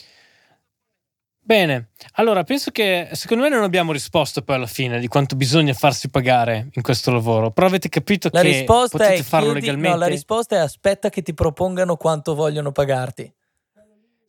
Bene, 1.45 1.89
allora 2.13 2.43
penso 2.45 2.71
che 2.71 3.09
secondo 3.11 3.43
me 3.43 3.49
non 3.49 3.63
abbiamo 3.63 3.91
risposto 3.91 4.43
poi 4.43 4.55
alla 4.55 4.65
fine 4.65 4.97
di 4.99 5.09
quanto 5.09 5.35
bisogna 5.35 5.73
farsi 5.73 6.09
pagare 6.09 6.69
in 6.71 6.81
questo 6.81 7.11
lavoro, 7.11 7.51
però 7.51 7.67
avete 7.67 7.89
capito 7.89 8.29
la 8.31 8.41
che 8.41 8.63
potete 8.65 9.15
è 9.15 9.21
farlo 9.23 9.51
chiedi, 9.51 9.65
legalmente? 9.65 9.97
No, 9.97 9.97
la 9.97 10.07
risposta 10.07 10.55
è 10.55 10.59
aspetta 10.59 11.09
che 11.09 11.21
ti 11.21 11.33
propongano 11.33 11.97
quanto 11.97 12.33
vogliono 12.33 12.71
pagarti. 12.71 13.29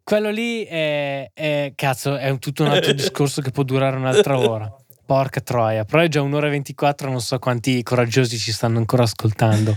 Quello 0.02 0.30
lì 0.30 0.64
è, 0.64 1.30
è 1.32 1.72
cazzo, 1.76 2.16
è 2.16 2.28
un, 2.30 2.40
tutto 2.40 2.64
un 2.64 2.70
altro 2.70 2.92
discorso 2.92 3.40
che 3.40 3.52
può 3.52 3.62
durare 3.62 3.96
un'altra 3.96 4.36
ora. 4.36 4.76
Porca 5.06 5.40
troia, 5.40 5.84
però 5.84 6.02
è 6.02 6.08
già 6.08 6.22
un'ora 6.22 6.46
e 6.46 6.50
24, 6.50 7.10
non 7.10 7.20
so 7.20 7.38
quanti 7.38 7.82
coraggiosi 7.82 8.38
ci 8.38 8.52
stanno 8.52 8.78
ancora 8.78 9.02
ascoltando. 9.02 9.76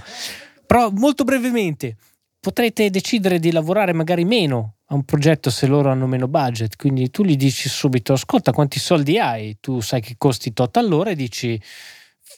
Però 0.66 0.90
molto 0.92 1.24
brevemente, 1.24 1.98
potrete 2.40 2.90
decidere 2.90 3.40
di 3.40 3.52
lavorare 3.52 3.94
magari 3.94 4.24
meno 4.24 4.76
a 4.86 4.96
un 4.96 5.04
progetto 5.04 5.50
se 5.50 5.68
loro 5.68 5.90
hanno 5.90 6.08
meno 6.08 6.28
budget. 6.28 6.78
Quindi 6.78 7.10
tu 7.10 7.24
gli 7.24 7.36
dici 7.36 7.68
subito: 7.68 8.14
Ascolta, 8.14 8.52
quanti 8.52 8.80
soldi 8.80 9.20
hai? 9.20 9.58
Tu 9.60 9.82
sai 9.82 10.02
che 10.02 10.16
costi 10.18 10.54
tot 10.54 10.78
all'ora 10.78 11.10
e 11.10 11.16
dici. 11.16 11.62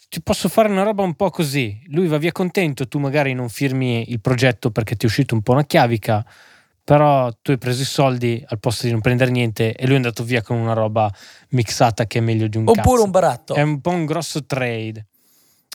Ti 0.10 0.22
posso 0.24 0.49
fare 0.49 0.70
una 0.70 0.82
roba 0.82 1.03
un 1.03 1.14
po' 1.14 1.30
così. 1.30 1.80
Lui 1.90 2.07
va 2.07 2.18
via 2.18 2.32
contento, 2.32 2.88
tu 2.88 2.98
magari 2.98 3.34
non 3.34 3.49
firmi 3.49 4.10
il 4.10 4.20
progetto 4.20 4.72
perché 4.72 4.95
ti 4.95 5.06
è 5.06 5.07
uscito 5.07 5.36
un 5.36 5.44
po' 5.44 5.52
una 5.52 5.66
chiavica, 5.66 6.26
però 6.90 7.32
tu 7.44 7.52
hai 7.52 7.60
preso 7.60 7.84
i 7.84 7.86
soldi 7.86 8.44
al 8.48 8.57
posto 8.57 8.88
di 8.88 8.91
non 8.91 8.99
prendere 8.99 9.30
niente 9.30 9.76
e 9.76 9.86
lui 9.86 9.94
è 9.94 9.98
andato 9.98 10.24
via 10.24 10.41
con 10.41 10.57
una 10.57 10.74
roba 10.74 11.07
mixata 11.49 12.07
che 12.07 12.18
è 12.18 12.22
meglio 12.22 12.48
di 12.48 12.57
un 12.57 12.64
Oppure 12.68 12.82
cazzo. 12.82 13.03
un 13.03 13.11
baratto. 13.11 13.53
È 13.53 13.61
un 13.61 13.80
po' 13.80 13.91
un 13.91 14.06
grosso 14.07 14.44
trade. 14.44 15.09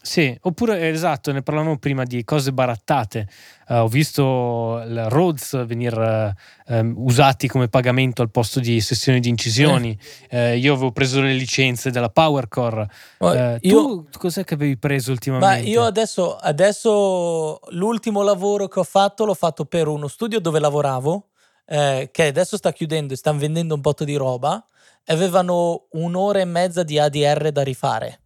Sì, 0.06 0.36
oppure 0.42 0.90
esatto, 0.90 1.32
ne 1.32 1.40
parlavamo 1.40 1.78
prima 1.78 2.04
di 2.04 2.24
cose 2.24 2.52
barattate. 2.52 3.26
Uh, 3.68 3.74
ho 3.76 3.88
visto 3.88 4.82
il 4.86 5.08
Rhodes 5.08 5.64
venire 5.64 6.34
uh, 6.66 6.74
um, 6.74 6.92
usati 6.98 7.48
come 7.48 7.68
pagamento 7.68 8.20
al 8.20 8.30
posto 8.30 8.60
di 8.60 8.82
sessioni 8.82 9.18
di 9.18 9.30
incisioni. 9.30 9.98
Eh. 10.28 10.52
Uh, 10.52 10.58
io 10.58 10.74
avevo 10.74 10.92
preso 10.92 11.22
le 11.22 11.32
licenze 11.32 11.90
della 11.90 12.10
PowerCore. 12.10 12.86
Oh, 13.20 13.32
io, 13.32 14.04
tu 14.10 14.18
cos'è 14.18 14.44
che 14.44 14.52
avevi 14.52 14.76
preso 14.76 15.10
ultimamente? 15.10 15.62
Ma 15.62 15.66
io 15.66 15.82
adesso, 15.84 16.36
adesso 16.36 17.58
l'ultimo 17.70 18.20
lavoro 18.20 18.68
che 18.68 18.80
ho 18.80 18.84
fatto 18.84 19.24
l'ho 19.24 19.32
fatto 19.32 19.64
per 19.64 19.88
uno 19.88 20.06
studio 20.08 20.38
dove 20.38 20.60
lavoravo, 20.60 21.28
eh, 21.64 22.10
che 22.12 22.26
adesso 22.26 22.58
sta 22.58 22.74
chiudendo 22.74 23.14
e 23.14 23.16
stanno 23.16 23.38
vendendo 23.38 23.74
un 23.74 23.80
botto 23.80 24.04
di 24.04 24.16
roba. 24.16 24.62
Avevano 25.06 25.86
un'ora 25.92 26.40
e 26.40 26.44
mezza 26.44 26.82
di 26.82 26.98
ADR 26.98 27.52
da 27.52 27.62
rifare 27.62 28.18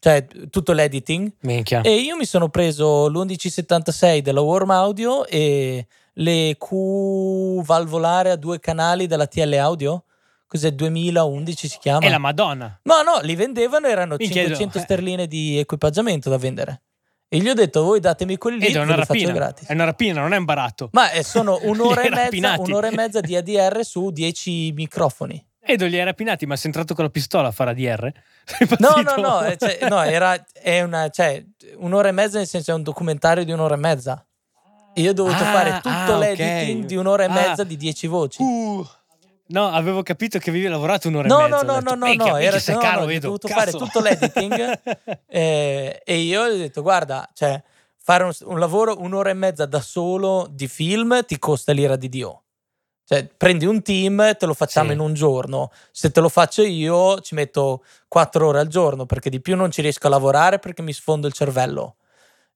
cioè 0.00 0.26
tutto 0.48 0.72
l'editing. 0.72 1.30
Minchia. 1.40 1.82
E 1.82 1.94
io 1.96 2.16
mi 2.16 2.24
sono 2.24 2.48
preso 2.48 3.08
l'1176 3.08 4.20
della 4.20 4.40
Warm 4.40 4.70
Audio 4.70 5.26
e 5.26 5.86
le 6.14 6.56
Q 6.58 7.62
valvolare 7.62 8.30
a 8.30 8.36
due 8.36 8.58
canali 8.58 9.06
della 9.06 9.26
TL 9.26 9.52
Audio. 9.54 10.04
Cos'è 10.46 10.72
2011 10.72 11.68
si 11.68 11.78
chiama? 11.78 12.04
È 12.04 12.08
la 12.08 12.18
Madonna. 12.18 12.80
No, 12.82 13.02
no, 13.02 13.20
li 13.22 13.36
vendevano, 13.36 13.86
erano 13.86 14.16
Minchia 14.18 14.42
500 14.42 14.78
no. 14.78 14.84
sterline 14.84 15.26
di 15.26 15.58
equipaggiamento 15.58 16.28
da 16.28 16.38
vendere. 16.38 16.82
E 17.28 17.38
gli 17.38 17.48
ho 17.48 17.54
detto, 17.54 17.84
voi 17.84 18.00
datemi 18.00 18.38
quelli 18.38 18.58
lì, 18.58 18.74
una 18.76 18.96
rapina. 18.96 19.30
gratis. 19.30 19.68
È 19.68 19.72
una 19.72 19.84
rapina, 19.84 20.20
non 20.20 20.32
è 20.32 20.36
un 20.36 20.44
baratto. 20.44 20.88
Ma 20.92 21.10
sono 21.22 21.60
un'ora, 21.62 22.02
e 22.02 22.10
mezza, 22.10 22.56
un'ora 22.58 22.88
e 22.88 22.96
mezza 22.96 23.20
di 23.20 23.36
ADR 23.36 23.84
su 23.84 24.10
10 24.10 24.72
microfoni. 24.72 25.46
Edo 25.72 25.86
li 25.86 25.98
hai 25.98 26.04
rapinati, 26.04 26.46
ma 26.46 26.56
sei 26.56 26.66
entrato 26.66 26.94
con 26.94 27.04
la 27.04 27.10
pistola 27.10 27.48
a 27.48 27.50
fare 27.52 27.70
ADR? 27.70 28.12
No, 28.78 29.02
no, 29.02 29.22
no, 29.22 29.44
eh, 29.44 29.56
cioè, 29.56 29.78
no, 29.88 30.02
era 30.02 30.44
è 30.52 30.82
una, 30.82 31.08
cioè, 31.10 31.44
un'ora 31.76 32.08
e 32.08 32.12
mezza, 32.12 32.38
nel 32.38 32.48
senso 32.48 32.72
è 32.72 32.74
un 32.74 32.82
documentario 32.82 33.44
di 33.44 33.52
un'ora 33.52 33.76
e 33.76 33.78
mezza. 33.78 34.26
Io 34.94 35.10
ho 35.10 35.14
dovuto 35.14 35.36
ah, 35.36 35.52
fare 35.52 35.74
tutto 35.76 36.14
ah, 36.14 36.18
l'editing 36.18 36.78
okay. 36.78 36.84
di 36.86 36.96
un'ora 36.96 37.22
e 37.22 37.26
ah. 37.26 37.32
mezza 37.32 37.62
ah. 37.62 37.64
di 37.64 37.76
dieci 37.76 38.08
voci. 38.08 38.42
Uh. 38.42 38.84
No, 39.50 39.68
avevo 39.68 40.02
capito 40.02 40.38
che 40.38 40.50
avevi 40.50 40.66
lavorato 40.66 41.06
un'ora 41.06 41.28
no, 41.28 41.38
e 41.38 41.42
mezza. 41.42 41.62
No, 41.62 41.72
no, 41.72 41.80
no, 41.80 41.94
no, 41.94 42.14
no, 42.14 42.36
era 42.36 42.60
no, 42.66 42.78
caro, 42.78 43.04
no, 43.04 43.12
ho 43.12 43.18
dovuto 43.18 43.46
cazzo. 43.46 43.60
fare 43.60 43.70
tutto 43.70 44.00
l'editing 44.00 44.80
eh, 45.28 46.02
e 46.04 46.18
io 46.18 46.48
gli 46.48 46.54
ho 46.54 46.58
detto, 46.58 46.82
guarda, 46.82 47.28
cioè, 47.32 47.62
fare 47.96 48.24
un, 48.24 48.32
un 48.44 48.58
lavoro 48.58 49.00
un'ora 49.00 49.30
e 49.30 49.34
mezza 49.34 49.66
da 49.66 49.80
solo 49.80 50.48
di 50.50 50.66
film 50.66 51.24
ti 51.24 51.38
costa 51.38 51.72
l'ira 51.72 51.94
di 51.94 52.08
Dio. 52.08 52.42
Cioè, 53.04 53.26
prendi 53.36 53.66
un 53.66 53.82
team, 53.82 54.36
te 54.36 54.46
lo 54.46 54.54
facciamo 54.54 54.88
sì. 54.88 54.94
in 54.94 55.00
un 55.00 55.14
giorno. 55.14 55.72
Se 55.90 56.10
te 56.10 56.20
lo 56.20 56.28
faccio 56.28 56.62
io, 56.62 57.20
ci 57.20 57.34
metto 57.34 57.84
quattro 58.06 58.46
ore 58.46 58.60
al 58.60 58.68
giorno 58.68 59.04
perché 59.04 59.30
di 59.30 59.40
più 59.40 59.56
non 59.56 59.70
ci 59.70 59.82
riesco 59.82 60.06
a 60.06 60.10
lavorare 60.10 60.60
perché 60.60 60.82
mi 60.82 60.92
sfondo 60.92 61.26
il 61.26 61.32
cervello. 61.32 61.96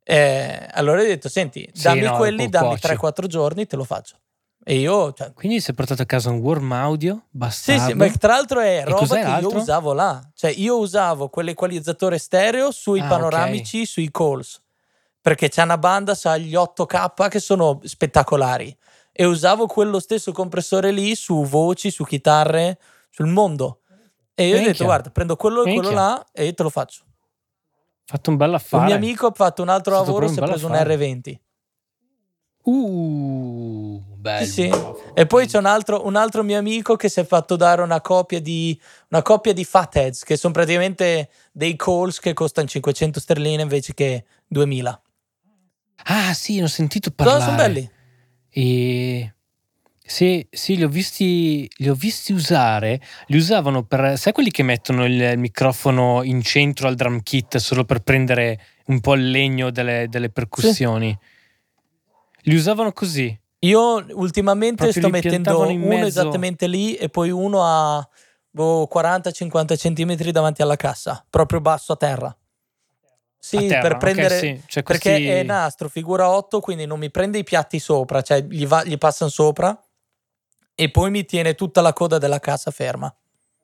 Eh, 0.05 0.69
allora 0.73 1.01
ho 1.01 1.05
detto: 1.05 1.29
Senti, 1.29 1.69
dammi 1.73 2.03
sì, 2.03 2.07
no, 2.07 2.17
quelli, 2.17 2.49
dammi 2.49 2.75
3-4 2.75 3.27
giorni, 3.27 3.67
te 3.67 3.75
lo 3.75 3.85
faccio. 3.85 4.17
E 4.63 4.77
io. 4.77 5.13
Cioè, 5.13 5.33
Quindi 5.33 5.61
sei 5.61 5.75
portato 5.75 6.03
a 6.03 6.07
casa 6.07 6.31
un 6.31 6.39
warm 6.39 6.71
audio? 6.73 7.25
Bastardo. 7.31 7.83
Sì, 7.83 7.89
sì, 7.89 7.95
ma 7.95 8.09
tra 8.11 8.35
l'altro 8.35 8.61
è 8.61 8.85
roba 8.85 9.15
che 9.17 9.23
l'altro? 9.23 9.51
io 9.51 9.57
usavo 9.57 9.93
là. 9.93 10.31
Cioè, 10.35 10.51
io 10.51 10.79
usavo 10.79 11.29
quell'equalizzatore 11.29 12.19
stereo 12.19 12.71
sui 12.71 13.01
ah, 13.01 13.07
panoramici, 13.07 13.77
okay. 13.77 13.87
sui 13.87 14.11
calls. 14.11 14.63
Perché 15.21 15.49
c'è 15.49 15.63
una 15.63 15.79
banda, 15.79 16.15
sa 16.15 16.37
gli 16.37 16.55
8K 16.55 17.29
che 17.29 17.41
sono 17.41 17.81
spettacolari 17.83 18.77
e 19.17 19.25
usavo 19.25 19.67
quello 19.67 20.01
stesso 20.01 20.33
compressore 20.33 20.91
lì 20.91 21.15
su 21.15 21.45
voci, 21.45 21.93
su 21.93 22.03
chitarre, 22.03 22.81
sul 23.11 23.29
mondo. 23.29 23.83
E 24.35 24.49
io 24.49 24.55
Minchia. 24.55 24.69
ho 24.69 24.73
detto, 24.73 24.85
guarda, 24.85 25.11
prendo 25.11 25.37
quello 25.37 25.63
e 25.63 25.73
quello 25.73 25.91
là 25.91 26.27
e 26.33 26.53
te 26.53 26.63
lo 26.65 26.69
faccio. 26.69 27.05
fatto 28.05 28.31
un 28.31 28.37
bel 28.37 28.55
affare. 28.55 28.83
Un 28.83 28.89
mio 28.89 28.97
amico 28.97 29.29
ha 29.29 29.33
fatto 29.33 29.63
un 29.63 29.69
altro 29.69 29.93
lavoro, 29.93 30.27
si 30.27 30.41
è 30.41 30.43
preso 30.43 30.67
affare. 30.67 30.95
un 30.95 31.01
R20. 31.01 31.39
Uh, 32.65 34.03
bello. 34.17 34.45
Sì, 34.47 34.51
sì. 34.51 34.73
E 35.15 35.27
poi 35.27 35.47
c'è 35.47 35.59
un 35.59 35.67
altro, 35.67 36.05
un 36.07 36.17
altro, 36.17 36.43
mio 36.43 36.59
amico 36.59 36.97
che 36.97 37.09
si 37.09 37.21
è 37.21 37.25
fatto 37.25 37.55
dare 37.55 37.83
una 37.83 38.01
coppia 38.01 38.41
di, 38.41 38.77
una 39.11 39.23
coppia 39.23 39.53
di 39.53 39.65
fatheads, 39.65 40.25
che 40.25 40.37
sono 40.37 40.53
praticamente 40.53 41.29
dei 41.53 41.77
calls 41.77 42.19
che 42.19 42.33
costano 42.33 42.67
500 42.67 43.21
sterline 43.21 43.63
invece 43.63 43.95
che 43.95 44.25
2000. 44.49 45.03
Ah, 46.07 46.35
sì, 46.35 46.61
ho 46.61 46.67
sentito 46.67 47.13
parlare. 47.13 47.39
No, 47.39 47.45
sono 47.45 47.57
belli. 47.57 47.93
E... 48.57 49.35
Sì, 50.07 50.47
sì, 50.51 50.77
li 50.77 50.85
ho, 50.85 50.89
visti, 50.89 51.69
li 51.79 51.89
ho 51.89 51.95
visti 51.95 52.33
usare. 52.33 53.01
Li 53.27 53.37
usavano 53.37 53.85
per. 53.85 54.17
Sai 54.19 54.33
quelli 54.33 54.51
che 54.51 54.63
mettono 54.63 55.05
il 55.07 55.39
microfono 55.39 56.23
in 56.23 56.43
centro 56.43 56.87
al 56.87 56.95
drum 56.95 57.23
kit 57.23 57.57
solo 57.57 57.85
per 57.85 58.01
prendere 58.01 58.61
un 58.87 59.01
po' 59.01 59.15
il 59.15 59.31
legno 59.31 59.71
delle, 59.71 60.07
delle 60.09 60.29
percussioni? 60.29 61.19
Sì. 61.19 62.51
Li 62.51 62.55
usavano 62.55 62.93
così. 62.93 63.37
Io 63.61 64.05
ultimamente 64.13 64.83
Proprio 64.83 65.03
sto 65.03 65.11
mettendo 65.11 65.67
uno 65.67 66.07
esattamente 66.07 66.69
lì 66.69 66.95
e 66.97 67.09
poi 67.09 67.31
uno 67.31 67.65
a 67.65 68.07
boh, 68.51 68.89
40-50 68.93 69.77
centimetri 69.77 70.31
davanti 70.31 70.61
alla 70.61 70.77
cassa, 70.77 71.25
proprio 71.29 71.61
basso 71.61 71.95
a 71.95 71.97
terra. 71.97 72.37
Sì, 73.45 73.67
terra, 73.67 73.89
per 73.89 73.97
prendere. 73.99 74.39
Okay, 74.39 74.57
sì. 74.57 74.63
Cioè 74.67 74.83
perché 74.83 75.11
questi... 75.11 75.29
è 75.29 75.43
nastro, 75.43 75.91
figura 75.91 76.31
8, 76.31 76.61
quindi 76.61 76.87
non 76.87 76.99
mi 76.99 77.11
prende 77.11 77.37
i 77.37 77.45
piatti 77.45 77.79
sopra, 77.79 78.23
cioè 78.23 78.43
gli, 78.43 78.67
va, 78.67 78.83
gli 78.85 78.97
passano 78.97 79.29
sopra 79.29 79.79
e 80.75 80.91
poi 80.91 81.11
mi 81.11 81.27
tiene 81.27 81.55
tutta 81.55 81.83
la 81.83 81.93
coda 81.93 82.17
della 82.17 82.41
cassa 82.41 82.71
ferma. 82.71 83.15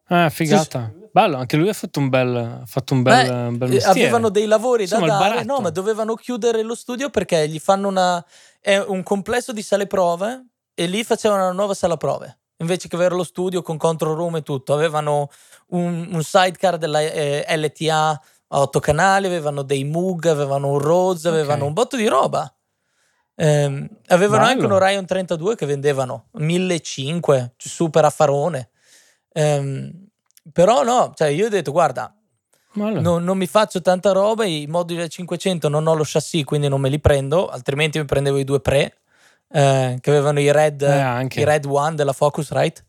Ah, 0.08 0.28
figata. 0.28 0.92
Sì, 0.92 1.08
Bello, 1.10 1.38
anche 1.38 1.56
lui 1.56 1.70
ha 1.70 1.72
fatto 1.72 1.98
un 1.98 2.10
bel, 2.10 2.62
fatto 2.66 2.92
un 2.92 3.00
bel, 3.00 3.26
Beh, 3.26 3.32
un 3.32 3.56
bel 3.56 3.70
mestiere. 3.70 4.00
Avevano 4.00 4.28
dei 4.28 4.44
lavori 4.44 4.82
Insomma, 4.82 5.06
da 5.06 5.18
dare, 5.18 5.44
no, 5.44 5.60
ma 5.60 5.70
dovevano 5.70 6.14
chiudere 6.14 6.60
lo 6.60 6.74
studio 6.74 7.08
perché 7.08 7.48
gli 7.48 7.58
fanno 7.58 7.88
una 7.88 8.22
è 8.60 8.76
un 8.76 9.02
complesso 9.02 9.52
di 9.52 9.62
sale 9.62 9.86
prove 9.86 10.44
e 10.74 10.86
lì 10.86 11.02
facevano 11.04 11.44
una 11.44 11.52
nuova 11.52 11.72
sala 11.72 11.96
prove. 11.96 12.38
Invece 12.58 12.86
che 12.86 12.96
avere 12.96 13.14
lo 13.14 13.24
studio 13.24 13.62
con 13.62 13.78
control 13.78 14.14
room 14.14 14.36
e 14.36 14.42
tutto, 14.42 14.74
avevano 14.74 15.30
un, 15.68 16.06
un 16.12 16.22
sidecar 16.22 16.76
della 16.76 17.00
eh, 17.00 17.46
LTA 17.56 18.20
otto 18.58 18.80
canali, 18.80 19.26
avevano 19.26 19.62
dei 19.62 19.84
Moog, 19.84 20.26
avevano 20.26 20.68
un 20.68 20.78
Rhodes, 20.78 21.24
avevano 21.26 21.52
okay. 21.52 21.66
un 21.68 21.72
botto 21.72 21.96
di 21.96 22.06
roba. 22.06 22.52
Eh, 23.34 23.88
avevano 24.08 24.42
Bello. 24.42 24.52
anche 24.52 24.64
un 24.64 24.72
Orion 24.72 25.06
32 25.06 25.56
che 25.56 25.66
vendevano 25.66 26.26
1500, 26.32 27.54
super 27.56 28.04
affarone. 28.04 28.70
Eh, 29.32 29.92
però 30.52 30.82
no, 30.82 31.12
cioè 31.14 31.28
io 31.28 31.46
ho 31.46 31.48
detto 31.48 31.72
guarda, 31.72 32.14
non, 32.72 33.24
non, 33.24 33.36
mi 33.36 33.46
faccio 33.46 33.80
tanta 33.80 34.12
roba, 34.12 34.44
i 34.44 34.66
moduli 34.68 35.00
da 35.00 35.08
500 35.08 35.68
non 35.68 35.86
ho 35.86 35.94
lo 35.94 36.04
chassis, 36.04 36.44
quindi 36.44 36.68
non 36.68 36.80
me 36.80 36.88
li 36.88 37.00
prendo, 37.00 37.48
altrimenti 37.48 37.98
mi 37.98 38.04
prendevo 38.04 38.38
i 38.38 38.44
due 38.44 38.60
pre, 38.60 38.98
eh, 39.48 39.98
che 40.00 40.10
avevano 40.10 40.40
i 40.40 40.52
Red, 40.52 40.82
eh, 40.82 41.26
i 41.28 41.44
Red 41.44 41.64
One 41.66 41.96
della 41.96 42.12
Focusrite, 42.12 42.84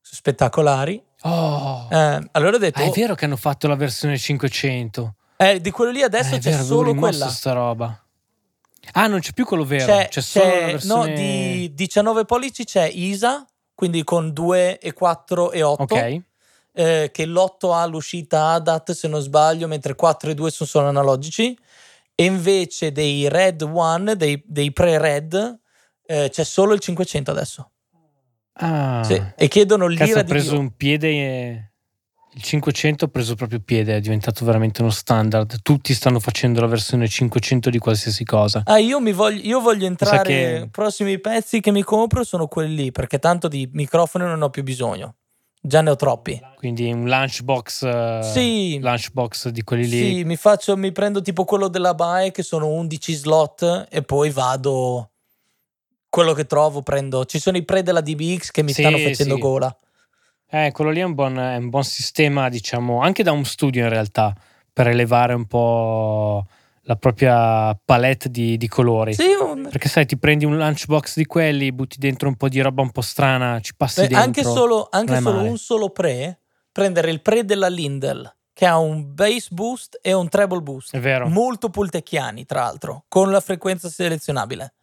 spettacolari. 0.00 1.02
Oh. 1.22 1.88
Eh, 1.90 2.28
allora 2.32 2.56
ho 2.56 2.58
detto... 2.58 2.80
Ah, 2.80 2.84
è 2.84 2.90
vero 2.90 3.14
che 3.14 3.24
hanno 3.24 3.36
fatto 3.36 3.68
la 3.68 3.76
versione 3.76 4.18
500. 4.18 5.14
Eh, 5.36 5.60
di 5.60 5.70
quello 5.70 5.90
lì 5.90 6.02
adesso 6.02 6.38
c'è 6.38 6.50
vero, 6.50 6.64
solo 6.64 6.94
quella. 6.94 7.28
sta 7.28 7.52
roba. 7.52 8.04
Ah, 8.92 9.06
non 9.06 9.20
c'è 9.20 9.32
più 9.32 9.44
quello 9.44 9.64
vero, 9.64 9.86
c'è, 9.86 10.08
c'è 10.08 10.20
solo 10.20 10.44
c'è, 10.44 10.60
la 10.60 10.66
versione... 10.66 11.10
No, 11.10 11.16
di 11.16 11.74
19 11.74 12.24
pollici 12.24 12.64
c'è 12.64 12.86
ISA, 12.86 13.46
quindi 13.74 14.04
con 14.04 14.32
2 14.32 14.78
e 14.78 14.92
4 14.92 15.52
e 15.52 15.62
8. 15.62 15.82
Ok 15.82 16.22
eh, 16.72 17.10
che 17.12 17.26
l'8 17.26 17.74
ha 17.74 17.84
l'uscita 17.86 18.52
ADAT 18.52 18.92
se 18.92 19.08
non 19.08 19.20
sbaglio, 19.20 19.66
mentre 19.66 19.94
4 19.94 20.30
e 20.30 20.34
2 20.34 20.50
sono 20.50 20.68
solo 20.68 20.88
analogici. 20.88 21.56
E 22.14 22.24
invece 22.24 22.92
dei 22.92 23.28
Red 23.28 23.62
One, 23.62 24.16
dei, 24.16 24.42
dei 24.46 24.72
pre-Red, 24.72 25.58
eh, 26.06 26.28
c'è 26.30 26.44
solo 26.44 26.74
il 26.74 26.80
500 26.80 27.30
adesso. 27.30 27.70
Ah, 28.60 29.02
sì. 29.04 29.20
E 29.36 29.48
chiedono 29.48 29.86
l'ira 29.86 30.06
Cazzo, 30.06 30.18
ha 30.18 30.24
preso 30.24 30.58
un 30.58 30.76
piede. 30.76 31.72
Il 32.32 32.42
500 32.42 33.06
ha 33.06 33.08
preso 33.08 33.34
proprio 33.34 33.60
piede, 33.60 33.96
è 33.96 34.00
diventato 34.00 34.44
veramente 34.44 34.82
uno 34.82 34.90
standard. 34.90 35.62
Tutti 35.62 35.92
stanno 35.94 36.20
facendo 36.20 36.60
la 36.60 36.68
versione 36.68 37.08
500 37.08 37.70
di 37.70 37.78
qualsiasi 37.78 38.24
cosa. 38.24 38.62
Ah, 38.66 38.78
io, 38.78 39.00
voglio, 39.12 39.40
io 39.42 39.60
voglio 39.60 39.86
entrare. 39.86 40.22
Che... 40.22 40.62
I 40.66 40.70
prossimi 40.70 41.18
pezzi 41.18 41.60
che 41.60 41.72
mi 41.72 41.82
compro 41.82 42.22
sono 42.22 42.46
quelli 42.46 42.74
lì, 42.74 42.92
perché 42.92 43.18
tanto 43.18 43.48
di 43.48 43.68
microfoni 43.72 44.24
non 44.24 44.42
ho 44.42 44.50
più 44.50 44.62
bisogno. 44.62 45.16
Già 45.62 45.80
ne 45.82 45.90
ho 45.90 45.96
troppi. 45.96 46.40
Quindi 46.56 46.90
un 46.90 47.06
lunchbox, 47.06 47.82
uh, 47.82 48.32
sì. 48.32 48.78
lunchbox 48.80 49.48
di 49.48 49.62
quelli 49.62 49.88
lì. 49.88 50.14
Sì, 50.14 50.24
mi, 50.24 50.36
faccio, 50.36 50.76
mi 50.76 50.92
prendo 50.92 51.20
tipo 51.20 51.44
quello 51.44 51.68
della 51.68 51.94
BAE 51.94 52.30
che 52.30 52.42
sono 52.42 52.68
11 52.68 53.12
slot 53.12 53.86
e 53.90 54.02
poi 54.02 54.30
vado 54.30 55.10
quello 56.10 56.34
che 56.34 56.44
trovo 56.44 56.82
prendo. 56.82 57.24
Ci 57.24 57.38
sono 57.38 57.56
i 57.56 57.64
pre 57.64 57.82
della 57.82 58.02
DBX 58.02 58.50
che 58.50 58.62
mi 58.62 58.72
sì, 58.72 58.82
stanno 58.82 58.98
facendo 58.98 59.36
sì. 59.36 59.40
gola. 59.40 59.74
Eh, 60.52 60.72
quello 60.72 60.90
lì 60.90 61.00
è 61.00 61.04
un, 61.04 61.14
buon, 61.14 61.38
è 61.38 61.56
un 61.56 61.70
buon 61.70 61.84
sistema, 61.84 62.48
diciamo, 62.48 63.00
anche 63.00 63.22
da 63.22 63.30
un 63.30 63.44
studio 63.44 63.84
in 63.84 63.88
realtà, 63.88 64.34
per 64.72 64.88
elevare 64.88 65.32
un 65.32 65.46
po' 65.46 66.44
la 66.82 66.96
propria 66.96 67.78
palette 67.84 68.28
di, 68.30 68.56
di 68.56 68.66
colori. 68.66 69.14
Sì, 69.14 69.28
Perché 69.70 69.88
sai, 69.88 70.06
ti 70.06 70.18
prendi 70.18 70.44
un 70.44 70.56
lunchbox 70.56 71.14
di 71.14 71.24
quelli, 71.24 71.70
butti 71.70 71.98
dentro 71.98 72.26
un 72.26 72.34
po' 72.34 72.48
di 72.48 72.60
roba 72.60 72.82
un 72.82 72.90
po' 72.90 73.00
strana, 73.00 73.60
ci 73.60 73.74
passi 73.76 74.00
Beh, 74.00 74.08
dentro. 74.08 74.24
Anche 74.24 74.42
solo, 74.42 74.88
anche 74.90 75.20
solo 75.20 75.42
un 75.42 75.56
solo 75.56 75.90
pre, 75.90 76.40
prendere 76.72 77.12
il 77.12 77.22
pre 77.22 77.44
della 77.44 77.68
Lindel, 77.68 78.28
che 78.52 78.66
ha 78.66 78.76
un 78.76 79.14
bass 79.14 79.50
boost 79.50 80.00
e 80.02 80.12
un 80.12 80.28
treble 80.28 80.62
boost. 80.62 80.96
È 80.96 80.98
vero. 80.98 81.28
Molto 81.28 81.68
pultecchiani, 81.68 82.44
tra 82.44 82.62
l'altro, 82.62 83.04
con 83.06 83.30
la 83.30 83.40
frequenza 83.40 83.88
selezionabile. 83.88 84.74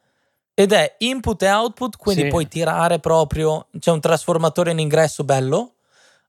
Ed 0.60 0.72
è 0.72 0.96
input 0.98 1.44
e 1.44 1.52
output, 1.52 1.98
quindi 1.98 2.24
sì. 2.24 2.28
puoi 2.30 2.48
tirare 2.48 2.98
proprio, 2.98 3.68
c'è 3.78 3.92
un 3.92 4.00
trasformatore 4.00 4.72
in 4.72 4.80
ingresso 4.80 5.24
bello, 5.24 5.76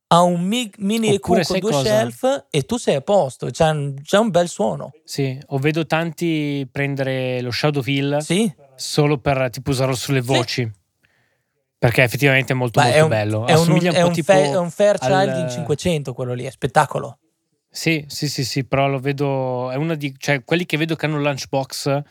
ha 0.09 0.21
un 0.21 0.43
mi- 0.43 0.71
mini 0.81 1.15
EQ 1.15 1.21
con 1.21 1.59
due 1.59 1.71
cosa? 1.71 1.83
shelf 1.83 2.45
e 2.51 2.67
tu 2.67 2.77
sei 2.77 2.97
a 2.97 3.01
posto, 3.01 3.49
c'è 3.49 3.71
un, 3.71 3.95
c'è 4.03 4.19
un 4.19 4.29
bel 4.29 4.47
suono. 4.47 4.93
Sì, 5.03 5.41
o 5.47 5.57
vedo 5.57 5.87
tanti 5.87 6.69
prendere 6.71 7.41
lo 7.41 7.51
Shadow 7.51 7.83
Hill 7.83 8.19
sì. 8.19 8.55
solo 8.75 9.17
per 9.17 9.49
tipo 9.49 9.71
usarlo 9.71 9.95
sulle 9.95 10.21
voci. 10.21 10.63
Sì. 10.63 10.73
Perché 11.79 12.03
effettivamente 12.03 12.53
è 12.53 12.57
molto, 12.57 12.81
molto 12.81 12.95
è 12.95 13.01
un, 13.01 13.09
bello. 13.09 13.47
È 13.47 13.55
un, 13.55 13.81
è, 13.83 14.03
un 14.03 14.15
fe- 14.15 14.51
è 14.51 14.59
un 14.59 14.71
Fairchild 14.71 15.29
al... 15.31 15.39
in 15.39 15.49
500 15.49 16.13
quello 16.13 16.35
lì, 16.35 16.45
è 16.45 16.51
spettacolo. 16.51 17.19
Sì, 17.71 18.05
sì, 18.09 18.29
sì, 18.29 18.45
sì, 18.45 18.67
però 18.67 18.89
lo 18.89 18.99
vedo, 18.99 19.71
è 19.71 19.77
uno 19.77 19.95
di, 19.95 20.15
cioè 20.19 20.45
quelli 20.45 20.67
che 20.67 20.77
vedo 20.77 20.97
che 20.97 21.07
hanno 21.07 21.19
lunchbox 21.19 22.03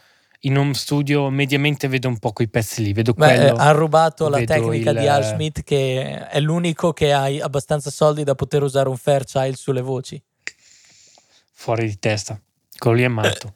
in 0.42 0.58
home 0.58 0.74
studio 0.74 1.30
mediamente 1.30 1.88
vedo 1.88 2.08
un 2.08 2.20
po' 2.20 2.32
quei 2.32 2.48
pezzi 2.48 2.84
lì. 2.84 2.94
Vedo 2.94 3.14
Beh, 3.14 3.26
quello, 3.26 3.56
ha 3.56 3.72
rubato 3.72 4.30
la 4.30 4.44
tecnica 4.44 4.92
il... 4.92 5.00
di 5.00 5.08
Al 5.08 5.24
Smith 5.24 5.64
che 5.64 6.28
è 6.28 6.40
l'unico 6.40 6.94
che 6.94 7.12
ha 7.12 7.24
abbastanza 7.42 7.90
soldi 7.90 8.24
da 8.24 8.36
poter 8.36 8.64
usare 8.64 8.90
un 8.90 8.98
Fairchild 8.98 9.56
sulle 9.56 9.82
voci. 9.82 10.22
Fuori 11.54 11.88
di 11.88 11.98
testa. 12.00 12.40
Quello 12.78 12.98
lì 12.98 13.04
è 13.04 13.08
matto. 13.08 13.56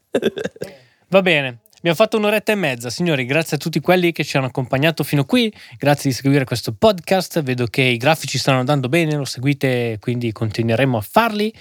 Va 1.10 1.22
bene. 1.22 1.60
Abbiamo 1.78 1.98
fatto 1.98 2.18
un'oretta 2.18 2.52
e 2.52 2.56
mezza, 2.56 2.92
signori. 2.92 3.26
Grazie 3.26 3.58
a 3.58 3.60
tutti 3.60 3.80
quelli 3.80 4.12
che 4.12 4.24
ci 4.24 4.38
hanno 4.38 4.46
accompagnato 4.46 5.04
fino 5.04 5.26
qui. 5.26 5.52
Grazie 5.80 6.12
di 6.12 6.16
seguire 6.16 6.46
questo 6.46 6.74
podcast. 6.74 7.42
Vedo 7.42 7.66
che 7.66 7.82
i 7.82 7.98
grafici 7.98 8.38
stanno 8.38 8.60
andando 8.60 8.88
bene, 8.88 9.16
lo 9.16 9.26
seguite, 9.26 9.98
quindi 10.00 10.32
continueremo 10.32 10.98
a 10.98 11.02
farli. 11.02 11.52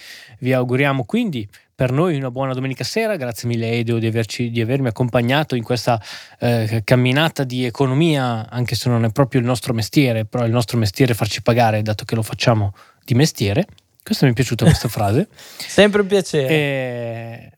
Vi 0.41 0.53
auguriamo 0.53 1.05
quindi 1.05 1.49
per 1.81 1.93
noi 1.93 2.15
una 2.19 2.31
buona 2.31 2.53
domenica 2.53 2.85
sera. 2.85 3.17
Grazie 3.17 3.49
mille 3.49 3.71
Edo 3.71 3.99
di, 3.99 4.07
averci, 4.07 4.51
di 4.51 4.61
avermi 4.61 4.89
accompagnato 4.89 5.57
in 5.57 5.63
questa 5.63 5.99
eh, 6.39 6.83
camminata 6.85 7.43
di 7.43 7.65
economia, 7.65 8.51
anche 8.51 8.75
se 8.75 8.91
non 8.91 9.07
è 9.07 9.11
proprio 9.11 9.41
il 9.41 9.47
nostro 9.47 9.73
mestiere, 9.73 10.27
però 10.27 10.45
è 10.45 10.47
il 10.47 10.53
nostro 10.53 10.77
mestiere 10.77 11.15
farci 11.15 11.41
pagare, 11.41 11.81
dato 11.81 12.05
che 12.05 12.15
lo 12.15 12.23
facciamo 12.23 12.75
di 13.03 13.15
mestiere. 13.15 13.65
Questa 14.03 14.27
mi 14.27 14.33
è 14.33 14.35
piaciuta 14.35 14.67
questa 14.67 14.89
frase. 14.93 15.29
Sempre 15.57 16.03
un 16.03 16.07
piacere. 16.07 16.49
E... 16.49 17.53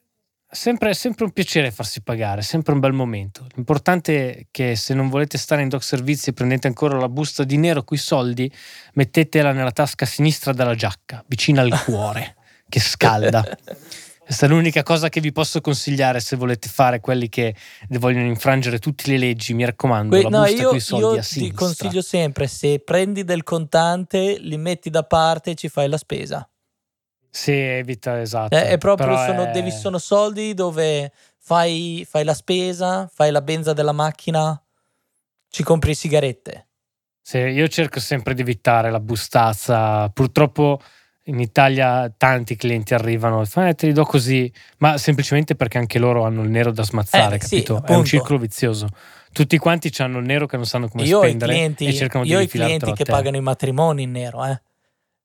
Sempre, 0.49 0.95
sempre, 0.95 1.25
un 1.25 1.33
piacere 1.33 1.73
farsi 1.73 2.01
pagare, 2.01 2.43
sempre 2.43 2.75
un 2.75 2.79
bel 2.79 2.93
momento. 2.93 3.45
L'importante 3.57 4.37
è 4.37 4.47
che 4.53 4.77
se 4.77 4.95
non 4.95 5.09
volete 5.09 5.37
stare 5.37 5.63
in 5.63 5.69
doc 5.69 5.83
servizi 5.83 6.31
e 6.31 6.33
prendete 6.33 6.69
ancora 6.69 6.97
la 6.97 7.09
busta 7.09 7.43
di 7.43 7.57
nero 7.57 7.83
con 7.83 7.97
i 7.97 8.01
soldi, 8.01 8.49
mettetela 8.93 9.51
nella 9.51 9.73
tasca 9.73 10.07
sinistra 10.07 10.53
della 10.53 10.77
giacca, 10.77 11.25
vicino 11.27 11.61
al 11.61 11.83
cuore, 11.83 12.37
che 12.69 12.79
scalda. 12.79 13.43
Questa 14.25 14.47
è 14.47 14.49
l'unica 14.49 14.83
cosa 14.83 15.09
che 15.09 15.21
vi 15.21 15.33
posso 15.33 15.61
consigliare 15.61 16.21
se 16.21 16.37
volete 16.37 16.69
fare 16.69 17.01
quelli 17.01 17.29
che 17.29 17.55
vogliono 17.89 18.27
infrangere 18.27 18.79
tutte 18.79 19.11
le 19.11 19.19
leggi. 19.19 19.53
Mi 19.53 19.65
raccomando, 19.65 20.15
que- 20.15 20.23
la 20.23 20.29
no, 20.39 20.45
busta 20.45 20.65
con 20.65 20.77
i 20.77 20.81
soldi 20.81 21.19
a 21.19 21.23
sinistra. 21.23 21.49
Ti 21.49 21.65
consiglio 21.65 22.03
sempre: 22.03 22.47
se 22.47 22.79
prendi 22.79 23.25
del 23.25 23.43
contante, 23.43 24.39
li 24.39 24.57
metti 24.57 24.91
da 24.91 25.03
parte 25.03 25.51
e 25.51 25.55
ci 25.55 25.69
fai 25.69 25.89
la 25.89 25.99
spesa. 25.99 26.49
Sì, 27.29 27.53
evita, 27.53 28.21
esatto. 28.21 28.55
Eh, 28.55 28.69
è 28.69 28.79
proprio, 28.79 29.17
sono, 29.17 29.45
è... 29.45 29.51
Devi, 29.51 29.71
sono 29.71 29.99
soldi 29.99 30.55
dove 30.55 31.13
fai, 31.39 32.07
fai, 32.09 32.25
la 32.25 32.35
spesa, 32.35 33.11
fai 33.13 33.31
la 33.31 33.41
benza 33.41 33.73
della 33.73 33.93
macchina, 33.93 34.63
ci 35.49 35.63
compri 35.63 35.95
sigarette. 35.95 36.69
Sì, 37.21 37.39
io 37.39 37.69
cerco 37.69 38.01
sempre 38.01 38.35
di 38.35 38.43
evitare 38.43 38.91
la 38.91 39.01
bustazza. 39.01 40.09
Purtroppo 40.11 40.81
in 41.27 41.39
Italia 41.41 42.13
tanti 42.17 42.57
clienti 42.57 42.95
arrivano, 42.95 43.45
fanno 43.45 43.69
eh, 43.69 43.75
te 43.75 43.87
li 43.87 43.93
do 43.93 44.05
così, 44.05 44.53
ma 44.79 44.99
semplicemente 44.99 45.55
perché 45.55 45.79
anche 45.79 45.99
loro 45.99 46.25
hanno 46.25 46.43
il 46.43 46.51
nero 46.51 46.73
da 46.73 46.83
smazzare, 46.83 47.37
Eh, 47.37 47.41
sì, 47.41 47.63
capito? 47.63 47.85
È 47.85 47.95
un 47.95 48.05
circolo 48.05 48.39
vizioso. 48.39 48.89
Tutti 49.33 49.57
quanti 49.59 49.91
hanno 49.99 50.19
il 50.19 50.27
nero 50.27 50.47
che 50.47 50.57
non 50.57 50.67
sanno 50.67 50.89
come 50.89 51.05
io 51.05 51.19
ho 51.19 51.23
spendere 51.23 51.53
clienti, 51.53 51.87
e 51.87 51.93
cercano 51.95 52.25
io 52.25 52.37
ho 52.37 52.41
di 52.41 52.45
i 52.45 52.49
clienti 52.49 52.93
che 52.93 53.05
pagano 53.05 53.37
i 53.37 53.41
matrimoni 53.41 54.03
in 54.03 54.11
nero, 54.11 54.45
eh. 54.45 54.61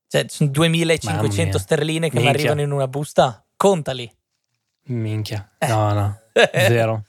Cioè, 0.10 0.26
sono 0.30 0.50
Mamma 0.54 0.68
2500 0.70 1.44
mia. 1.44 1.60
sterline 1.60 2.10
che 2.10 2.20
mi 2.20 2.28
arrivano 2.28 2.62
in 2.62 2.72
una 2.72 2.88
busta. 2.88 3.44
Contali. 3.58 4.10
Minchia, 4.90 5.50
Eh. 5.58 5.68
no, 5.68 5.92
no, 5.94 6.20
zero. 6.54 7.04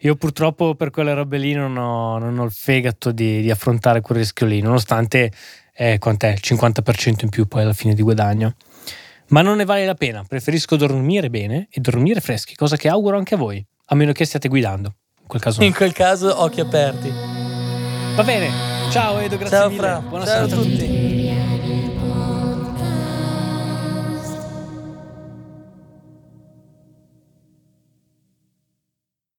Io 0.00 0.16
purtroppo 0.16 0.74
per 0.74 0.90
quelle 0.90 1.14
robe 1.14 1.38
lì 1.38 1.52
non 1.52 1.76
ho, 1.76 2.18
non 2.18 2.38
ho 2.38 2.44
il 2.44 2.50
fegato 2.50 3.12
di, 3.12 3.40
di 3.42 3.50
affrontare 3.50 4.00
quel 4.00 4.18
rischio 4.18 4.46
lì, 4.46 4.60
nonostante 4.60 5.30
eh, 5.76 5.98
quant'è, 5.98 6.32
il 6.32 6.40
50% 6.42 7.14
in 7.22 7.28
più 7.28 7.46
poi 7.46 7.62
alla 7.62 7.72
fine 7.72 7.94
di 7.94 8.02
guadagno. 8.02 8.54
Ma 9.28 9.42
non 9.42 9.56
ne 9.56 9.64
vale 9.64 9.84
la 9.84 9.94
pena, 9.94 10.24
preferisco 10.26 10.76
dormire 10.76 11.30
bene 11.30 11.66
e 11.70 11.80
dormire 11.80 12.20
freschi, 12.20 12.54
cosa 12.54 12.76
che 12.76 12.88
auguro 12.88 13.16
anche 13.16 13.34
a 13.34 13.38
voi, 13.38 13.64
a 13.86 13.94
meno 13.94 14.12
che 14.12 14.24
stiate 14.24 14.48
guidando. 14.48 14.94
In 15.20 15.26
quel 15.26 15.42
caso 15.42 15.60
no. 15.60 15.66
In 15.66 15.74
quel 15.74 15.92
caso, 15.92 16.42
occhi 16.42 16.60
aperti. 16.60 17.10
Va 18.14 18.22
bene, 18.22 18.48
ciao 18.90 19.18
Edo, 19.18 19.36
grazie 19.36 19.56
Ciao 19.58 19.68
mille. 19.68 19.80
Fra, 19.80 19.98
Buona 20.00 20.24
ciao 20.24 20.44
a 20.44 20.48
tutti. 20.48 21.65